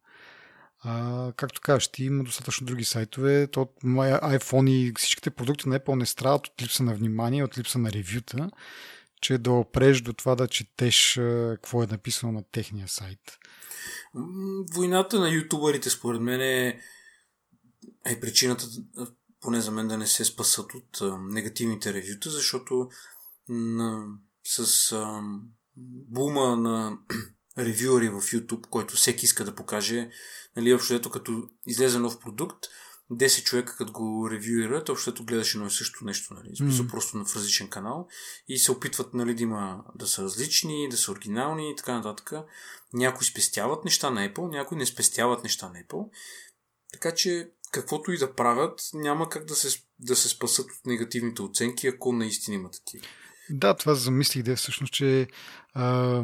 А, 0.80 1.32
както 1.38 1.61
кажеш, 1.61 1.88
ти 1.88 2.03
има 2.03 2.24
достатъчно 2.24 2.68
други 2.68 2.84
сайтове. 2.84 3.47
То, 3.47 3.70
iPhone 3.84 4.70
и 4.70 4.93
всичките 4.97 5.30
продукти 5.30 5.70
на 5.70 5.80
Apple 5.80 5.95
не 5.95 6.05
страдат 6.05 6.47
от 6.47 6.61
липса 6.61 6.84
на 6.84 6.93
внимание, 6.93 7.43
от 7.43 7.57
липса 7.57 7.80
на 7.80 7.91
ревюта, 7.91 8.49
че 9.22 9.38
да 9.38 9.51
опреш 9.51 10.01
до 10.01 10.13
това 10.13 10.36
да 10.36 10.47
четеш 10.47 11.13
какво 11.55 11.84
е 11.84 11.88
написано 11.88 12.32
на 12.32 12.43
техния 12.51 12.88
сайт. 12.88 13.20
Войната 14.73 15.19
на 15.19 15.29
ютубърите, 15.29 15.89
според 15.89 16.21
мен, 16.21 16.41
е, 16.41 16.79
е 18.05 18.19
причината, 18.19 18.65
поне 19.41 19.61
за 19.61 19.71
мен, 19.71 19.88
да 19.88 19.97
не 19.97 20.07
се 20.07 20.25
спасат 20.25 20.73
от 20.73 21.01
а, 21.01 21.17
негативните 21.17 21.93
ревюта, 21.93 22.29
защото 22.29 22.89
на, 23.49 24.07
с 24.43 24.91
а, 24.91 25.21
бума 26.09 26.55
на 26.55 26.97
ревюери 27.57 28.09
в 28.09 28.21
YouTube, 28.21 28.67
който 28.69 28.95
всеки 28.95 29.25
иска 29.25 29.45
да 29.45 29.55
покаже, 29.55 30.09
нали, 30.55 30.73
общо 30.73 31.11
като 31.11 31.49
излезе 31.65 31.99
нов 31.99 32.19
продукт, 32.19 32.65
10 33.12 33.43
човека, 33.43 33.76
като 33.78 33.91
го 33.91 34.30
ревюират, 34.32 34.89
общото 34.89 35.26
гледаш 35.26 35.56
едно 35.56 35.68
и 35.68 35.72
също 35.72 36.06
нещо, 36.06 36.34
нали? 36.34 36.49
Mm. 36.49 36.91
просто 36.91 37.18
на 37.18 37.26
различен 37.36 37.70
канал 37.70 38.08
и 38.47 38.58
се 38.58 38.72
опитват 38.72 39.14
нали, 39.14 39.36
да, 39.36 39.43
има, 39.43 39.84
да 39.95 40.08
са 40.08 40.24
различни, 40.24 40.89
да 40.89 40.97
са 40.97 41.12
оригинални 41.12 41.72
и 41.72 41.76
така 41.76 41.93
нататък. 41.95 42.32
Някои 42.93 43.26
спестяват 43.26 43.86
неща 43.86 44.10
на 44.10 44.30
Apple, 44.30 44.49
някои 44.49 44.78
не 44.78 44.86
спестяват 44.86 45.43
неща 45.43 45.70
на 45.70 45.80
Apple. 45.80 46.10
Така 46.93 47.16
че 47.16 47.49
каквото 47.72 48.12
и 48.12 48.18
да 48.18 48.36
правят, 48.36 48.82
няма 48.93 49.30
как 49.30 49.45
да 49.45 49.56
се, 49.56 49.80
да 49.99 50.16
се 50.16 50.30
спасат 50.30 50.66
от 50.66 50.86
негативните 50.86 51.41
оценки, 51.41 51.88
ако 51.88 52.14
наистина 52.14 52.56
има 52.56 52.72
такива. 52.72 53.06
Да, 53.49 53.74
това 53.74 53.95
замислих 53.95 54.43
да 54.43 54.51
е 54.51 54.56
всъщност, 54.56 54.93
че 54.93 55.28
а, 55.74 56.24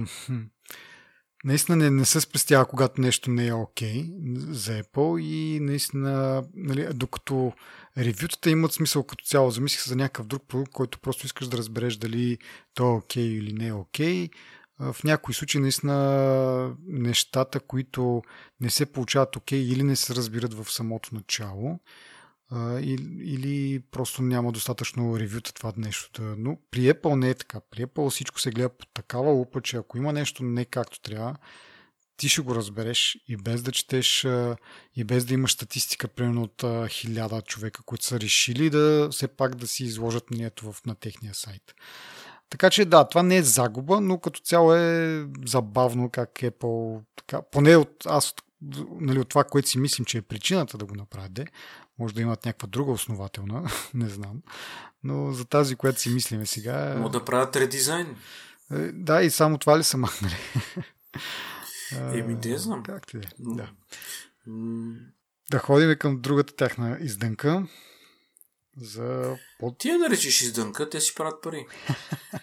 наистина 1.43 1.75
не, 1.75 1.89
не 1.89 2.05
се 2.05 2.21
спестява, 2.21 2.65
когато 2.65 3.01
нещо 3.01 3.31
не 3.31 3.47
е 3.47 3.53
окей 3.53 4.03
okay 4.03 4.37
за 4.51 4.83
Apple 4.83 5.21
и 5.21 5.59
наистина, 5.59 6.43
нали, 6.53 6.87
докато 6.93 7.53
ревютата 7.97 8.49
имат 8.49 8.73
смисъл 8.73 9.03
като 9.03 9.25
цяло, 9.25 9.51
замислих 9.51 9.83
за 9.83 9.95
някакъв 9.95 10.27
друг 10.27 10.43
продукт, 10.47 10.71
който 10.71 10.99
просто 10.99 11.25
искаш 11.25 11.47
да 11.47 11.57
разбереш 11.57 11.95
дали 11.95 12.37
то 12.73 12.83
е 12.87 12.97
окей 12.97 13.23
okay 13.23 13.37
или 13.39 13.53
не 13.53 13.67
е 13.67 13.73
окей. 13.73 14.27
Okay. 14.27 14.31
В 14.93 15.03
някои 15.03 15.33
случаи 15.33 15.61
наистина 15.61 16.75
нещата, 16.87 17.59
които 17.59 18.21
не 18.61 18.69
се 18.69 18.85
получават 18.85 19.35
окей 19.35 19.59
okay, 19.59 19.73
или 19.73 19.83
не 19.83 19.95
се 19.95 20.15
разбират 20.15 20.53
в 20.53 20.71
самото 20.71 21.15
начало, 21.15 21.79
или 23.21 23.81
просто 23.91 24.21
няма 24.21 24.51
достатъчно 24.51 25.19
ревюта 25.19 25.53
това 25.53 25.73
нещо. 25.77 26.21
Но 26.37 26.57
при 26.71 26.79
Apple 26.79 27.15
не 27.15 27.29
е 27.29 27.33
така. 27.33 27.59
При 27.71 27.85
Apple 27.85 28.09
всичко 28.09 28.39
се 28.39 28.51
гледа 28.51 28.69
по 28.69 28.85
такава 28.85 29.31
лупа, 29.31 29.61
че 29.61 29.77
ако 29.77 29.97
има 29.97 30.13
нещо 30.13 30.43
не 30.43 30.65
както 30.65 31.01
трябва, 31.01 31.35
ти 32.17 32.29
ще 32.29 32.41
го 32.41 32.55
разбереш 32.55 33.17
и 33.27 33.37
без 33.37 33.63
да 33.63 33.71
четеш 33.71 34.27
и 34.95 35.03
без 35.03 35.25
да 35.25 35.33
имаш 35.33 35.53
статистика, 35.53 36.07
примерно 36.07 36.41
от 36.41 36.89
хиляда 36.89 37.41
човека, 37.41 37.83
които 37.83 38.05
са 38.05 38.19
решили 38.19 38.69
да 38.69 39.09
все 39.11 39.27
пак 39.27 39.55
да 39.55 39.67
си 39.67 39.83
изложат 39.83 40.31
мнението 40.31 40.73
на 40.85 40.95
техния 40.95 41.33
сайт. 41.33 41.75
Така 42.49 42.69
че 42.69 42.85
да, 42.85 43.07
това 43.07 43.23
не 43.23 43.37
е 43.37 43.43
загуба, 43.43 44.01
но 44.01 44.17
като 44.17 44.39
цяло 44.39 44.73
е 44.73 45.25
забавно 45.45 46.09
как 46.09 46.29
Apple, 46.33 47.01
така, 47.15 47.41
поне 47.51 47.75
от, 47.75 48.05
аз 48.05 48.33
нали, 48.99 49.19
от 49.19 49.29
това, 49.29 49.43
което 49.43 49.69
си 49.69 49.79
мислим, 49.79 50.05
че 50.05 50.17
е 50.17 50.21
причината 50.21 50.77
да 50.77 50.85
го 50.85 50.95
направят, 50.95 51.39
може 52.01 52.13
да 52.13 52.21
имат 52.21 52.45
някаква 52.45 52.67
друга 52.67 52.91
основателна, 52.91 53.71
не 53.93 54.09
знам. 54.09 54.41
Но 55.03 55.31
за 55.31 55.45
тази, 55.45 55.75
която 55.75 56.01
си 56.01 56.09
мислиме 56.09 56.45
сега... 56.45 56.95
Може 56.99 57.11
да 57.11 57.25
правят 57.25 57.55
редизайн. 57.55 58.15
Е, 58.71 58.91
да, 58.91 59.21
и 59.21 59.29
само 59.29 59.57
това 59.57 59.79
ли 59.79 59.83
са 59.83 59.97
махнали? 59.97 60.35
Еми, 62.13 62.37
не 62.45 62.57
знам. 62.57 62.83
Как 62.83 63.07
ти 63.07 63.17
е? 63.17 63.21
Да. 63.39 63.69
Да 65.51 65.59
ходим 65.59 65.95
към 65.99 66.21
другата 66.21 66.55
тяхна 66.55 66.97
издънка. 67.01 67.67
за 68.77 69.37
под... 69.59 69.77
Ти 69.77 69.89
я 69.89 69.97
наречеш 69.97 70.41
издънка, 70.41 70.89
те 70.89 70.99
си 71.01 71.15
правят 71.15 71.41
пари. 71.41 71.65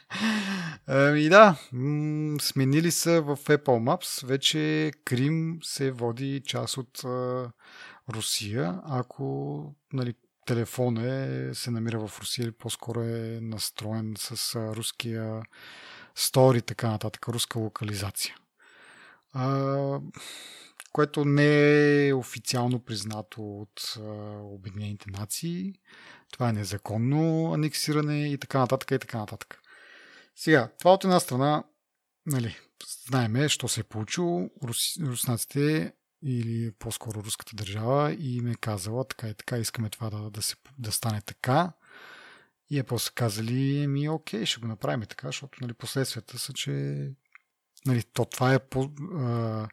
ами 0.86 1.28
да, 1.28 1.56
м- 1.72 2.40
сменили 2.40 2.90
са 2.90 3.22
в 3.22 3.36
Apple 3.36 3.58
Maps, 3.64 4.26
вече 4.26 4.92
Крим 5.04 5.58
се 5.62 5.90
води 5.90 6.42
част 6.46 6.76
от 6.76 7.04
а, 7.04 7.50
Русия, 8.08 8.80
ако 8.84 9.74
нали, 9.92 10.14
телефон 10.46 10.96
е, 10.96 11.50
се 11.54 11.70
намира 11.70 12.08
в 12.08 12.20
Русия 12.20 12.44
или 12.44 12.52
по-скоро 12.52 13.00
е 13.00 13.38
настроен 13.42 14.14
с 14.18 14.56
руския 14.76 15.42
стори, 16.14 16.62
така 16.62 16.90
нататък, 16.90 17.28
руска 17.28 17.58
локализация. 17.58 18.36
А, 19.32 20.00
което 20.92 21.24
не 21.24 22.08
е 22.08 22.14
официално 22.14 22.84
признато 22.84 23.42
от 23.42 23.96
а, 23.96 24.00
Обединените 24.42 25.10
нации. 25.10 25.74
Това 26.32 26.48
е 26.48 26.52
незаконно 26.52 27.52
анексиране 27.54 28.32
и 28.32 28.38
така 28.38 28.58
нататък 28.58 28.90
и 28.90 28.98
така 28.98 29.18
нататък. 29.18 29.60
Сега, 30.36 30.70
това 30.78 30.92
от 30.92 31.04
една 31.04 31.20
страна, 31.20 31.64
нали, 32.26 32.56
знаеме, 33.08 33.48
що 33.48 33.68
се 33.68 33.80
е 33.80 33.84
получило. 33.84 34.50
Рус, 34.64 34.96
руснаците 35.00 35.92
или 36.22 36.72
по-скоро 36.78 37.24
руската 37.24 37.56
държава 37.56 38.12
и 38.12 38.36
им 38.36 38.46
е 38.46 38.54
казала 38.54 39.04
така 39.04 39.28
и 39.28 39.34
така, 39.34 39.58
искаме 39.58 39.90
това 39.90 40.10
да, 40.10 40.30
да, 40.30 40.42
се, 40.42 40.56
да 40.78 40.92
стане 40.92 41.20
така. 41.20 41.72
И 42.70 42.78
е 42.78 42.82
после 42.82 43.10
казали, 43.14 43.86
ми 43.86 44.08
окей, 44.08 44.46
ще 44.46 44.60
го 44.60 44.66
направим 44.66 45.06
така, 45.06 45.28
защото 45.28 45.58
нали, 45.60 45.74
последствията 45.74 46.38
са, 46.38 46.52
че 46.52 46.70
нали, 47.86 48.02
то 48.02 48.24
това 48.24 48.54
е 48.54 48.58
по, 48.58 48.90
а, 49.14 49.68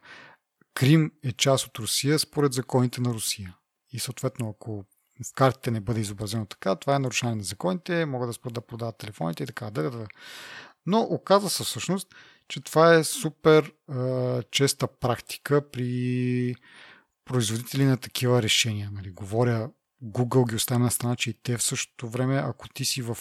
Крим 0.73 1.11
е 1.23 1.31
част 1.31 1.67
от 1.67 1.79
Русия 1.79 2.19
според 2.19 2.53
законите 2.53 3.01
на 3.01 3.09
Русия. 3.09 3.55
И 3.91 3.99
съответно, 3.99 4.49
ако 4.49 4.85
в 5.25 5.33
картите 5.33 5.71
не 5.71 5.81
бъде 5.81 5.99
изобразено 5.99 6.45
така, 6.45 6.75
това 6.75 6.95
е 6.95 6.99
нарушение 6.99 7.35
на 7.35 7.43
законите, 7.43 8.05
могат 8.05 8.29
да 8.29 8.33
спрат 8.33 8.53
да 8.53 8.61
продават 8.61 8.97
телефоните 8.97 9.43
и 9.43 9.45
така. 9.45 9.71
Да, 9.71 9.91
да. 9.91 10.07
Но 10.85 11.01
оказва 11.01 11.49
се 11.49 11.63
всъщност, 11.63 12.15
че 12.47 12.61
това 12.61 12.95
е 12.95 13.03
супер 13.03 13.73
а, 13.87 14.43
честа 14.51 14.87
практика 14.87 15.69
при 15.71 16.55
производители 17.25 17.85
на 17.85 17.97
такива 17.97 18.41
решения. 18.41 18.89
Нали. 18.93 19.11
Говоря, 19.11 19.69
Google 20.03 20.49
ги 20.49 20.55
оставя 20.55 20.79
на 20.79 20.91
страна, 20.91 21.15
че 21.15 21.29
и 21.29 21.33
те 21.33 21.57
в 21.57 21.63
същото 21.63 22.09
време, 22.09 22.37
ако 22.37 22.69
ти 22.69 22.85
си 22.85 23.01
в, 23.01 23.17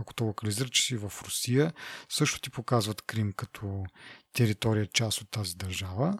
ако 0.00 0.14
те 0.14 0.24
локализира, 0.24 0.68
че 0.68 0.82
си 0.82 0.96
в 0.96 1.12
Русия, 1.24 1.72
също 2.08 2.40
ти 2.40 2.50
показват 2.50 3.02
Крим 3.02 3.32
като 3.32 3.84
територия, 4.32 4.86
част 4.86 5.20
от 5.20 5.30
тази 5.30 5.56
държава 5.56 6.18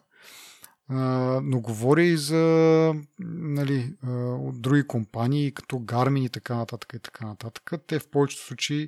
но 0.89 1.59
говори 1.59 2.07
и 2.07 2.17
за 2.17 2.93
нали, 3.19 3.93
от 4.39 4.61
други 4.61 4.87
компании, 4.87 5.51
като 5.51 5.75
Garmin 5.75 6.25
и 6.25 6.29
така 6.29 6.55
нататък 6.55 6.93
и 6.95 6.99
така 6.99 7.25
нататък. 7.25 7.71
Те 7.87 7.99
в 7.99 8.07
повечето 8.07 8.43
случаи 8.43 8.87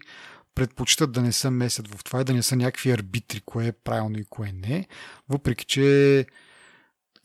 предпочитат 0.57 1.11
да 1.11 1.21
не 1.21 1.31
се 1.31 1.49
месят 1.49 1.87
в 1.87 2.03
това 2.03 2.21
и 2.21 2.23
да 2.23 2.33
не 2.33 2.43
са 2.43 2.55
някакви 2.55 2.91
арбитри, 2.91 3.41
кое 3.45 3.67
е 3.67 3.71
правилно 3.71 4.19
и 4.19 4.25
кое 4.25 4.51
не. 4.51 4.87
Въпреки, 5.29 5.65
че 5.65 6.25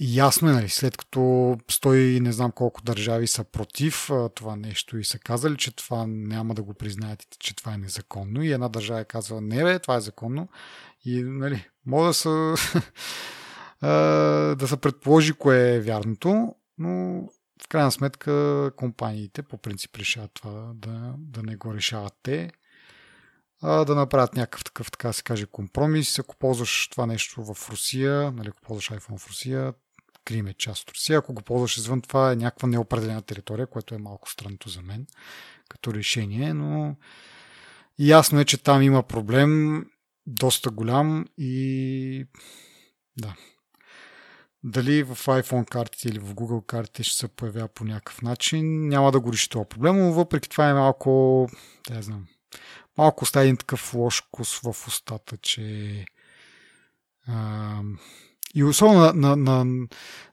ясно 0.01 0.49
е, 0.49 0.53
нали, 0.53 0.69
след 0.69 0.97
като 0.97 1.57
стои 1.71 2.21
не 2.21 2.33
знам 2.33 2.53
колко 2.53 2.83
държави 2.83 3.27
са 3.27 3.45
против 3.45 4.11
това 4.35 4.57
нещо 4.57 4.99
и 4.99 5.05
са 5.05 5.19
казали, 5.19 5.57
че 5.57 5.77
това 5.77 6.05
няма 6.07 6.55
да 6.55 6.63
го 6.63 6.75
признаят, 6.75 7.27
че 7.39 7.57
това 7.57 7.75
е 7.75 7.79
незаконно. 7.79 8.43
И 8.43 8.53
една 8.53 8.69
държава 8.69 9.01
е 9.01 9.05
казала, 9.05 9.41
не 9.41 9.65
бе, 9.65 9.79
това 9.79 9.97
е 9.97 10.01
законно. 10.01 10.49
И 11.05 11.23
нали, 11.23 11.69
може 11.87 12.09
да 12.09 12.15
са 12.15 12.55
да 14.57 14.69
се 14.69 14.77
предположи 14.77 15.33
кое 15.33 15.75
е 15.75 15.81
вярното, 15.81 16.55
но 16.79 17.23
в 17.65 17.69
крайна 17.69 17.93
сметка 17.93 18.71
компаниите 18.77 19.43
по 19.43 19.59
принцип 19.59 19.97
решават 19.97 20.31
това 20.35 20.73
да, 20.75 21.15
да 21.19 21.43
не 21.43 21.57
го 21.57 21.75
решават 21.75 22.15
те, 22.23 22.51
да 23.63 23.95
направят 23.95 24.35
някакъв 24.35 24.65
такъв, 24.65 24.91
така 24.91 25.13
се 25.13 25.23
каже, 25.23 25.47
компромис. 25.47 26.19
Ако 26.19 26.37
ползваш 26.37 26.89
това 26.89 27.07
нещо 27.07 27.55
в 27.55 27.71
Русия, 27.71 28.33
нали, 28.33 28.49
ако 28.49 28.61
ползваш 28.61 28.91
iPhone 28.91 29.19
в 29.19 29.29
Русия, 29.29 29.75
Крим 30.25 30.47
е 30.47 30.55
част 30.55 30.83
от 30.83 30.91
Русия. 30.91 31.19
Ако 31.19 31.35
го 31.35 31.43
ползваш 31.43 31.77
извън 31.77 32.01
това 32.01 32.33
е 32.33 32.37
някаква 32.37 32.69
неопределена 32.69 33.23
територия, 33.23 33.67
което 33.67 33.95
е 33.95 33.99
малко 33.99 34.31
странното 34.31 34.69
за 34.69 34.83
мен 34.83 35.07
като 35.69 35.95
решение, 35.95 36.55
но 36.55 36.97
ясно 37.99 38.41
е, 38.41 38.45
че 38.45 38.63
там 38.63 38.83
има 38.83 39.03
проблем 39.03 39.85
доста 40.27 40.71
голям 40.71 41.27
и 41.39 42.27
да, 43.17 43.35
дали 44.65 45.03
в 45.03 45.17
iPhone 45.17 45.71
картите 45.71 46.09
или 46.09 46.19
в 46.19 46.35
Google 46.35 46.67
картите 46.67 47.03
ще 47.03 47.17
се 47.19 47.29
появява 47.29 47.69
по 47.69 47.85
някакъв 47.85 48.23
начин, 48.23 48.89
няма 48.89 49.13
да 49.13 49.21
го 49.21 49.33
реши 49.33 49.49
това 49.49 49.65
проблем, 49.65 49.99
но 49.99 50.13
въпреки 50.13 50.49
това 50.49 50.69
е 50.69 50.75
малко, 50.75 51.49
не 51.91 52.03
знам, 52.03 52.27
малко 52.99 53.25
остави 53.25 53.47
един 53.47 53.57
такъв 53.57 53.95
лош 53.95 54.23
вкус 54.23 54.59
в 54.59 54.87
устата, 54.89 55.37
че 55.37 56.05
а, 57.27 57.81
и 58.55 58.65
особено 58.65 59.01
на, 59.01 59.13
на, 59.13 59.37
на, 59.37 59.87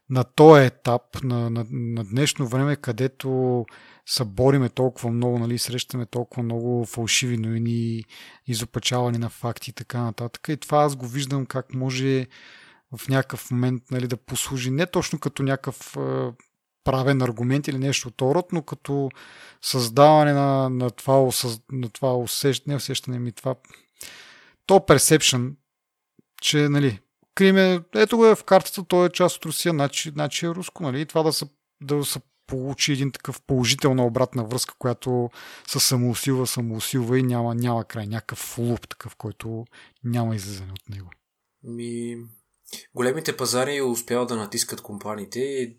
на 0.09 0.23
този 0.23 0.65
етап, 0.65 1.23
на, 1.23 1.49
на, 1.49 1.65
на 1.69 2.03
днешно 2.03 2.47
време, 2.47 2.75
където 2.75 3.65
се 4.05 4.25
бориме 4.25 4.69
толкова 4.69 5.11
много, 5.11 5.39
нали, 5.39 5.57
срещаме 5.57 6.05
толкова 6.05 6.43
много 6.43 6.85
фалшиви 6.85 7.37
новини, 7.37 8.03
изопачаване 8.47 9.17
на 9.17 9.29
факти 9.29 9.69
и 9.69 9.73
така 9.73 10.01
нататък. 10.01 10.47
И 10.49 10.57
това 10.57 10.83
аз 10.83 10.95
го 10.95 11.07
виждам 11.07 11.45
как 11.45 11.73
може 11.73 12.27
в 12.97 13.09
някакъв 13.09 13.51
момент 13.51 13.83
нали, 13.91 14.07
да 14.07 14.17
послужи 14.17 14.71
не 14.71 14.85
точно 14.85 15.19
като 15.19 15.43
някакъв 15.43 15.97
правен 16.83 17.21
аргумент 17.21 17.67
или 17.67 17.77
нещо 17.77 18.07
от 18.07 18.21
род, 18.21 18.51
но 18.51 18.61
като 18.61 19.09
създаване 19.61 20.33
на, 20.33 20.69
на 20.69 20.89
това, 20.89 21.31
на 21.71 21.89
това 21.89 22.17
усещане, 22.17 22.75
усещане 22.75 23.19
ми 23.19 23.31
това 23.31 23.55
то 24.65 24.79
perception, 24.79 25.53
че 26.41 26.57
нали, 26.57 26.99
Крим 27.35 27.57
е, 27.57 27.81
ето 27.95 28.17
го 28.17 28.25
е 28.25 28.35
в 28.35 28.43
картата, 28.43 28.83
той 28.87 29.07
е 29.07 29.09
част 29.09 29.37
от 29.37 29.45
Русия, 29.45 29.71
значи, 29.71 30.09
значи 30.09 30.45
е 30.45 30.49
руско, 30.49 30.83
нали, 30.83 31.01
и 31.01 31.05
това 31.05 31.23
да 31.23 31.33
се, 31.33 31.45
да 31.81 32.05
се 32.05 32.19
получи 32.47 32.93
един 32.93 33.11
такъв 33.11 33.41
положителна 33.41 34.05
обратна 34.05 34.45
връзка, 34.45 34.73
която 34.79 35.29
се 35.67 35.79
самоусилва, 35.79 36.47
самоусилва 36.47 37.19
и 37.19 37.23
няма, 37.23 37.55
няма 37.55 37.85
край, 37.85 38.07
някакъв 38.07 38.57
луп 38.57 38.87
такъв, 38.87 39.15
който 39.15 39.65
няма 40.03 40.35
излизане 40.35 40.71
от 40.71 40.89
него. 40.89 41.09
Ми, 41.63 42.17
големите 42.95 43.37
пазари 43.37 43.81
успяват 43.81 44.29
да 44.29 44.35
натискат 44.35 44.81
компаниите 44.81 45.39
и 45.39 45.77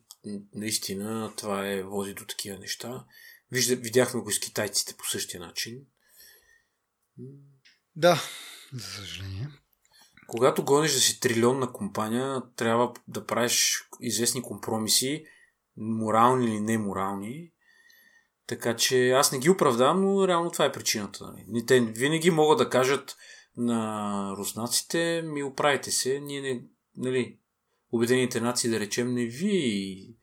наистина 0.55 1.33
това 1.37 1.69
е 1.69 1.83
води 1.83 2.15
до 2.15 2.25
такива 2.25 2.59
неща. 2.59 3.05
Вижда, 3.51 3.77
видяхме 3.77 4.21
го 4.21 4.31
с 4.31 4.41
китайците 4.41 4.95
по 4.97 5.05
същия 5.05 5.41
начин. 5.41 5.81
Да, 7.97 8.23
за 8.73 8.91
съжаление. 8.91 9.49
Когато 10.27 10.65
гониш 10.65 10.93
да 10.93 11.01
си 11.01 11.21
трилионна 11.21 11.73
компания, 11.73 12.43
трябва 12.57 12.93
да 13.09 13.27
правиш 13.27 13.89
известни 14.01 14.43
компромиси, 14.43 15.25
морални 15.77 16.47
или 16.47 16.61
неморални. 16.61 17.53
Така 18.47 18.77
че 18.77 19.11
аз 19.11 19.33
не 19.33 19.39
ги 19.39 19.51
оправдавам, 19.51 20.01
но 20.01 20.29
реално 20.29 20.51
това 20.51 20.65
е 20.65 20.73
причината. 20.73 21.25
Нали. 21.25 21.67
Те 21.67 21.81
винаги 21.81 22.31
могат 22.31 22.59
да 22.59 22.71
кажат 22.71 23.17
на 23.57 24.35
руснаците, 24.37 25.23
ми 25.23 25.43
оправите 25.43 25.91
се, 25.91 26.21
ние 26.21 26.41
не, 26.41 26.63
нали, 26.97 27.39
Обединените 27.93 28.41
нации, 28.41 28.71
да 28.71 28.81
речем, 28.81 29.15
не 29.15 29.25
ви 29.25 30.15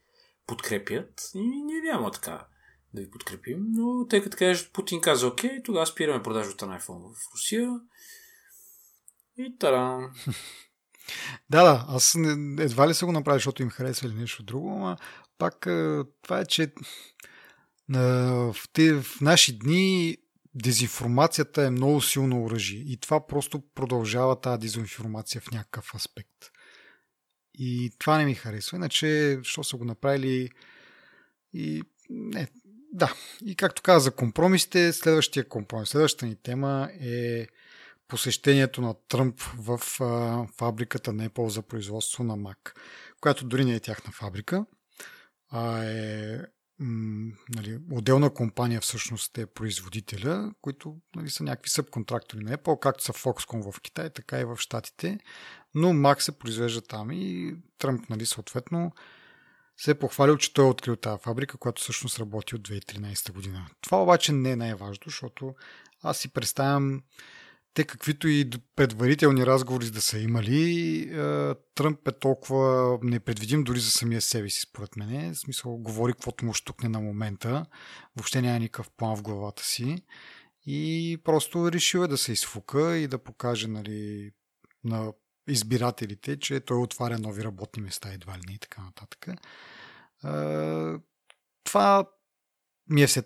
подкрепят 0.48 1.32
и 1.36 1.40
ние 1.40 1.82
няма 1.82 2.12
така 2.12 2.48
да 2.94 3.02
ви 3.02 3.12
подкрепим, 3.12 3.66
но 3.70 4.08
тъй 4.08 4.22
като 4.22 4.38
кажеш, 4.38 4.70
Путин 4.72 5.02
каза, 5.02 5.28
окей, 5.28 5.64
тогава 5.64 5.88
спираме 5.88 6.24
продажата 6.24 6.68
на 6.68 6.80
iPhone 6.80 7.14
в 7.14 7.34
Русия 7.34 7.80
и 9.38 9.58
тара. 9.60 10.12
Да, 11.50 11.64
да, 11.64 11.86
аз 11.88 12.16
едва 12.60 12.90
ли 12.90 12.94
се 12.94 13.06
го 13.06 13.12
направя, 13.12 13.36
защото 13.36 13.62
им 13.62 13.70
харесва 13.70 14.08
или 14.08 14.16
нещо 14.16 14.44
друго, 14.44 14.70
но 14.70 14.98
пак 15.38 15.60
това 16.22 16.40
е, 16.40 16.46
че 16.46 16.74
в, 17.90 18.56
те, 18.74 18.94
в 18.94 19.22
наши 19.22 19.60
дни 19.60 20.18
дезинформацията 20.56 21.64
е 21.64 21.70
много 21.70 22.02
силно 22.02 22.44
оръжие 22.44 22.80
и 22.80 22.98
това 22.98 23.28
просто 23.28 23.64
продължава 23.76 24.42
тази 24.42 24.60
дезинформация 24.60 25.42
в 25.42 25.52
някакъв 25.52 25.96
аспект. 25.96 26.52
И 27.58 27.92
това 28.00 28.18
не 28.18 28.26
ми 28.26 28.36
харесва. 28.36 28.78
Иначе, 28.78 29.40
що 29.44 29.64
са 29.64 29.78
го 29.78 29.86
направили 29.86 30.50
и 31.54 31.82
не, 32.10 32.48
да. 32.94 33.14
И 33.46 33.56
както 33.56 33.82
каза 33.82 34.04
за 34.04 34.12
компромисите, 34.12 34.94
следващия 34.94 35.48
компромис, 35.48 35.90
следващата 35.90 36.26
ни 36.26 36.36
тема 36.36 36.90
е 37.02 37.48
посещението 38.08 38.82
на 38.82 38.96
Тръмп 39.08 39.42
в 39.42 39.82
а, 40.02 40.48
фабриката 40.58 41.14
на 41.14 41.30
Apple 41.30 41.48
за 41.48 41.62
производство 41.62 42.24
на 42.24 42.38
Mac, 42.38 42.76
която 43.22 43.46
дори 43.46 43.66
не 43.66 43.76
е 43.76 43.80
тяхна 43.80 44.12
фабрика, 44.12 44.66
а 45.50 45.84
е 45.84 46.38
м, 46.80 47.32
нали, 47.56 47.80
отделна 47.92 48.34
компания 48.34 48.82
всъщност 48.82 49.38
е 49.38 49.46
производителя, 49.46 50.54
които 50.62 50.98
нали, 51.16 51.30
са 51.30 51.44
някакви 51.44 51.70
събконтрактори 51.70 52.44
на 52.44 52.58
Apple, 52.58 52.80
както 52.80 53.04
са 53.04 53.14
Foxconn 53.14 53.72
в 53.72 53.82
Китай, 53.82 54.10
така 54.10 54.40
и 54.40 54.46
в 54.46 54.58
Штатите, 54.58 55.20
но 55.78 55.94
Mac 55.94 56.20
се 56.20 56.32
произвежда 56.32 56.82
там 56.82 57.12
и 57.12 57.56
Тръмп, 57.78 58.10
нали, 58.10 58.26
съответно, 58.26 58.92
се 59.78 59.92
е 59.92 60.00
похвалил, 60.00 60.38
че 60.38 60.54
той 60.54 60.66
е 60.66 60.70
открил 60.70 60.96
тази 60.96 61.22
фабрика, 61.24 61.58
която 61.58 61.82
всъщност 61.82 62.20
работи 62.20 62.56
от 62.56 62.70
2013 62.70 63.32
година. 63.32 63.68
Това 63.82 64.04
обаче 64.04 64.32
не 64.32 64.52
е 64.52 64.56
най-важно, 64.56 65.04
защото 65.06 65.56
аз 66.04 66.18
си 66.18 66.34
представям 66.34 67.02
те 67.74 67.84
каквито 67.84 68.28
и 68.28 68.50
предварителни 68.76 69.46
разговори 69.46 69.92
да 69.92 70.02
са 70.02 70.20
имали, 70.20 71.00
е, 71.02 71.54
Тръмп 71.76 72.08
е 72.08 72.12
толкова 72.12 73.00
непредвидим 73.04 73.64
дори 73.64 73.80
за 73.80 73.92
самия 73.92 74.22
себе 74.22 74.50
си, 74.50 74.62
според 74.62 74.96
мен. 74.96 75.34
В 75.34 75.38
смисъл, 75.38 75.78
говори 75.78 76.14
каквото 76.14 76.46
му 76.46 76.54
штукне 76.54 76.90
на 76.90 77.00
момента. 77.00 77.66
Въобще 78.16 78.42
няма 78.42 78.60
никакъв 78.60 78.90
план 78.90 79.18
в 79.18 79.22
главата 79.22 79.64
си. 79.64 80.04
И 80.66 81.18
просто 81.24 81.72
решил 81.72 82.00
е 82.00 82.08
да 82.08 82.18
се 82.18 82.32
изфука 82.32 82.98
и 82.98 83.08
да 83.08 83.18
покаже 83.18 83.68
нали, 83.68 84.32
на 84.84 85.14
избирателите, 85.48 86.40
че 86.40 86.60
той 86.60 86.78
отваря 86.78 87.18
нови 87.20 87.44
работни 87.44 87.84
места 87.84 88.14
едва 88.14 88.38
ли 88.38 88.42
не 88.48 88.54
и 88.54 88.60
така 88.60 88.82
нататък. 88.82 89.28
Е, 89.28 89.34
това 91.64 92.06
ми 92.90 93.02
е 93.02 93.08
все. 93.08 93.24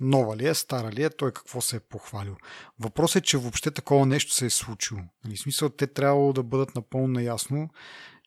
Нова 0.00 0.36
ли 0.36 0.48
е, 0.48 0.54
стара 0.54 0.92
ли 0.92 1.02
е, 1.02 1.10
той 1.10 1.32
какво 1.32 1.60
се 1.60 1.76
е 1.76 1.80
похвалил. 1.80 2.36
Въпросът 2.78 3.22
е, 3.22 3.26
че 3.26 3.38
въобще 3.38 3.70
такова 3.70 4.06
нещо 4.06 4.32
се 4.32 4.46
е 4.46 4.50
случило. 4.50 5.00
Нали, 5.24 5.36
в 5.36 5.40
смисъл, 5.40 5.68
те 5.68 5.86
трябвало 5.86 6.32
да 6.32 6.42
бъдат 6.42 6.74
напълно 6.74 7.08
наясно, 7.08 7.70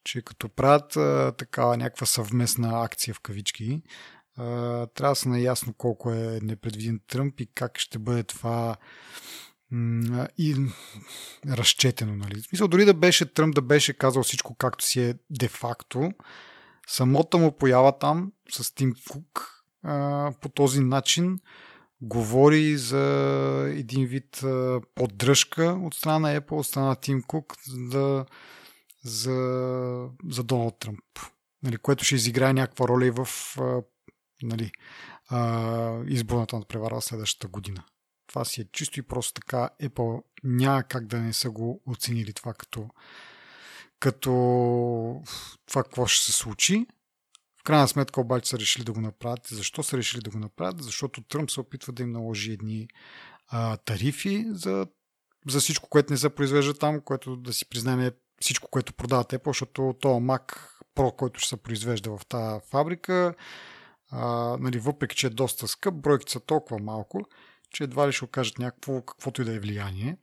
че 0.03 0.21
като 0.21 0.49
правят 0.49 0.95
а, 0.95 1.33
такава 1.37 1.77
някаква 1.77 2.05
съвместна 2.05 2.83
акция 2.83 3.13
в 3.13 3.19
кавички, 3.19 3.81
а, 4.37 4.43
трябва 4.87 5.11
да 5.11 5.15
са 5.15 5.29
наясно 5.29 5.73
колко 5.73 6.11
е 6.11 6.39
непредвиден 6.41 6.99
Тръмп 7.07 7.39
и 7.39 7.45
как 7.55 7.79
ще 7.79 7.99
бъде 7.99 8.23
това 8.23 8.75
и 10.37 10.55
разчетено. 11.47 12.15
Нали? 12.15 12.41
В 12.41 12.43
смисъл, 12.43 12.67
дори 12.67 12.85
да 12.85 12.93
беше 12.93 13.33
Тръмп 13.33 13.55
да 13.55 13.61
беше 13.61 13.93
казал 13.93 14.23
всичко 14.23 14.55
както 14.55 14.85
си 14.85 15.01
е 15.01 15.15
де-факто, 15.29 16.11
самото 16.87 17.37
му 17.37 17.57
поява 17.57 17.97
там 17.97 18.31
с 18.49 18.75
Тим 18.75 18.93
Кук 19.09 19.63
а, 19.83 20.31
по 20.41 20.49
този 20.49 20.79
начин 20.79 21.39
говори 22.01 22.77
за 22.77 23.03
един 23.75 24.05
вид 24.05 24.43
а, 24.43 24.81
поддръжка 24.95 25.79
от 25.81 25.93
страна 25.93 26.19
на 26.19 26.41
Apple, 26.41 26.51
от 26.51 26.67
страна 26.67 26.87
на 26.87 26.95
Тим 26.95 27.23
Кук 27.23 27.55
за, 27.67 28.25
за, 29.03 30.09
за 30.29 30.43
Доналд 30.43 30.79
Тръмп. 30.79 30.99
Нали, 31.63 31.77
което 31.77 32.03
ще 32.03 32.15
изиграе 32.15 32.53
някаква 32.53 32.87
роля 32.87 33.05
и 33.05 33.11
в 33.11 33.27
а, 33.59 33.81
нали, 34.43 34.71
изборната 36.07 36.55
надпревара 36.55 37.01
следващата 37.01 37.47
година. 37.47 37.83
Това 38.31 38.45
си 38.45 38.61
е 38.61 38.65
чисто 38.71 38.99
и 38.99 39.03
просто 39.03 39.33
така. 39.33 39.69
Apple 39.81 40.23
няма 40.43 40.83
как 40.83 41.07
да 41.07 41.19
не 41.19 41.33
са 41.33 41.51
го 41.51 41.81
оценили 41.85 42.33
това 42.33 42.53
като, 42.53 42.89
като 43.99 44.31
това 45.65 45.83
какво 45.83 46.05
ще 46.05 46.25
се 46.25 46.31
случи. 46.31 46.85
В 47.59 47.63
крайна 47.63 47.87
сметка 47.87 48.21
обаче 48.21 48.49
са 48.49 48.59
решили 48.59 48.83
да 48.83 48.93
го 48.93 49.01
направят. 49.01 49.47
Защо 49.47 49.83
са 49.83 49.97
решили 49.97 50.21
да 50.21 50.29
го 50.29 50.39
направят? 50.39 50.83
Защото 50.83 51.21
Тръмп 51.21 51.51
се 51.51 51.59
опитва 51.59 51.93
да 51.93 52.03
им 52.03 52.11
наложи 52.11 52.51
едни 52.51 52.87
а, 53.47 53.77
тарифи 53.77 54.45
за, 54.49 54.87
за 55.47 55.59
всичко, 55.59 55.89
което 55.89 56.13
не 56.13 56.17
се 56.17 56.29
произвежда 56.29 56.73
там, 56.73 57.01
което 57.01 57.35
да 57.35 57.53
си 57.53 57.69
признаем 57.69 58.11
всичко, 58.41 58.69
което 58.69 58.93
продават 58.93 59.31
Apple, 59.31 59.47
защото 59.47 59.95
то 59.99 60.07
Mac 60.07 60.57
Pro, 60.95 61.15
който 61.15 61.39
ще 61.39 61.49
се 61.49 61.57
произвежда 61.57 62.17
в 62.17 62.25
тази 62.25 62.59
фабрика, 62.69 63.33
а, 64.09 64.57
нали, 64.59 64.79
въпреки 64.79 65.15
че 65.15 65.27
е 65.27 65.29
доста 65.29 65.67
скъп, 65.67 65.95
бройките 65.95 66.31
са 66.31 66.39
толкова 66.39 66.79
малко, 66.79 67.21
че 67.73 67.83
едва 67.83 68.07
ли 68.07 68.11
ще 68.11 68.25
окажат 68.25 68.59
някакво, 68.59 69.01
каквото 69.01 69.41
и 69.41 69.45
да 69.45 69.55
е 69.55 69.59
влияние. 69.59 70.17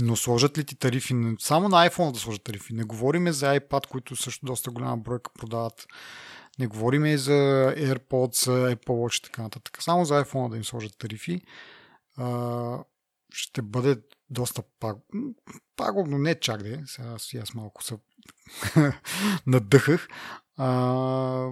Но 0.00 0.16
сложат 0.16 0.58
ли 0.58 0.64
ти 0.64 0.76
тарифи? 0.76 1.14
Само 1.38 1.68
на 1.68 1.90
iPhone 1.90 2.12
да 2.12 2.18
сложат 2.18 2.44
тарифи. 2.44 2.74
Не 2.74 2.84
говориме 2.84 3.32
за 3.32 3.60
iPad, 3.60 3.86
които 3.86 4.16
също 4.16 4.46
доста 4.46 4.70
голяма 4.70 4.96
бройка 4.96 5.30
продават. 5.38 5.86
Не 6.58 6.66
говориме 6.66 7.12
и 7.12 7.18
за 7.18 7.32
AirPods, 7.76 8.74
Apple 8.74 8.86
Watch 8.86 9.18
и 9.18 9.22
така 9.22 9.42
нататък. 9.42 9.82
Само 9.82 10.04
за 10.04 10.24
iPhone 10.24 10.50
да 10.50 10.56
им 10.56 10.64
сложат 10.64 10.98
тарифи. 10.98 11.40
А, 12.16 12.78
ще 13.34 13.62
бъде 13.62 13.96
доста 14.30 14.62
паг... 14.80 14.96
пагубно, 15.76 16.18
не 16.18 16.40
чак 16.40 16.62
де. 16.62 16.82
Сега 16.86 17.18
си 17.18 17.38
аз 17.38 17.54
малко 17.54 17.82
се 17.82 17.94
надъхах. 19.46 20.08
А, 20.56 21.48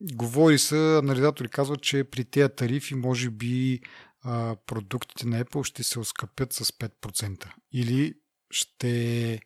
говори 0.00 0.58
се, 0.58 0.96
анализатори 0.96 1.48
казват, 1.48 1.82
че 1.82 2.04
при 2.04 2.24
тези 2.24 2.54
тарифи 2.56 2.94
може 2.94 3.30
би 3.30 3.80
а, 4.24 4.56
продуктите 4.66 5.26
на 5.26 5.44
Apple 5.44 5.64
ще 5.64 5.82
се 5.82 5.98
оскъпят 5.98 6.52
с 6.52 6.64
5%. 6.64 7.46
Или 7.72 8.14
ще 8.50 9.40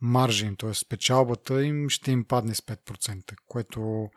маржа 0.00 0.46
им, 0.46 0.56
т.е. 0.56 0.72
печалбата 0.88 1.64
им 1.64 1.88
ще 1.88 2.10
им 2.10 2.24
падне 2.24 2.54
с 2.54 2.60
5%, 2.60 3.34
което 3.46 4.10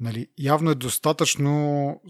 нали, 0.00 0.28
явно 0.38 0.70
е 0.70 0.74
достатъчно 0.74 2.00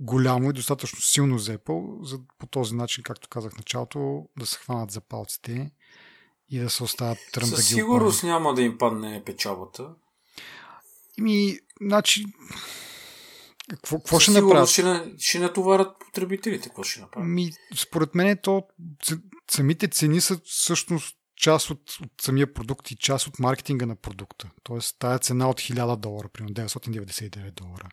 голямо 0.00 0.50
и 0.50 0.52
достатъчно 0.52 1.00
силно 1.00 1.38
за 1.38 1.58
Apple, 1.58 2.04
за 2.04 2.18
по 2.38 2.46
този 2.46 2.74
начин, 2.74 3.04
както 3.04 3.28
казах 3.28 3.52
в 3.52 3.58
началото, 3.58 4.28
да 4.38 4.46
се 4.46 4.58
хванат 4.58 4.90
за 4.90 5.00
палците 5.00 5.70
и 6.48 6.58
да 6.58 6.70
се 6.70 6.82
оставят 6.82 7.18
тръм 7.32 7.50
ги 7.50 7.56
сигурност 7.56 8.22
няма 8.22 8.54
да 8.54 8.62
им 8.62 8.78
падне 8.78 9.22
печалбата. 9.26 9.94
Ими, 11.18 11.58
значи, 11.80 12.24
какво, 13.70 13.96
какво 13.96 14.20
ще 14.20 14.30
направят? 14.30 14.68
Ще, 14.68 15.12
ще 15.18 15.38
натоварят 15.38 15.98
потребителите. 15.98 16.68
Какво 16.68 16.82
ще 16.82 17.00
направят? 17.00 17.28
Ми, 17.28 17.52
според 17.76 18.14
мен 18.14 18.38
то 18.42 18.62
самите 19.50 19.88
цени 19.88 20.20
са 20.20 20.40
всъщност 20.44 21.16
част 21.36 21.70
от, 21.70 21.98
от 22.02 22.12
самия 22.22 22.54
продукт 22.54 22.90
и 22.90 22.96
част 22.96 23.26
от 23.26 23.38
маркетинга 23.38 23.86
на 23.86 23.96
продукта. 23.96 24.50
Тоест, 24.62 24.96
тая 24.98 25.18
цена 25.18 25.50
от 25.50 25.60
1000 25.60 25.96
долара, 25.96 26.28
примерно 26.28 26.54
999 26.54 27.50
долара, 27.50 27.88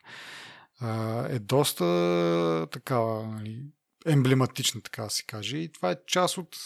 е 1.29 1.39
доста 1.39 2.67
такава 2.71 3.27
нали, 3.27 3.63
емблематична, 4.05 4.81
така 4.81 5.03
да 5.03 5.09
се 5.09 5.23
каже. 5.23 5.57
И 5.57 5.71
това 5.71 5.91
е 5.91 5.97
част 6.07 6.37
от 6.37 6.57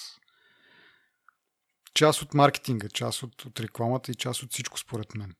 част 1.93 2.22
от 2.22 2.34
маркетинга, 2.34 2.89
част 2.89 3.24
от, 3.24 3.45
от 3.45 3.59
рекламата 3.59 4.12
и 4.12 4.16
част 4.16 4.43
от 4.43 4.51
всичко, 4.51 4.80
според 4.80 5.16
мен. 5.16 5.36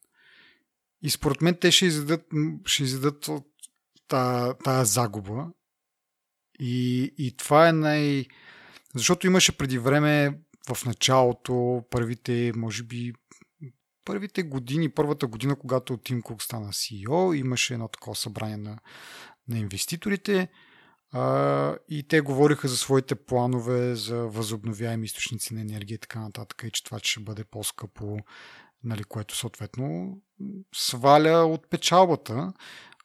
И 1.02 1.10
според 1.10 1.42
мен 1.42 1.58
те 1.62 1.72
ще 1.72 1.86
изядат, 1.86 2.26
ще 2.66 2.84
изядат 2.84 3.28
от 3.28 3.51
тая, 4.64 4.86
загуба. 4.86 5.48
И, 6.60 7.04
и 7.18 7.38
това 7.38 7.70
е 7.70 7.72
най... 7.72 8.26
Защото 8.96 9.28
имаше 9.28 9.58
преди 9.58 9.78
време 9.80 10.40
в 10.74 10.86
началото, 10.86 11.84
първите, 11.90 12.52
може 12.56 12.84
би, 12.84 13.14
първите 14.06 14.44
години, 14.44 14.90
първата 14.90 15.28
година, 15.28 15.56
когато 15.56 15.98
Тим 15.98 16.22
Кук 16.22 16.44
стана 16.44 16.68
CEO, 16.68 17.36
имаше 17.36 17.74
едно 17.74 17.88
такова 17.88 18.16
събрание 18.16 18.58
на, 18.58 18.78
на 19.48 19.58
инвеститорите 19.58 20.50
а, 21.12 21.76
и 21.90 22.08
те 22.08 22.22
говориха 22.22 22.68
за 22.68 22.78
своите 22.78 23.16
планове 23.16 23.96
за 23.96 24.18
възобновяеми 24.18 25.06
източници 25.06 25.54
на 25.54 25.62
енергия 25.62 25.96
и 25.96 26.00
така 26.00 26.20
нататък 26.20 26.64
и 26.68 26.72
че 26.72 26.84
това 26.84 27.00
ще 27.04 27.20
бъде 27.20 27.44
по-скъпо, 27.44 28.18
нали, 28.84 29.04
което 29.04 29.38
съответно 29.38 30.18
сваля 30.76 31.46
от 31.46 31.70
печалбата 31.70 32.54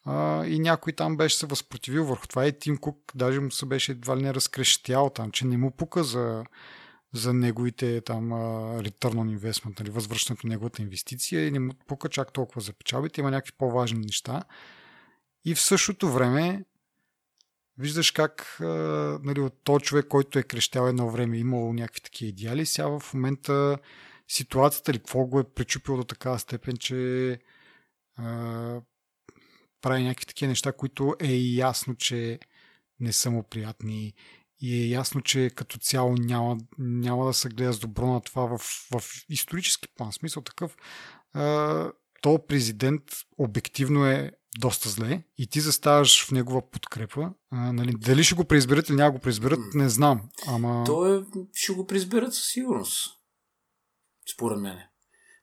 а, 0.07 0.45
и 0.45 0.59
някой 0.59 0.93
там 0.93 1.17
беше 1.17 1.37
се 1.37 1.45
възпротивил 1.45 2.05
върху 2.05 2.27
това 2.27 2.45
и 2.45 2.59
Тим 2.59 2.77
Кук 2.77 3.11
даже 3.15 3.39
му 3.39 3.51
се 3.51 3.65
беше 3.65 3.91
едва 3.91 4.17
ли 4.17 4.21
не 4.21 4.33
разкрещял 4.33 5.09
там, 5.09 5.31
че 5.31 5.45
не 5.45 5.57
му 5.57 5.71
пука 5.71 6.03
за, 6.03 6.43
за 7.13 7.33
неговите 7.33 8.01
там 8.01 8.29
return 8.81 9.13
on 9.13 9.39
investment, 9.39 9.79
нали, 9.79 9.89
възвръщането 9.89 10.47
на 10.47 10.51
неговата 10.51 10.81
инвестиция 10.81 11.47
и 11.47 11.51
не 11.51 11.59
му 11.59 11.73
пука 11.87 12.09
чак 12.09 12.33
толкова 12.33 12.61
за 12.61 12.73
печалбите, 12.73 13.21
има 13.21 13.31
някакви 13.31 13.53
по-важни 13.57 13.99
неща. 13.99 14.43
И 15.45 15.55
в 15.55 15.61
същото 15.61 16.11
време 16.11 16.63
виждаш 17.77 18.11
как 18.11 18.57
нали, 19.23 19.39
от 19.39 19.53
този 19.63 19.85
човек, 19.85 20.07
който 20.07 20.39
е 20.39 20.43
крещял 20.43 20.87
едно 20.87 21.09
време, 21.09 21.37
имал 21.37 21.73
някакви 21.73 22.01
такива 22.01 22.29
идеали, 22.29 22.65
сега 22.65 22.99
в 22.99 23.13
момента 23.13 23.77
ситуацията 24.27 24.93
ли 24.93 24.97
какво 24.97 25.25
го 25.25 25.39
е 25.39 25.43
пречупил 25.43 25.97
до 25.97 26.03
такава 26.03 26.39
степен, 26.39 26.77
че 26.77 27.39
а, 28.15 28.81
прави 29.87 30.03
някакви 30.03 30.25
такива 30.25 30.49
неща, 30.49 30.71
които 30.71 31.15
е 31.19 31.33
ясно, 31.37 31.95
че 31.95 32.39
не 32.99 33.13
са 33.13 33.31
му 33.31 33.43
приятни 33.43 34.13
и 34.59 34.83
е 34.83 34.87
ясно, 34.87 35.21
че 35.21 35.49
като 35.55 35.77
цяло 35.77 36.13
няма, 36.13 36.57
няма 36.77 37.25
да 37.25 37.33
се 37.33 37.49
гледа 37.49 37.73
с 37.73 37.79
добро 37.79 38.07
на 38.07 38.21
това 38.21 38.45
в, 38.45 38.57
в 38.91 39.03
исторически 39.29 39.87
план. 39.95 40.13
Смисъл 40.13 40.43
такъв, 40.43 40.77
а, 41.33 41.91
то 42.21 42.45
президент 42.47 43.03
обективно 43.37 44.05
е 44.05 44.31
доста 44.59 44.89
зле 44.89 45.23
и 45.37 45.47
ти 45.47 45.59
заставаш 45.59 46.25
в 46.25 46.31
негова 46.31 46.69
подкрепа. 46.71 47.33
А, 47.51 47.73
нали, 47.73 47.93
дали 47.97 48.23
ще 48.23 48.35
го 48.35 48.45
преизберат 48.45 48.89
или 48.89 48.95
няма 48.95 49.11
го 49.11 49.19
преизберат, 49.19 49.59
не 49.73 49.89
знам. 49.89 50.29
Ама... 50.47 50.83
То 50.85 51.15
е, 51.15 51.23
ще 51.53 51.73
го 51.73 51.87
преизберат 51.87 52.33
със 52.33 52.45
сигурност. 52.45 53.17
Според 54.33 54.59
мен. 54.59 54.77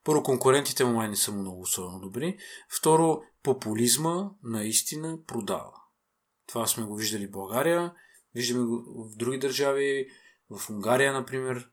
Първо, 0.05 0.23
конкурентите 0.23 0.85
му 0.85 0.93
май 0.93 1.09
не 1.09 1.17
са 1.17 1.33
много 1.33 1.61
особено 1.61 2.01
добри. 2.01 2.39
Второ, 2.69 3.23
популизма 3.43 4.31
наистина 4.43 5.19
продава. 5.27 5.73
Това 6.47 6.67
сме 6.67 6.85
го 6.85 6.97
виждали 6.97 7.27
в 7.27 7.31
България, 7.31 7.95
виждаме 8.35 8.65
го 8.65 9.09
в 9.09 9.17
други 9.17 9.39
държави, 9.39 10.09
в 10.51 10.71
Унгария, 10.71 11.13
например. 11.13 11.71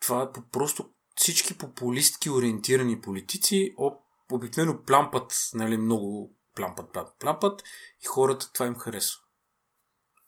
Това 0.00 0.22
е 0.22 0.40
просто 0.52 0.90
всички 1.14 1.58
популистки 1.58 2.30
ориентирани 2.30 3.00
политици 3.00 3.74
обикновено 4.32 4.82
плампат, 4.82 5.50
нали, 5.54 5.76
много 5.76 6.36
плампат, 6.54 6.92
плампат, 6.92 7.14
плампат 7.18 7.62
и 8.02 8.06
хората 8.06 8.52
това 8.52 8.66
им 8.66 8.74
харесва. 8.74 9.20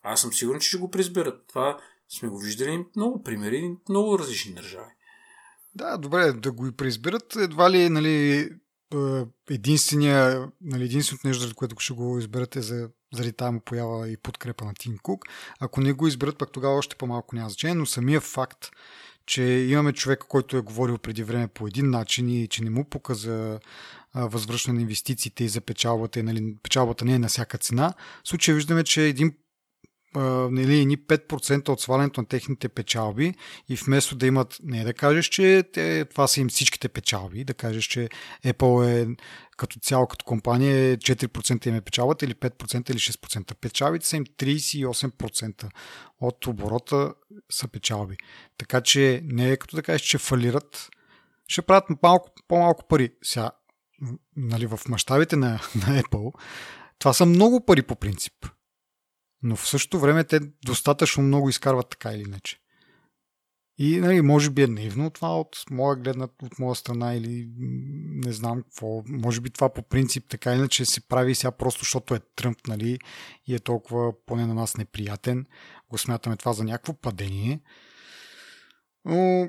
Аз 0.02 0.20
съм 0.20 0.32
сигурен, 0.32 0.60
че 0.60 0.68
ще 0.68 0.78
го 0.78 0.90
презберат. 0.90 1.46
Това 1.46 1.80
сме 2.08 2.28
го 2.28 2.38
виждали 2.38 2.86
много 2.96 3.22
примери, 3.22 3.76
много 3.88 4.18
различни 4.18 4.54
държави. 4.54 4.92
Да, 5.74 5.96
добре, 5.96 6.32
да 6.32 6.52
го 6.52 6.66
и 6.66 6.72
преизбират. 6.72 7.36
Едва 7.36 7.70
ли 7.70 7.88
нали, 7.88 8.48
единствения, 9.50 10.48
нали, 10.60 10.84
единственото 10.84 11.28
нещо, 11.28 11.48
за 11.48 11.54
което 11.54 11.76
ще 11.78 11.92
го 11.94 12.18
изберат 12.18 12.56
е 12.56 12.62
за, 12.62 12.88
заради 13.14 13.32
тази 13.32 13.52
му 13.52 13.60
поява 13.60 14.08
и 14.08 14.16
подкрепа 14.16 14.64
на 14.64 14.74
Тим 14.74 14.98
Кук. 15.02 15.24
Ако 15.60 15.80
не 15.80 15.92
го 15.92 16.06
изберат, 16.06 16.38
пък 16.38 16.52
тогава 16.52 16.74
още 16.74 16.96
по-малко 16.96 17.36
няма 17.36 17.50
значение, 17.50 17.74
но 17.74 17.86
самия 17.86 18.20
факт, 18.20 18.66
че 19.26 19.42
имаме 19.42 19.92
човек, 19.92 20.18
който 20.28 20.56
е 20.56 20.60
говорил 20.60 20.98
преди 20.98 21.22
време 21.22 21.48
по 21.48 21.66
един 21.66 21.90
начин 21.90 22.28
и 22.28 22.48
че 22.48 22.64
не 22.64 22.70
му 22.70 22.84
показа 22.84 23.58
възвръщане 24.14 24.76
на 24.76 24.82
инвестициите 24.82 25.44
и 25.44 25.48
за 25.48 25.60
печалбата, 25.60 26.20
и, 26.20 26.22
нали, 26.22 26.56
печалбата 26.62 27.04
не 27.04 27.14
е 27.14 27.18
на 27.18 27.28
всяка 27.28 27.58
цена. 27.58 27.94
В 28.24 28.28
случая 28.28 28.54
виждаме, 28.54 28.84
че 28.84 29.06
един 29.06 29.36
нали, 30.14 30.86
ни 30.86 30.98
5% 30.98 31.68
от 31.68 31.80
свалянето 31.80 32.20
на 32.20 32.26
техните 32.26 32.68
печалби 32.68 33.34
и 33.68 33.76
вместо 33.76 34.16
да 34.16 34.26
имат, 34.26 34.56
не 34.62 34.84
да 34.84 34.94
кажеш, 34.94 35.26
че 35.26 35.64
те, 35.72 36.04
това 36.04 36.28
са 36.28 36.40
им 36.40 36.48
всичките 36.48 36.88
печалби, 36.88 37.44
да 37.44 37.54
кажеш, 37.54 37.84
че 37.84 38.08
Apple 38.44 39.02
е 39.02 39.16
като 39.56 39.80
цяло, 39.80 40.06
като 40.06 40.24
компания 40.24 40.98
4% 40.98 41.66
им 41.66 41.74
е 41.74 41.80
печалбата 41.80 42.24
или 42.24 42.34
5% 42.34 42.90
или 42.90 42.98
6%. 42.98 43.54
Печалбите 43.54 44.06
са 44.06 44.16
им 44.16 44.24
38% 44.24 45.70
от 46.20 46.46
оборота 46.46 47.14
са 47.50 47.68
печалби. 47.68 48.16
Така 48.58 48.80
че 48.80 49.20
не 49.24 49.50
е 49.50 49.56
като 49.56 49.76
да 49.76 49.82
кажеш, 49.82 50.02
че 50.02 50.18
фалират, 50.18 50.90
ще 51.48 51.62
правят 51.62 51.84
малко, 52.02 52.30
по-малко 52.48 52.88
пари. 52.88 53.12
Сега, 53.22 53.50
нали, 54.36 54.66
в 54.66 54.80
мащабите 54.88 55.36
на, 55.36 55.48
на 55.74 56.02
Apple, 56.02 56.32
това 56.98 57.12
са 57.12 57.26
много 57.26 57.66
пари 57.66 57.82
по 57.82 57.96
принцип. 57.96 58.34
Но 59.42 59.56
в 59.56 59.68
същото 59.68 60.00
време 60.00 60.24
те 60.24 60.40
достатъчно 60.66 61.22
много 61.22 61.48
изкарват 61.48 61.88
така 61.88 62.12
или 62.12 62.22
иначе. 62.22 62.60
И 63.82 64.00
нали, 64.00 64.20
може 64.20 64.50
би 64.50 64.62
е 64.62 64.66
наивно 64.66 65.10
това 65.10 65.40
от 65.40 65.64
моя 65.70 65.96
гледна, 65.96 66.28
от 66.42 66.58
моя 66.58 66.74
страна 66.74 67.14
или 67.14 67.48
не 68.24 68.32
знам 68.32 68.62
какво. 68.62 69.02
Може 69.06 69.40
би 69.40 69.50
това 69.50 69.72
по 69.72 69.82
принцип 69.82 70.24
така 70.28 70.54
иначе 70.54 70.84
се 70.84 71.00
прави 71.08 71.34
сега 71.34 71.50
просто 71.50 71.80
защото 71.80 72.14
е 72.14 72.20
Тръмп 72.36 72.66
нали, 72.66 72.98
и 73.46 73.54
е 73.54 73.58
толкова 73.58 74.12
поне 74.26 74.46
на 74.46 74.54
нас 74.54 74.76
неприятен. 74.76 75.46
Го 75.90 75.98
смятаме 75.98 76.36
това 76.36 76.52
за 76.52 76.64
някакво 76.64 76.92
падение. 76.92 77.60
Но... 79.04 79.48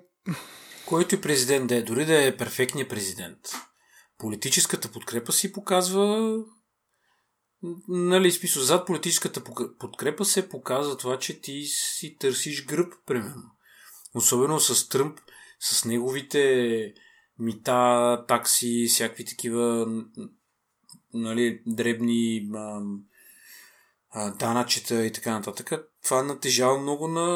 Който 0.85 1.15
и 1.15 1.21
президент 1.21 1.67
да 1.67 1.75
е, 1.75 1.81
дори 1.81 2.05
да 2.05 2.27
е 2.27 2.37
перфектният 2.37 2.89
президент, 2.89 3.39
политическата 4.17 4.91
подкрепа 4.91 5.31
си 5.31 5.51
показва 5.51 6.35
нали, 7.88 8.32
смисъл, 8.32 8.64
зад 8.64 8.88
политическата 8.88 9.43
подкрепа 9.80 10.26
се 10.26 10.49
показва 10.49 10.97
това, 10.97 11.20
че 11.20 11.41
ти 11.41 11.64
си 11.66 12.18
търсиш 12.20 12.66
гръб, 12.66 12.93
примерно. 13.05 13.51
Особено 14.16 14.59
с 14.59 14.89
Тръмп, 14.89 15.20
с 15.59 15.86
неговите 15.86 16.93
мита, 17.39 18.26
такси, 18.28 18.88
всякакви 18.89 19.26
такива 19.26 19.88
нали, 21.14 21.62
дребни 21.68 22.49
а, 22.53 22.82
а, 24.09 24.32
данъчета 24.32 25.05
и 25.05 25.12
така 25.12 25.32
нататък. 25.32 25.72
Това 26.03 26.24
натежава 26.24 26.78
много 26.78 27.07
на, 27.07 27.30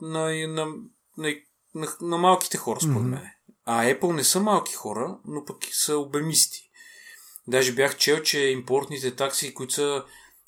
на, 0.00 0.46
на, 0.48 0.66
на, 1.18 1.34
на, 1.74 1.88
на 2.00 2.18
малките 2.18 2.56
хора, 2.56 2.80
според 2.80 2.96
mm-hmm. 2.96 3.10
мен. 3.10 3.30
А 3.64 3.84
Apple 3.84 4.12
не 4.12 4.24
са 4.24 4.40
малки 4.40 4.74
хора, 4.74 5.18
но 5.24 5.44
пък 5.44 5.56
са 5.72 5.96
обемисти. 5.96 6.70
Даже 7.46 7.72
бях 7.72 7.96
чел, 7.96 8.22
че 8.22 8.40
импортните 8.40 9.16
такси, 9.16 9.54
които 9.54 9.74
са 9.74 10.04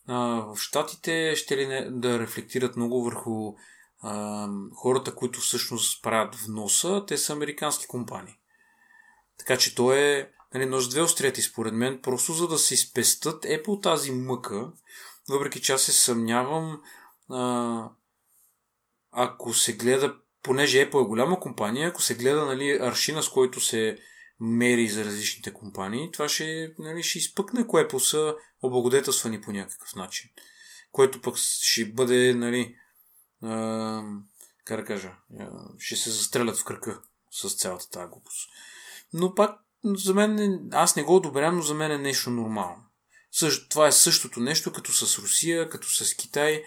а, 0.06 0.16
в 0.16 0.56
Штатите, 0.56 1.36
ще 1.36 1.56
ли 1.56 1.66
не, 1.66 1.90
да 1.90 2.18
рефлектират 2.18 2.76
много 2.76 3.04
върху 3.04 3.54
а, 4.02 4.48
хората, 4.74 5.14
които 5.14 5.40
всъщност 5.40 6.02
правят 6.02 6.34
вноса, 6.34 7.04
те 7.06 7.18
са 7.18 7.32
американски 7.32 7.86
компании. 7.86 8.34
Така 9.38 9.56
че 9.56 9.74
то 9.74 9.92
е 9.92 10.30
нали, 10.54 10.66
нож 10.66 10.88
две 10.88 11.02
острети, 11.02 11.42
според 11.42 11.74
мен, 11.74 12.00
просто 12.02 12.32
за 12.32 12.48
да 12.48 12.58
се 12.58 12.76
спестат 12.76 13.44
е 13.44 13.62
по 13.62 13.80
тази 13.80 14.12
мъка, 14.12 14.72
въпреки 15.28 15.62
че 15.62 15.72
аз 15.72 15.82
се 15.82 15.92
съмнявам, 15.92 16.80
а, 17.30 17.88
ако 19.10 19.54
се 19.54 19.72
гледа, 19.72 20.16
понеже 20.42 20.90
Apple 20.90 21.02
е 21.02 21.08
голяма 21.08 21.40
компания, 21.40 21.88
ако 21.88 22.02
се 22.02 22.14
гледа 22.14 22.44
нали, 22.44 22.78
аршина, 22.80 23.22
с 23.22 23.28
който 23.28 23.60
се 23.60 23.98
мери 24.40 24.88
за 24.88 25.04
различните 25.04 25.52
компании, 25.52 26.10
това 26.12 26.28
ще, 26.28 26.74
нали, 26.78 27.02
ще 27.02 27.18
изпъкне 27.18 27.66
кое 27.66 27.88
са 27.98 28.34
облагодетелствани 28.62 29.40
по 29.40 29.52
някакъв 29.52 29.94
начин. 29.94 30.30
Което 30.92 31.20
пък 31.20 31.36
ще 31.36 31.84
бъде, 31.84 32.34
нали, 32.34 32.76
а, 33.42 34.02
как 34.64 34.80
да 34.80 34.86
кажа, 34.86 35.12
ще 35.78 35.96
се 35.96 36.10
застрелят 36.10 36.58
в 36.58 36.64
кръка 36.64 37.00
с 37.30 37.56
цялата 37.56 37.90
тази 37.90 38.10
глупост. 38.10 38.50
Но 39.12 39.34
пак, 39.34 39.60
за 39.84 40.14
мен, 40.14 40.60
аз 40.72 40.96
не 40.96 41.02
го 41.02 41.16
одобрявам, 41.16 41.56
но 41.56 41.62
за 41.62 41.74
мен 41.74 41.90
е 41.90 41.98
нещо 41.98 42.30
нормално. 42.30 42.84
Също, 43.32 43.68
това 43.68 43.86
е 43.86 43.92
същото 43.92 44.40
нещо, 44.40 44.72
като 44.72 44.92
с 44.92 45.18
Русия, 45.18 45.68
като 45.68 45.88
с 45.88 46.14
Китай. 46.14 46.64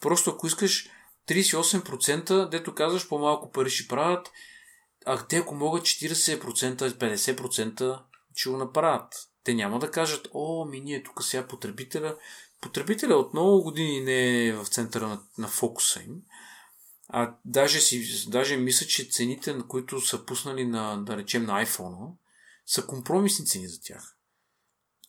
Просто 0.00 0.30
ако 0.30 0.46
искаш 0.46 0.88
38%, 1.28 2.48
дето 2.48 2.74
казваш, 2.74 3.08
по-малко 3.08 3.52
пари 3.52 3.70
ще 3.70 3.88
правят, 3.88 4.30
а 5.04 5.26
те 5.26 5.36
ако 5.36 5.54
могат 5.54 5.82
40%, 5.82 6.90
50%, 6.90 8.02
ще 8.34 8.50
го 8.50 8.56
направят. 8.56 9.14
Те 9.44 9.54
няма 9.54 9.78
да 9.78 9.90
кажат, 9.90 10.28
о, 10.32 10.64
ми 10.64 10.80
ние 10.80 11.02
тук 11.02 11.24
сега 11.24 11.46
потребителя. 11.46 12.16
Потребителя 12.60 13.14
от 13.14 13.32
много 13.32 13.62
години 13.62 14.00
не 14.00 14.46
е 14.46 14.52
в 14.52 14.66
центъра 14.66 15.08
на, 15.08 15.20
на 15.38 15.48
фокуса 15.48 16.02
им. 16.02 16.22
А 17.08 17.34
даже, 17.44 17.80
си, 17.80 18.26
даже 18.30 18.56
мисля, 18.56 18.86
че 18.86 19.08
цените, 19.10 19.54
на 19.54 19.68
които 19.68 20.00
са 20.00 20.26
пуснали 20.26 20.66
на, 20.66 20.96
да 20.96 21.16
речем, 21.16 21.44
на 21.44 21.66
iPhone, 21.66 22.12
са 22.66 22.86
компромисни 22.86 23.46
цени 23.46 23.68
за 23.68 23.80
тях. 23.80 24.13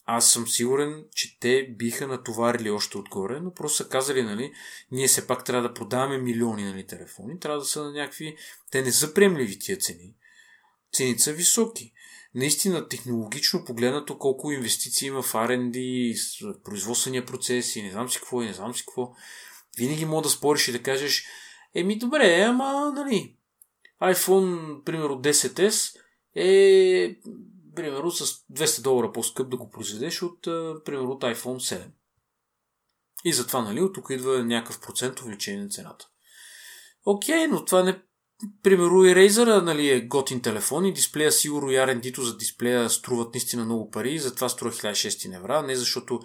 Аз 0.05 0.31
съм 0.31 0.47
сигурен, 0.47 1.05
че 1.15 1.39
те 1.39 1.67
биха 1.77 2.07
натоварили 2.07 2.69
още 2.69 2.97
отгоре, 2.97 3.39
но 3.39 3.53
просто 3.53 3.77
са 3.77 3.89
казали, 3.89 4.23
нали, 4.23 4.53
ние 4.91 5.07
все 5.07 5.27
пак 5.27 5.43
трябва 5.43 5.67
да 5.67 5.73
продаваме 5.73 6.17
милиони 6.17 6.63
нали, 6.63 6.87
телефони, 6.87 7.39
трябва 7.39 7.59
да 7.59 7.65
са 7.65 7.83
на 7.83 7.91
някакви... 7.91 8.37
Те 8.71 8.81
не 8.81 8.91
са 8.91 9.13
приемливи 9.13 9.59
тия 9.59 9.77
цени. 9.77 10.13
Цените 10.93 11.21
са 11.21 11.33
високи. 11.33 11.93
Наистина, 12.35 12.87
технологично 12.87 13.65
погледнато, 13.65 14.17
колко 14.17 14.51
инвестиции 14.51 15.07
има 15.07 15.21
в 15.21 15.33
R&D, 15.33 16.63
производствения 16.63 17.25
процес 17.25 17.75
и 17.75 17.83
не 17.83 17.91
знам 17.91 18.09
си 18.09 18.17
какво 18.17 18.41
и 18.41 18.45
не 18.45 18.53
знам 18.53 18.75
си 18.75 18.83
какво. 18.85 19.13
Винаги 19.77 20.05
мога 20.05 20.21
да 20.21 20.29
спориш 20.29 20.67
и 20.67 20.71
да 20.71 20.83
кажеш, 20.83 21.25
еми 21.75 21.97
добре, 21.97 22.41
ама, 22.41 22.91
нали, 22.95 23.35
iPhone, 24.01 24.83
примерно 24.83 25.21
10S 25.21 25.99
е 26.35 27.15
примерно 27.75 28.11
с 28.11 28.25
200 28.25 28.81
долара 28.81 29.11
по-скъп 29.11 29.49
да 29.49 29.57
го 29.57 29.69
произведеш 29.69 30.21
от, 30.21 30.41
примерно, 30.85 31.11
от 31.11 31.23
iPhone 31.23 31.75
7. 31.75 31.85
И 33.25 33.33
затова, 33.33 33.61
нали, 33.61 33.81
от 33.81 33.93
тук 33.93 34.09
идва 34.09 34.43
някакъв 34.43 34.81
процент 34.81 35.19
увеличение 35.19 35.63
на 35.63 35.69
цената. 35.69 36.07
Окей, 37.05 37.47
но 37.47 37.65
това 37.65 37.83
не... 37.83 38.01
Примерно 38.63 39.05
и 39.05 39.15
Razer, 39.15 39.61
нали, 39.61 39.89
е 39.89 40.01
готин 40.01 40.41
телефон 40.41 40.85
и 40.85 40.93
дисплея 40.93 41.31
сигурно 41.31 41.71
и 41.71 41.75
R&D-то 41.75 42.21
за 42.21 42.37
дисплея 42.37 42.89
струват 42.89 43.33
наистина 43.33 43.65
много 43.65 43.89
пари, 43.89 44.19
затова 44.19 44.49
струва 44.49 44.71
1600 44.71 45.35
евра, 45.35 45.61
не 45.61 45.75
защото 45.75 46.19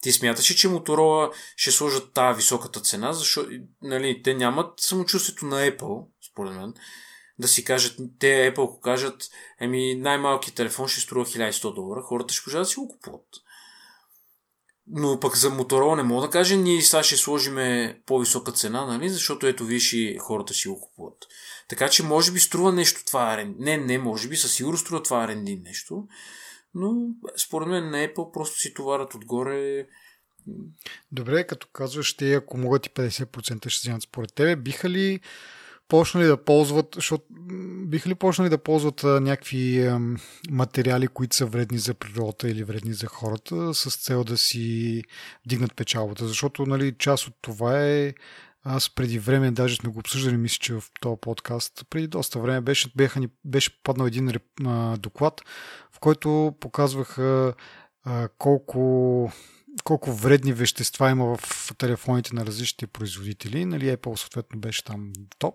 ти 0.00 0.12
смяташ, 0.12 0.44
че 0.44 0.68
Моторола 0.68 1.30
ще 1.56 1.70
сложат 1.70 2.12
тази 2.12 2.36
високата 2.36 2.80
цена, 2.80 3.12
защото 3.12 3.50
нали, 3.82 4.22
те 4.22 4.34
нямат 4.34 4.80
самочувствието 4.80 5.46
на 5.46 5.56
Apple, 5.56 6.06
според 6.30 6.54
мен, 6.54 6.74
да 7.38 7.48
си 7.48 7.64
кажат, 7.64 7.96
те 8.18 8.26
Apple 8.26 8.64
ако 8.64 8.80
кажат, 8.80 9.30
еми 9.60 9.94
най-малкият 9.94 10.56
телефон 10.56 10.88
ще 10.88 11.00
струва 11.00 11.26
1100 11.26 11.74
долара, 11.74 12.02
хората 12.02 12.34
ще 12.34 12.44
пожелат 12.44 12.62
да 12.64 12.68
си 12.68 12.76
го 12.76 12.88
купуват. 12.88 13.28
Но 14.86 15.20
пък 15.20 15.36
за 15.36 15.50
Motorola 15.50 15.96
не 15.96 16.02
мога 16.02 16.26
да 16.26 16.30
кажа, 16.30 16.56
ние 16.56 16.82
сега 16.82 17.02
ще 17.02 17.16
сложиме 17.16 17.98
по-висока 18.06 18.52
цена, 18.52 18.86
нали? 18.86 19.08
защото 19.08 19.46
ето 19.46 19.64
виж 19.64 19.92
и 19.92 20.16
хората 20.20 20.54
си 20.54 20.68
го 20.68 20.80
купуват. 20.80 21.18
Така 21.68 21.88
че 21.88 22.02
може 22.02 22.32
би 22.32 22.40
струва 22.40 22.72
нещо 22.72 23.04
това 23.06 23.36
R&D. 23.36 23.54
Не, 23.58 23.76
не, 23.76 23.98
може 23.98 24.28
би 24.28 24.36
със 24.36 24.52
сигурност 24.52 24.84
струва 24.84 25.02
това 25.02 25.28
R&D 25.28 25.62
нещо. 25.62 26.08
Но 26.74 26.94
според 27.36 27.68
мен 27.68 27.90
на 27.90 27.96
Apple 27.96 28.32
просто 28.32 28.58
си 28.58 28.74
товарят 28.74 29.14
отгоре. 29.14 29.86
Добре, 31.12 31.46
като 31.46 31.66
казваш, 31.72 32.16
те 32.16 32.34
ако 32.34 32.58
могат 32.58 32.86
и 32.86 32.90
50% 32.90 33.68
ще 33.68 33.88
вземат 33.88 34.02
според 34.02 34.34
тебе, 34.34 34.56
биха 34.56 34.90
ли 34.90 35.20
почнали 35.94 36.26
да 36.26 36.44
ползват, 36.44 36.86
защото 36.94 37.24
биха 37.86 38.08
ли 38.08 38.14
почнали 38.14 38.48
да 38.48 38.58
ползват 38.58 39.02
някакви 39.02 39.90
материали, 40.50 41.08
които 41.08 41.36
са 41.36 41.46
вредни 41.46 41.78
за 41.78 41.94
природата 41.94 42.48
или 42.48 42.64
вредни 42.64 42.92
за 42.92 43.06
хората, 43.06 43.74
с 43.74 43.96
цел 43.96 44.24
да 44.24 44.38
си 44.38 45.02
вдигнат 45.46 45.76
печалбата? 45.76 46.26
Защото 46.26 46.66
нали, 46.66 46.94
част 46.98 47.26
от 47.26 47.34
това 47.42 47.80
е 47.80 48.14
аз 48.64 48.90
преди 48.94 49.18
време, 49.18 49.50
даже 49.50 49.76
сме 49.76 49.90
го 49.90 49.98
обсъждали, 49.98 50.36
мисля, 50.36 50.58
че 50.60 50.74
в 50.74 50.82
този 51.00 51.16
подкаст, 51.20 51.86
преди 51.90 52.06
доста 52.06 52.38
време 52.38 52.60
беше, 52.60 52.92
беха 52.96 53.20
ни, 53.20 53.28
беше 53.44 53.82
паднал 53.82 54.06
един 54.06 54.32
доклад, 54.98 55.42
в 55.92 56.00
който 56.00 56.54
показваха 56.60 57.54
колко 58.38 59.32
колко 59.84 60.12
вредни 60.12 60.52
вещества 60.52 61.10
има 61.10 61.36
в 61.36 61.72
телефоните 61.78 62.34
на 62.34 62.46
различните 62.46 62.86
производители. 62.86 63.64
Нали, 63.64 63.96
Apple 63.96 64.16
съответно 64.16 64.60
беше 64.60 64.84
там 64.84 65.12
топ. 65.38 65.54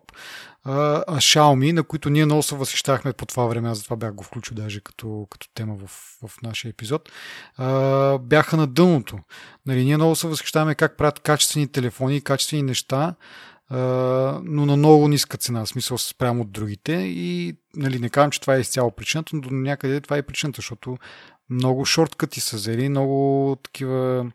А, 0.63 1.03
а 1.07 1.15
Xiaomi, 1.15 1.71
на 1.71 1.83
които 1.83 2.09
ние 2.09 2.25
много 2.25 2.43
се 2.43 2.55
възхищахме 2.55 3.13
по 3.13 3.25
това 3.25 3.45
време, 3.45 3.69
аз 3.69 3.77
затова 3.77 3.95
бях 3.95 4.13
го 4.13 4.23
включил 4.23 4.55
даже 4.55 4.81
като, 4.81 5.27
като 5.29 5.47
тема 5.53 5.75
в, 5.75 5.87
в 6.27 6.41
нашия 6.41 6.69
епизод, 6.69 7.09
а, 7.57 8.17
бяха 8.17 8.57
на 8.57 8.67
дъното. 8.67 9.19
Нали, 9.65 9.85
ние 9.85 9.97
много 9.97 10.15
се 10.15 10.27
възхищаваме 10.27 10.75
как 10.75 10.97
правят 10.97 11.19
качествени 11.19 11.67
телефони 11.67 12.21
качествени 12.21 12.63
неща, 12.63 13.15
Uh, 13.71 14.41
но 14.43 14.65
на 14.65 14.77
много 14.77 15.07
ниска 15.07 15.37
цена, 15.37 15.65
в 15.65 15.69
смисъл 15.69 15.97
спрямо 15.97 16.41
от 16.41 16.51
другите. 16.51 16.93
И 16.93 17.55
нали, 17.75 17.99
не 17.99 18.09
казвам, 18.09 18.31
че 18.31 18.41
това 18.41 18.55
е 18.55 18.59
изцяло 18.59 18.91
причината, 18.91 19.35
но 19.35 19.41
до 19.41 19.49
някъде 19.51 20.01
това 20.01 20.17
е 20.17 20.21
причината, 20.21 20.57
защото 20.57 20.97
много 21.49 21.85
шорткъти 21.85 22.39
са 22.39 22.55
взели, 22.55 22.89
много 22.89 23.55
такива 23.63 24.31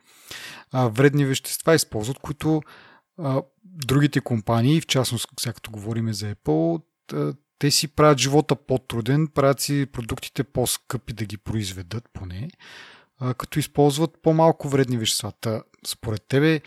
а, 0.72 0.88
вредни 0.88 1.24
вещества 1.24 1.74
използват, 1.74 2.18
които 2.18 2.62
а, 3.18 3.42
другите 3.64 4.20
компании, 4.20 4.80
в 4.80 4.86
частност, 4.86 5.26
като 5.54 5.70
говорим 5.70 6.12
за 6.12 6.34
Apple, 6.34 6.82
те 7.58 7.70
си 7.70 7.88
правят 7.88 8.18
живота 8.18 8.56
по-труден, 8.56 9.28
правят 9.28 9.60
си 9.60 9.86
продуктите 9.92 10.44
по-скъпи 10.44 11.12
да 11.12 11.24
ги 11.24 11.36
произведат 11.36 12.08
поне, 12.12 12.48
а, 13.18 13.34
като 13.34 13.58
използват 13.58 14.10
по-малко 14.22 14.68
вредни 14.68 14.98
вещества. 14.98 15.32
Та, 15.40 15.62
според 15.86 16.22
тебе, 16.28 16.60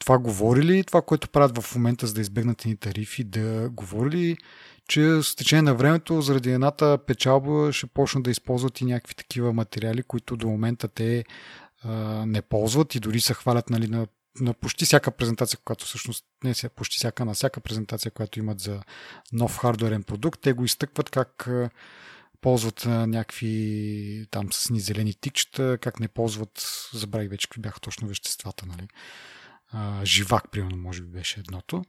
това 0.00 0.18
говори 0.18 0.62
ли 0.62 0.84
това, 0.84 1.02
което 1.02 1.28
правят 1.28 1.58
в 1.58 1.74
момента, 1.74 2.06
за 2.06 2.14
да 2.14 2.20
избегнат 2.20 2.64
ни 2.64 2.76
тарифи, 2.76 3.24
да 3.24 3.70
говори 3.70 4.10
ли 4.10 4.36
че 4.88 5.22
с 5.22 5.36
течение 5.36 5.62
на 5.62 5.74
времето, 5.74 6.22
заради 6.22 6.50
едната 6.50 6.98
печалба, 7.06 7.72
ще 7.72 7.86
почнат 7.86 8.24
да 8.24 8.30
използват 8.30 8.80
и 8.80 8.84
някакви 8.84 9.14
такива 9.14 9.52
материали, 9.52 10.02
които 10.02 10.36
до 10.36 10.48
момента 10.48 10.88
те 10.88 11.24
а, 11.84 11.92
не 12.26 12.42
ползват 12.42 12.94
и 12.94 13.00
дори 13.00 13.20
се 13.20 13.34
хвалят 13.34 13.70
нали, 13.70 13.88
на, 13.88 14.06
на 14.40 14.54
почти 14.54 14.84
всяка 14.84 15.10
презентация, 15.10 15.58
която 15.64 15.84
всъщност 15.84 16.24
не 16.44 16.50
е 16.64 16.68
почти 16.68 16.96
всяка, 16.96 17.24
на 17.24 17.34
всяка 17.34 17.60
презентация, 17.60 18.10
която 18.10 18.38
имат 18.38 18.60
за 18.60 18.82
нов 19.32 19.58
хардуерен 19.58 20.02
продукт, 20.02 20.40
те 20.40 20.52
го 20.52 20.64
изтъкват 20.64 21.10
как 21.10 21.48
ползват 22.40 22.86
някакви 22.86 24.26
там 24.30 24.52
с 24.52 24.70
ни 24.70 24.80
зелени 24.80 25.14
тикчета, 25.14 25.78
как 25.80 26.00
не 26.00 26.08
ползват, 26.08 26.64
забравих 26.92 27.30
вече 27.30 27.48
какви 27.48 27.60
бяха 27.60 27.80
точно 27.80 28.08
веществата, 28.08 28.66
нали. 28.66 28.88
А, 29.72 30.04
живак, 30.04 30.50
примерно, 30.50 30.76
може 30.76 31.02
би 31.02 31.08
беше 31.08 31.40
едното. 31.40 31.84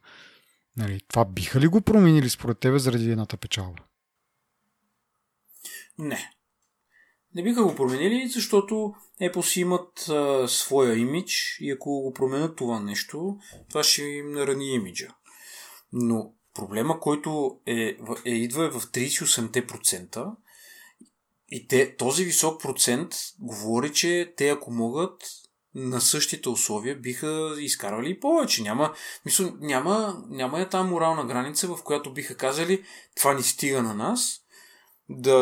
Нали, 0.76 1.00
това 1.08 1.24
биха 1.24 1.60
ли 1.60 1.66
го 1.66 1.80
променили 1.80 2.30
според 2.30 2.58
тебе 2.58 2.78
заради 2.78 3.10
едната 3.10 3.36
печалба? 3.36 3.82
Не. 5.98 6.30
Не 7.34 7.42
биха 7.42 7.64
го 7.64 7.74
променили, 7.74 8.28
защото 8.28 8.94
Apple 9.22 9.42
си 9.42 9.60
имат 9.60 10.08
а, 10.08 10.48
своя 10.48 10.98
имидж 10.98 11.58
и 11.60 11.70
ако 11.70 12.00
го 12.00 12.12
променят 12.12 12.56
това 12.56 12.80
нещо, 12.80 13.38
това 13.68 13.82
ще 13.82 14.02
им 14.02 14.32
нарани 14.32 14.74
имиджа. 14.74 15.14
Но 15.92 16.32
проблема, 16.54 17.00
който 17.00 17.60
е, 17.66 17.96
е 18.24 18.30
идва 18.30 18.64
е 18.64 18.70
в 18.70 18.80
38% 18.80 20.34
и 21.48 21.68
те, 21.68 21.96
този 21.96 22.24
висок 22.24 22.62
процент 22.62 23.14
говори, 23.38 23.92
че 23.92 24.34
те 24.36 24.48
ако 24.48 24.70
могат, 24.70 25.22
на 25.74 26.00
същите 26.00 26.48
условия 26.48 26.96
биха 26.96 27.54
изкарвали 27.58 28.10
и 28.10 28.20
повече. 28.20 28.62
Няма, 28.62 28.92
мисля, 29.24 29.52
няма, 29.60 30.22
няма 30.28 30.60
е 30.60 30.68
тази 30.68 30.88
морална 30.88 31.24
граница, 31.24 31.68
в 31.68 31.82
която 31.84 32.12
биха 32.12 32.36
казали 32.36 32.84
това 33.16 33.34
ни 33.34 33.42
стига 33.42 33.82
на 33.82 33.94
нас, 33.94 34.40
да, 35.08 35.32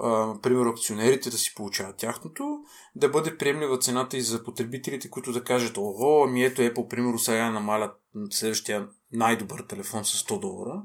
а, 0.00 0.40
примерно, 0.42 0.70
акционерите 0.70 1.30
да 1.30 1.38
си 1.38 1.54
получават 1.54 1.96
тяхното, 1.96 2.58
да 2.96 3.08
бъде 3.08 3.36
приемлива 3.36 3.78
цената 3.78 4.16
и 4.16 4.22
за 4.22 4.44
потребителите, 4.44 5.10
които 5.10 5.32
да 5.32 5.44
кажат, 5.44 5.76
ого, 5.76 6.26
ми 6.26 6.44
ето 6.44 6.62
Apple, 6.62 6.88
примерно, 6.88 7.18
сега 7.18 7.50
намалят 7.50 8.00
следващия 8.30 8.88
най-добър 9.12 9.60
телефон 9.60 10.04
с 10.04 10.24
100 10.24 10.40
долара. 10.40 10.82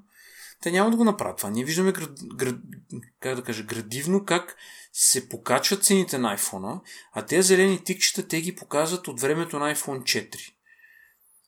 Те 0.62 0.72
няма 0.72 0.92
да 0.92 0.98
го 0.98 1.04
направят 1.04 1.38
това. 1.38 1.50
Ние 1.50 1.66
виждаме 1.66 1.92
град, 1.92 2.12
град, 2.36 2.56
как 3.20 3.36
да 3.36 3.44
кажа, 3.44 3.64
градивно 3.64 4.26
как 4.26 4.56
се 4.94 5.30
покачват 5.30 5.84
цените 5.84 6.18
на 6.18 6.38
iPhone, 6.38 6.80
а 7.14 7.26
тези 7.26 7.48
зелени 7.48 7.84
тикчета 7.84 8.28
те 8.28 8.42
ги 8.42 8.56
показват 8.56 9.08
от 9.08 9.22
времето 9.22 9.60
на 9.60 9.76
iPhone 9.76 10.02
4. 10.02 10.54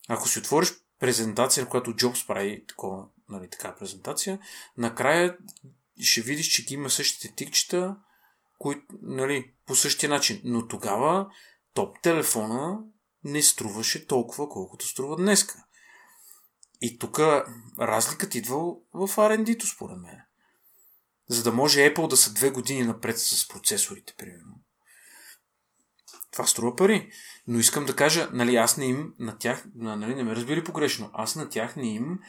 Ако 0.08 0.28
си 0.28 0.40
отвориш 0.40 0.74
презентация, 1.00 1.66
която 1.66 1.96
Джобс 1.96 2.28
прави 2.28 2.66
такова, 2.68 3.06
нали, 3.30 3.50
така 3.50 3.76
презентация, 3.76 4.40
накрая 4.78 5.38
ще 6.00 6.22
видиш, 6.22 6.48
че 6.48 6.66
ги 6.66 6.74
има 6.74 6.90
същите 6.90 7.36
тикчета, 7.36 7.96
които, 8.60 8.86
нали, 9.02 9.52
по 9.66 9.76
същия 9.76 10.10
начин. 10.10 10.42
Но 10.44 10.68
тогава 10.68 11.28
топ 11.74 12.02
телефона 12.02 12.80
не 13.24 13.42
струваше 13.42 14.08
толкова, 14.08 14.50
колкото 14.50 14.88
струва 14.88 15.16
днеска. 15.16 15.64
И 16.86 17.00
тук 17.00 17.20
разликата 17.80 18.38
идва 18.38 18.58
в 18.94 19.08
R&D-то, 19.08 19.68
според 19.68 19.98
мен. 19.98 20.22
За 21.30 21.44
да 21.44 21.52
може 21.52 21.80
Apple 21.80 22.08
да 22.08 22.18
са 22.18 22.34
две 22.34 22.50
години 22.50 22.84
напред 22.84 23.20
с 23.20 23.48
процесорите, 23.48 24.14
примерно. 24.18 24.60
Това 26.32 26.48
струва 26.48 26.76
пари. 26.76 27.12
Но 27.48 27.60
искам 27.60 27.86
да 27.86 27.96
кажа, 27.96 28.30
нали, 28.34 28.56
аз 28.56 28.78
не 28.78 28.86
им 28.86 29.14
на 29.20 29.38
тях, 29.38 29.66
нали, 29.76 30.16
не 30.16 30.24
ме 30.24 30.36
разбери 30.36 30.64
погрешно, 30.64 31.10
аз 31.14 31.36
на 31.36 31.50
тях 31.50 31.76
не 31.76 31.94
им 31.94 32.20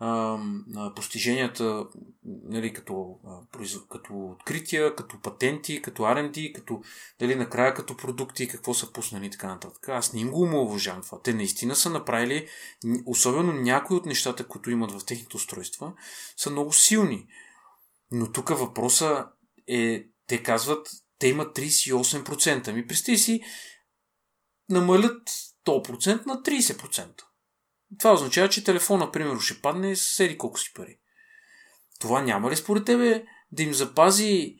умалважавам 0.00 0.94
постиженията 0.96 1.86
нали, 2.24 2.72
като, 2.72 3.18
като 3.90 4.12
открития, 4.12 4.96
като 4.96 5.20
патенти, 5.20 5.82
като 5.82 6.02
R&D, 6.02 6.52
като 6.52 6.82
дали 7.18 7.34
накрая 7.34 7.74
като 7.74 7.96
продукти, 7.96 8.48
какво 8.48 8.74
са 8.74 8.92
пуснали 8.92 9.26
и 9.26 9.30
така 9.30 9.48
нататък. 9.48 9.88
Аз 9.88 10.12
не 10.12 10.20
им 10.20 10.30
го 10.30 10.42
умалважавам 10.42 11.02
това. 11.02 11.22
Те 11.22 11.34
наистина 11.34 11.76
са 11.76 11.90
направили, 11.90 12.48
особено 13.06 13.52
някои 13.52 13.96
от 13.96 14.06
нещата, 14.06 14.48
които 14.48 14.70
имат 14.70 14.92
в 14.92 15.06
техните 15.06 15.36
устройства, 15.36 15.92
са 16.36 16.50
много 16.50 16.72
силни. 16.72 17.26
Но 18.10 18.32
тук 18.32 18.48
въпроса 18.48 19.26
е, 19.68 20.04
те 20.26 20.42
казват, 20.42 20.88
те 21.18 21.28
имат 21.28 21.56
38%. 21.56 22.72
Ми 22.72 22.86
представи 22.86 23.18
си, 23.18 23.40
намалят 24.68 25.30
100% 25.66 26.26
на 26.26 26.42
30%. 26.42 27.22
Това 27.98 28.12
означава, 28.12 28.48
че 28.48 28.64
телефона, 28.64 29.12
примерно, 29.12 29.40
ще 29.40 29.60
падне 29.60 29.96
с 29.96 30.02
седи 30.02 30.38
колко 30.38 30.60
си 30.60 30.72
пари. 30.74 30.98
Това 32.00 32.22
няма 32.22 32.50
ли 32.50 32.56
според 32.56 32.84
тебе 32.84 33.24
да 33.52 33.62
им 33.62 33.74
запази 33.74 34.56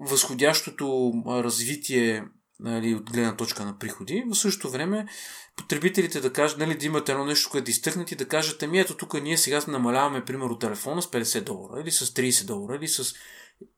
възходящото 0.00 1.12
развитие 1.26 2.24
нали, 2.60 2.94
от 2.94 3.10
гледна 3.10 3.36
точка 3.36 3.64
на 3.64 3.78
приходи, 3.78 4.24
в 4.30 4.34
същото 4.34 4.72
време 4.72 5.06
потребителите 5.56 6.20
да 6.20 6.32
кажат, 6.32 6.58
нали, 6.58 6.78
да 6.78 6.86
имат 6.86 7.08
едно 7.08 7.24
нещо, 7.24 7.50
което 7.50 7.64
да 7.64 7.70
изтъкнат 7.70 8.12
и 8.12 8.16
да 8.16 8.28
кажат, 8.28 8.62
ами 8.62 8.78
ето 8.78 8.96
тук 8.96 9.22
ние 9.22 9.38
сега 9.38 9.60
намаляваме, 9.68 10.24
примерно, 10.24 10.58
телефона 10.58 11.02
с 11.02 11.10
50 11.10 11.40
долара, 11.40 11.80
или 11.80 11.90
с 11.90 12.06
30 12.06 12.46
долара, 12.46 12.76
или 12.76 12.88
с 12.88 13.14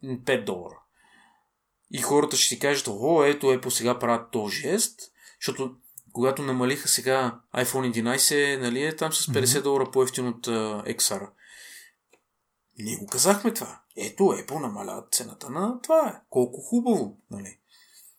5 0.04 0.44
долара. 0.44 0.82
И 1.90 2.02
хората 2.02 2.36
ще 2.36 2.48
си 2.48 2.58
кажат, 2.58 2.88
о, 2.88 3.24
ето, 3.24 3.52
епо 3.52 3.70
сега 3.70 3.98
правят 3.98 4.30
този 4.30 4.56
жест, 4.56 5.00
защото 5.40 5.76
когато 6.12 6.42
намалиха 6.42 6.88
сега 6.88 7.40
iPhone 7.54 8.02
11, 8.02 8.60
нали, 8.60 8.82
е 8.82 8.96
там 8.96 9.12
с 9.12 9.26
50 9.26 9.44
mm-hmm. 9.44 9.62
долара 9.62 9.90
по-ефтин 9.90 10.28
от 10.28 10.46
uh, 10.46 10.96
XR. 10.96 11.28
Ние 12.78 12.96
го 12.96 13.06
казахме 13.06 13.54
това. 13.54 13.80
Ето, 13.96 14.22
Apple 14.22 14.60
намаляват 14.60 15.12
цената 15.12 15.50
на 15.50 15.80
това. 15.82 16.08
Е. 16.08 16.20
Колко 16.30 16.60
хубаво, 16.60 17.18
нали? 17.30 17.58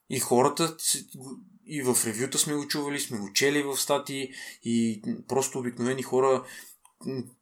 И 0.09 0.19
хората, 0.19 0.77
и 1.65 1.81
в 1.81 1.97
ревюта 2.05 2.37
сме 2.37 2.55
го 2.55 2.67
чували, 2.67 2.99
сме 2.99 3.17
го 3.17 3.33
чели 3.33 3.63
в 3.63 3.77
статии, 3.77 4.33
и 4.63 5.01
просто 5.27 5.59
обикновени 5.59 6.03
хора, 6.03 6.43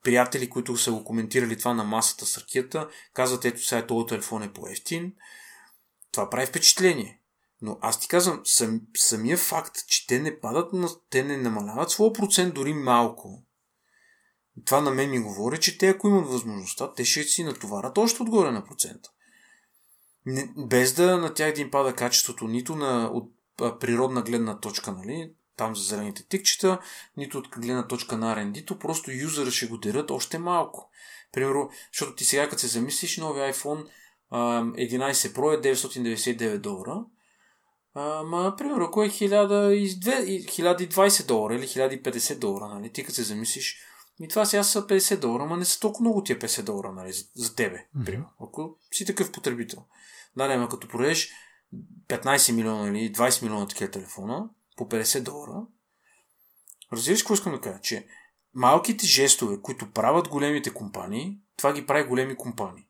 приятели, 0.03 0.49
които 0.49 0.77
са 0.77 0.91
го 0.91 1.03
коментирали 1.03 1.57
това 1.57 1.73
на 1.73 1.83
масата 1.83 2.25
с 2.25 2.37
ракета, 2.37 2.89
казват, 3.13 3.45
ето 3.45 3.65
сега 3.65 3.87
този 3.87 4.07
телефон 4.07 4.43
е 4.43 4.53
по-ефтин. 4.53 5.13
Това 6.11 6.29
прави 6.29 6.45
впечатление. 6.45 7.20
Но 7.61 7.77
аз 7.81 7.99
ти 7.99 8.07
казвам, 8.07 8.41
сам, 8.43 8.81
самия 8.97 9.37
факт, 9.37 9.87
че 9.87 10.07
те 10.07 10.19
не 10.19 10.39
падат, 10.39 10.73
на, 10.73 10.89
те 11.09 11.23
не 11.23 11.37
намаляват 11.37 11.89
своя 11.89 12.13
процент 12.13 12.53
дори 12.53 12.73
малко. 12.73 13.43
Това 14.65 14.81
на 14.81 14.91
мен 14.91 15.09
ми 15.09 15.19
говори, 15.19 15.59
че 15.59 15.77
те 15.77 15.89
ако 15.89 16.07
имат 16.07 16.27
възможността, 16.27 16.93
те 16.93 17.05
ще 17.05 17.23
си 17.23 17.43
натоварят 17.43 17.97
още 17.97 18.23
отгоре 18.23 18.51
на 18.51 18.65
процента. 18.65 19.09
Не, 20.25 20.53
без 20.57 20.93
да 20.93 21.17
на 21.17 21.33
тях 21.33 21.53
да 21.53 21.61
им 21.61 21.71
пада 21.71 21.95
качеството 21.95 22.47
нито 22.47 22.75
на, 22.75 23.05
от 23.13 23.31
а, 23.61 23.79
природна 23.79 24.21
гледна 24.21 24.59
точка, 24.59 24.91
нали, 24.91 25.33
там 25.57 25.75
за 25.75 25.83
зелените 25.83 26.23
тикчета, 26.23 26.79
нито 27.17 27.37
от 27.37 27.47
гледна 27.47 27.87
точка 27.87 28.17
на 28.17 28.35
R&D, 28.35 28.77
просто 28.77 29.11
юзера 29.11 29.51
ще 29.51 29.67
го 29.67 29.77
дерат 29.77 30.11
още 30.11 30.37
малко. 30.37 30.89
Примерно, 31.31 31.69
защото 31.93 32.15
ти 32.15 32.25
сега, 32.25 32.49
като 32.49 32.61
се 32.61 32.67
замислиш, 32.67 33.17
нови 33.17 33.39
iPhone 33.39 33.87
а, 34.29 34.63
11 34.63 35.13
Pro 35.13 35.57
е 35.57 35.75
999 35.75 36.57
долара, 36.57 37.05
Ама, 37.93 38.55
примерно, 38.57 38.85
ако 38.85 39.03
е 39.03 39.09
1020 39.09 41.25
долара 41.25 41.55
или 41.55 41.67
1050 41.67 42.37
долара, 42.37 42.67
нали? 42.67 42.93
Ти 42.93 43.03
като 43.03 43.15
се 43.15 43.23
замислиш, 43.23 43.77
и 44.19 44.27
това 44.27 44.45
сега 44.45 44.63
са 44.63 44.87
50 44.87 45.19
долара, 45.19 45.43
ама 45.43 45.57
не 45.57 45.65
са 45.65 45.79
толкова 45.79 46.01
много 46.01 46.23
тия 46.23 46.39
50 46.39 46.61
долара, 46.61 46.91
нали, 46.91 47.13
за, 47.13 47.25
за 47.35 47.55
тебе, 47.55 47.77
mm-hmm. 47.77 48.05
примерно. 48.05 48.29
Ако 48.41 48.77
си 48.91 49.05
такъв 49.05 49.31
потребител. 49.31 49.85
Нали, 50.35 50.53
ама 50.53 50.69
като 50.69 50.87
продадеш 50.87 51.31
15 52.07 52.51
милиона 52.51 52.89
или 52.89 53.13
20 53.13 53.43
милиона 53.43 53.67
такива 53.67 53.91
телефона 53.91 54.49
по 54.77 54.89
50 54.89 55.21
долара, 55.21 55.65
разбираш 56.93 57.21
какво 57.21 57.33
искам 57.33 57.53
да 57.53 57.61
кажа? 57.61 57.79
Че 57.81 58.07
малките 58.53 59.05
жестове, 59.05 59.61
които 59.61 59.91
правят 59.91 60.27
големите 60.27 60.73
компании, 60.73 61.37
това 61.57 61.73
ги 61.73 61.85
прави 61.85 62.07
големи 62.07 62.35
компании. 62.35 62.87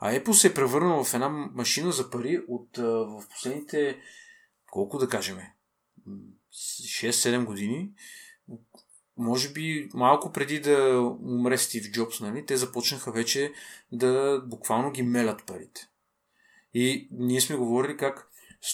А 0.00 0.12
Apple 0.12 0.32
се 0.32 0.46
е 0.46 0.54
превърнал 0.54 1.04
в 1.04 1.14
една 1.14 1.28
машина 1.28 1.92
за 1.92 2.10
пари 2.10 2.40
от 2.48 2.76
в 2.78 3.22
последните, 3.30 3.98
колко 4.74 4.98
да 4.98 5.08
кажем, 5.08 5.38
6-7 6.52 7.44
години, 7.44 7.90
може 9.16 9.52
би 9.52 9.88
малко 9.94 10.32
преди 10.32 10.60
да 10.60 11.00
умре 11.22 11.58
Стив 11.58 11.92
Джобс, 11.92 12.20
нали, 12.20 12.46
те 12.46 12.56
започнаха 12.56 13.12
вече 13.12 13.52
да 13.92 14.42
буквално 14.46 14.90
ги 14.90 15.02
мелят 15.02 15.46
парите. 15.46 15.88
И 16.74 17.08
ние 17.10 17.40
сме 17.40 17.56
говорили 17.56 17.96
как 17.96 18.28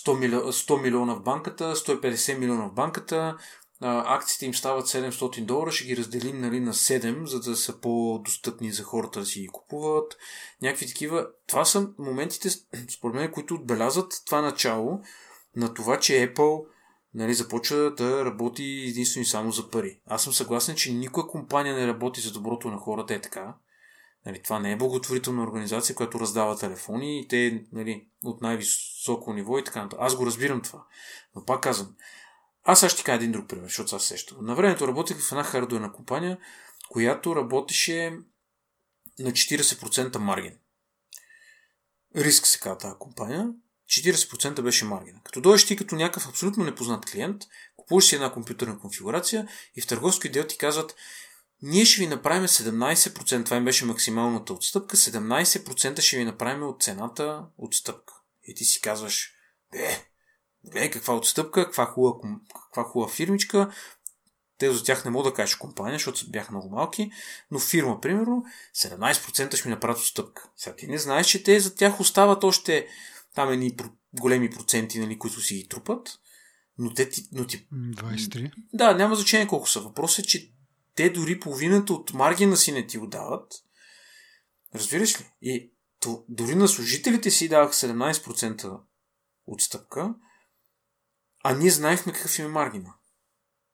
100, 0.04 0.18
милиона, 0.18 0.52
100 0.52 0.82
милиона 0.82 1.14
в 1.14 1.22
банката, 1.22 1.76
150 1.76 2.38
милиона 2.38 2.68
в 2.68 2.74
банката, 2.74 3.36
акциите 3.80 4.46
им 4.46 4.54
стават 4.54 4.86
700 4.86 5.44
долара, 5.44 5.72
ще 5.72 5.84
ги 5.84 5.96
разделим 5.96 6.40
нали, 6.40 6.60
на 6.60 6.74
7, 6.74 7.24
за 7.24 7.40
да 7.40 7.56
са 7.56 7.80
по-достъпни 7.80 8.72
за 8.72 8.82
хората 8.82 9.20
да 9.20 9.26
си 9.26 9.40
ги 9.40 9.48
купуват. 9.48 10.16
Някакви 10.62 10.86
такива. 10.86 11.28
Това 11.46 11.64
са 11.64 11.88
моментите, 11.98 12.50
според 12.90 13.14
мен, 13.14 13.32
които 13.32 13.54
отбелязват 13.54 14.22
това 14.26 14.40
начало 14.40 15.00
на 15.56 15.74
това, 15.74 16.00
че 16.00 16.12
Apple 16.12 16.66
нали, 17.14 17.34
започва 17.34 17.94
да 17.94 18.24
работи 18.24 18.84
единствено 18.88 19.22
и 19.22 19.26
само 19.26 19.50
за 19.52 19.70
пари. 19.70 20.00
Аз 20.06 20.24
съм 20.24 20.32
съгласен, 20.32 20.76
че 20.76 20.92
никоя 20.92 21.26
компания 21.26 21.76
не 21.76 21.86
работи 21.86 22.20
за 22.20 22.32
доброто 22.32 22.70
на 22.70 22.76
хората 22.76 23.14
е 23.14 23.20
така. 23.20 23.54
Нали, 24.26 24.42
това 24.42 24.58
не 24.58 24.72
е 24.72 24.76
благотворителна 24.76 25.42
организация, 25.42 25.94
която 25.94 26.20
раздава 26.20 26.58
телефони 26.58 27.20
и 27.20 27.28
те 27.28 27.64
нали, 27.72 28.06
от 28.24 28.40
най-високо 28.40 29.32
ниво 29.32 29.58
и 29.58 29.64
така 29.64 29.82
нататък. 29.82 29.98
Аз 30.02 30.16
го 30.16 30.26
разбирам 30.26 30.62
това. 30.62 30.84
Но 31.36 31.44
пак 31.44 31.62
казвам, 31.62 31.94
аз 32.64 32.80
сега 32.80 32.90
ще 32.90 33.02
кажа 33.02 33.16
един 33.16 33.32
друг 33.32 33.48
пример, 33.48 33.64
защото 33.64 33.96
аз 33.96 34.04
сещам. 34.04 34.46
На 34.46 34.54
времето 34.54 34.88
работех 34.88 35.18
в 35.20 35.32
една 35.32 35.44
хардуерна 35.44 35.92
компания, 35.92 36.38
която 36.88 37.36
работеше 37.36 38.18
на 39.18 39.30
40% 39.30 40.18
маргин. 40.18 40.58
Риск 42.16 42.46
се 42.46 42.60
казва 42.60 42.78
тази 42.78 42.94
компания. 42.98 43.52
40% 43.90 44.62
беше 44.62 44.84
маргина. 44.84 45.20
Като 45.24 45.40
дойдеш 45.40 45.66
ти 45.66 45.76
като 45.76 45.94
някакъв 45.94 46.28
абсолютно 46.28 46.64
непознат 46.64 47.06
клиент, 47.06 47.42
купуваш 47.76 48.04
си 48.04 48.14
една 48.14 48.32
компютърна 48.32 48.78
конфигурация 48.78 49.48
и 49.76 49.80
в 49.80 49.86
търговски 49.86 50.28
дел 50.28 50.44
ти 50.44 50.58
казват 50.58 50.94
ние 51.62 51.84
ще 51.84 52.00
ви 52.00 52.06
направим 52.06 52.46
17%, 52.46 53.44
това 53.44 53.56
им 53.56 53.64
беше 53.64 53.84
максималната 53.84 54.52
отстъпка, 54.52 54.96
17% 54.96 56.00
ще 56.00 56.16
ви 56.16 56.24
направим 56.24 56.68
от 56.68 56.82
цената 56.82 57.44
отстъпка. 57.58 58.14
И 58.44 58.54
ти 58.54 58.64
си 58.64 58.80
казваш, 58.80 59.32
е, 59.74 60.06
гледай 60.64 60.90
каква 60.90 61.14
отстъпка, 61.14 61.64
каква 61.64 61.86
хубава, 61.86 62.14
каква 62.64 62.82
хубава 62.82 63.12
фирмичка, 63.12 63.72
те 64.58 64.72
за 64.72 64.84
тях 64.84 65.04
не 65.04 65.10
мога 65.10 65.30
да 65.30 65.34
кажеш 65.34 65.54
компания, 65.54 65.94
защото 65.94 66.30
бяха 66.30 66.52
много 66.52 66.70
малки, 66.70 67.10
но 67.50 67.58
фирма, 67.58 68.00
примерно, 68.00 68.44
17% 68.76 69.56
ще 69.56 69.68
ми 69.68 69.74
направят 69.74 69.98
отстъпка. 69.98 70.48
Сега 70.56 70.76
ти 70.76 70.86
не 70.86 70.98
знаеш, 70.98 71.26
че 71.26 71.42
те 71.42 71.60
за 71.60 71.74
тях 71.74 72.00
остават 72.00 72.44
още 72.44 72.86
там 73.34 73.52
едни 73.52 73.76
големи 74.12 74.50
проценти, 74.50 74.98
нали, 74.98 75.18
които 75.18 75.40
си 75.40 75.54
ги 75.54 75.68
трупат. 75.68 76.08
Но 76.78 76.94
те 76.94 77.08
ти... 77.08 77.28
Но 77.32 77.46
ти... 77.46 77.68
23. 77.72 78.52
Да, 78.72 78.94
няма 78.94 79.16
значение 79.16 79.46
колко 79.46 79.68
са. 79.68 79.80
Въпросът 79.80 80.24
е, 80.24 80.28
че 80.28 80.52
те 80.94 81.10
дори 81.10 81.40
половината 81.40 81.92
от 81.92 82.12
маргина 82.12 82.56
си 82.56 82.72
не 82.72 82.86
ти 82.86 82.98
отдават. 82.98 83.52
Разбираш 84.74 85.20
ли? 85.20 85.24
И 85.42 85.72
то, 86.00 86.24
дори 86.28 86.54
на 86.54 86.68
служителите 86.68 87.30
си 87.30 87.48
давах 87.48 87.72
17% 87.72 88.80
отстъпка, 89.46 90.14
а 91.44 91.54
ние 91.54 91.70
знаехме 91.70 92.12
какъв 92.12 92.38
им 92.38 92.44
е 92.44 92.48
маргина. 92.48 92.94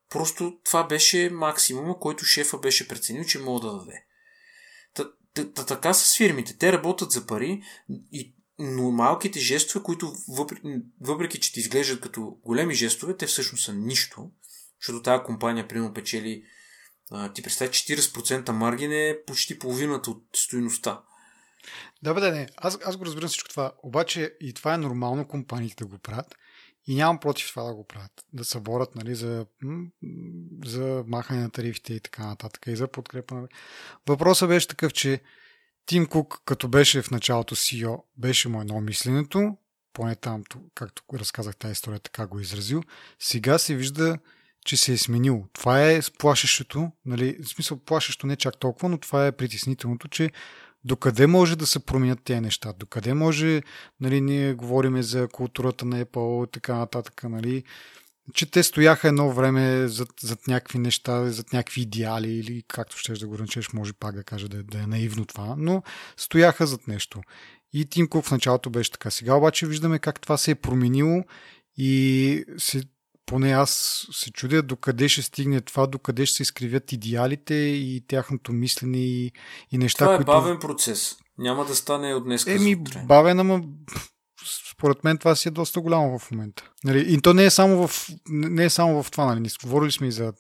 Просто 0.09 0.61
това 0.65 0.87
беше 0.87 1.31
максимума, 1.31 1.99
който 1.99 2.25
шефа 2.25 2.59
беше 2.59 2.89
преценил, 2.89 3.25
че 3.25 3.39
мога 3.39 3.69
да 3.69 3.79
даде. 3.79 4.05
Та, 4.95 5.05
та, 5.35 5.53
та, 5.53 5.67
така 5.67 5.95
с 5.95 6.17
фирмите. 6.17 6.59
Те 6.59 6.73
работят 6.73 7.11
за 7.11 7.27
пари 7.27 7.63
и 8.13 8.36
но 8.59 8.91
малките 8.91 9.41
жестове, 9.41 9.83
които 9.83 10.13
въпреки, 10.29 10.63
въпреки, 11.01 11.41
че 11.41 11.53
ти 11.53 11.61
изглеждат 11.61 12.01
като 12.01 12.39
големи 12.45 12.75
жестове, 12.75 13.17
те 13.17 13.27
всъщност 13.27 13.65
са 13.65 13.75
нищо, 13.75 14.31
защото 14.81 15.03
тази 15.03 15.25
компания, 15.25 15.69
примерно, 15.69 15.95
печели 15.95 16.45
а, 17.11 17.33
ти 17.33 17.43
представи 17.43 17.71
40% 17.71 18.51
маргин 18.51 18.93
е 18.93 19.19
почти 19.27 19.59
половината 19.59 20.11
от 20.11 20.25
стоиността. 20.37 21.03
Да, 22.03 22.15
бе, 22.15 22.21
да, 22.21 22.33
не. 22.33 22.49
Аз, 22.57 22.79
аз 22.85 22.97
го 22.97 23.05
разбирам 23.05 23.29
всичко 23.29 23.49
това. 23.49 23.73
Обаче 23.83 24.37
и 24.41 24.53
това 24.53 24.75
е 24.75 24.79
нормално 24.79 25.29
компаниите 25.29 25.85
да 25.85 25.87
го 25.87 25.99
правят. 25.99 26.35
И 26.87 26.95
нямам 26.95 27.19
против 27.19 27.49
това 27.49 27.63
да 27.63 27.75
го 27.75 27.87
правят. 27.87 28.13
Да 28.33 28.45
се 28.45 28.61
борят 28.61 28.95
нали, 28.95 29.15
за, 29.15 29.47
за 30.65 31.05
махане 31.07 31.41
на 31.41 31.51
тарифите 31.51 31.95
и 31.95 32.01
така 32.01 32.27
нататък. 32.27 32.67
И 32.67 32.77
за 32.77 32.89
подкрепа. 32.89 33.49
Въпросът 34.09 34.49
беше 34.49 34.69
такъв, 34.69 34.93
че 34.93 35.21
Тим 35.87 36.07
Кук, 36.07 36.43
като 36.45 36.69
беше 36.69 37.03
в 37.03 37.11
началото 37.11 37.57
CEO, 37.57 38.03
беше 38.17 38.49
му 38.49 38.61
едно 38.61 38.81
мисленето, 38.81 39.57
поне 39.93 40.17
там, 40.17 40.43
както 40.75 41.03
разказах 41.15 41.57
тази 41.57 41.73
история, 41.73 42.01
така 42.01 42.27
го 42.27 42.39
е 42.39 42.43
изразил. 42.43 42.83
Сега 43.19 43.59
се 43.59 43.75
вижда, 43.75 44.19
че 44.65 44.77
се 44.77 44.93
е 44.93 44.97
сменил. 44.97 45.47
Това 45.53 45.91
е 45.91 46.01
плашещото, 46.19 46.91
нали, 47.05 47.37
в 47.43 47.49
смисъл 47.49 47.79
плашещо 47.79 48.27
не 48.27 48.37
чак 48.37 48.59
толкова, 48.59 48.89
но 48.89 48.99
това 48.99 49.27
е 49.27 49.33
притеснителното, 49.33 50.09
че 50.09 50.31
докъде 50.85 51.27
може 51.27 51.57
да 51.57 51.67
се 51.67 51.79
променят 51.79 52.23
тези 52.25 52.41
неща, 52.41 52.73
докъде 52.73 53.15
може, 53.15 53.63
нали, 54.01 54.21
ние 54.21 54.55
говориме 54.55 55.03
за 55.03 55.29
културата 55.29 55.85
на 55.85 56.05
Apple 56.05 56.49
и 56.49 56.51
така 56.51 56.75
нататък, 56.75 57.23
нали, 57.25 57.65
че 58.35 58.51
те 58.51 58.63
стояха 58.63 59.09
едно 59.09 59.33
време 59.33 59.89
зад, 59.89 60.09
зад 60.21 60.47
някакви 60.47 60.79
неща, 60.79 61.31
зад 61.31 61.53
някакви 61.53 61.81
идеали 61.81 62.33
или 62.33 62.65
както 62.69 62.99
ще 62.99 63.13
да 63.13 63.27
го 63.27 63.39
ръчеш, 63.39 63.73
може 63.73 63.93
пак 63.93 64.15
да 64.15 64.25
кажа 64.25 64.49
да, 64.49 64.63
да 64.63 64.79
е 64.79 64.87
наивно 64.87 65.25
това, 65.25 65.55
но 65.59 65.83
стояха 66.17 66.67
зад 66.67 66.89
нещо. 66.89 67.21
И 67.73 67.87
Тим 67.87 68.09
Кук 68.09 68.25
в 68.25 68.31
началото 68.31 68.71
беше 68.71 68.93
така. 68.93 69.11
Сега 69.11 69.35
обаче 69.35 69.67
виждаме 69.67 69.99
как 69.99 70.21
това 70.21 70.37
се 70.37 70.51
е 70.51 70.55
променило 70.55 71.25
и 71.77 72.45
се, 72.59 72.83
поне 73.27 73.51
аз 73.51 74.07
се 74.13 74.31
чудя 74.31 74.63
докъде 74.63 75.09
ще 75.09 75.23
стигне 75.23 75.61
това, 75.61 75.87
докъде 75.87 76.27
ще 76.27 76.37
се 76.37 76.43
изкривят 76.43 76.93
идеалите 76.93 77.55
и 77.55 78.05
тяхното 78.09 78.53
мислене 78.53 78.99
и, 78.99 79.33
и 79.71 79.79
неща, 79.79 80.05
Това 80.05 80.15
е 80.15 80.17
които... 80.17 80.33
бавен 80.33 80.59
процес. 80.59 81.17
Няма 81.39 81.65
да 81.65 81.75
стане 81.75 82.15
от 82.15 82.25
днес. 82.25 82.47
Еми, 82.47 82.77
бавен, 83.05 83.41
ама 83.41 83.63
според 84.79 85.05
мен 85.05 85.19
това 85.19 85.35
си 85.35 85.49
е 85.49 85.51
доста 85.51 85.81
голямо 85.81 86.19
в 86.19 86.31
момента. 86.31 86.71
Нали, 86.85 87.05
и 87.09 87.21
то 87.21 87.35
не 87.35 87.45
е 87.45 87.51
само 87.51 87.89
в, 87.89 88.09
не 88.29 88.65
е 88.65 88.71
само 88.71 89.03
в 89.03 89.11
това. 89.11 89.35
Нали. 89.35 89.51
Говорили 89.65 89.93
сме 89.93 90.07
и 90.07 90.13
за 90.13 90.33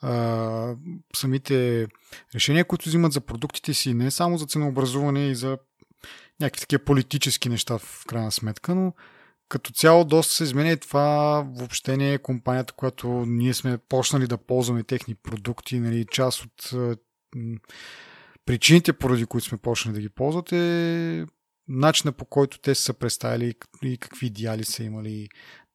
а, 0.00 0.74
самите 1.16 1.86
решения, 2.34 2.64
които 2.64 2.88
взимат 2.88 3.12
за 3.12 3.20
продуктите 3.20 3.74
си, 3.74 3.94
не 3.94 4.06
е 4.06 4.10
само 4.10 4.38
за 4.38 4.46
ценообразуване 4.46 5.26
и 5.26 5.34
за 5.34 5.58
някакви 6.40 6.60
такива 6.60 6.84
политически 6.84 7.48
неща 7.48 7.78
в 7.78 8.04
крайна 8.06 8.32
сметка, 8.32 8.74
но 8.74 8.92
като 9.48 9.72
цяло 9.72 10.04
доста 10.04 10.34
се 10.34 10.44
изменя 10.44 10.70
и 10.70 10.76
това 10.76 11.40
въобще 11.56 11.96
не 11.96 12.12
е 12.12 12.18
компанията, 12.18 12.72
която 12.72 13.08
ние 13.26 13.54
сме 13.54 13.78
почнали 13.78 14.26
да 14.26 14.38
ползваме 14.38 14.82
техни 14.82 15.14
продукти. 15.14 15.80
Нали, 15.80 16.06
част 16.10 16.44
от 16.44 16.72
причините, 18.46 18.92
поради 18.92 19.26
които 19.26 19.46
сме 19.46 19.58
почнали 19.58 19.94
да 19.94 20.00
ги 20.00 20.08
ползват 20.08 20.52
е 20.52 21.26
начина 21.68 22.12
по 22.12 22.24
който 22.24 22.58
те 22.58 22.74
са 22.74 22.94
представили 22.94 23.54
и 23.82 23.98
какви 23.98 24.26
идеали 24.26 24.64
са 24.64 24.82
имали, 24.84 25.28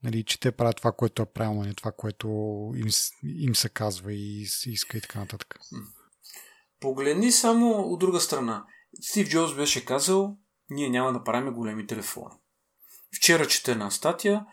нали, 0.03 0.23
че 0.23 0.39
те 0.39 0.51
правят 0.51 0.77
това, 0.77 0.91
което 0.91 1.22
е 1.22 1.26
правилно, 1.26 1.61
не 1.61 1.73
това, 1.73 1.91
което 1.91 2.27
им, 2.76 2.88
им 3.23 3.55
се 3.55 3.69
казва 3.69 4.13
и 4.13 4.41
иска 4.65 4.97
и 4.97 5.01
така 5.01 5.19
нататък. 5.19 5.59
Погледни 6.80 7.31
само 7.31 7.72
от 7.72 7.99
друга 7.99 8.19
страна. 8.19 8.65
Стив 9.01 9.30
Джобс 9.30 9.55
беше 9.55 9.85
казал, 9.85 10.38
ние 10.69 10.89
няма 10.89 11.13
да 11.13 11.23
правим 11.23 11.53
големи 11.53 11.88
телефони. 11.88 12.35
Вчера 13.18 13.47
чета 13.47 13.72
една 13.72 13.91
статия, 13.91 14.45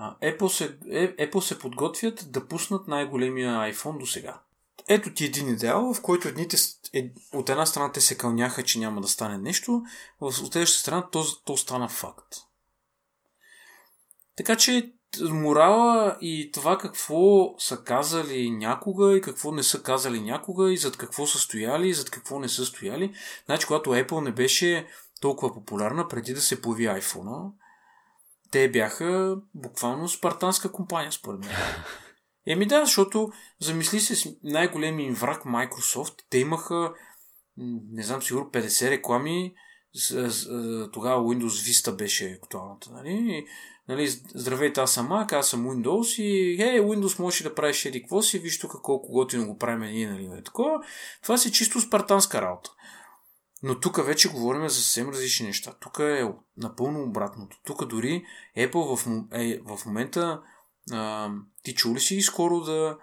Apple 0.00 0.48
се, 0.48 0.78
е, 0.90 1.16
Apple 1.16 1.40
се 1.40 1.58
подготвят 1.58 2.24
да 2.28 2.48
пуснат 2.48 2.88
най-големия 2.88 3.50
iPhone 3.50 3.98
до 3.98 4.06
сега. 4.06 4.42
Ето 4.88 5.14
ти 5.14 5.24
един 5.24 5.48
идеал, 5.48 5.94
в 5.94 6.02
който 6.02 6.28
едните, 6.28 6.56
е, 6.94 7.10
от 7.32 7.48
една 7.48 7.66
страна 7.66 7.92
те 7.92 8.00
се 8.00 8.18
кълняха, 8.18 8.62
че 8.62 8.78
няма 8.78 9.00
да 9.00 9.08
стане 9.08 9.38
нещо, 9.38 9.82
от 10.20 10.34
следващата 10.34 10.80
страна 10.80 11.10
то, 11.10 11.24
то 11.44 11.56
стана 11.56 11.88
факт. 11.88 12.36
Така 14.36 14.56
че 14.56 14.92
морала 15.30 16.18
и 16.20 16.50
това 16.54 16.78
какво 16.78 17.54
са 17.58 17.82
казали 17.84 18.50
някога 18.50 19.16
и 19.16 19.20
какво 19.20 19.52
не 19.52 19.62
са 19.62 19.82
казали 19.82 20.20
някога 20.20 20.72
и 20.72 20.76
зад 20.76 20.96
какво 20.96 21.26
са 21.26 21.38
стояли 21.38 21.88
и 21.88 21.94
зад 21.94 22.10
какво 22.10 22.38
не 22.38 22.48
са 22.48 22.66
стояли. 22.66 23.14
Значи, 23.46 23.66
когато 23.66 23.90
Apple 23.90 24.20
не 24.20 24.32
беше 24.32 24.86
толкова 25.20 25.54
популярна 25.54 26.08
преди 26.08 26.34
да 26.34 26.40
се 26.40 26.62
появи 26.62 27.00
iPhone, 27.00 27.50
те 28.50 28.70
бяха 28.70 29.36
буквално 29.54 30.08
спартанска 30.08 30.72
компания, 30.72 31.12
според 31.12 31.40
мен. 31.40 31.50
Еми 32.48 32.66
да, 32.66 32.84
защото 32.84 33.30
замисли 33.60 34.00
се 34.00 34.36
най-големият 34.42 35.08
им 35.08 35.14
враг 35.14 35.42
Microsoft. 35.42 36.14
Те 36.30 36.38
имаха, 36.38 36.92
не 37.92 38.02
знам, 38.02 38.22
сигурно 38.22 38.50
50 38.50 38.90
реклами. 38.90 39.54
Тогава 40.92 41.22
Windows 41.22 41.70
Vista 41.70 41.96
беше 41.96 42.38
актуалната. 42.42 42.90
Нали? 42.92 43.46
нали, 43.88 44.08
здравейте, 44.34 44.80
аз 44.80 44.92
съм 44.92 45.08
Mac, 45.08 45.32
аз 45.32 45.48
съм 45.48 45.66
Windows 45.66 46.22
и 46.22 46.62
е, 46.62 46.80
Windows 46.80 47.18
може 47.18 47.44
да 47.44 47.54
правиш 47.54 47.84
еди 47.84 48.02
какво 48.02 48.22
си, 48.22 48.38
виж 48.38 48.58
тук 48.58 48.82
колко 48.82 49.12
готино 49.12 49.46
го 49.46 49.58
правим 49.58 49.90
ние, 49.90 50.10
нали, 50.10 50.28
нали, 50.28 50.44
такова. 50.44 50.80
Това 51.22 51.38
си 51.38 51.52
чисто 51.52 51.80
спартанска 51.80 52.42
работа. 52.42 52.70
Но 53.62 53.80
тук 53.80 54.06
вече 54.06 54.28
говорим 54.28 54.68
за 54.68 54.74
съвсем 54.74 55.08
различни 55.08 55.46
неща. 55.46 55.74
Тук 55.80 55.98
е 55.98 56.28
напълно 56.56 57.02
обратното. 57.02 57.60
Тук 57.66 57.84
дори 57.84 58.24
Apple 58.58 58.96
в, 58.96 59.06
е, 59.32 59.60
в 59.64 59.86
момента 59.86 60.40
а, 60.92 61.30
ти 61.62 61.74
чули 61.74 62.00
си 62.00 62.22
скоро 62.22 62.60
да 62.60 62.96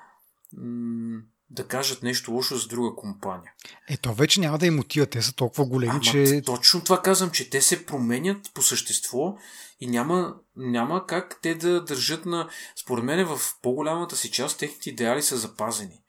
да 1.49 1.67
кажат 1.67 2.03
нещо 2.03 2.31
лошо 2.31 2.57
за 2.57 2.67
друга 2.67 2.95
компания. 2.95 3.51
Ето, 3.89 4.13
вече 4.13 4.39
няма 4.39 4.57
да 4.57 4.65
им 4.65 4.79
отива. 4.79 5.05
Те 5.05 5.21
са 5.21 5.35
толкова 5.35 5.65
големи, 5.65 5.91
Ама, 5.91 6.01
че... 6.01 6.41
Точно 6.45 6.83
това 6.83 7.01
казвам, 7.01 7.31
че 7.31 7.49
те 7.49 7.61
се 7.61 7.85
променят 7.85 8.51
по 8.53 8.61
същество 8.61 9.37
и 9.79 9.87
няма, 9.87 10.35
няма 10.55 11.05
как 11.07 11.39
те 11.41 11.55
да 11.55 11.83
държат 11.83 12.25
на... 12.25 12.49
Според 12.81 13.03
мен 13.03 13.25
в 13.25 13.39
по-голямата 13.61 14.15
си 14.15 14.31
част 14.31 14.59
техните 14.59 14.89
идеали 14.89 15.21
са 15.21 15.37
запазени. 15.37 16.03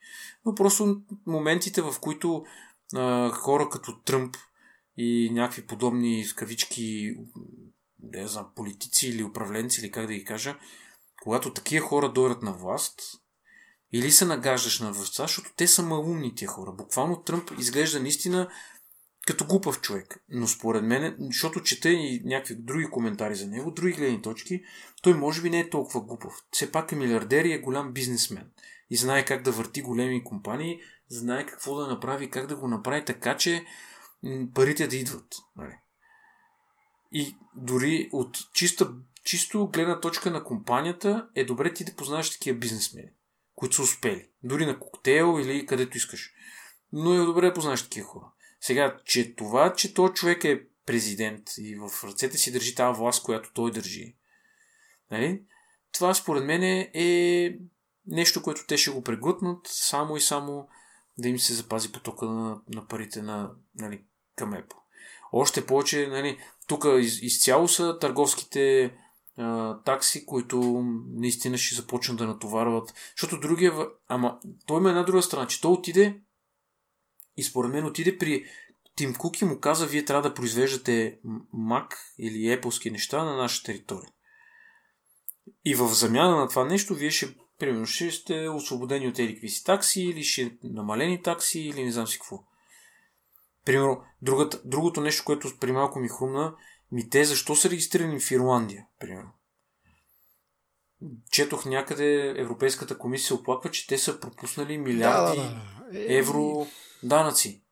Но 0.45 0.55
просто 0.55 1.01
моментите, 1.27 1.81
в 1.81 1.95
които 2.01 2.45
а, 2.95 3.29
хора 3.29 3.69
като 3.69 3.99
Тръмп 3.99 4.35
и 4.97 5.29
някакви 5.33 5.67
подобни 5.67 6.25
в 6.25 6.35
кавички 6.35 7.15
не 8.13 8.27
знам, 8.27 8.47
политици 8.55 9.07
или 9.07 9.23
управленци, 9.23 9.81
или 9.81 9.91
как 9.91 10.07
да 10.07 10.13
ги 10.13 10.25
кажа, 10.25 10.57
когато 11.23 11.53
такива 11.53 11.87
хора 11.87 12.09
дойдат 12.13 12.41
на 12.41 12.53
власт, 12.53 13.01
или 13.93 14.11
се 14.11 14.25
нагаждаш 14.25 14.79
на 14.79 14.91
властта, 14.91 15.23
защото 15.23 15.51
те 15.55 15.67
са 15.67 15.83
малумни 15.83 16.35
тия 16.35 16.47
хора. 16.47 16.71
Буквално 16.71 17.21
Тръмп 17.21 17.51
изглежда 17.59 17.99
наистина 17.99 18.49
като 19.27 19.45
глупав 19.45 19.81
човек. 19.81 20.23
Но 20.29 20.47
според 20.47 20.83
мен, 20.83 21.15
защото 21.19 21.63
чета 21.63 21.89
и 21.89 22.21
някакви 22.25 22.55
други 22.55 22.85
коментари 22.85 23.35
за 23.35 23.47
него, 23.47 23.71
други 23.71 23.93
гледни 23.93 24.21
точки, 24.21 24.63
той 25.01 25.13
може 25.13 25.41
би 25.41 25.49
не 25.49 25.59
е 25.59 25.69
толкова 25.69 26.01
глупав. 26.01 26.33
Все 26.51 26.71
пак 26.71 26.91
е 26.91 26.95
милиардер 26.95 27.45
и 27.45 27.53
е 27.53 27.59
голям 27.59 27.93
бизнесмен. 27.93 28.51
И 28.89 28.97
знае 28.97 29.25
как 29.25 29.43
да 29.43 29.51
върти 29.51 29.81
големи 29.81 30.23
компании, 30.23 30.79
знае 31.09 31.45
какво 31.45 31.75
да 31.75 31.87
направи, 31.87 32.29
как 32.29 32.47
да 32.47 32.55
го 32.55 32.67
направи 32.67 33.05
така, 33.05 33.37
че 33.37 33.65
парите 34.53 34.87
да 34.87 34.95
идват. 34.95 35.35
Нали? 35.55 35.73
И 37.11 37.37
дори 37.55 38.09
от 38.11 38.37
чиста, 38.53 38.93
чисто 39.27 39.67
гледна 39.67 39.99
точка 39.99 40.31
на 40.31 40.43
компанията 40.43 41.27
е 41.35 41.45
добре 41.45 41.73
ти 41.73 41.85
да 41.85 41.95
познаеш 41.95 42.31
такива 42.31 42.57
бизнесмени 42.57 43.09
които 43.57 43.75
са 43.75 43.81
успели. 43.81 44.29
Дори 44.43 44.65
на 44.65 44.79
коктейл 44.79 45.39
или 45.41 45.65
където 45.65 45.97
искаш. 45.97 46.31
Но 46.93 47.13
е 47.13 47.25
добре 47.25 47.45
да 47.45 47.53
познаеш 47.53 47.83
такива 47.83 48.07
хора. 48.07 48.25
Сега, 48.61 48.97
че 49.05 49.35
това, 49.35 49.73
че 49.73 49.93
този 49.93 50.13
човек 50.13 50.43
е 50.43 50.63
президент 50.85 51.43
и 51.57 51.75
в 51.75 52.03
ръцете 52.03 52.37
си 52.37 52.51
държи 52.51 52.75
тази 52.75 52.97
власт, 52.99 53.23
която 53.23 53.53
той 53.53 53.71
държи, 53.71 54.15
нали? 55.11 55.43
това 55.91 56.13
според 56.13 56.43
мен 56.43 56.63
е 56.93 57.57
нещо, 58.07 58.41
което 58.41 58.65
те 58.67 58.77
ще 58.77 58.91
го 58.91 59.03
преглътнат 59.03 59.59
само 59.67 60.17
и 60.17 60.21
само 60.21 60.67
да 61.17 61.27
им 61.27 61.39
се 61.39 61.53
запази 61.53 61.91
потока 61.91 62.25
на, 62.25 62.61
на 62.69 62.87
парите 62.87 63.21
на, 63.21 63.51
нали, 63.75 64.03
към 64.35 64.53
Apple. 64.53 64.77
Още 65.31 65.65
повече, 65.65 66.07
нали, 66.07 66.39
тук 66.67 66.85
из, 66.99 67.21
изцяло 67.21 67.67
са 67.67 67.99
търговските 67.99 68.93
такси, 69.85 70.25
които 70.25 70.83
наистина 71.15 71.57
ще 71.57 71.75
започнат 71.75 72.17
да 72.17 72.27
натоварват. 72.27 72.93
Защото 73.17 73.39
другия... 73.39 73.73
Ама 74.07 74.39
той 74.65 74.79
има 74.79 74.89
една 74.89 75.03
друга 75.03 75.21
страна, 75.21 75.47
че 75.47 75.61
той 75.61 75.71
отиде 75.71 76.21
и 77.37 77.43
според 77.43 77.71
мен 77.71 77.85
отиде 77.85 78.17
при 78.17 78.45
Тим 78.95 79.15
Кук 79.15 79.41
и 79.41 79.45
му 79.45 79.59
каза, 79.59 79.85
вие 79.85 80.05
трябва 80.05 80.29
да 80.29 80.33
произвеждате 80.33 81.19
Mac 81.55 81.93
или 82.19 82.37
Apple 82.37 82.91
неща 82.91 83.23
на 83.23 83.37
наша 83.37 83.63
територия. 83.63 84.09
И 85.65 85.75
в 85.75 85.87
замяна 85.87 86.35
на 86.35 86.47
това 86.47 86.65
нещо, 86.65 86.95
вие 86.95 87.11
ще, 87.11 87.35
примерно, 87.59 87.85
ще 87.85 88.11
сте 88.11 88.49
освободени 88.49 89.07
от 89.07 89.19
едикви 89.19 89.49
си 89.49 89.63
такси 89.63 90.01
или 90.01 90.23
ще 90.23 90.57
намалени 90.63 91.21
такси 91.21 91.59
или 91.59 91.83
не 91.83 91.91
знам 91.91 92.07
си 92.07 92.19
какво. 92.19 92.43
Примерно, 93.65 94.01
другото 94.65 95.01
нещо, 95.01 95.23
което 95.25 95.49
при 95.59 95.71
малко 95.71 95.99
ми 95.99 96.09
хрумна, 96.09 96.55
ми 96.91 97.09
те 97.09 97.25
защо 97.25 97.55
са 97.55 97.69
регистрирани 97.69 98.19
в 98.19 98.31
Ирландия, 98.31 98.85
примерно? 98.99 99.31
Четох 101.31 101.65
някъде 101.65 102.33
Европейската 102.37 102.97
комисия 102.97 103.35
оплаква, 103.35 103.71
че 103.71 103.87
те 103.87 103.97
са 103.97 104.19
пропуснали 104.19 104.77
милиарди 104.77 105.37
да, 105.37 105.43
да, 105.43 105.49
да. 105.91 106.15
евро 106.15 106.67
данъци. 107.03 107.63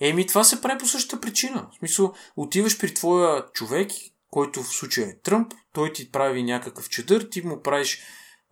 Еми, 0.00 0.26
това 0.26 0.44
се 0.44 0.60
прави 0.60 0.78
по 0.78 0.86
същата 0.86 1.20
причина. 1.20 1.68
В 1.72 1.78
смисъл, 1.78 2.14
отиваш 2.36 2.78
при 2.78 2.94
твоя 2.94 3.46
човек, 3.52 3.90
който 4.30 4.62
в 4.62 4.68
случая 4.68 5.08
е 5.08 5.18
Тръмп, 5.18 5.52
той 5.72 5.92
ти 5.92 6.10
прави 6.10 6.42
някакъв 6.42 6.88
чадър, 6.88 7.28
ти 7.30 7.42
му 7.42 7.62
правиш 7.62 8.02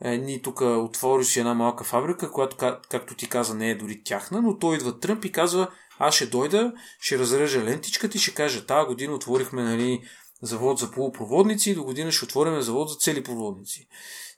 е, 0.00 0.18
ни 0.18 0.42
тук 0.42 0.60
отвори 0.60 1.24
си 1.24 1.38
една 1.38 1.54
малка 1.54 1.84
фабрика, 1.84 2.32
която, 2.32 2.56
както 2.90 3.14
ти 3.14 3.28
каза, 3.28 3.54
не 3.54 3.70
е 3.70 3.74
дори 3.74 4.02
тяхна, 4.04 4.42
но 4.42 4.58
той 4.58 4.76
идва 4.76 5.00
Тръмп 5.00 5.24
и 5.24 5.32
казва, 5.32 5.68
аз 6.02 6.14
ще 6.14 6.26
дойда, 6.26 6.72
ще 7.00 7.18
разрежа 7.18 7.64
лентичката 7.64 8.16
и 8.16 8.20
ще 8.20 8.34
кажа, 8.34 8.66
тази 8.66 8.86
година 8.86 9.14
отворихме 9.14 9.62
нали, 9.62 10.02
завод 10.42 10.78
за 10.78 10.90
полупроводници 10.90 11.70
и 11.70 11.74
до 11.74 11.84
година 11.84 12.12
ще 12.12 12.24
отворим 12.24 12.62
завод 12.62 12.88
за 12.88 12.96
цели 12.96 13.22
проводници. 13.22 13.88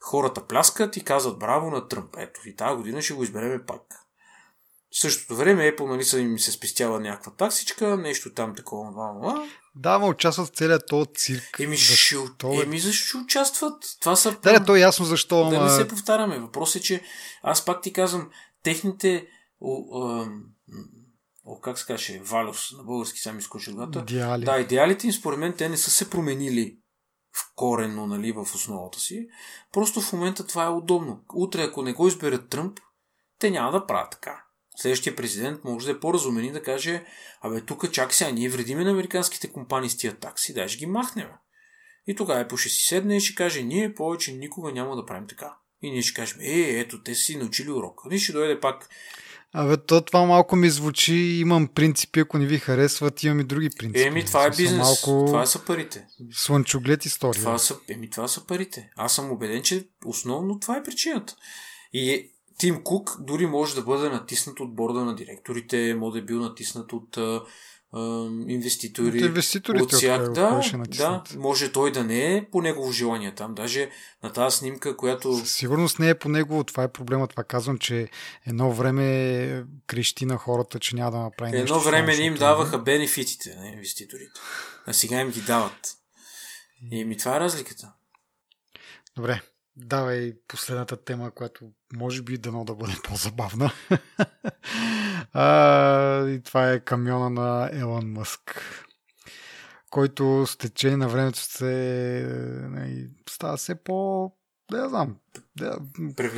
Хората 0.01 0.47
пляскат 0.47 0.97
и 0.97 1.05
казват 1.05 1.39
браво 1.39 1.70
на 1.70 1.89
Тръмп. 1.89 2.16
Ето 2.18 2.48
и 2.48 2.56
тази 2.56 2.76
година 2.76 3.02
ще 3.02 3.14
го 3.14 3.22
избереме 3.22 3.64
пак. 3.66 3.80
В 4.90 5.01
същото 5.01 5.36
време 5.36 5.72
Apple 5.72 5.86
нали, 5.86 6.05
са 6.05 6.20
им 6.20 6.39
се 6.39 6.52
спестява 6.52 7.01
някаква 7.01 7.32
таксичка, 7.32 7.97
нещо 7.97 8.34
там 8.34 8.55
такова, 8.55 8.90
това, 8.90 9.12
това. 9.20 9.48
Да, 9.74 9.98
ма 9.98 10.06
участват 10.06 10.48
в 10.48 10.56
целият 10.56 10.82
този 10.89 11.09
цирк. 11.14 11.60
Еми, 11.60 11.76
защо, 11.76 12.28
е... 12.44 12.56
еми 12.56 12.78
защо 12.78 13.18
участват? 13.18 13.84
Това 14.01 14.16
са... 14.16 14.30
Да, 14.43 14.59
да, 14.59 14.64
то 14.64 14.76
е 14.76 14.80
ясно 14.80 15.05
защо. 15.05 15.51
Да 15.51 15.56
ама... 15.56 15.64
не 15.64 15.70
се 15.70 15.89
повтаряме. 15.89 16.39
Въпросът 16.39 16.76
е, 16.76 16.84
че 16.84 17.02
аз 17.43 17.64
пак 17.64 17.82
ти 17.82 17.93
казвам, 17.93 18.30
техните 18.62 19.26
о, 21.44 21.60
как 21.60 21.78
се 21.78 21.86
каже, 21.86 22.19
Валюс, 22.19 22.73
на 22.73 22.85
български 22.85 23.20
сами 23.20 23.39
изкочи 23.39 23.70
отгата. 23.70 23.98
Идеали. 23.98 24.44
Да, 24.44 24.59
идеалите 24.59 25.06
им, 25.06 25.12
според 25.12 25.39
мен, 25.39 25.55
те 25.59 25.69
не 25.69 25.77
са 25.77 25.90
се 25.90 26.10
променили 26.10 26.78
в 27.36 27.52
корено, 27.55 28.06
нали, 28.06 28.32
в 28.32 28.40
основата 28.40 29.01
си. 29.01 29.27
Просто 29.73 30.01
в 30.01 30.12
момента 30.12 30.47
това 30.47 30.64
е 30.64 30.69
удобно. 30.69 31.24
Утре, 31.35 31.62
ако 31.62 31.82
не 31.82 31.93
го 31.93 32.09
изберат 32.09 32.48
Тръмп, 32.48 32.81
те 33.39 33.51
няма 33.51 33.73
да 33.73 33.86
правят 33.86 34.10
така. 34.10 34.44
Следващия 34.77 35.16
президент 35.16 35.64
може 35.64 35.86
да 35.86 35.93
е 35.93 36.01
по-разумен 36.01 36.44
и 36.44 36.52
да 36.52 36.62
каже, 36.62 37.05
абе, 37.40 37.60
тук 37.60 37.93
чак 37.93 38.14
сега, 38.14 38.31
ние 38.31 38.48
вредиме 38.48 38.85
на 38.85 38.90
американските 38.90 39.52
компании 39.52 39.90
с 39.90 39.97
тия 39.97 40.19
такси, 40.19 40.55
дай 40.55 40.69
ще 40.69 40.78
ги 40.78 40.86
махнем. 40.86 41.28
И 42.06 42.14
тогава 42.14 42.48
по 42.48 42.56
ще 42.56 42.69
си 42.69 42.82
седне 42.82 43.16
и 43.16 43.20
ще 43.20 43.35
каже, 43.35 43.62
ние 43.62 43.94
повече 43.94 44.32
никога 44.32 44.73
няма 44.73 44.97
да 44.97 45.06
правим 45.06 45.28
така. 45.28 45.56
И 45.82 45.90
ние 45.90 46.02
ще 46.02 46.14
кажем, 46.14 46.39
е, 46.40 46.81
ето, 46.81 47.02
те 47.02 47.14
си 47.14 47.36
научили 47.36 47.70
урок. 47.70 48.01
И 48.10 48.19
ще 48.19 48.32
дойде 48.32 48.60
пак 48.60 48.89
Абе, 49.55 49.77
то 49.77 50.01
това 50.01 50.24
малко 50.24 50.57
ми 50.57 50.70
звучи, 50.70 51.15
имам 51.15 51.69
принципи, 51.69 52.20
ако 52.20 52.39
не 52.39 52.47
ви 52.47 52.59
харесват, 52.59 53.23
имам 53.23 53.41
и 53.41 53.45
други 53.45 53.70
принципи. 53.79 54.03
Еми, 54.03 54.24
това 54.24 54.47
е 54.47 54.51
бизнес, 54.51 54.79
малко... 54.79 55.27
това 55.27 55.47
са 55.47 55.65
парите. 55.65 56.07
Слънчоглед 56.33 57.05
история. 57.05 57.43
Това 57.43 57.59
са, 57.59 57.77
еми, 57.89 58.11
това 58.11 58.29
са 58.29 58.47
парите. 58.47 58.91
Аз 58.97 59.15
съм 59.15 59.31
убеден, 59.31 59.62
че 59.62 59.89
основно 60.05 60.61
това 60.61 60.77
е 60.77 60.83
причината. 60.83 61.37
И 61.93 62.31
Тим 62.59 62.83
Кук 62.85 63.16
дори 63.20 63.47
може 63.47 63.74
да 63.74 63.83
бъде 63.83 64.09
натиснат 64.09 64.61
от 64.61 64.74
борда 64.74 65.05
на 65.05 65.15
директорите, 65.15 65.95
може 65.95 66.12
да 66.12 66.19
е 66.19 66.23
бил 66.23 66.41
натиснат 66.41 66.93
от 66.93 67.19
инвеститори. 68.48 69.19
От 69.19 69.24
инвеститорите. 69.24 69.82
От 69.82 69.93
всяк... 69.93 70.32
да, 70.32 70.62
да, 70.89 71.23
може 71.36 71.73
той 71.73 71.93
да 71.93 72.05
не 72.05 72.36
е 72.36 72.44
по 72.51 72.62
негово 72.62 72.93
желание 72.93 73.35
там. 73.35 73.55
Даже 73.55 73.90
на 74.23 74.32
тази 74.32 74.56
снимка, 74.56 74.97
която... 74.97 75.36
Със 75.36 75.52
сигурност 75.52 75.98
не 75.98 76.09
е 76.09 76.14
по 76.14 76.28
негово. 76.28 76.64
Това 76.64 76.82
е 76.82 76.93
проблема. 76.93 77.28
Това 77.28 77.44
казвам, 77.44 77.78
че 77.78 78.09
едно 78.47 78.73
време 78.73 79.64
крещи 79.86 80.27
на 80.27 80.36
хората, 80.36 80.78
че 80.78 80.97
няма 80.97 81.10
да 81.10 81.19
направи 81.19 81.48
едно 81.48 81.60
нещо. 81.60 81.74
Едно 81.74 81.90
време 81.90 82.16
не 82.16 82.24
им 82.24 82.35
даваха 82.35 82.78
бенефитите 82.78 83.56
на 83.56 83.69
инвеститорите. 83.69 84.40
А 84.86 84.93
сега 84.93 85.20
им 85.20 85.31
ги 85.31 85.40
дават. 85.40 85.97
И 86.90 87.05
ми 87.05 87.16
това 87.16 87.36
е 87.36 87.40
разликата. 87.40 87.93
Добре. 89.16 89.40
Давай 89.77 90.35
последната 90.48 91.05
тема, 91.05 91.31
която 91.31 91.64
може 91.93 92.23
би 92.23 92.39
дано 92.39 92.64
да 92.64 92.74
бъде 92.74 92.93
по-забавна. 93.05 93.73
а, 95.32 96.28
и 96.28 96.43
това 96.43 96.73
е 96.73 96.81
камиона 96.81 97.31
на 97.31 97.70
Елон 97.73 98.12
Мъск, 98.12 98.64
който 99.90 100.47
с 100.47 100.56
течение 100.56 100.97
на 100.97 101.09
времето 101.09 101.39
се 101.39 101.64
не, 102.70 102.81
нали, 102.81 103.10
става 103.28 103.56
все 103.56 103.74
по... 103.74 104.31
Да, 104.70 104.78
я 104.78 104.89
знам. 104.89 105.16
Да, 105.56 105.78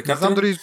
не 0.07 0.17
знам 0.17 0.35
дори... 0.35 0.57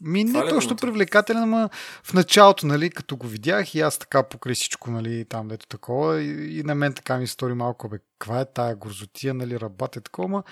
Ми 0.00 0.26
Това 0.26 0.42
не 0.42 0.46
е 0.46 0.50
точно 0.50 0.76
привлекателен, 0.76 1.42
ама 1.42 1.70
в 2.02 2.14
началото, 2.14 2.66
нали, 2.66 2.90
като 2.90 3.16
го 3.16 3.26
видях 3.26 3.74
и 3.74 3.80
аз 3.80 3.98
така 3.98 4.22
покрай 4.22 4.54
всичко, 4.54 4.90
нали, 4.90 5.24
там 5.24 5.48
дето 5.48 5.66
такова, 5.66 6.22
и, 6.22 6.58
и 6.58 6.62
на 6.62 6.74
мен 6.74 6.94
така 6.94 7.18
ми 7.18 7.26
стори 7.26 7.54
малко, 7.54 7.88
бе, 7.88 7.98
каква 8.18 8.40
е 8.40 8.52
тая 8.52 8.76
грозотия, 8.76 9.34
нали, 9.34 9.60
рабат 9.60 9.96
е 9.96 10.00
такова, 10.00 10.28
ама 10.28 10.42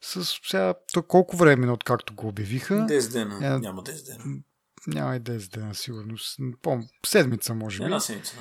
с 0.00 0.24
сега, 0.24 0.74
то 0.92 1.02
колко 1.02 1.36
време 1.36 1.70
откакто 1.70 2.14
го 2.14 2.28
обявиха? 2.28 2.74
10 2.74 3.12
дена. 3.12 3.46
Е, 3.46 3.58
Няма 3.58 3.82
10 3.82 4.06
дена. 4.06 4.38
Няма 4.86 5.16
и 5.16 5.20
10 5.20 5.54
дена, 5.54 5.74
сигурно. 5.74 6.16
Пом, 6.62 6.82
седмица, 7.06 7.54
може 7.54 7.78
би. 7.78 7.84
Една 7.84 8.00
седмица. 8.00 8.36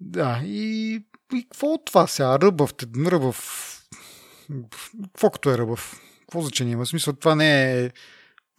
Да, 0.00 0.40
и, 0.44 0.94
и 1.34 1.42
какво 1.42 1.66
от 1.66 1.84
това 1.84 2.06
сега? 2.06 2.38
Ръбъв, 2.38 2.74
ръбъв, 2.96 3.64
какво 5.02 5.30
като 5.30 5.50
е 5.50 5.58
ръбъв? 5.58 6.00
Какво 6.20 6.40
значение 6.40 6.72
има? 6.72 6.86
Смисъл, 6.86 7.12
това 7.12 7.34
не 7.34 7.80
е, 7.84 7.90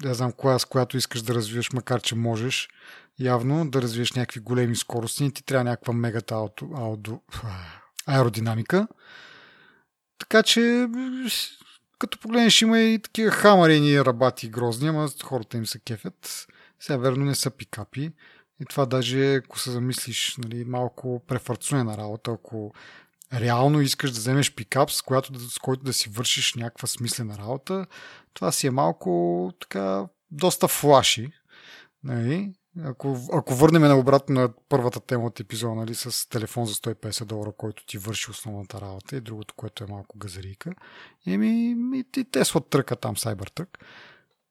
да 0.01 0.13
знам, 0.13 0.31
коя 0.31 0.59
с 0.59 0.65
която 0.65 0.97
искаш 0.97 1.21
да 1.21 1.33
развиеш, 1.33 1.71
макар 1.73 2.01
че 2.01 2.15
можеш 2.15 2.69
явно 3.19 3.69
да 3.69 3.81
развиеш 3.81 4.13
някакви 4.13 4.39
големи 4.39 4.75
скорости, 4.75 5.31
ти 5.33 5.43
трябва 5.43 5.63
някаква 5.63 5.93
мегата 5.93 6.35
ауто, 6.35 6.69
ауто, 6.75 7.21
аеродинамика. 8.05 8.87
Така 10.19 10.43
че, 10.43 10.87
като 11.99 12.19
погледнеш, 12.19 12.61
има 12.61 12.79
и 12.79 12.99
такива 12.99 13.31
хамарени 13.31 14.05
рабати 14.05 14.49
грозни, 14.49 14.87
ама 14.87 15.09
хората 15.23 15.57
им 15.57 15.65
се 15.65 15.79
кефят. 15.79 16.47
Сега 16.79 16.97
верно 16.97 17.25
не 17.25 17.35
са 17.35 17.51
пикапи. 17.51 18.11
И 18.61 18.65
това 18.65 18.85
даже, 18.85 19.35
ако 19.35 19.59
се 19.59 19.71
замислиш, 19.71 20.37
нали, 20.37 20.65
малко 20.65 21.23
префарцуена 21.27 21.97
работа, 21.97 22.31
ако 22.31 22.73
реално 23.33 23.81
искаш 23.81 24.11
да 24.11 24.19
вземеш 24.19 24.55
пикап, 24.55 24.91
с, 24.91 25.01
която, 25.01 25.39
с 25.39 25.59
който 25.59 25.83
да 25.83 25.93
си 25.93 26.09
вършиш 26.09 26.53
някаква 26.53 26.87
смислена 26.87 27.37
работа, 27.37 27.85
това 28.39 28.51
си 28.51 28.67
е 28.67 28.71
малко 28.71 29.51
така, 29.59 30.07
доста 30.31 30.67
флаши. 30.67 31.31
Нали? 32.03 32.53
Ако, 32.83 33.17
ако 33.33 33.55
върнем 33.55 33.81
на 33.81 33.97
обратно 33.97 34.35
на 34.35 34.49
първата 34.69 34.99
тема 34.99 35.25
от 35.25 35.39
епизода, 35.39 35.75
нали, 35.75 35.95
с 35.95 36.29
телефон 36.29 36.65
за 36.65 36.73
150 36.73 37.25
долара, 37.25 37.51
който 37.57 37.85
ти 37.85 37.97
върши 37.97 38.31
основната 38.31 38.81
работа 38.81 39.15
и 39.15 39.21
другото, 39.21 39.53
което 39.53 39.83
е 39.83 39.87
малко 39.87 40.17
газарийка, 40.17 40.71
еми, 41.27 41.75
и, 41.95 42.03
и 42.17 42.23
Тесла 42.23 42.61
тръка 42.61 42.95
там, 42.95 43.15
Cybertruck 43.15 43.67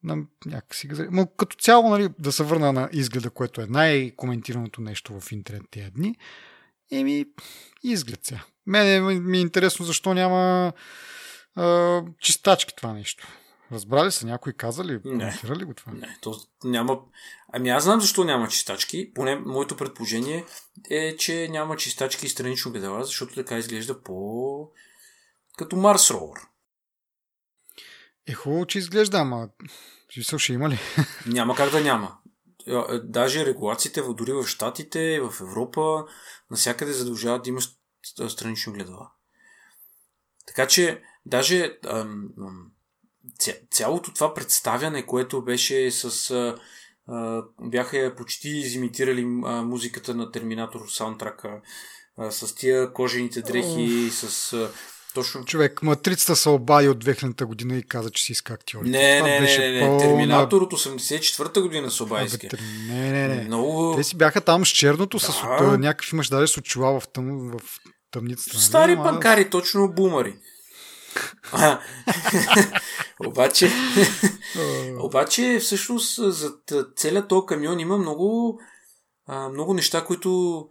на 0.02 0.16
някакси 0.46 0.88
газари. 0.88 1.08
Но 1.10 1.26
като 1.26 1.56
цяло, 1.56 1.90
нали, 1.90 2.08
да 2.18 2.32
се 2.32 2.44
върна 2.44 2.72
на 2.72 2.88
изгледа, 2.92 3.30
което 3.30 3.60
е 3.60 3.66
най-коментираното 3.66 4.80
нещо 4.80 5.20
в 5.20 5.32
интернет 5.32 5.62
тези 5.70 5.90
дни, 5.90 6.16
еми, 6.92 7.24
изглед 7.82 8.20
сега. 8.22 8.44
Мене 8.66 9.00
ми 9.00 9.38
е 9.38 9.40
интересно 9.40 9.84
защо 9.84 10.14
няма 10.14 10.72
а, 11.54 12.02
чистачки 12.20 12.76
това 12.76 12.92
нещо. 12.92 13.28
Разбрали 13.72 14.12
се? 14.12 14.26
Някой 14.26 14.52
каза 14.52 14.84
ли? 14.84 15.02
Коментира 15.02 15.56
ли 15.56 15.64
го 15.64 15.74
това? 15.74 15.92
Не, 15.92 16.18
то 16.20 16.40
няма... 16.64 17.00
Ами 17.52 17.70
аз 17.70 17.84
знам 17.84 18.00
защо 18.00 18.24
няма 18.24 18.48
чистачки. 18.48 19.12
Поне 19.14 19.36
моето 19.36 19.76
предположение 19.76 20.44
е, 20.90 21.16
че 21.16 21.48
няма 21.50 21.76
чистачки 21.76 22.26
и 22.26 22.28
странично 22.28 22.72
гледала, 22.72 23.04
защото 23.04 23.34
така 23.34 23.58
изглежда 23.58 24.02
по... 24.02 24.70
като 25.58 25.76
Марс 25.76 26.10
Ровър. 26.10 26.40
Е 28.26 28.32
хубаво, 28.32 28.66
че 28.66 28.78
изглежда, 28.78 29.18
ама 29.18 29.48
смисъл 30.14 30.38
ще 30.38 30.52
има 30.52 30.68
ли? 30.70 30.78
Няма 31.26 31.56
как 31.56 31.70
да 31.70 31.80
няма. 31.80 32.18
Е, 32.66 32.74
е, 32.74 32.98
Даже 32.98 33.46
регулациите 33.46 34.02
дори 34.02 34.32
в 34.32 34.46
Штатите, 34.46 35.20
в 35.20 35.34
Европа, 35.40 36.06
навсякъде 36.50 36.92
задължават 36.92 37.42
да 37.42 37.48
има 37.48 37.60
ст- 37.60 38.28
странично 38.28 38.72
гледала. 38.72 39.10
Така 40.46 40.66
че, 40.66 41.02
даже 41.26 41.78
ам, 41.86 42.28
ам, 42.40 42.70
цялото 43.70 44.12
това 44.12 44.34
представяне, 44.34 45.06
което 45.06 45.42
беше 45.42 45.90
с... 45.90 46.30
А, 47.08 47.42
бяха 47.60 48.14
почти 48.16 48.48
изимитирали 48.48 49.20
а, 49.20 49.26
музиката 49.62 50.14
на 50.14 50.30
Терминатор 50.30 50.80
саундтрака 50.88 51.50
а, 52.18 52.30
с 52.30 52.54
тия 52.54 52.92
кожените 52.92 53.42
дрехи, 53.42 54.10
с... 54.10 54.52
А, 54.52 54.70
точно 55.14 55.44
Човек, 55.44 55.82
матрицата 55.82 56.36
се 56.36 56.48
обади 56.48 56.88
от 56.88 57.04
2000-та 57.04 57.46
година 57.46 57.76
и 57.76 57.82
каза, 57.82 58.10
че 58.10 58.24
си 58.24 58.32
иска 58.32 58.52
актьори. 58.52 58.90
Не, 58.90 59.22
не, 59.22 59.40
не, 59.40 59.58
не, 59.58 59.70
не. 59.70 59.80
пълна- 59.80 60.00
Терминатор 60.00 60.62
от 60.62 60.72
84-та 60.72 61.60
година 61.60 61.90
с 61.90 62.00
Обайски. 62.00 62.48
тър- 62.48 62.60
Не, 62.88 63.10
не, 63.12 63.28
не. 63.28 63.44
Много... 63.44 63.94
Те 63.96 64.04
си 64.04 64.16
бяха 64.16 64.40
там 64.40 64.66
с 64.66 64.70
черното, 64.70 65.18
с 65.18 65.26
Да. 65.42 65.64
от, 65.64 65.80
някакъв 65.80 66.12
имаш 66.12 66.28
даже 66.28 66.52
с 66.52 66.56
очила 66.56 67.00
в, 67.00 67.08
тъм, 67.08 67.50
в 67.50 67.60
тъмницата. 68.10 68.50
нали? 68.54 68.64
Стари 68.64 68.92
Ама- 68.92 69.04
панкари, 69.04 69.50
точно 69.50 69.88
бумари. 69.88 70.34
Обаче, 73.26 73.70
обаче, 75.00 75.58
всъщност, 75.60 76.32
за 76.32 76.54
целият 76.96 77.28
този 77.28 77.46
камион 77.46 77.80
има 77.80 77.98
много, 77.98 78.60
много 79.50 79.74
неща, 79.74 80.04
които 80.04 80.64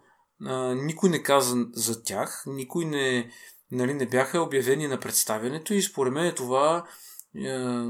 никой 0.74 1.10
не 1.10 1.22
каза 1.22 1.66
за 1.72 2.02
тях, 2.02 2.44
никой 2.46 2.84
не, 2.84 3.30
нали, 3.70 3.94
не 3.94 4.06
бяха 4.06 4.40
обявени 4.40 4.88
на 4.88 5.00
представянето 5.00 5.74
и 5.74 5.82
според 5.82 6.12
мен 6.12 6.34
това 6.34 6.84
е, 7.36 7.84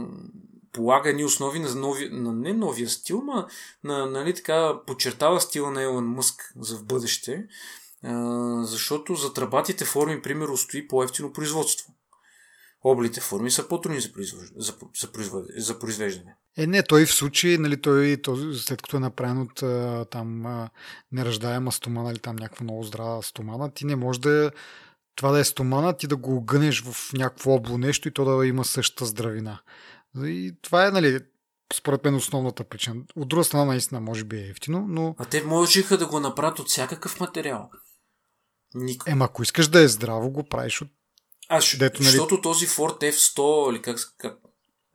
полага 0.73 1.13
ни 1.13 1.25
основи 1.25 1.59
на, 1.59 1.75
нови, 1.75 2.09
на 2.11 2.33
не 2.33 2.53
новия 2.53 2.89
стил, 2.89 3.21
ма 3.21 3.49
на, 3.85 4.07
нали, 4.07 4.35
така, 4.35 4.81
подчертава 4.87 5.41
стила 5.41 5.71
на 5.71 5.83
Елон 5.83 6.07
Мъск 6.07 6.53
за 6.61 6.77
в 6.77 6.85
бъдеще, 6.85 7.47
а, 8.05 8.65
защото 8.65 9.15
за 9.15 9.33
трабатите 9.33 9.85
форми, 9.85 10.23
примерно, 10.23 10.57
стои 10.57 10.89
по-ефтино 10.89 11.33
производство. 11.33 11.95
Облите 12.89 13.21
форми 13.21 13.51
са 13.51 13.69
по-трудни 13.69 14.01
за, 14.01 14.13
произвож... 14.13 14.43
за, 14.57 14.75
за, 15.01 15.13
производ... 15.13 15.45
за 15.57 15.79
произвеждане. 15.79 16.37
Е, 16.57 16.67
не, 16.67 16.83
той 16.83 17.07
в 17.07 17.13
случай, 17.13 17.59
нали, 17.59 17.81
той, 17.81 18.17
този, 18.23 18.59
след 18.59 18.83
като 18.83 18.97
е 18.97 19.01
направен 19.01 19.41
от 19.41 19.63
а, 19.63 20.05
там 20.11 20.47
а, 20.47 20.71
неръждаема 21.13 21.73
стомана 21.73 22.11
или 22.11 22.19
там 22.19 22.37
някаква 22.37 22.65
много 22.65 22.83
здрава 22.83 23.23
стомана, 23.23 23.71
ти 23.71 23.87
не 23.87 23.97
можеш 23.97 24.21
да 24.21 24.51
това 25.19 25.31
да 25.31 25.39
е 25.39 25.45
стомана, 25.45 25.97
ти 25.97 26.07
да 26.07 26.17
го 26.17 26.37
огънеш 26.37 26.83
в 26.83 27.13
някакво 27.13 27.51
обло 27.51 27.79
нещо 27.79 28.09
и 28.09 28.11
то 28.11 28.25
да 28.25 28.47
има 28.47 28.65
същата 28.65 29.05
здравина. 29.05 29.61
И 30.17 30.55
това 30.63 30.87
е, 30.87 30.91
нали, 30.91 31.21
според 31.75 32.05
мен 32.05 32.15
основната 32.15 32.65
причина. 32.65 32.97
От 33.17 33.29
друга 33.29 33.45
страна, 33.45 33.65
наистина, 33.65 34.01
може 34.01 34.25
би 34.25 34.37
е 34.37 34.49
ефтино, 34.49 34.87
но 34.89 35.15
А 35.19 35.25
те 35.25 35.45
можеха 35.45 35.99
да 35.99 36.07
го 36.07 36.21
направят 36.21 36.59
от 36.59 36.69
всякакъв 36.69 37.21
материал. 37.21 37.71
Ник... 38.75 39.03
ема, 39.07 39.25
ако 39.25 39.43
искаш 39.43 39.69
да 39.69 39.81
е 39.81 39.89
здраво, 39.89 40.31
го 40.31 40.45
правиш 40.45 40.83
от 40.83 40.89
А, 41.49 41.61
ш... 41.61 41.79
дето, 41.79 42.03
нали- 42.03 42.11
защото 42.11 42.41
този 42.41 42.67
Ford 42.67 43.13
F100 43.13 43.71
или 43.71 43.83
как, 43.83 43.99
как... 44.19 44.39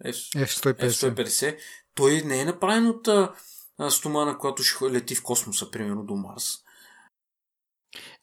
F... 0.06 0.46
F-150. 0.46 0.90
F150, 0.90 1.58
той 1.96 2.22
не 2.26 2.40
е 2.40 2.46
направен 2.46 2.88
от 2.88 3.08
а, 3.08 3.90
стомана, 3.90 4.38
която 4.38 4.64
ще 4.64 4.86
лети 4.86 5.16
в 5.16 5.24
космоса, 5.24 5.72
примерно 5.72 6.04
до 6.04 6.16
Марс. 6.16 6.64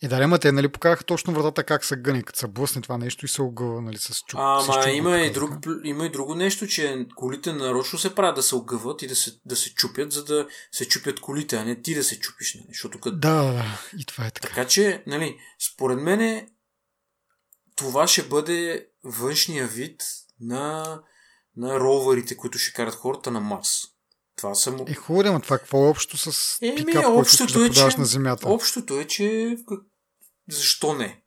Е, 0.02 0.08
да, 0.08 0.16
ама 0.16 0.38
те, 0.38 0.52
нали, 0.52 0.68
показаха 0.68 1.04
точно 1.04 1.32
вратата 1.32 1.64
как 1.64 1.84
се 1.84 1.96
гъне, 1.96 2.22
като 2.22 2.38
се 2.38 2.46
блъсне 2.46 2.82
това 2.82 2.98
нещо 2.98 3.24
и 3.24 3.28
се 3.28 3.42
огъва, 3.42 3.82
нали, 3.82 3.98
с 3.98 4.22
чук. 4.26 4.40
Ама 4.42 4.90
има, 4.90 5.18
и 5.18 5.32
друг, 5.32 5.50
има 5.84 6.06
и 6.06 6.10
друго 6.10 6.34
нещо, 6.34 6.66
че 6.66 7.06
колите 7.16 7.52
нарочно 7.52 7.98
се 7.98 8.14
правят 8.14 8.36
да 8.36 8.42
се 8.42 8.54
огъват 8.54 9.02
и 9.02 9.06
да 9.06 9.16
се, 9.16 9.32
да 9.44 9.56
се 9.56 9.74
чупят, 9.74 10.12
за 10.12 10.24
да 10.24 10.46
се 10.72 10.88
чупят 10.88 11.20
колите, 11.20 11.56
а 11.56 11.64
не 11.64 11.82
ти 11.82 11.94
да 11.94 12.04
се 12.04 12.20
чупиш. 12.20 12.54
Нали? 12.54 12.66
Защото 12.68 13.00
като... 13.00 13.16
Да, 13.16 13.42
да, 13.42 13.52
да, 13.52 13.80
и 13.98 14.04
това 14.04 14.26
е 14.26 14.30
така. 14.30 14.48
Така 14.48 14.66
че, 14.66 15.02
нали, 15.06 15.38
според 15.72 15.98
мен 15.98 16.48
това 17.80 18.06
ще 18.06 18.22
бъде 18.22 18.86
външния 19.04 19.66
вид 19.66 20.02
на, 20.40 21.00
на 21.56 21.80
ровърите, 21.80 22.36
които 22.36 22.58
ще 22.58 22.72
карат 22.72 22.94
хората 22.94 23.30
на 23.30 23.40
Марс. 23.40 23.70
Това 24.36 24.54
са 24.54 24.70
му... 24.70 24.84
Е, 24.88 24.94
хубаво, 24.94 25.22
да, 25.22 25.28
ама 25.28 25.40
това 25.40 25.58
какво 25.58 25.84
е 25.84 25.88
общо 25.88 26.16
с 26.18 26.58
Еми, 26.62 26.76
пикап, 26.76 27.04
който 27.04 27.18
общото 27.20 27.58
да 27.58 27.64
е, 27.64 27.68
подаваш 27.68 27.94
че- 27.94 28.00
на 28.00 28.06
земята? 28.06 28.48
Общото 28.48 29.00
е, 29.00 29.06
че 29.06 29.56
защо 30.50 30.94
не? 30.94 31.22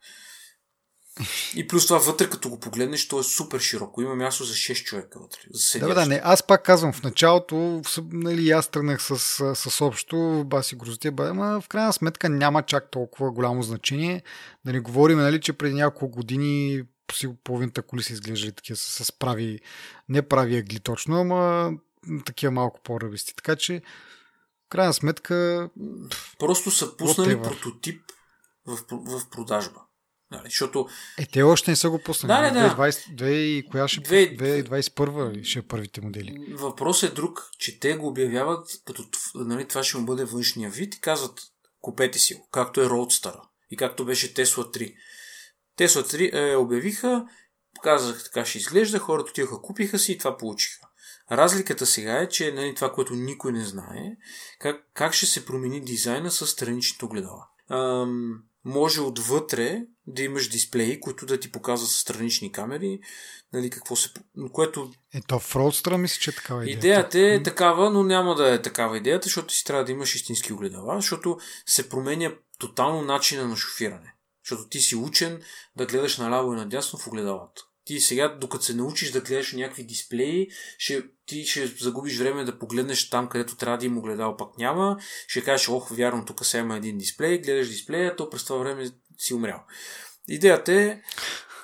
И 1.56 1.68
плюс 1.68 1.88
това 1.88 2.00
вътре, 2.00 2.30
като 2.30 2.50
го 2.50 2.60
погледнеш, 2.60 3.08
то 3.08 3.20
е 3.20 3.24
супер 3.24 3.60
широко. 3.60 4.02
Има 4.02 4.16
място 4.16 4.44
за 4.44 4.54
6 4.54 4.84
човека 4.84 5.20
вътре. 5.20 5.40
За 5.44 5.52
Да, 5.52 5.60
седящи. 5.60 5.96
да, 5.96 6.06
не. 6.06 6.22
Аз 6.24 6.48
пак 6.48 6.64
казвам, 6.64 6.94
в 6.94 7.04
началото, 7.04 7.82
нали, 8.12 8.50
аз 8.52 8.68
тръгнах 8.68 9.04
с, 9.04 9.18
с, 9.56 9.82
общо, 9.82 10.44
баси 10.46 10.76
грозотия, 10.76 11.12
бе, 11.12 11.24
ама 11.24 11.62
в 11.62 11.68
крайна 11.68 11.94
сметка 11.94 12.30
няма 12.30 12.64
чак 12.64 12.92
толкова 12.92 13.32
голямо 13.32 13.64
значение. 13.64 14.24
Да 14.66 14.74
не 14.74 14.80
говорим, 14.80 15.18
нали, 15.18 15.42
че 15.42 15.54
преди 15.54 15.74
няколко 15.76 16.10
години 16.10 16.84
половината 17.44 17.82
коли 17.82 18.04
са 18.04 18.14
изглеждали 18.14 18.52
такива 18.52 18.78
с, 18.78 19.06
с 19.06 19.12
прави, 19.12 19.60
не 20.10 20.22
прави 20.22 20.58
ъгли 20.58 20.80
точно, 20.80 21.16
ама 21.16 21.72
такива 22.26 22.52
малко 22.52 22.80
по-ръбисти. 22.84 23.36
Така 23.36 23.56
че, 23.56 23.82
в 24.66 24.70
крайна 24.70 24.94
сметка, 24.94 25.70
Просто 26.40 26.72
са 26.72 26.98
пуснали 26.98 27.30
Whatever. 27.30 27.44
прототип 27.44 28.02
в, 28.68 28.78
в 28.92 29.30
продажба. 29.30 29.80
Нали, 30.34 30.44
защото 30.46 30.88
е, 31.18 31.26
те 31.26 31.44
още 31.44 31.72
не 31.72 31.76
са 31.76 31.90
го 31.90 32.00
пуснали. 32.00 32.52
Да, 32.54 32.62
да, 32.62 32.70
да. 32.70 32.76
2020, 32.76 33.16
две 33.16 33.32
и 33.32 33.66
коя 33.72 33.88
ще 33.88 34.02
Две- 34.02 34.38
2021 34.38 35.32
ли 35.34 35.44
ще 35.44 35.60
е 35.60 35.62
първите 35.62 36.02
модели? 36.02 36.54
въпросът 36.54 37.12
е 37.12 37.14
друг, 37.14 37.50
че 37.60 37.80
те 37.80 37.94
го 37.96 38.08
обявяват 38.08 38.68
като 38.86 39.04
нали, 39.36 39.68
това 39.68 39.84
ще 39.84 39.98
му 39.98 40.06
бъде 40.06 40.26
външния 40.26 40.70
вид 40.70 40.96
и 40.96 41.02
казват 41.02 41.40
купете 41.82 42.20
си 42.20 42.34
го, 42.34 42.48
както 42.52 42.82
е 42.82 42.86
Roadster 42.86 43.36
и 43.72 43.78
както 43.78 44.06
беше 44.06 44.34
Tesla 44.34 44.78
3. 44.78 44.94
Tesla 45.78 46.02
3 46.34 46.52
е, 46.52 46.56
обявиха, 46.56 47.26
казах 47.84 48.24
така 48.24 48.46
ще 48.46 48.58
изглежда, 48.58 49.00
хората 49.00 49.30
отиваха, 49.30 49.62
купиха 49.62 50.00
си 50.00 50.12
и 50.12 50.18
това 50.18 50.38
получиха. 50.38 50.88
Разликата 51.32 51.86
сега 51.86 52.14
е, 52.18 52.30
че 52.30 52.52
нали, 52.52 52.76
това, 52.76 52.92
което 52.92 53.14
никой 53.14 53.52
не 53.52 53.66
знае, 53.66 54.16
как, 54.60 54.84
как 54.94 55.14
ще 55.14 55.26
се 55.26 55.46
промени 55.46 55.82
дизайна 55.82 56.32
с 56.32 56.48
страничните 56.48 57.06
огледала. 57.06 57.48
Ам, 57.70 58.44
може 58.66 59.02
отвътре 59.02 59.82
да 60.08 60.24
имаш 60.24 60.50
дисплеи, 60.50 61.00
които 61.00 61.26
да 61.26 61.40
ти 61.40 61.52
показват 61.52 61.90
с 61.90 61.96
странични 61.96 62.52
камери, 62.52 63.00
нали, 63.54 63.70
какво 63.70 63.96
се... 63.96 64.10
Което... 64.52 64.92
Ето 65.14 65.40
в 65.40 65.54
Roadster 65.54 65.98
мисля, 65.98 66.20
че 66.20 66.30
е 66.30 66.36
такава 66.36 66.64
идея. 66.64 66.78
Идеята 66.78 67.20
е 67.20 67.44
такава, 67.44 67.90
но 67.90 68.04
няма 68.04 68.36
да 68.36 68.54
е 68.54 68.62
такава 68.62 68.98
идеята, 68.98 69.24
защото 69.24 69.54
си 69.54 69.66
трябва 69.66 69.86
да 69.86 69.92
имаш 69.92 70.16
истински 70.16 70.54
огледала, 70.54 70.96
защото 70.96 71.38
се 71.66 71.90
променя 71.90 72.32
тотално 72.60 73.02
начина 73.02 73.48
на 73.48 73.56
шофиране. 73.56 74.16
Защото 74.46 74.70
ти 74.70 74.80
си 74.80 74.96
учен 74.96 75.42
да 75.76 75.86
гледаш 75.86 76.18
наляво 76.18 76.54
и 76.54 76.58
надясно 76.58 77.00
в 77.00 77.08
огледалата. 77.08 77.62
Ти 77.86 78.00
сега, 78.00 78.28
докато 78.42 78.64
се 78.64 78.74
научиш 78.74 79.12
да 79.12 79.22
гледаш 79.22 79.54
някакви 79.54 79.84
дисплеи, 79.84 80.48
ще, 80.78 81.04
ти 81.26 81.46
ще 81.46 81.66
загубиш 81.68 82.18
време 82.18 82.44
да 82.44 82.60
погледнеш 82.60 83.10
там, 83.10 83.30
където 83.30 83.56
трябва 83.56 83.78
да 83.78 83.86
има 83.86 84.00
огледал, 84.00 84.38
пак 84.38 84.58
няма. 84.58 84.98
Ще 85.28 85.44
кажеш, 85.44 85.70
ох, 85.70 85.90
вярно, 85.90 86.26
тук 86.26 86.46
сега 86.46 86.64
има 86.64 86.78
един 86.78 86.98
дисплей, 86.98 87.38
гледаш 87.38 87.70
дисплея, 87.70 88.16
то 88.16 88.30
през 88.30 88.44
това 88.44 88.60
време 88.60 88.90
си 89.24 89.34
умрял. 89.34 89.64
Идеята 90.28 90.74
е, 90.74 91.02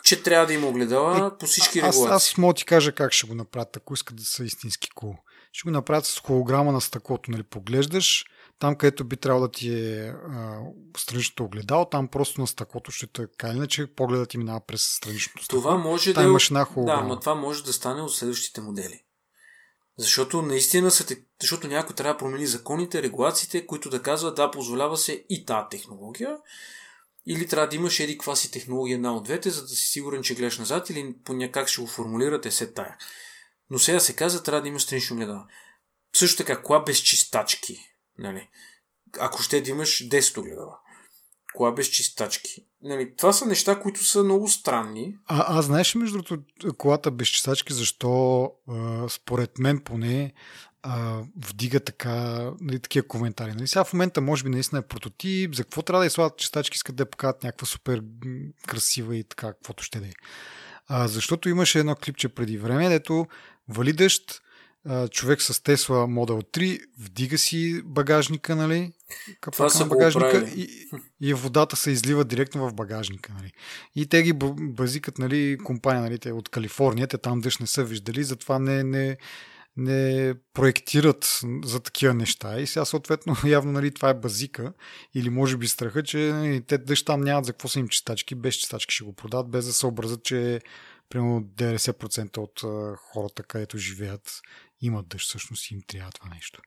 че 0.03 0.23
трябва 0.23 0.45
да 0.45 0.53
има 0.53 0.68
огледала 0.68 1.27
е, 1.27 1.38
по 1.38 1.45
всички 1.45 1.80
регулации. 1.80 2.03
Аз, 2.03 2.11
аз 2.11 2.38
мога 2.38 2.53
ти 2.53 2.65
кажа 2.65 2.91
как 2.91 3.11
ще 3.14 3.27
го 3.27 3.36
направят, 3.36 3.77
ако 3.77 3.94
искат 3.94 4.15
да 4.15 4.23
са 4.23 4.44
истински 4.44 4.90
кул. 4.90 5.10
Cool. 5.10 5.18
Ще 5.52 5.68
го 5.68 5.72
направят 5.72 6.06
с 6.06 6.19
холограма 6.19 6.72
на 6.72 6.81
стъклото, 6.81 7.31
нали, 7.31 7.44
поглеждаш, 7.44 8.26
там, 8.60 8.76
където 8.76 9.03
би 9.03 9.18
трябвало 9.18 9.48
да 9.48 9.52
ти 9.52 9.73
е 9.73 10.14
а, 10.31 10.61
страничното 10.98 11.44
огледало, 11.44 11.86
там 11.86 12.07
просто 12.07 12.41
на 12.41 12.48
стъклото 12.48 12.91
ще 12.91 13.07
така 13.07 13.48
иначе 13.48 13.88
погледът 13.95 14.30
ти 14.30 14.38
минава 14.38 14.61
през 14.68 14.81
страничното 14.81 15.44
стъкло. 15.44 15.61
Това 15.61 15.77
може 15.77 16.14
там 16.14 16.23
да... 16.23 16.30
имаш 16.30 16.48
една 16.48 16.68
Да, 16.77 17.02
но 17.02 17.19
това 17.19 17.36
може 17.36 17.64
да 17.64 17.73
стане 17.73 18.02
от 18.02 18.15
следващите 18.15 18.61
модели. 18.61 19.03
Защото 19.98 20.41
наистина 20.41 20.91
са, 20.91 21.15
защото 21.41 21.68
някой 21.68 21.95
трябва 21.95 22.14
да 22.14 22.18
промени 22.18 22.48
законите, 22.48 23.03
регулациите, 23.03 23.65
които 23.65 23.90
да 23.90 24.02
казват 24.02 24.36
да, 24.36 24.52
позволява 24.52 24.98
се 24.98 25.26
и 25.30 25.45
тази 25.45 25.65
технология, 25.72 26.38
или 27.25 27.47
трябва 27.47 27.69
да 27.69 27.75
имаш 27.75 27.99
еди 27.99 28.17
каква 28.17 28.35
си 28.35 28.51
технология 28.51 28.95
една 28.95 29.15
от 29.15 29.23
двете, 29.23 29.49
за 29.49 29.61
да 29.61 29.67
си 29.67 29.91
сигурен, 29.91 30.23
че 30.23 30.35
гледаш 30.35 30.57
назад, 30.57 30.89
или 30.89 31.15
по 31.23 31.33
някак 31.33 31.67
ще 31.67 31.81
го 31.81 31.87
формулирате 31.87 32.51
се 32.51 32.73
тая. 32.73 32.97
Но 33.69 33.79
сега 33.79 33.99
се 33.99 34.15
казва, 34.15 34.43
трябва 34.43 34.61
да 34.61 34.67
имаш 34.67 34.83
странично 34.83 35.15
огледало. 35.15 35.43
Също 36.15 36.37
така, 36.37 36.61
кола 36.61 36.79
без 36.79 36.97
чистачки 36.97 37.89
Нали? 38.19 38.47
Ако 39.19 39.41
ще 39.41 39.61
да 39.61 39.69
имаш 39.69 40.09
10 40.09 40.37
огледала. 40.37 40.77
Кола 41.53 41.71
без 41.71 41.87
чистачки. 41.87 42.65
Нали, 42.81 43.15
това 43.15 43.33
са 43.33 43.45
неща, 43.45 43.79
които 43.79 44.03
са 44.03 44.23
много 44.23 44.47
странни. 44.47 45.15
А, 45.25 45.57
а 45.57 45.61
знаеш 45.61 45.95
между 45.95 46.21
другото 46.21 46.43
колата 46.77 47.11
без 47.11 47.27
чистачки, 47.27 47.73
защо 47.73 48.43
а, 48.67 49.09
според 49.09 49.59
мен 49.59 49.81
поне 49.83 50.33
а, 50.84 51.22
вдига 51.47 51.80
така, 51.80 52.11
нали, 52.61 52.80
такива 52.80 53.07
коментари. 53.07 53.53
Нали? 53.53 53.68
Сега 53.68 53.84
в 53.84 53.93
момента 53.93 54.22
може 54.22 54.43
би 54.43 54.49
наистина 54.49 54.80
е 54.80 54.88
прототип, 54.88 55.56
за 55.56 55.64
какво 55.64 55.81
трябва 55.81 55.99
да 55.99 56.07
изслагат 56.07 56.38
чистачки, 56.38 56.76
искат 56.76 56.95
да 56.95 57.01
я 57.01 57.10
покажат 57.10 57.43
някаква 57.43 57.68
супер 57.68 58.03
красива 58.68 59.15
и 59.15 59.23
така, 59.23 59.47
каквото 59.47 59.84
ще 59.84 59.99
да 59.99 60.07
е. 60.07 60.11
А, 60.88 61.07
защото 61.07 61.49
имаше 61.49 61.80
едно 61.80 61.95
клипче 61.95 62.30
преди 62.30 62.57
време, 62.57 62.89
дето 62.89 63.27
вали 63.68 63.93
дъжд, 63.93 64.41
човек 65.11 65.41
с 65.41 65.64
Тесла 65.64 66.07
Model 66.07 66.57
3 66.57 66.81
вдига 66.99 67.38
си 67.38 67.81
багажника, 67.85 68.56
нали? 68.56 68.93
Капака 69.41 69.80
на 69.80 69.85
багажника 69.85 70.38
и, 70.56 70.89
и 71.22 71.34
водата 71.34 71.76
се 71.76 71.91
излива 71.91 72.26
директно 72.26 72.69
в 72.69 72.73
багажника, 72.73 73.34
нали? 73.34 73.51
И 73.95 74.06
те 74.06 74.23
ги 74.23 74.34
базикат, 74.34 75.18
нали, 75.18 75.57
компания, 75.64 76.01
нали, 76.01 76.19
те 76.19 76.31
от 76.31 76.49
Калифорния, 76.49 77.07
те 77.07 77.18
там 77.18 77.41
дъжд 77.41 77.60
не 77.60 77.68
са 77.68 77.84
виждали, 77.84 78.23
затова 78.23 78.60
не, 78.60 78.84
не, 78.84 79.18
не 79.80 80.34
проектират 80.53 81.41
за 81.64 81.80
такива 81.80 82.14
неща. 82.14 82.60
И 82.60 82.68
сега 82.68 82.85
съответно 82.85 83.35
явно 83.45 83.72
нали, 83.72 83.93
това 83.93 84.10
е 84.10 84.14
базика 84.14 84.73
или 85.15 85.30
може 85.30 85.57
би 85.57 85.68
страха, 85.68 86.03
че 86.03 86.18
нали, 86.18 86.61
те 86.61 86.77
дъжд 86.77 87.06
там 87.06 87.22
нямат 87.22 87.45
за 87.45 87.53
какво 87.53 87.68
са 87.68 87.80
им 87.80 87.88
чистачки, 87.88 88.35
без 88.35 88.56
чистачки 88.56 88.95
ще 88.95 89.03
го 89.03 89.14
продадат, 89.14 89.51
без 89.51 89.65
да 89.65 89.73
се 89.73 89.85
образят, 89.85 90.23
че 90.23 90.61
примерно 91.10 91.41
90% 91.41 92.38
от 92.38 92.61
хората, 92.97 93.43
където 93.43 93.77
живеят, 93.77 94.41
имат 94.81 95.07
дъжд, 95.07 95.27
всъщност 95.27 95.72
им 95.72 95.81
трябва 95.88 96.11
това 96.11 96.30
нещо. 96.30 96.61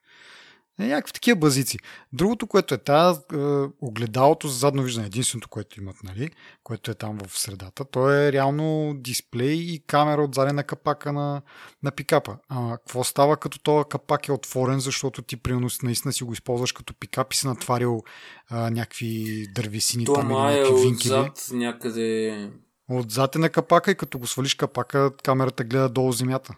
Е, 0.80 0.86
някакви 0.86 1.12
такива 1.12 1.36
базици. 1.36 1.78
Другото, 2.12 2.46
което 2.46 2.74
е 2.74 2.78
тази 2.78 3.20
е, 3.20 3.36
огледалото 3.80 4.48
за 4.48 4.58
задно 4.58 4.82
виждане, 4.82 5.06
единственото, 5.06 5.48
което 5.48 5.80
имат, 5.80 5.96
нали, 6.04 6.30
което 6.62 6.90
е 6.90 6.94
там 6.94 7.18
в 7.26 7.38
средата, 7.38 7.84
то 7.84 8.10
е 8.10 8.32
реално 8.32 8.94
дисплей 8.96 9.52
и 9.52 9.82
камера 9.86 10.22
от 10.22 10.34
задена 10.34 10.64
капака 10.64 11.12
на, 11.12 11.42
на 11.82 11.90
пикапа. 11.90 12.36
А 12.48 12.76
какво 12.76 13.04
става 13.04 13.36
като 13.36 13.58
този 13.58 13.84
капак 13.88 14.28
е 14.28 14.32
отворен, 14.32 14.80
защото 14.80 15.22
ти 15.22 15.36
примерно 15.36 15.68
наистина 15.82 16.12
си 16.12 16.24
го 16.24 16.32
използваш 16.32 16.72
като 16.72 16.94
пикап 16.94 17.32
и 17.32 17.36
си 17.36 17.46
натварил 17.46 18.02
а, 18.48 18.70
някакви 18.70 19.46
дървесини 19.54 20.04
там 20.04 20.30
или 20.30 20.34
някакви 20.34 20.80
е 20.80 20.82
винкили. 20.82 21.12
отзад 21.12 21.48
някъде... 21.52 22.50
Отзад 22.90 23.36
е 23.36 23.38
на 23.38 23.50
капака 23.50 23.90
и 23.90 23.94
като 23.94 24.18
го 24.18 24.26
свалиш 24.26 24.54
капака, 24.54 25.16
камерата 25.22 25.64
гледа 25.64 25.88
долу 25.88 26.12
земята. 26.12 26.54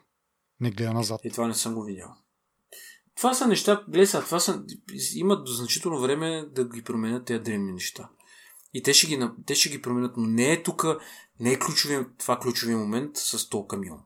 Не 0.61 0.71
гледа 0.71 0.93
назад. 0.93 1.21
И 1.25 1.31
това 1.31 1.47
не 1.47 1.55
съм 1.55 1.75
го 1.75 1.83
видял. 1.83 2.15
Това 3.17 3.35
са 3.35 3.47
неща, 3.47 3.85
гледай 3.89 4.07
това 4.07 4.41
са, 4.41 4.63
имат 5.15 5.49
значително 5.49 6.01
време 6.01 6.47
да 6.53 6.65
ги 6.65 6.83
променят 6.83 7.25
тези 7.25 7.41
древни 7.41 7.73
неща. 7.73 8.09
И 8.75 8.83
те 8.83 8.95
ще 8.95 9.07
ги, 9.07 9.29
те 9.47 9.55
ще 9.55 9.69
ги 9.69 9.83
променят, 9.83 10.17
но 10.17 10.27
не 10.27 10.53
е 10.53 10.63
тук, 10.63 10.87
не 11.41 11.53
е 11.53 11.59
ключовия, 11.59 12.07
това 12.19 12.39
ключовия 12.39 12.79
момент 12.79 13.17
с 13.17 13.49
то 13.49 13.67
камион. 13.67 13.99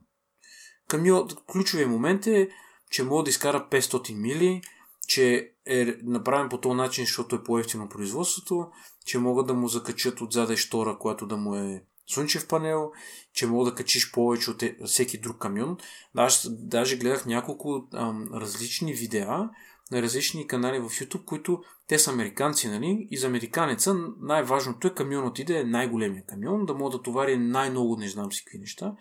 Камион, 0.89 1.29
ключовия 1.53 1.89
момент 1.89 2.27
е, 2.27 2.49
че 2.91 3.03
мога 3.03 3.25
да 3.25 3.31
изкара 3.31 3.69
500 3.71 4.15
мили, 4.15 4.63
че 5.07 5.53
е 5.67 5.97
направен 6.03 6.49
по 6.49 6.61
този 6.61 6.77
начин, 6.77 7.05
защото 7.05 7.37
е 7.37 7.43
по-ефтино 7.43 7.89
производството, 7.89 8.71
че 9.07 9.19
могат 9.19 9.47
да 9.47 9.55
му 9.55 9.69
закачат 9.69 10.21
отзаде 10.21 10.57
штора, 10.57 10.99
която 10.99 11.27
да 11.27 11.37
му 11.37 11.55
е 11.55 11.85
слънчев 12.09 12.49
панел, 12.49 12.91
че 13.33 13.47
мога 13.47 13.71
да 13.71 13.77
качиш 13.77 14.13
повече 14.13 14.51
от 14.51 14.63
е, 14.63 14.77
всеки 14.87 15.21
друг 15.21 15.39
камион. 15.39 15.77
Даже, 16.15 16.39
даже 16.51 16.97
гледах 16.97 17.27
няколко 17.27 17.89
ам, 17.95 18.29
различни 18.35 18.95
видеа 18.95 19.51
на 19.91 20.03
различни 20.03 20.47
канали 20.47 20.79
в 20.79 20.89
YouTube, 20.89 21.25
които 21.25 21.63
те 21.87 21.99
са 21.99 22.11
американци, 22.11 22.69
нали? 22.69 23.09
И 23.11 23.19
за 23.19 23.27
американеца 23.27 23.95
най-важното 24.21 24.87
е 24.87 24.95
камионът 24.95 25.39
иде 25.39 25.59
е 25.59 25.65
най-големия 25.65 26.25
камион, 26.27 26.67
да 26.67 26.75
мога 26.75 26.97
да 26.97 27.03
товари 27.03 27.39
най-много 27.39 27.97
не 27.97 28.09
знам 28.09 28.33
си 28.33 28.45
какви 28.45 28.59
неща. 28.59 28.97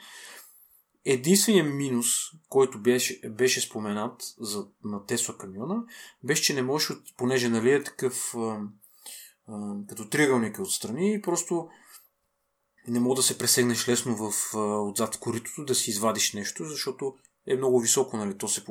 Единственият 1.05 1.73
минус, 1.73 2.07
който 2.49 2.81
беше, 2.81 3.29
беше 3.29 3.61
споменат 3.61 4.21
за, 4.39 4.65
на 4.83 5.05
Тесла 5.05 5.37
камиона, 5.37 5.83
беше, 6.23 6.43
че 6.43 6.53
не 6.53 6.61
можеш, 6.61 6.97
понеже 7.17 7.49
нали 7.49 7.71
е 7.71 7.83
такъв 7.83 8.35
а, 8.35 8.59
а, 9.47 9.73
като 9.89 10.09
триъгълник 10.09 10.59
отстрани 10.59 11.13
и 11.13 11.21
просто 11.21 11.67
не 12.87 12.99
мога 12.99 13.15
да 13.15 13.23
се 13.23 13.37
пресегнеш 13.37 13.87
лесно 13.87 14.15
в, 14.15 14.55
отзад 14.89 15.15
в 15.15 15.19
коритото, 15.19 15.65
да 15.65 15.75
си 15.75 15.89
извадиш 15.89 16.33
нещо, 16.33 16.65
защото 16.65 17.15
е 17.47 17.55
много 17.55 17.79
високо, 17.79 18.17
нали? 18.17 18.37
То 18.37 18.47
се 18.47 18.63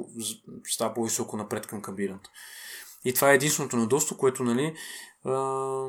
става 0.64 0.94
по-високо 0.94 1.36
напред 1.36 1.66
към 1.66 1.82
кабината. 1.82 2.30
И 3.05 3.14
това 3.14 3.30
е 3.30 3.34
единственото 3.34 3.76
недостоинство, 3.76 4.16
което, 4.16 4.44
нали, 4.44 4.74
а, 5.24 5.88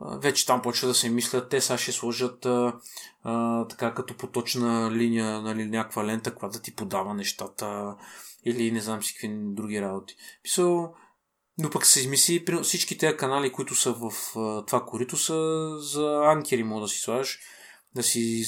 вече 0.00 0.46
там 0.46 0.62
почва 0.62 0.88
да 0.88 0.94
се 0.94 1.10
мислят, 1.10 1.48
те 1.48 1.60
сега 1.60 1.78
ще 1.78 1.92
сложат 1.92 2.46
а, 2.46 2.74
а, 3.22 3.66
така 3.68 3.94
като 3.94 4.16
поточна 4.16 4.90
линия, 4.92 5.42
нали, 5.42 5.64
някаква 5.64 6.04
лента, 6.04 6.34
която 6.34 6.58
да 6.58 6.62
ти 6.62 6.74
подава 6.74 7.14
нещата 7.14 7.96
или 8.44 8.72
не 8.72 8.80
знам 8.80 9.02
си 9.02 9.14
какви 9.14 9.28
други 9.32 9.80
работи. 9.80 10.16
Писал, 10.42 10.94
но 11.58 11.70
пък 11.70 11.86
се 11.86 12.00
измисли, 12.00 12.44
всички 12.62 12.98
тези 12.98 13.16
канали, 13.16 13.52
които 13.52 13.74
са 13.74 13.92
в 13.92 14.12
а, 14.36 14.64
това 14.64 14.84
корито 14.84 15.16
са 15.16 15.68
за 15.78 16.20
анкери, 16.24 16.62
мога 16.62 16.80
да 16.80 16.88
си 16.88 16.98
слагаш 16.98 17.40
да 17.94 18.02
си... 18.02 18.44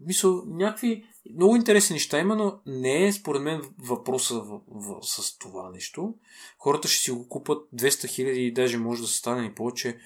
Мисъл, 0.00 0.42
някакви 0.46 1.04
много 1.34 1.56
интересни 1.56 1.94
неща 1.94 2.18
има, 2.18 2.36
но 2.36 2.60
не 2.66 3.06
е 3.06 3.12
според 3.12 3.42
мен 3.42 3.74
въпроса 3.78 4.40
в, 4.40 4.60
в, 4.68 5.02
с 5.02 5.38
това 5.38 5.70
нещо. 5.70 6.14
Хората 6.58 6.88
ще 6.88 7.02
си 7.02 7.10
го 7.10 7.28
купат 7.28 7.68
200 7.74 8.08
хиляди 8.08 8.46
и 8.46 8.52
даже 8.52 8.78
може 8.78 9.02
да 9.02 9.08
се 9.08 9.18
стане 9.18 9.46
и 9.46 9.54
повече 9.54 9.98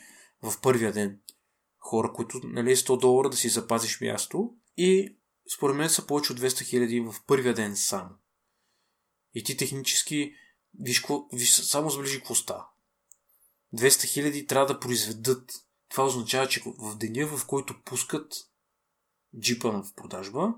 в 0.42 0.60
първия 0.60 0.92
ден. 0.92 1.20
Хора, 1.78 2.12
които 2.12 2.40
нали, 2.44 2.76
100 2.76 3.00
долара 3.00 3.30
да 3.30 3.36
си 3.36 3.48
запазиш 3.48 4.00
място 4.00 4.54
и 4.76 5.16
според 5.56 5.76
мен 5.76 5.90
са 5.90 6.06
повече 6.06 6.32
от 6.32 6.40
200 6.40 6.64
хиляди 6.64 7.00
в 7.00 7.14
първия 7.26 7.54
ден 7.54 7.76
само. 7.76 8.10
И 9.34 9.44
ти 9.44 9.56
технически 9.56 10.34
виж, 10.80 11.04
виж 11.32 11.50
само 11.50 11.90
сближи 11.90 12.18
какво 12.18 12.34
става. 12.34 12.66
200 13.74 14.04
хиляди 14.04 14.46
трябва 14.46 14.66
да 14.66 14.80
произведат 14.80 15.52
това 15.92 16.04
означава, 16.04 16.48
че 16.48 16.62
в 16.78 16.96
деня, 16.96 17.26
в 17.26 17.46
който 17.46 17.74
пускат 17.84 18.32
джипа 19.40 19.70
в 19.70 19.84
продажба, 19.96 20.54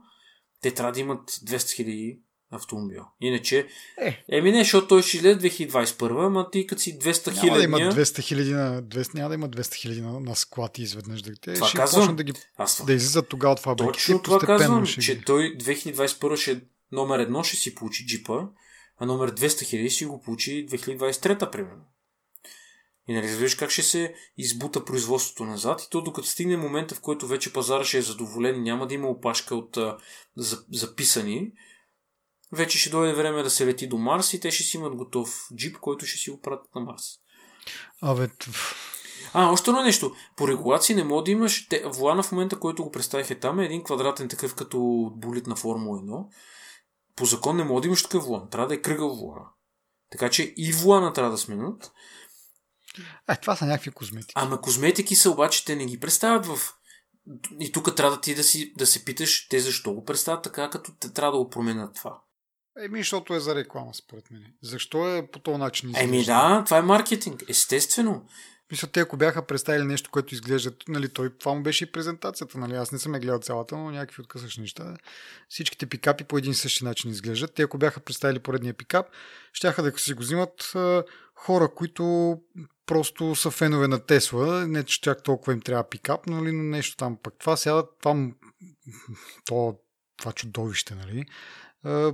те 0.60 0.74
трябва 0.74 0.92
да 0.92 1.00
имат 1.00 1.30
200 1.30 1.56
000 1.56 2.18
автомобила. 2.50 3.08
Иначе, 3.20 3.68
е. 4.00 4.24
еми 4.28 4.52
не, 4.52 4.58
защото 4.58 4.88
той 4.88 5.02
ще 5.02 5.16
излезе 5.16 5.38
2021, 5.38 6.26
ама 6.26 6.50
ти 6.50 6.66
като 6.66 6.82
си 6.82 6.98
200 6.98 7.40
хиляди. 7.40 7.46
Няма 7.46 7.56
да 7.56 7.64
има 7.64 7.78
200 7.78 8.22
хиляди 8.22 8.52
на, 8.52 8.82
200, 8.82 9.14
няма 9.14 9.28
да 9.28 9.34
има 9.34 9.48
200 9.48 9.74
хиляди 9.74 10.00
на, 10.00 10.20
на 10.20 10.36
склад 10.36 10.78
изведнъж. 10.78 11.22
Да, 11.22 11.32
те 11.40 11.54
това 11.54 11.68
ще 11.68 11.76
казвам. 11.76 12.16
да, 12.16 12.24
ги, 12.24 12.32
Аз, 12.56 12.84
да 12.86 12.92
излизат 12.92 13.28
тогава 13.28 13.52
от 13.52 13.60
фабриките. 13.60 13.92
Точно 13.92 14.22
това 14.22 14.38
казвам, 14.38 14.86
ще... 14.86 15.00
че 15.00 15.24
той 15.24 15.56
2021 15.58 16.36
ще 16.36 16.60
номер 16.92 17.18
едно 17.18 17.42
ще 17.42 17.56
си 17.56 17.74
получи 17.74 18.06
джипа, 18.06 18.46
а 18.98 19.06
номер 19.06 19.34
200 19.34 19.64
хиляди 19.64 19.90
ще 19.90 20.06
го 20.06 20.20
получи 20.20 20.66
2023 20.70 21.50
примерно. 21.50 21.82
И 23.08 23.14
нали 23.14 23.28
разбираш 23.28 23.54
как 23.54 23.70
ще 23.70 23.82
се 23.82 24.14
избута 24.36 24.84
производството 24.84 25.44
назад 25.44 25.82
и 25.82 25.90
то 25.90 26.02
докато 26.02 26.28
стигне 26.28 26.56
момента, 26.56 26.94
в 26.94 27.00
който 27.00 27.26
вече 27.26 27.52
пазара 27.52 27.84
ще 27.84 27.98
е 27.98 28.02
задоволен, 28.02 28.62
няма 28.62 28.86
да 28.86 28.94
има 28.94 29.08
опашка 29.08 29.54
от 29.54 29.76
а, 29.76 29.96
за, 30.36 30.64
записани, 30.72 31.52
вече 32.52 32.78
ще 32.78 32.90
дойде 32.90 33.14
време 33.14 33.42
да 33.42 33.50
се 33.50 33.66
лети 33.66 33.86
до 33.86 33.98
Марс 33.98 34.34
и 34.34 34.40
те 34.40 34.50
ще 34.50 34.62
си 34.62 34.76
имат 34.76 34.96
готов 34.96 35.48
джип, 35.56 35.78
който 35.78 36.06
ще 36.06 36.18
си 36.18 36.30
го 36.30 36.40
пратят 36.40 36.74
на 36.74 36.80
Марс. 36.80 37.04
Абе, 38.02 38.28
а, 39.32 39.50
още 39.50 39.70
едно 39.70 39.82
нещо. 39.82 40.14
По 40.36 40.48
регулации 40.48 40.94
не 40.94 41.04
може 41.04 41.24
да 41.24 41.30
имаш... 41.30 41.68
Те, 41.68 41.84
волана 41.86 42.22
в 42.22 42.32
момента, 42.32 42.58
който 42.58 42.84
го 42.84 42.90
представих 42.90 43.40
там 43.40 43.60
е 43.60 43.64
един 43.64 43.84
квадратен 43.84 44.28
такъв 44.28 44.54
като 44.54 45.10
болит 45.16 45.46
на 45.46 45.56
Формула 45.56 45.98
1. 45.98 46.24
По 47.16 47.24
закон 47.24 47.56
не 47.56 47.64
може 47.64 47.82
да 47.82 47.86
имаш 47.86 48.02
такъв 48.02 48.24
волан. 48.24 48.48
Трябва 48.50 48.68
да 48.68 48.74
е 48.74 48.80
кръгъл 48.80 49.16
волана. 49.16 49.46
Така 50.10 50.30
че 50.30 50.54
и 50.56 50.72
волана 50.72 51.12
трябва 51.12 51.30
да 51.30 51.38
сменят. 51.38 51.92
Е, 53.28 53.36
това 53.36 53.56
са 53.56 53.66
някакви 53.66 53.90
козметики. 53.90 54.32
Ама 54.34 54.60
козметики 54.60 55.14
са 55.14 55.30
обаче, 55.30 55.64
те 55.64 55.76
не 55.76 55.86
ги 55.86 56.00
представят 56.00 56.46
в... 56.46 56.58
И 57.60 57.72
тук 57.72 57.96
трябва 57.96 58.16
да 58.16 58.20
ти 58.20 58.34
да, 58.34 58.44
си, 58.44 58.72
да 58.76 58.86
се 58.86 59.04
питаш 59.04 59.48
те 59.48 59.60
защо 59.60 59.94
го 59.94 60.04
представят 60.04 60.44
така, 60.44 60.70
като 60.70 60.92
те 61.00 61.12
трябва 61.12 61.32
да 61.32 61.44
го 61.44 61.50
променят 61.50 61.94
това. 61.94 62.20
Еми, 62.84 62.98
защото 62.98 63.34
е 63.34 63.40
за 63.40 63.54
реклама, 63.54 63.94
според 63.94 64.30
мен. 64.30 64.44
Защо 64.62 65.16
е 65.16 65.30
по 65.30 65.38
този 65.38 65.58
начин? 65.58 65.88
Изглежда? 65.88 66.08
Еми 66.08 66.24
да, 66.24 66.62
това 66.64 66.78
е 66.78 66.82
маркетинг. 66.82 67.44
Естествено. 67.48 68.26
Мисля, 68.70 68.88
те 68.88 69.00
ако 69.00 69.16
бяха 69.16 69.46
представили 69.46 69.84
нещо, 69.84 70.10
което 70.10 70.34
изглежда, 70.34 70.72
нали, 70.88 71.08
той, 71.08 71.38
това 71.38 71.54
му 71.54 71.62
беше 71.62 71.84
и 71.84 71.92
презентацията, 71.92 72.58
нали, 72.58 72.74
аз 72.74 72.92
не 72.92 72.98
съм 72.98 73.14
я 73.14 73.20
гледал 73.20 73.38
цялата, 73.38 73.76
но 73.76 73.90
някакви 73.90 74.22
откъсващи 74.22 74.60
неща. 74.60 74.96
Всичките 75.48 75.86
пикапи 75.86 76.24
по 76.24 76.38
един 76.38 76.52
и 76.52 76.54
същи 76.54 76.84
начин 76.84 77.10
изглеждат. 77.10 77.54
Те 77.54 77.62
ако 77.62 77.78
бяха 77.78 78.00
представили 78.00 78.38
поредния 78.38 78.74
пикап, 78.74 79.06
щяха 79.52 79.82
да 79.82 79.98
си 79.98 80.14
го 80.14 80.22
взимат 80.22 80.72
хора, 81.34 81.74
които 81.74 82.36
просто 82.86 83.34
са 83.34 83.50
фенове 83.50 83.88
на 83.88 83.98
Тесла, 83.98 84.66
не 84.66 84.84
че 84.84 85.00
чак 85.00 85.22
толкова 85.22 85.52
им 85.52 85.60
трябва 85.60 85.88
пикап, 85.88 86.26
нали, 86.26 86.52
но 86.52 86.62
нещо 86.62 86.96
там 86.96 87.18
пък. 87.22 87.34
Това 87.38 87.56
сяда, 87.56 87.84
това, 88.02 88.30
то, 89.44 89.78
това 90.16 90.32
чудовище, 90.32 90.94
нали, 90.94 91.24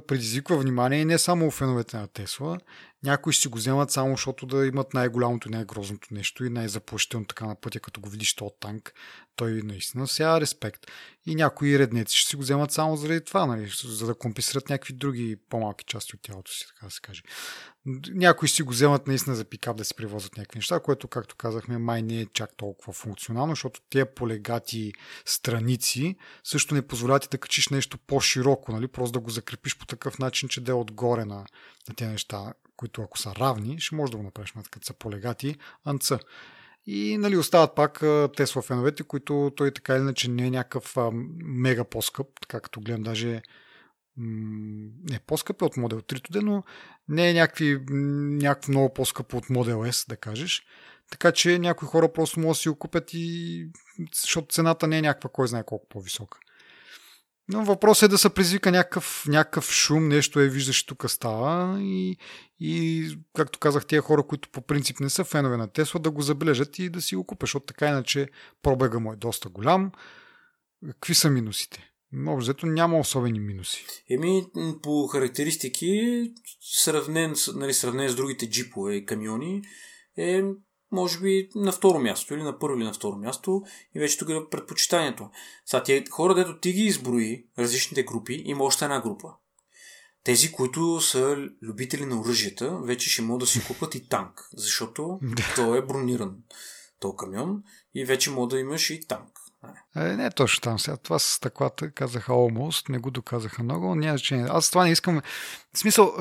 предизвиква 0.06 0.56
внимание 0.56 1.04
не 1.04 1.18
само 1.18 1.46
у 1.46 1.50
феновете 1.50 1.96
на 1.96 2.06
Тесла. 2.08 2.58
Някои 3.02 3.34
си 3.34 3.48
го 3.48 3.58
вземат 3.58 3.90
само 3.90 4.10
защото 4.10 4.46
да 4.46 4.66
имат 4.66 4.94
най-голямото 4.94 5.48
и 5.48 5.50
най-грозното 5.50 6.08
нещо 6.10 6.44
и 6.44 6.50
най-заплашително 6.50 7.26
така 7.26 7.46
на 7.46 7.54
пътя, 7.54 7.80
като 7.80 8.00
го 8.00 8.08
видиш 8.08 8.34
този 8.34 8.54
танк. 8.60 8.94
Той 9.36 9.52
наистина 9.52 10.08
сега 10.08 10.40
респект. 10.40 10.86
И 11.26 11.34
някои 11.34 11.78
реднеци 11.78 12.16
ще 12.16 12.28
си 12.28 12.36
го 12.36 12.42
вземат 12.42 12.72
само 12.72 12.96
заради 12.96 13.24
това, 13.24 13.46
нали, 13.46 13.70
за 13.84 14.06
да 14.06 14.14
компенсират 14.14 14.68
някакви 14.68 14.94
други 14.94 15.36
по-малки 15.48 15.84
части 15.84 16.16
от 16.16 16.22
тялото 16.22 16.52
си, 16.52 16.66
така 16.68 16.86
да 16.86 16.92
се 16.92 17.00
каже. 17.00 17.22
Някои 18.14 18.48
си 18.48 18.62
го 18.62 18.72
вземат 18.72 19.06
наистина 19.06 19.36
за 19.36 19.44
пикап 19.44 19.76
да 19.76 19.84
се 19.84 19.94
привозят 19.94 20.36
някакви 20.36 20.58
неща, 20.58 20.80
което, 20.80 21.08
както 21.08 21.36
казахме, 21.36 21.78
май 21.78 22.02
не 22.02 22.20
е 22.20 22.26
чак 22.26 22.56
толкова 22.56 22.92
функционално, 22.92 23.52
защото 23.52 23.80
тези 23.90 24.04
полегати 24.16 24.92
страници 25.24 26.16
също 26.44 26.74
не 26.74 26.86
позволяват 26.86 27.28
да 27.30 27.38
качиш 27.38 27.68
нещо 27.68 27.98
по-широко, 27.98 28.72
нали? 28.72 28.88
просто 28.88 29.12
да 29.12 29.20
го 29.20 29.30
закрепиш 29.30 29.78
по 29.78 29.86
такъв 29.86 30.18
начин, 30.18 30.48
че 30.48 30.60
да 30.60 30.72
е 30.72 30.74
отгоре 30.74 31.24
на, 31.24 31.44
на 31.88 31.94
тези 31.96 32.10
неща, 32.10 32.52
които 32.80 33.02
ако 33.02 33.18
са 33.18 33.34
равни, 33.34 33.80
ще 33.80 33.94
можеш 33.94 34.10
да 34.10 34.16
го 34.16 34.22
направиш, 34.22 34.54
като 34.70 34.86
са 34.86 34.94
полегати 34.94 35.56
анца. 35.84 36.18
И 36.86 37.18
нали, 37.18 37.36
остават 37.36 37.74
пак 37.74 38.04
Тесла 38.36 38.62
феновете, 38.62 39.02
които 39.02 39.52
той 39.56 39.70
така 39.70 39.94
или 39.94 40.02
иначе 40.02 40.30
не 40.30 40.46
е 40.46 40.50
някакъв 40.50 40.96
а, 40.96 41.10
мега 41.44 41.84
по-скъп, 41.84 42.26
така 42.40 42.60
като 42.60 42.80
гледам 42.80 43.02
даже 43.02 43.42
не 44.16 45.18
по-скъп 45.26 45.62
е 45.62 45.64
от 45.64 45.74
Model 45.74 46.02
3, 46.02 46.40
но 46.40 46.64
не 47.08 47.30
е 47.30 47.34
някакви, 47.34 47.80
някакво 47.90 48.72
много 48.72 48.94
по-скъпо 48.94 49.36
от 49.36 49.46
Model 49.46 49.90
S, 49.90 50.08
да 50.08 50.16
кажеш. 50.16 50.62
Така 51.10 51.32
че 51.32 51.58
някои 51.58 51.88
хора 51.88 52.12
просто 52.12 52.40
могат 52.40 52.54
да 52.54 52.60
си 52.60 52.68
го 52.68 52.74
купят 52.74 53.10
и 53.12 53.66
защото 54.14 54.54
цената 54.54 54.86
не 54.86 54.98
е 54.98 55.02
някаква 55.02 55.30
кой 55.30 55.48
знае 55.48 55.64
колко 55.64 55.88
по-висока. 55.88 56.38
Но 57.52 57.64
въпросът 57.64 58.02
е 58.02 58.08
да 58.08 58.18
се 58.18 58.30
предизвика 58.30 58.70
някакъв, 58.70 59.24
някакъв 59.28 59.70
шум, 59.70 60.08
нещо 60.08 60.40
е 60.40 60.48
виждаш 60.48 60.86
тук 60.86 61.10
става 61.10 61.80
и, 61.82 62.16
и, 62.60 63.06
както 63.36 63.58
казах, 63.58 63.86
тия 63.86 64.02
хора, 64.02 64.22
които 64.22 64.48
по 64.48 64.60
принцип 64.60 65.00
не 65.00 65.10
са 65.10 65.24
фенове 65.24 65.56
на 65.56 65.68
Тесла, 65.68 66.00
да 66.00 66.10
го 66.10 66.22
забележат 66.22 66.78
и 66.78 66.88
да 66.88 67.02
си 67.02 67.16
го 67.16 67.24
купят, 67.24 67.46
защото 67.46 67.66
така 67.66 67.88
иначе 67.88 68.28
пробега 68.62 68.98
му 68.98 69.12
е 69.12 69.16
доста 69.16 69.48
голям. 69.48 69.92
Какви 70.86 71.14
са 71.14 71.30
минусите? 71.30 71.90
Общо 72.26 72.66
няма 72.66 72.98
особени 72.98 73.40
минуси. 73.40 73.86
Еми, 74.10 74.42
по 74.82 75.06
характеристики, 75.06 76.22
сравнен, 76.60 77.34
нали, 77.54 77.74
сравнен 77.74 78.08
с 78.08 78.14
другите 78.14 78.50
джипове 78.50 78.94
и 78.94 79.06
камиони, 79.06 79.62
е 80.18 80.42
може 80.92 81.20
би 81.20 81.48
на 81.54 81.72
второ 81.72 81.98
място 81.98 82.34
или 82.34 82.42
на 82.42 82.58
първо 82.58 82.76
или 82.76 82.84
на 82.84 82.92
второ 82.92 83.16
място 83.16 83.62
и 83.94 83.98
вече 83.98 84.18
тук 84.18 84.28
е 84.28 84.48
предпочитанието. 84.50 85.30
Сега 85.66 85.82
тия 85.82 86.04
хора, 86.10 86.34
дето 86.34 86.58
ти 86.58 86.72
ги 86.72 86.82
изброи, 86.82 87.46
различните 87.58 88.02
групи, 88.02 88.42
има 88.44 88.64
още 88.64 88.84
една 88.84 89.00
група. 89.00 89.28
Тези, 90.24 90.52
които 90.52 91.00
са 91.00 91.48
любители 91.62 92.04
на 92.04 92.20
оръжията, 92.20 92.78
вече 92.78 93.10
ще 93.10 93.22
могат 93.22 93.40
да 93.40 93.46
си 93.46 93.64
купат 93.66 93.94
и 93.94 94.08
танк, 94.08 94.48
защото 94.56 95.20
той 95.56 95.78
е 95.78 95.82
брониран, 95.82 96.36
то 97.00 97.16
камион 97.16 97.62
и 97.94 98.04
вече 98.04 98.30
може 98.30 98.48
да 98.48 98.58
имаш 98.58 98.90
и 98.90 99.00
танк. 99.00 99.39
Е, 99.96 100.00
не 100.00 100.26
е 100.26 100.30
точно 100.30 100.60
там 100.60 100.78
сега. 100.78 100.96
Това 100.96 101.18
с 101.18 101.24
стъклата 101.24 101.90
казаха 101.90 102.32
almost, 102.32 102.88
не 102.88 102.98
го 102.98 103.10
доказаха 103.10 103.62
много, 103.62 103.94
няма 103.94 104.18
значение. 104.18 104.46
Аз 104.48 104.70
това 104.70 104.84
не 104.84 104.90
искам. 104.90 105.20
В 105.74 105.78
смисъл, 105.78 106.14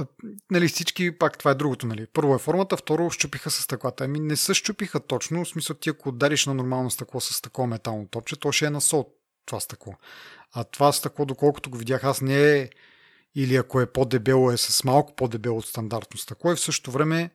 нали, 0.51 0.67
всички, 0.67 1.17
пак 1.17 1.37
това 1.37 1.51
е 1.51 1.55
другото, 1.55 1.87
нали. 1.87 2.07
Първо 2.13 2.35
е 2.35 2.39
формата, 2.39 2.77
второ 2.77 3.09
щупиха 3.09 3.51
с 3.51 3.61
стъклата. 3.61 4.03
Ами 4.03 4.19
не 4.19 4.35
се 4.35 4.53
щупиха 4.53 4.99
точно, 4.99 5.45
в 5.45 5.49
смисъл 5.49 5.75
ти 5.75 5.89
ако 5.89 6.09
удариш 6.09 6.45
на 6.45 6.53
нормално 6.53 6.91
стъкло 6.91 7.21
с 7.21 7.41
такова 7.41 7.67
метално 7.67 8.07
топче, 8.07 8.39
то 8.39 8.51
ще 8.51 8.65
е 8.65 8.69
на 8.69 8.81
сол 8.81 9.09
това 9.45 9.59
стъкло. 9.59 9.93
А 10.53 10.63
това 10.63 10.91
стъкло, 10.91 11.25
доколкото 11.25 11.69
го 11.69 11.77
видях, 11.77 12.03
аз 12.03 12.21
не 12.21 12.51
е 12.51 12.69
или 13.35 13.55
ако 13.55 13.81
е 13.81 13.91
по-дебело, 13.91 14.51
е 14.51 14.57
с 14.57 14.83
малко 14.83 15.15
по-дебело 15.15 15.57
от 15.57 15.65
стандартно 15.65 16.19
стъкло 16.19 16.51
и 16.51 16.55
в 16.55 16.59
същото 16.59 16.91
време 16.91 17.29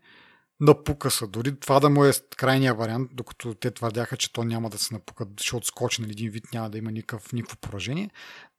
напука 0.61 1.11
се. 1.11 1.27
Дори 1.27 1.61
това 1.61 1.81
да 1.81 1.91
му 1.91 2.05
е 2.05 2.13
крайния 2.37 2.75
вариант, 2.75 3.11
докато 3.13 3.55
те 3.55 3.71
твърдяха, 3.71 4.17
че 4.17 4.33
то 4.33 4.45
няма 4.45 4.71
да 4.71 4.79
се 4.79 4.95
напука, 4.95 5.27
ще 5.41 5.57
отскочи 5.57 6.03
на 6.03 6.09
един 6.11 6.31
вид, 6.31 6.45
няма 6.53 6.71
да 6.71 6.79
има 6.79 6.91
никакъв, 6.91 7.33
никакво 7.33 7.57
поражение. 7.57 8.11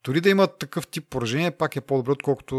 Дори 0.03 0.21
да 0.21 0.29
има 0.29 0.47
такъв 0.47 0.87
тип 0.87 1.09
поражение, 1.09 1.51
пак 1.51 1.75
е 1.75 1.81
по-добре, 1.81 2.11
отколкото 2.11 2.55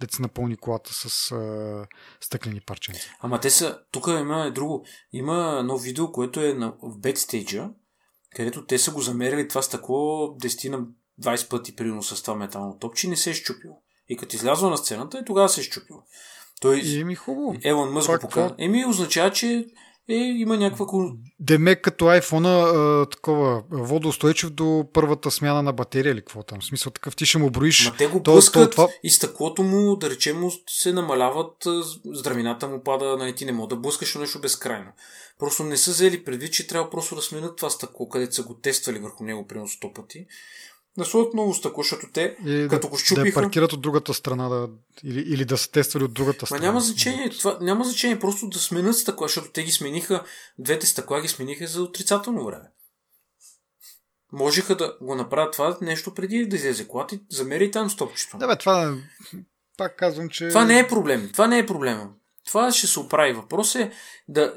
да 0.00 0.06
се 0.10 0.22
напълни 0.22 0.56
колата 0.56 0.90
с 0.92 1.32
а, 1.32 1.86
стъклени 2.20 2.60
парченца. 2.60 3.08
Ама 3.20 3.40
те 3.40 3.50
са, 3.50 3.78
тук 3.90 4.06
има 4.06 4.52
друго, 4.54 4.86
има 5.12 5.56
едно 5.60 5.78
видео, 5.78 6.12
което 6.12 6.40
е 6.40 6.52
на, 6.52 6.74
в 6.82 6.98
бекстейджа, 6.98 7.70
където 8.36 8.66
те 8.66 8.78
са 8.78 8.90
го 8.90 9.00
замерили 9.00 9.48
това 9.48 9.62
стъкло 9.62 10.26
10 10.26 10.68
на 10.68 10.86
20 11.22 11.48
пъти 11.50 11.76
примерно 11.76 12.02
с 12.02 12.22
това 12.22 12.36
метално 12.36 12.78
топче 12.78 13.08
не 13.08 13.16
се 13.16 13.30
е 13.30 13.34
щупило. 13.34 13.82
И 14.08 14.16
като 14.16 14.36
излязло 14.36 14.70
на 14.70 14.76
сцената, 14.76 15.18
и 15.18 15.24
тогава 15.24 15.48
се 15.48 15.60
е 15.60 15.64
щупило. 15.64 16.02
Той, 16.60 16.82
Еми 17.00 17.14
хубаво. 17.14 17.56
Елон 17.64 17.92
Мъск 17.92 18.10
го 18.10 18.18
покана. 18.20 18.54
Еми 18.58 18.86
означава, 18.86 19.32
че 19.32 19.66
е, 20.10 20.14
има 20.14 20.56
някаква... 20.56 20.86
Демек 21.40 21.80
като 21.80 22.04
iPhone-а 22.04 23.06
такова 23.06 23.62
водоустойчив 23.70 24.50
до 24.50 24.84
първата 24.92 25.30
смяна 25.30 25.62
на 25.62 25.72
батерия 25.72 26.12
или 26.12 26.20
какво 26.20 26.42
там. 26.42 26.60
В 26.60 26.64
смисъл 26.64 26.92
такъв 26.92 27.16
ти 27.16 27.26
ще 27.26 27.38
му 27.38 27.50
броиш. 27.50 27.90
Ма 27.90 27.96
те 27.96 28.06
го 28.06 28.20
блъскат 28.20 28.70
това... 28.70 28.88
и 29.02 29.10
стъклото 29.10 29.62
му, 29.62 29.96
да 29.96 30.10
речем, 30.10 30.40
му 30.40 30.50
се 30.70 30.92
намаляват, 30.92 31.66
здравината 32.12 32.68
му 32.68 32.82
пада, 32.82 33.16
нали, 33.16 33.34
ти 33.34 33.44
не 33.44 33.52
мога 33.52 33.68
да 33.68 33.80
блъскаш 33.80 34.14
нещо 34.14 34.40
безкрайно. 34.40 34.90
Просто 35.38 35.64
не 35.64 35.76
са 35.76 35.90
взели 35.90 36.24
предвид, 36.24 36.52
че 36.52 36.66
трябва 36.66 36.90
просто 36.90 37.14
да 37.14 37.22
сменят 37.22 37.56
това 37.56 37.70
стъкло, 37.70 38.08
където 38.08 38.34
са 38.34 38.42
го 38.42 38.54
тествали 38.54 38.98
върху 38.98 39.24
него 39.24 39.46
примерно 39.46 39.68
100 39.68 39.94
пъти 39.94 40.26
да 40.98 41.04
сложат 41.04 41.34
ново 41.34 41.54
стъкло, 41.54 41.82
защото 41.82 42.06
те, 42.12 42.36
и 42.46 42.66
като 42.70 42.86
да, 42.86 42.90
го 42.90 42.98
щупиха... 42.98 43.24
Да 43.24 43.34
паркират 43.34 43.72
от 43.72 43.80
другата 43.80 44.14
страна, 44.14 44.48
да, 44.48 44.68
или, 45.04 45.20
или 45.20 45.44
да 45.44 45.58
се 45.58 45.70
тествали 45.70 46.04
от 46.04 46.12
другата 46.12 46.46
страна. 46.46 46.60
Ма 46.60 46.66
няма 46.66 46.80
значение, 46.80 47.30
това, 47.30 47.58
няма 47.60 47.84
значение 47.84 48.18
просто 48.18 48.48
да 48.48 48.58
сменят 48.58 48.98
стъкла, 48.98 49.28
защото 49.28 49.50
те 49.50 49.62
ги 49.62 49.72
смениха, 49.72 50.24
двете 50.58 50.86
стъкла 50.86 51.20
ги 51.20 51.28
смениха 51.28 51.66
за 51.66 51.82
отрицателно 51.82 52.44
време. 52.44 52.70
Можеха 54.32 54.76
да 54.76 54.96
го 55.02 55.14
направят 55.14 55.52
това 55.52 55.78
нещо 55.80 56.14
преди 56.14 56.46
да 56.46 56.56
излезе 56.56 56.88
колата 56.88 57.14
и 57.14 57.20
замери 57.30 57.70
там 57.70 57.90
стопчето. 57.90 58.38
Да, 58.38 58.46
бе, 58.46 58.56
това 58.56 58.96
пак 59.76 59.96
казвам, 59.96 60.28
че... 60.28 60.48
Това 60.48 60.64
не 60.64 60.78
е 60.78 60.88
проблем. 60.88 61.30
Това 61.32 61.46
не 61.46 61.58
е 61.58 61.66
проблема. 61.66 62.10
Това 62.46 62.72
ще 62.72 62.86
се 62.86 63.00
оправи. 63.00 63.32
Въпрос 63.32 63.74
е 63.74 63.92
да 64.28 64.54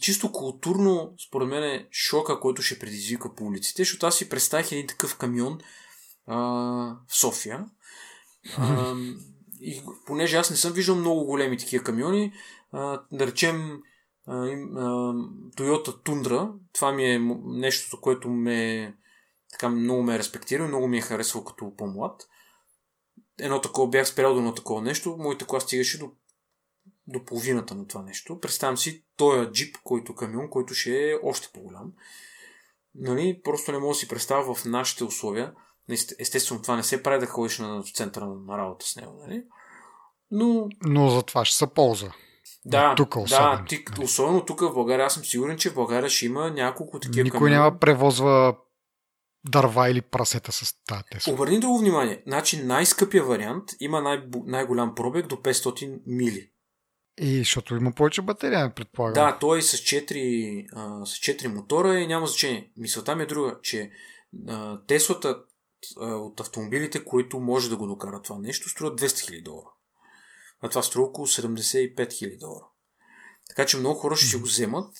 чисто 0.00 0.32
културно, 0.32 1.14
според 1.28 1.48
мен, 1.48 1.64
е 1.64 1.88
шока, 1.90 2.40
който 2.40 2.62
ще 2.62 2.78
предизвика 2.78 3.34
по 3.34 3.44
улиците, 3.44 3.82
защото 3.82 4.06
аз 4.06 4.16
си 4.16 4.28
представих 4.28 4.72
един 4.72 4.86
такъв 4.86 5.16
камион, 5.16 5.58
в 6.26 6.96
София. 7.08 7.66
И 9.60 9.82
понеже 10.06 10.36
аз 10.36 10.50
не 10.50 10.56
съм 10.56 10.72
виждал 10.72 10.96
много 10.96 11.24
големи 11.24 11.58
такива 11.58 11.84
камиони, 11.84 12.32
да 13.12 13.26
речем 13.26 13.82
а, 14.26 14.34
а, 14.34 14.48
Toyota 15.56 15.88
Tundra, 15.88 16.52
това 16.72 16.92
ми 16.92 17.04
е 17.04 17.20
нещото, 17.44 18.00
което 18.00 18.30
ме 18.30 18.94
така 19.52 19.68
много 19.68 20.02
ме 20.02 20.14
е 20.14 20.18
респектира, 20.18 20.68
много 20.68 20.88
ми 20.88 20.98
е 20.98 21.02
харесвал 21.02 21.44
като 21.44 21.76
по-млад. 21.76 22.28
едно 23.38 23.60
такова, 23.60 23.88
бях 23.88 24.08
спрял 24.08 24.32
до 24.32 24.38
едно 24.38 24.54
такова 24.54 24.82
нещо, 24.82 25.16
моята 25.18 25.46
кола 25.46 25.60
стигаше 25.60 25.98
до, 25.98 26.10
до 27.06 27.24
половината 27.24 27.74
на 27.74 27.86
това 27.86 28.02
нещо. 28.02 28.40
Представям 28.40 28.76
си 28.76 29.04
този 29.16 29.50
джип, 29.50 29.76
който 29.84 30.14
камион, 30.14 30.50
който 30.50 30.74
ще 30.74 31.10
е 31.10 31.18
още 31.22 31.48
по-голям. 31.54 31.92
Нали, 32.94 33.40
просто 33.44 33.72
не 33.72 33.78
мога 33.78 33.90
да 33.90 33.94
си 33.94 34.08
представя 34.08 34.54
в 34.54 34.64
нашите 34.64 35.04
условия. 35.04 35.54
Естествено, 36.18 36.62
това 36.62 36.76
не 36.76 36.82
се 36.82 37.02
прави 37.02 37.20
да 37.20 37.26
ходиш 37.26 37.58
на 37.58 37.82
центъра 37.94 38.26
на 38.26 38.58
работа 38.58 38.86
с 38.86 38.96
него. 38.96 39.12
Нали? 39.26 39.44
Но... 40.30 40.68
Но 40.82 41.08
за 41.08 41.22
това 41.22 41.44
ще 41.44 41.56
се 41.56 41.66
ползва. 41.66 42.14
Да, 42.64 42.94
тук 42.94 43.16
особено. 43.16 43.56
да 43.56 43.64
ти, 43.64 43.84
особено 44.02 44.44
тук 44.44 44.60
в 44.60 44.74
България. 44.74 45.06
Аз 45.06 45.14
съм 45.14 45.24
сигурен, 45.24 45.58
че 45.58 45.70
в 45.70 45.74
България 45.74 46.10
ще 46.10 46.26
има 46.26 46.50
няколко 46.50 47.00
такива 47.00 47.24
Никой 47.24 47.50
няма 47.50 47.78
превозва 47.78 48.56
дърва 49.48 49.90
или 49.90 50.00
прасета 50.00 50.52
с 50.52 50.74
тази 50.86 51.02
Тесла. 51.10 51.32
Обърни 51.32 51.60
друго 51.60 51.78
внимание. 51.78 52.22
Значи 52.26 52.62
най-скъпия 52.62 53.24
вариант 53.24 53.64
има 53.80 54.02
най- 54.02 54.22
най-голям 54.46 54.94
пробег 54.94 55.26
до 55.26 55.36
500 55.36 56.00
мили. 56.06 56.48
И 57.20 57.38
защото 57.38 57.76
има 57.76 57.92
повече 57.92 58.22
батерия, 58.22 58.74
предполагам. 58.74 59.14
Да, 59.14 59.38
той 59.38 59.58
е 59.58 59.62
с 59.62 59.76
4, 59.76 60.66
а, 60.74 61.06
с 61.06 61.10
4 61.10 61.46
мотора 61.46 61.98
и 61.98 62.06
няма 62.06 62.26
значение. 62.26 62.70
Мисълта 62.76 63.16
ми 63.16 63.22
е 63.22 63.26
друга, 63.26 63.58
че 63.62 63.90
а, 64.48 64.80
Теслата 64.86 65.36
от 65.96 66.40
автомобилите, 66.40 67.04
които 67.04 67.40
може 67.40 67.70
да 67.70 67.76
го 67.76 67.86
докарат 67.86 68.24
това 68.24 68.38
нещо, 68.38 68.68
струват 68.68 69.00
200 69.00 69.06
000 69.06 69.42
долара. 69.42 69.70
А 70.60 70.68
това 70.68 70.82
струва 70.82 71.08
около 71.08 71.26
75 71.26 71.96
000 71.96 72.38
долара. 72.38 72.66
Така 73.48 73.66
че 73.66 73.76
много 73.76 74.00
хора 74.00 74.16
ще 74.16 74.38
го 74.38 74.44
вземат 74.44 74.94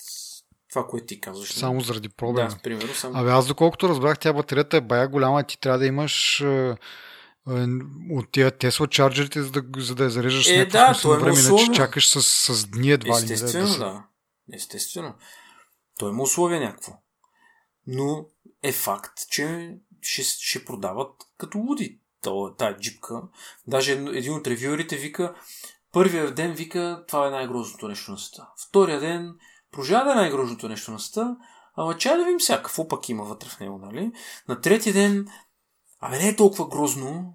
това, 0.72 0.86
което 0.86 1.06
ти 1.06 1.20
казваш. 1.20 1.52
Само 1.52 1.80
заради 1.80 2.08
проблема. 2.08 2.48
Да, 2.48 2.58
примерно. 2.62 2.94
Само... 2.94 3.18
Абе, 3.18 3.30
аз 3.30 3.46
доколкото 3.46 3.88
разбрах, 3.88 4.18
тя 4.18 4.32
батерията 4.32 4.76
е 4.76 4.80
бая 4.80 5.08
голяма, 5.08 5.44
ти 5.44 5.60
трябва 5.60 5.78
да 5.78 5.86
имаш 5.86 6.40
е, 6.40 6.46
е, 6.46 7.66
от 8.10 8.32
тия 8.32 8.50
Тесла 8.50 8.86
чарджерите, 8.86 9.42
за 9.42 9.50
да, 9.50 9.62
за 9.76 9.94
да 9.94 10.04
я 10.04 10.10
зареждаш 10.10 10.48
е, 10.48 10.66
да, 10.66 10.98
това 11.02 11.16
е 11.16 11.18
време, 11.18 11.40
иначе 11.40 11.72
чакаш 11.72 12.08
с, 12.08 12.22
с 12.22 12.66
дни 12.66 12.90
едва 12.90 13.20
ли. 13.20 13.32
Естествено, 13.32 13.72
да, 13.72 13.78
да. 13.78 14.04
Естествено. 14.52 15.14
Той 15.98 16.10
има 16.10 16.22
условие 16.22 16.60
някакво. 16.60 16.92
Но 17.86 18.26
е 18.62 18.72
факт, 18.72 19.12
че 19.30 19.76
ще, 20.02 20.22
ще 20.22 20.64
продават 20.64 21.10
като 21.38 21.58
луди 21.58 21.98
тази 22.58 22.76
джипка. 22.80 23.22
Даже 23.66 23.92
един 23.92 24.34
от 24.34 24.46
ревюерите 24.46 24.96
вика, 24.96 25.34
първия 25.92 26.34
ден 26.34 26.52
вика, 26.52 27.04
това 27.08 27.26
е 27.26 27.30
най-грозното 27.30 27.88
нещо 27.88 28.10
на 28.10 28.18
света. 28.18 28.48
Втория 28.68 29.00
ден, 29.00 29.34
продължава 29.72 30.04
да 30.04 30.12
е 30.12 30.14
най-грозното 30.14 30.68
нещо 30.68 30.90
на 30.90 31.00
света, 31.00 31.36
ама 31.76 31.98
чай 31.98 32.16
да 32.16 32.24
видим 32.24 32.40
сега 32.40 32.62
какво 32.62 32.88
пък 32.88 33.08
има 33.08 33.24
вътре 33.24 33.48
в 33.48 33.60
него, 33.60 33.78
нали? 33.78 34.12
На 34.48 34.60
третия 34.60 34.92
ден, 34.92 35.26
абе 36.00 36.18
не 36.18 36.28
е 36.28 36.36
толкова 36.36 36.68
грозно, 36.68 37.34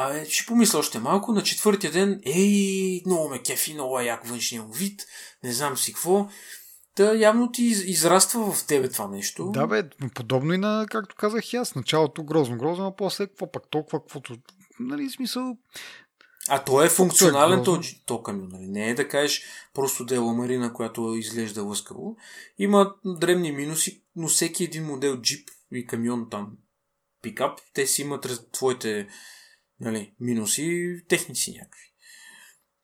Абе, 0.00 0.24
ще 0.30 0.46
помисля 0.46 0.78
още 0.78 0.98
малко. 0.98 1.32
На 1.32 1.42
четвъртия 1.42 1.92
ден, 1.92 2.20
ей, 2.26 3.02
много 3.06 3.28
ме 3.28 3.42
кефи, 3.42 3.74
много 3.74 4.00
е 4.00 4.04
як 4.04 4.26
външния 4.26 4.64
вид, 4.74 5.06
не 5.42 5.52
знам 5.52 5.76
си 5.76 5.92
какво. 5.92 6.28
Та 6.98 7.14
явно 7.14 7.52
ти 7.52 7.64
израства 7.64 8.52
в 8.52 8.66
тебе 8.66 8.88
това 8.88 9.08
нещо. 9.08 9.50
Да, 9.50 9.66
бе, 9.66 9.82
подобно 10.14 10.54
и 10.54 10.58
на, 10.58 10.86
както 10.90 11.16
казах 11.16 11.52
и 11.52 11.56
аз, 11.56 11.74
началото 11.74 12.24
грозно, 12.24 12.58
грозно, 12.58 12.86
а 12.86 12.96
после 12.96 13.26
какво 13.26 13.52
пак 13.52 13.62
толкова, 13.70 14.00
каквото, 14.00 14.36
нали, 14.80 15.10
смисъл... 15.10 15.58
А 16.48 16.64
то 16.64 16.82
е 16.82 16.88
функционален 16.88 17.64
то, 17.64 17.80
то 18.06 18.22
камион, 18.22 18.48
нали? 18.48 18.66
Не 18.66 18.90
е 18.90 18.94
да 18.94 19.08
кажеш 19.08 19.42
просто 19.74 20.04
да 20.04 20.14
е 20.14 20.18
ламарина, 20.18 20.72
която 20.72 21.14
изглежда 21.14 21.62
лъскаво. 21.62 22.16
Има 22.58 22.94
древни 23.04 23.52
минуси, 23.52 24.02
но 24.16 24.28
всеки 24.28 24.64
един 24.64 24.84
модел 24.84 25.20
джип 25.20 25.48
и 25.72 25.86
камион 25.86 26.30
там, 26.30 26.52
пикап, 27.22 27.60
те 27.74 27.86
си 27.86 28.02
имат 28.02 28.50
твоите 28.52 29.08
нали, 29.80 30.14
минуси, 30.20 31.00
техници 31.08 31.50
някакви. 31.50 31.92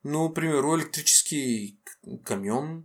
Но, 0.05 0.33
примерно, 0.35 0.75
електрически 0.75 1.77
камион 2.25 2.83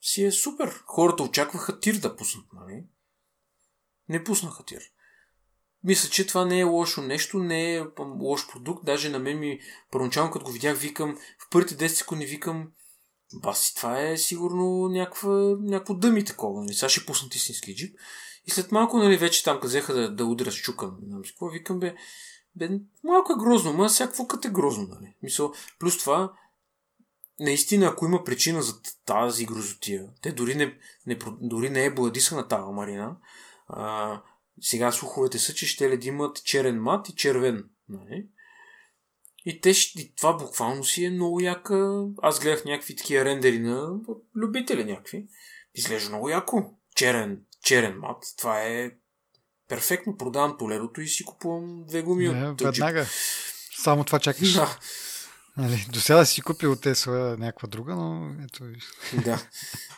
си 0.00 0.24
е 0.24 0.32
супер. 0.32 0.82
Хората 0.86 1.22
очакваха 1.22 1.80
тир 1.80 1.94
да 1.94 2.16
пуснат, 2.16 2.46
нали? 2.52 2.84
Не 4.08 4.24
пуснаха 4.24 4.64
тир. 4.64 4.82
Мисля, 5.84 6.10
че 6.10 6.26
това 6.26 6.44
не 6.44 6.60
е 6.60 6.64
лошо 6.64 7.02
нещо, 7.02 7.38
не 7.38 7.74
е 7.74 7.84
лош 8.20 8.48
продукт. 8.48 8.84
Даже 8.84 9.08
на 9.08 9.18
мен 9.18 9.38
ми, 9.38 9.60
първоначално 9.90 10.30
като 10.30 10.44
го 10.44 10.52
видях, 10.52 10.78
викам, 10.78 11.16
в 11.38 11.50
първите 11.50 11.76
10 11.76 11.86
секунди 11.86 12.26
викам, 12.26 12.68
баси, 13.34 13.74
това 13.74 14.00
е 14.00 14.16
сигурно 14.16 14.88
някаква, 14.88 15.56
някакво 15.60 15.94
дъми 15.94 16.24
такова. 16.24 16.62
Нали? 16.62 16.74
Сега 16.74 16.88
ще 16.88 17.06
пуснат 17.06 17.34
истински 17.34 17.76
джип. 17.76 17.96
И 18.46 18.50
след 18.50 18.72
малко, 18.72 18.98
нали, 18.98 19.16
вече 19.16 19.44
там 19.44 19.60
казеха 19.60 19.94
да, 19.94 20.14
да 20.14 20.24
удря 20.24 20.52
с 20.52 20.56
чука. 20.56 20.92
Не 21.02 21.22
какво, 21.22 21.48
викам, 21.48 21.80
бе, 21.80 21.94
бе, 22.56 22.68
малко 23.04 23.32
е 23.32 23.44
грозно, 23.44 23.72
ма 23.72 23.88
всякакво 23.88 24.26
като 24.26 24.48
е 24.48 24.50
грозно, 24.50 24.86
нали? 24.86 25.14
Мисъл, 25.22 25.52
плюс 25.78 25.98
това, 25.98 26.32
наистина, 27.40 27.86
ако 27.86 28.06
има 28.06 28.24
причина 28.24 28.62
за 28.62 28.74
тази 29.06 29.46
грозотия, 29.46 30.08
те 30.22 30.32
дори 30.32 30.54
не, 30.54 30.78
не, 31.06 31.18
дори 31.40 31.70
не 31.70 31.84
е 31.84 31.94
на 32.32 32.48
тази 32.48 32.72
марина, 32.72 33.16
а, 33.68 34.22
сега 34.60 34.92
слуховете 34.92 35.38
са, 35.38 35.54
че 35.54 35.66
ще 35.66 35.90
ли 35.90 36.08
имат 36.08 36.44
черен 36.44 36.82
мат 36.82 37.08
и 37.08 37.14
червен. 37.14 37.64
Нали? 37.88 38.26
И, 39.44 39.60
те, 39.60 39.70
и 39.70 40.14
това 40.16 40.32
буквално 40.32 40.84
си 40.84 41.04
е 41.04 41.10
много 41.10 41.40
яка. 41.40 42.04
Аз 42.22 42.40
гледах 42.40 42.64
някакви 42.64 42.96
такива 42.96 43.24
рендери 43.24 43.58
на 43.58 43.98
любители 44.36 44.84
някакви. 44.84 45.26
Изглежда 45.74 46.08
много 46.08 46.28
яко. 46.28 46.74
Черен, 46.96 47.40
черен 47.64 47.98
мат. 47.98 48.24
Това 48.38 48.62
е 48.62 48.90
перфектно. 49.68 50.16
Продавам 50.16 50.56
толерото 50.58 51.00
и 51.00 51.08
си 51.08 51.24
купувам 51.24 51.84
две 51.88 52.02
гуми 52.02 52.28
Не, 52.28 52.48
от 52.48 52.60
веднага. 52.60 53.06
Само 53.82 54.04
това 54.04 54.18
чакаш. 54.18 54.52
Да. 54.52 54.78
Нали, 55.60 55.86
до 55.92 56.00
сега 56.00 56.24
си 56.24 56.42
купил 56.42 56.76
Тесла 56.76 57.36
някаква 57.38 57.68
друга, 57.68 57.94
но 57.94 58.34
ето 58.44 58.64
Да. 59.24 59.46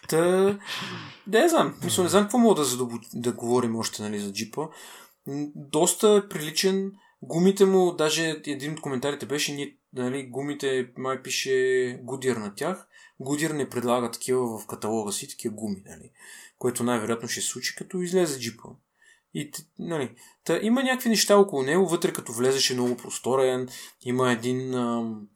Та, 0.09 0.59
да, 1.27 1.41
не 1.41 1.49
знам. 1.49 1.75
Мисля, 1.85 2.03
не 2.03 2.09
знам 2.09 2.23
какво 2.23 2.39
мога 2.39 2.55
да, 2.55 2.65
задобу... 2.65 2.97
да 3.15 3.33
говорим 3.33 3.77
още 3.77 4.03
нали, 4.03 4.19
за 4.19 4.33
джипа. 4.33 4.63
Доста 5.55 6.23
е 6.25 6.29
приличен. 6.29 6.93
Гумите 7.23 7.65
му, 7.65 7.93
даже 7.93 8.43
един 8.47 8.73
от 8.73 8.81
коментарите 8.81 9.27
беше, 9.27 9.53
ние, 9.53 9.77
нали, 9.93 10.27
гумите, 10.27 10.91
май 10.99 11.23
пише 11.23 12.01
Гудир 12.03 12.37
на 12.37 12.55
тях. 12.55 12.87
Гудир 13.21 13.51
не 13.51 13.69
предлага 13.69 14.11
такива 14.11 14.59
в 14.59 14.67
каталога 14.67 15.13
си, 15.13 15.29
такива 15.29 15.55
гуми, 15.55 15.83
нали, 15.87 16.11
което 16.59 16.85
най-вероятно 16.85 17.29
ще 17.29 17.41
се 17.41 17.47
случи, 17.47 17.75
като 17.75 18.03
излезе 18.03 18.41
джипа. 18.41 18.69
И, 19.35 19.51
нали, 19.79 20.15
та, 20.45 20.59
има 20.63 20.83
някакви 20.83 21.09
неща 21.09 21.37
около 21.37 21.63
него, 21.63 21.89
вътре 21.89 22.13
като 22.13 22.33
влезеше 22.33 22.75
много 22.75 22.97
просторен, 22.97 23.69
има 24.05 24.33
един 24.33 24.75
ам, 24.75 25.29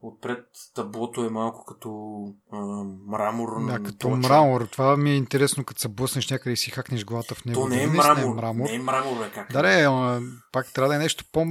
отпред 0.00 0.46
таблото 0.74 1.24
е 1.24 1.30
малко 1.30 1.64
като 1.64 2.20
а, 2.52 2.58
мрамор. 3.06 3.66
Да, 3.66 3.82
като 3.82 4.08
плоча. 4.08 4.16
мрамор. 4.16 4.66
Това 4.66 4.96
ми 4.96 5.10
е 5.10 5.16
интересно, 5.16 5.64
като 5.64 5.80
се 5.80 5.88
блъснеш 5.88 6.30
някъде 6.30 6.52
и 6.52 6.56
си 6.56 6.70
хакнеш 6.70 7.04
главата 7.04 7.34
в 7.34 7.44
него. 7.44 7.60
То 7.60 7.68
не 7.68 7.82
е, 7.82 7.86
мрамор. 7.86 8.16
Не 8.16 8.30
е 8.30 8.34
мрамор. 8.34 8.68
Не 8.68 8.74
е 8.74 8.78
мрамор, 8.78 9.18
бе, 9.18 9.30
как? 9.30 9.52
Да, 9.52 9.62
не, 9.62 9.86
ама, 9.86 10.20
пак 10.52 10.72
трябва 10.72 10.88
да 10.88 10.94
е 10.94 10.98
нещо 10.98 11.24
по 11.32 11.46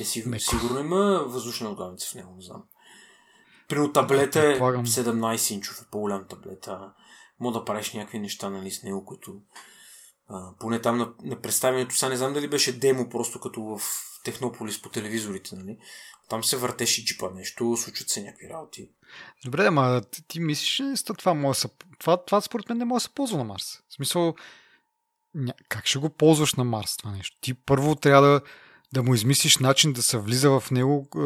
е, 0.00 0.04
сигурно, 0.04 0.40
сигурно 0.40 0.80
има 0.80 1.24
въздушна 1.26 1.70
отдавница 1.70 2.10
в 2.10 2.14
него, 2.14 2.34
не 2.36 2.42
знам. 2.42 2.62
При 3.68 3.92
таблета 3.92 4.40
е 4.40 4.58
17 4.58 5.54
инчов, 5.54 5.82
е 5.82 5.90
по-голям 5.90 6.24
таблета. 6.28 6.92
Мога 7.40 7.58
да 7.58 7.64
правиш 7.64 7.92
някакви 7.92 8.18
неща 8.18 8.50
нали, 8.50 8.70
с 8.70 8.82
него, 8.82 9.04
които 9.04 9.40
а, 10.28 10.54
поне 10.60 10.80
там 10.80 10.98
на, 10.98 11.12
на 11.22 11.40
представянето, 11.40 11.96
сега 11.96 12.10
не 12.10 12.16
знам 12.16 12.32
дали 12.32 12.48
беше 12.48 12.78
демо, 12.78 13.08
просто 13.08 13.40
като 13.40 13.62
в 13.62 13.80
Технополис 14.24 14.82
по 14.82 14.88
телевизорите, 14.88 15.56
нали? 15.56 15.78
Там 16.30 16.44
се 16.44 16.56
въртеше 16.56 17.04
джипа 17.04 17.30
нещо, 17.34 17.76
случват 17.76 18.10
се 18.10 18.22
някакви 18.22 18.48
работи. 18.48 18.88
Добре, 19.44 19.66
ама 19.66 20.02
ти, 20.10 20.28
ти 20.28 20.40
мислиш, 20.40 20.68
че 20.68 21.04
това, 21.18 21.34
може 21.34 21.62
да 21.62 21.68
това, 21.98 22.24
това 22.24 22.40
според 22.40 22.68
мен 22.68 22.78
не 22.78 22.84
може 22.84 23.02
да 23.02 23.08
се 23.08 23.14
ползва 23.14 23.38
на 23.38 23.44
Марс. 23.44 23.82
В 23.88 23.94
смисъл, 23.94 24.34
ня... 25.34 25.52
как 25.68 25.86
ще 25.86 25.98
го 25.98 26.10
ползваш 26.10 26.54
на 26.54 26.64
Марс 26.64 26.96
това 26.96 27.10
нещо? 27.10 27.36
Ти 27.40 27.54
първо 27.54 27.94
трябва 27.94 28.28
да, 28.28 28.40
да 28.92 29.02
му 29.02 29.14
измислиш 29.14 29.58
начин 29.58 29.92
да 29.92 30.02
се 30.02 30.18
влиза 30.18 30.60
в 30.60 30.70
него. 30.70 31.08
Е, 31.16 31.18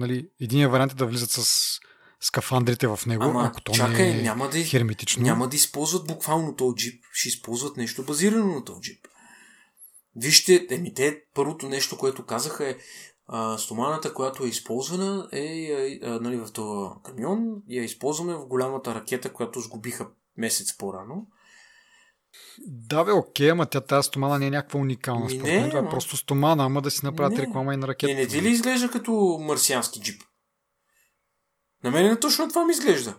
нали, 0.00 0.28
единия 0.40 0.68
вариант 0.68 0.92
е 0.92 0.94
да 0.94 1.06
влизат 1.06 1.30
с 1.30 1.80
скафандрите 2.20 2.86
в 2.86 3.00
него, 3.06 3.24
Ама, 3.24 3.44
ако 3.46 3.60
то 3.60 3.72
чакай, 3.72 4.10
не 4.12 4.18
е 4.18 4.22
няма 4.22 4.48
да, 4.48 4.64
херметично. 4.64 5.22
Няма 5.22 5.48
да 5.48 5.56
използват 5.56 6.06
буквално 6.06 6.56
този 6.56 6.76
джип, 6.76 7.04
ще 7.12 7.28
използват 7.28 7.76
нещо 7.76 8.04
базирано 8.04 8.54
на 8.54 8.64
този 8.64 8.80
джип. 8.80 9.06
Вижте, 10.16 10.66
еми 10.70 10.94
те, 10.94 11.22
първото 11.34 11.68
нещо, 11.68 11.98
което 11.98 12.26
казаха 12.26 12.68
е, 12.68 12.76
а, 13.32 13.58
стоманата, 13.58 14.14
която 14.14 14.44
е 14.44 14.48
използвана 14.48 15.28
е, 15.32 15.38
е, 15.38 15.98
е 16.02 16.08
нали, 16.08 16.36
в 16.36 16.52
този 16.52 16.90
камион 17.02 17.62
я 17.68 17.84
използваме 17.84 18.34
в 18.34 18.46
голямата 18.46 18.94
ракета, 18.94 19.32
която 19.32 19.60
сгубиха 19.60 20.06
месец 20.36 20.76
по-рано. 20.76 21.26
Да, 22.66 23.04
бе, 23.04 23.12
окей, 23.12 23.50
ама 23.50 23.66
тя 23.66 23.80
тази 23.80 24.06
стомана 24.06 24.38
не 24.38 24.46
е 24.46 24.50
някаква 24.50 24.80
уникална. 24.80 25.26
Ми 25.26 25.38
не, 25.38 25.68
това 25.68 25.80
е 25.80 25.88
просто 25.88 26.16
стомана, 26.16 26.64
ама 26.64 26.82
да 26.82 26.90
си 26.90 27.00
направят 27.04 27.32
не. 27.32 27.42
реклама 27.42 27.74
и 27.74 27.76
на 27.76 27.88
ракета. 27.88 28.14
Не, 28.14 28.20
не 28.20 28.26
ти 28.26 28.42
ли 28.42 28.48
изглежда 28.48 28.90
като 28.90 29.38
марсиански 29.40 30.00
джип? 30.00 30.22
На 31.84 31.90
мен 31.90 32.16
точно 32.20 32.48
това 32.48 32.64
ми 32.64 32.72
изглежда. 32.72 33.14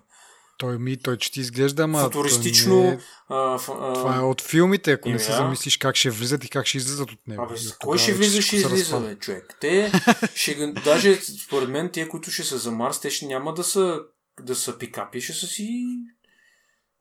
Той 0.57 0.77
ми, 0.77 0.97
той 0.97 1.17
че 1.17 1.31
ти 1.31 1.39
изглежда, 1.39 1.83
ама... 1.83 2.03
Футуристично... 2.03 2.83
Не... 2.83 2.99
А, 3.29 3.57
ф, 3.59 3.69
а... 3.69 3.93
Това 3.93 4.15
е 4.15 4.19
от 4.19 4.41
филмите, 4.41 4.91
ако 4.91 5.09
Еми, 5.09 5.13
не 5.13 5.23
се 5.23 5.31
замислиш 5.31 5.77
как 5.77 5.95
ще 5.95 6.09
влизат 6.09 6.45
и 6.45 6.49
как 6.49 6.65
ще 6.65 6.77
излизат 6.77 7.11
от 7.11 7.27
него. 7.27 7.43
Абе, 7.43 7.53
от 7.53 7.77
кой 7.79 7.97
ще 7.97 8.13
влиза, 8.13 8.41
ще 8.41 8.55
излиза, 8.55 8.99
бе, 8.99 9.15
човек? 9.15 9.57
Те, 9.61 9.91
ще, 10.35 10.67
даже 10.85 11.15
според 11.15 11.69
мен, 11.69 11.89
тия, 11.91 12.09
които 12.09 12.31
ще 12.31 12.43
са 12.43 12.57
за 12.57 12.71
Марс, 12.71 13.01
те 13.01 13.09
ще 13.09 13.25
няма 13.25 13.53
да 13.53 13.63
са, 13.63 13.99
да 14.41 14.55
са 14.55 14.77
пикапи, 14.77 15.21
ще 15.21 15.33
са 15.33 15.47
си 15.47 15.85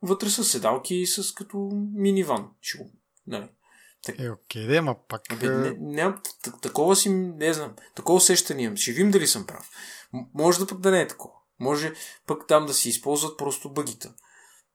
вътре 0.01 0.29
с 0.29 0.43
седалки 0.43 0.95
и 0.95 1.07
с 1.07 1.33
като 1.33 1.69
миниван. 1.95 2.47
Ще 2.61 2.77
го, 2.77 2.91
нали. 3.27 3.49
Е, 4.19 4.29
окей, 4.29 4.67
да, 4.67 4.75
ама 4.75 4.95
пак... 5.07 5.21
Абе, 5.31 5.45
е, 5.45 5.73
не, 5.79 6.13
т- 6.43 6.59
такова 6.61 6.95
си, 6.95 7.09
не 7.09 7.53
знам, 7.53 7.73
такова 7.95 8.17
усещане 8.17 8.63
имам. 8.63 8.77
Ще 8.77 8.91
видим 8.91 9.11
дали 9.11 9.27
съм 9.27 9.45
прав. 9.45 9.69
Може 10.33 10.59
да 10.59 10.67
пък 10.67 10.79
да 10.79 10.91
не 10.91 11.01
е 11.01 11.07
такова. 11.07 11.33
Може 11.61 11.93
пък 12.27 12.47
там 12.47 12.65
да 12.65 12.73
си 12.73 12.89
използват 12.89 13.37
просто 13.37 13.73
бъгита. 13.73 14.13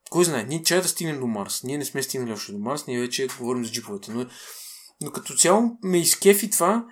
Кой 0.09 0.25
знае, 0.25 0.43
ние 0.43 0.63
чая 0.63 0.81
да 0.81 0.87
стигнем 0.87 1.19
до 1.19 1.27
Марс. 1.27 1.63
Ние 1.63 1.77
не 1.77 1.85
сме 1.85 2.03
стигнали 2.03 2.31
още 2.31 2.51
до 2.51 2.57
Марс, 2.57 2.87
ние 2.87 2.99
вече 2.99 3.27
говорим 3.39 3.65
за 3.65 3.71
джиповете. 3.71 4.11
Но, 4.11 4.25
но 5.01 5.11
като 5.11 5.33
цяло 5.33 5.77
ме 5.83 5.97
изкефи 5.99 6.49
това, 6.49 6.85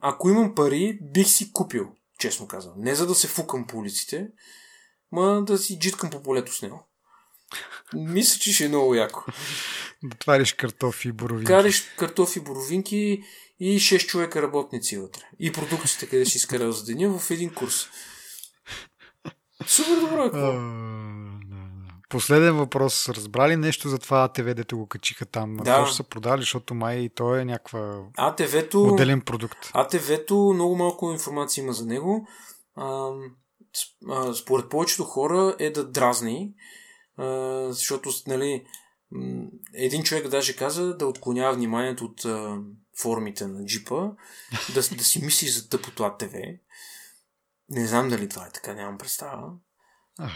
ако 0.00 0.30
имам 0.30 0.54
пари, 0.54 0.98
бих 1.02 1.28
си 1.28 1.52
купил, 1.52 1.92
честно 2.18 2.48
казвам. 2.48 2.74
Не 2.78 2.94
за 2.94 3.06
да 3.06 3.14
се 3.14 3.28
фукам 3.28 3.66
по 3.66 3.78
улиците, 3.78 4.28
ма 5.12 5.44
да 5.46 5.58
си 5.58 5.78
джиткам 5.78 6.10
по 6.10 6.22
полето 6.22 6.54
с 6.54 6.62
него. 6.62 6.88
Мисля, 7.94 8.38
че 8.38 8.52
ще 8.52 8.64
е 8.64 8.68
много 8.68 8.94
яко. 8.94 9.24
Да 10.02 10.16
твариш 10.16 10.52
картофи 10.52 11.08
и 11.08 11.12
боровинки. 11.12 11.46
Кариш 11.46 11.82
картофи, 11.98 12.40
боровинки 12.40 13.22
и 13.60 13.80
6 13.80 14.06
човека 14.06 14.42
работници 14.42 14.96
вътре. 14.96 15.22
И 15.38 15.52
продукцията, 15.52 16.08
къде 16.08 16.26
си 16.26 16.38
изкарал 16.38 16.72
за 16.72 16.84
деня 16.84 17.18
в 17.18 17.30
един 17.30 17.54
курс. 17.54 17.88
Супер 19.66 20.00
добро 20.00 20.24
е. 20.24 20.30
Какво? 20.30 20.52
Последен 22.08 22.56
въпрос. 22.56 23.08
Разбрали 23.08 23.56
нещо 23.56 23.88
за 23.88 23.98
това 23.98 24.24
АТВ, 24.24 24.54
дето 24.54 24.78
го 24.78 24.86
качиха 24.86 25.26
там? 25.26 25.56
Да. 25.56 25.76
То 25.76 25.86
ще 25.86 25.96
са 25.96 26.04
продали, 26.04 26.42
защото 26.42 26.74
май 26.74 26.96
и 26.96 27.08
то 27.08 27.36
е 27.36 27.44
някаква 27.44 28.02
АТВ-то, 28.16 28.86
моделен 28.86 29.20
продукт. 29.20 29.70
АТВ-то 29.72 30.52
много 30.54 30.76
малко 30.76 31.12
информация 31.12 31.62
има 31.62 31.72
за 31.72 31.86
него. 31.86 32.28
А, 32.76 33.10
според 34.34 34.68
повечето 34.68 35.04
хора 35.04 35.56
е 35.58 35.70
да 35.70 35.90
дразни, 35.90 36.54
а, 37.16 37.66
защото 37.72 38.10
нали, 38.26 38.64
един 39.74 40.02
човек 40.02 40.28
даже 40.28 40.56
каза 40.56 40.96
да 40.96 41.06
отклонява 41.06 41.54
вниманието 41.54 42.04
от 42.04 42.24
а, 42.24 42.58
формите 43.02 43.46
на 43.46 43.64
джипа, 43.64 44.10
да, 44.74 44.80
да 44.96 45.04
си 45.04 45.24
мисли 45.24 45.48
за 45.48 45.68
тъпото 45.68 46.04
АТВ. 46.04 46.32
Не 47.74 47.86
знам 47.86 48.08
дали 48.08 48.28
това 48.28 48.46
е 48.46 48.50
така, 48.50 48.74
нямам 48.74 48.98
представа. 48.98 49.52
Ах. 50.18 50.32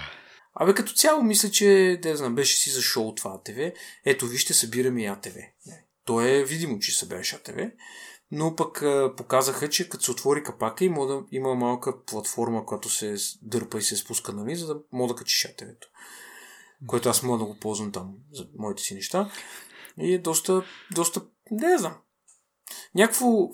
Абе, 0.55 0.75
като 0.75 0.93
цяло 0.93 1.23
мисля, 1.23 1.51
че, 1.51 1.99
да 2.03 2.17
знам, 2.17 2.35
беше 2.35 2.57
си 2.57 2.71
за 2.71 2.83
шоу 2.83 3.15
това 3.15 3.31
АТВ. 3.35 3.73
Ето, 4.05 4.27
вижте, 4.27 4.55
събираме 4.55 5.03
и 5.03 5.07
АТВ. 5.07 5.37
То 6.05 6.21
е 6.21 6.45
видимо, 6.45 6.79
че 6.79 6.99
събираш 6.99 7.33
АТВ. 7.33 7.71
Но 8.31 8.57
пък 8.57 8.83
а, 8.83 9.15
показаха, 9.17 9.69
че 9.69 9.89
като 9.89 10.05
се 10.05 10.11
отвори 10.11 10.43
капака 10.43 10.85
има, 10.85 11.07
да, 11.07 11.23
има 11.33 11.55
малка 11.55 12.05
платформа, 12.05 12.67
която 12.67 12.89
се 12.89 13.17
дърпа 13.43 13.79
и 13.79 13.83
се 13.83 13.97
спуска, 13.97 14.33
нали, 14.33 14.57
за 14.57 14.67
да 14.67 14.81
мога 14.93 15.15
да 15.15 15.19
качиш 15.19 15.45
АТВ-то. 15.45 15.89
Което 16.87 17.09
аз 17.09 17.23
мога 17.23 17.39
да 17.39 17.45
го 17.45 17.59
ползвам 17.59 17.93
там 17.93 18.15
за 18.33 18.47
моите 18.59 18.83
си 18.83 18.95
неща. 18.95 19.33
И 19.99 20.15
е 20.15 20.19
доста, 20.19 20.65
доста, 20.95 21.23
не 21.51 21.79
знам. 21.79 21.97
Някакво, 22.95 23.49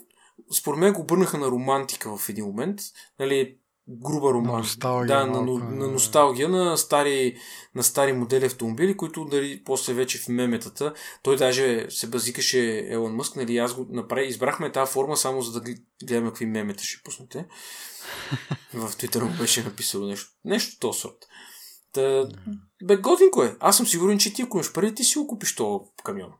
според 0.59 0.81
мен 0.81 0.93
го 0.93 1.01
обърнаха 1.01 1.39
на 1.39 1.47
романтика 1.47 2.16
в 2.16 2.28
един 2.28 2.44
момент. 2.44 2.81
Нали, 3.19 3.59
груба 3.89 4.32
романтика. 4.32 4.59
носталгия 4.59 5.16
Да, 5.16 5.27
на, 5.27 5.43
малко, 5.43 5.59
на, 5.59 5.74
на 5.77 5.89
носталгия 5.89 6.48
на 6.48 6.78
стари, 6.78 7.36
на 7.74 7.82
стари 7.82 8.12
модели 8.12 8.47
автомобили, 8.47 8.97
които 8.97 9.24
дали, 9.24 9.62
после 9.65 9.94
вече 9.94 10.19
в 10.19 10.28
меметата, 10.28 10.94
той 11.23 11.36
даже 11.36 11.86
се 11.90 12.06
базикаше 12.06 12.86
Елон 12.89 13.15
Мъск, 13.15 13.36
нали, 13.36 13.59
аз 13.59 13.74
го 13.74 13.86
направи, 13.90 14.27
избрахме 14.27 14.73
тази 14.73 14.93
форма 14.93 15.16
само 15.16 15.43
за 15.43 15.61
да 15.61 15.74
гледаме 16.05 16.28
какви 16.28 16.47
мемета 16.47 16.85
ще 16.85 17.02
пуснете. 17.05 17.47
в 18.74 18.97
Твитър 18.97 19.23
му 19.23 19.31
беше 19.39 19.65
написало 19.65 20.06
нещо, 20.06 20.31
нещо 20.44 20.77
то 20.81 20.93
сорт. 20.93 21.19
Та, 21.93 22.28
бе, 22.85 22.97
готинко 22.97 23.43
е. 23.43 23.56
Аз 23.61 23.77
съм 23.77 23.86
сигурен, 23.86 24.19
че 24.19 24.35
ти, 24.35 24.43
ако 24.43 24.56
имаш 24.56 24.73
пари, 24.73 24.94
ти 24.94 25.05
си 25.05 25.19
го 25.19 25.27
купиш 25.27 25.55
този 25.55 25.85
камион. 26.05 26.32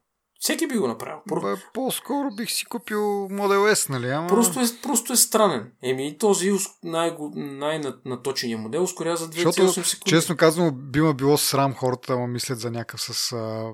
Всеки 0.45 0.67
би 0.67 0.79
го 0.79 0.89
направил. 0.89 1.19
Про... 1.29 1.41
Бе, 1.41 1.55
по-скоро 1.75 2.31
бих 2.31 2.51
си 2.51 2.65
купил 2.65 2.99
Model 3.31 3.75
S, 3.75 3.91
нали? 3.91 4.09
Ама... 4.09 4.29
Просто, 4.29 4.61
е, 4.61 4.65
просто 4.83 5.13
е 5.13 5.17
странен. 5.17 5.73
Еми, 5.83 6.19
този 6.19 6.53
ус- 6.53 6.69
най- 6.83 7.17
най-наточения 7.35 8.59
модел 8.59 8.83
ускоря 8.83 9.17
за 9.17 9.31
2,8 9.31 9.45
Защото, 9.45 9.89
секунди. 9.89 10.11
честно 10.11 10.37
казано, 10.37 10.73
би 10.73 11.01
ме 11.01 11.15
било 11.15 11.39
срам 11.39 11.75
хората, 11.75 12.13
ама 12.13 12.27
мислят 12.27 12.61
за 12.61 12.71
някакъв 12.71 13.03
с, 13.03 13.33
а, 13.33 13.73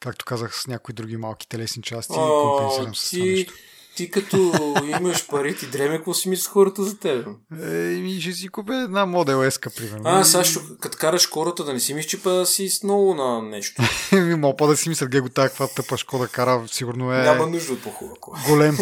както 0.00 0.24
казах, 0.24 0.56
с 0.56 0.66
някои 0.66 0.94
други 0.94 1.16
малки 1.16 1.48
телесни 1.48 1.82
части 1.82 2.12
и 2.12 2.18
О, 2.18 2.56
компенсирам 2.58 2.94
с 2.94 3.10
това 3.10 3.24
нещо. 3.26 3.54
Ти 3.96 4.10
като 4.10 4.52
имаш 4.86 5.26
пари, 5.26 5.56
ти 5.56 5.66
дреме, 5.66 5.96
какво 5.96 6.14
си 6.14 6.28
мислят 6.28 6.52
хората 6.52 6.84
за 6.84 6.98
теб? 6.98 7.26
Еми, 7.62 8.20
ще 8.20 8.32
си 8.32 8.48
купя 8.48 8.76
една 8.76 9.06
Model 9.06 9.48
S, 9.48 9.76
примерно. 9.76 10.02
А, 10.04 10.24
сега 10.24 10.60
като 10.80 10.98
караш 10.98 11.30
хората, 11.30 11.64
да 11.64 11.72
не 11.72 11.80
си 11.80 11.94
мислиш, 11.94 12.10
че 12.10 12.22
па 12.22 12.46
си 12.46 12.68
с 12.68 12.82
много 12.82 13.14
на 13.14 13.42
нещо. 13.42 13.82
Еми, 14.12 14.34
мога 14.34 14.56
по 14.56 14.66
да 14.66 14.76
си 14.76 14.88
мислят, 14.88 15.10
гего, 15.10 15.28
тая 15.28 15.48
каква 15.48 15.68
тъпа 15.68 15.96
шкода 15.96 16.28
кара, 16.28 16.64
сигурно 16.66 17.12
е 17.12 17.22
Няма 17.22 17.46
нужда 17.46 17.72
от 17.72 17.82
по-хубава 17.82 18.16
голем. 18.48 18.76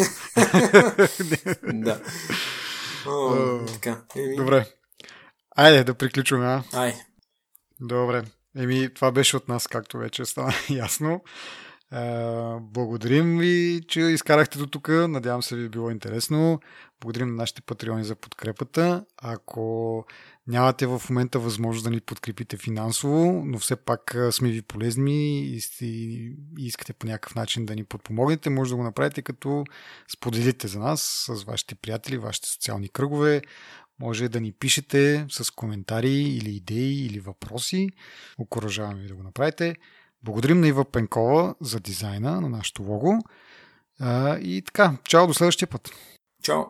Да. 1.73 2.01
О, 3.07 3.59
така. 3.73 4.01
Еми, 4.15 4.35
Добре. 4.35 4.65
Айде 5.55 5.83
да 5.83 5.93
приключваме, 5.93 6.45
а? 6.45 6.63
Ай, 6.73 6.95
Добре. 7.79 8.23
Еми, 8.57 8.89
това 8.93 9.11
беше 9.11 9.37
от 9.37 9.47
нас, 9.47 9.67
както 9.67 9.97
вече 9.97 10.25
стана 10.25 10.53
ясно. 10.69 11.21
А, 11.91 12.59
благодарим 12.61 13.37
ви, 13.37 13.81
че 13.87 14.01
изкарахте 14.01 14.57
до 14.57 14.67
тук. 14.67 14.87
Надявам 14.87 15.43
се 15.43 15.55
ви 15.55 15.65
е 15.65 15.69
било 15.69 15.89
интересно. 15.89 16.59
Благодарим 17.01 17.27
на 17.27 17.33
нашите 17.33 17.61
патреони 17.61 18.03
за 18.03 18.15
подкрепата. 18.15 19.05
Ако 19.17 20.05
нямате 20.47 20.87
в 20.87 21.01
момента 21.09 21.39
възможност 21.39 21.83
да 21.83 21.89
ни 21.89 22.01
подкрепите 22.01 22.57
финансово, 22.57 23.43
но 23.45 23.59
все 23.59 23.75
пак 23.75 24.15
а, 24.15 24.31
сме 24.31 24.49
ви 24.49 24.61
полезни 24.61 25.39
и, 25.39 25.61
и 25.81 26.35
искате 26.57 26.93
по 26.93 27.07
някакъв 27.07 27.35
начин 27.35 27.65
да 27.65 27.75
ни 27.75 27.83
подпомогнете, 27.83 28.49
може 28.49 28.69
да 28.69 28.75
го 28.75 28.83
направите 28.83 29.21
като 29.21 29.63
споделите 30.13 30.67
за 30.67 30.79
нас 30.79 31.25
с 31.27 31.43
вашите 31.43 31.75
приятели, 31.75 32.17
вашите 32.17 32.49
социални 32.49 32.89
кръгове. 32.89 33.41
Може 33.99 34.29
да 34.29 34.41
ни 34.41 34.51
пишете 34.51 35.25
с 35.29 35.51
коментари 35.51 36.13
или 36.13 36.49
идеи 36.49 37.05
или 37.05 37.19
въпроси. 37.19 37.89
Окоръжаваме 38.37 39.01
ви 39.01 39.07
да 39.07 39.15
го 39.15 39.23
направите. 39.23 39.75
Благодарим 40.23 40.61
на 40.61 40.67
Ива 40.67 40.85
Пенкова 40.85 41.55
за 41.61 41.79
дизайна 41.79 42.41
на 42.41 42.49
нашото 42.49 42.83
лого. 42.83 43.19
И 44.41 44.63
така, 44.65 44.97
чао 45.03 45.27
до 45.27 45.33
следващия 45.33 45.67
път. 45.67 45.89
чао. 46.43 46.63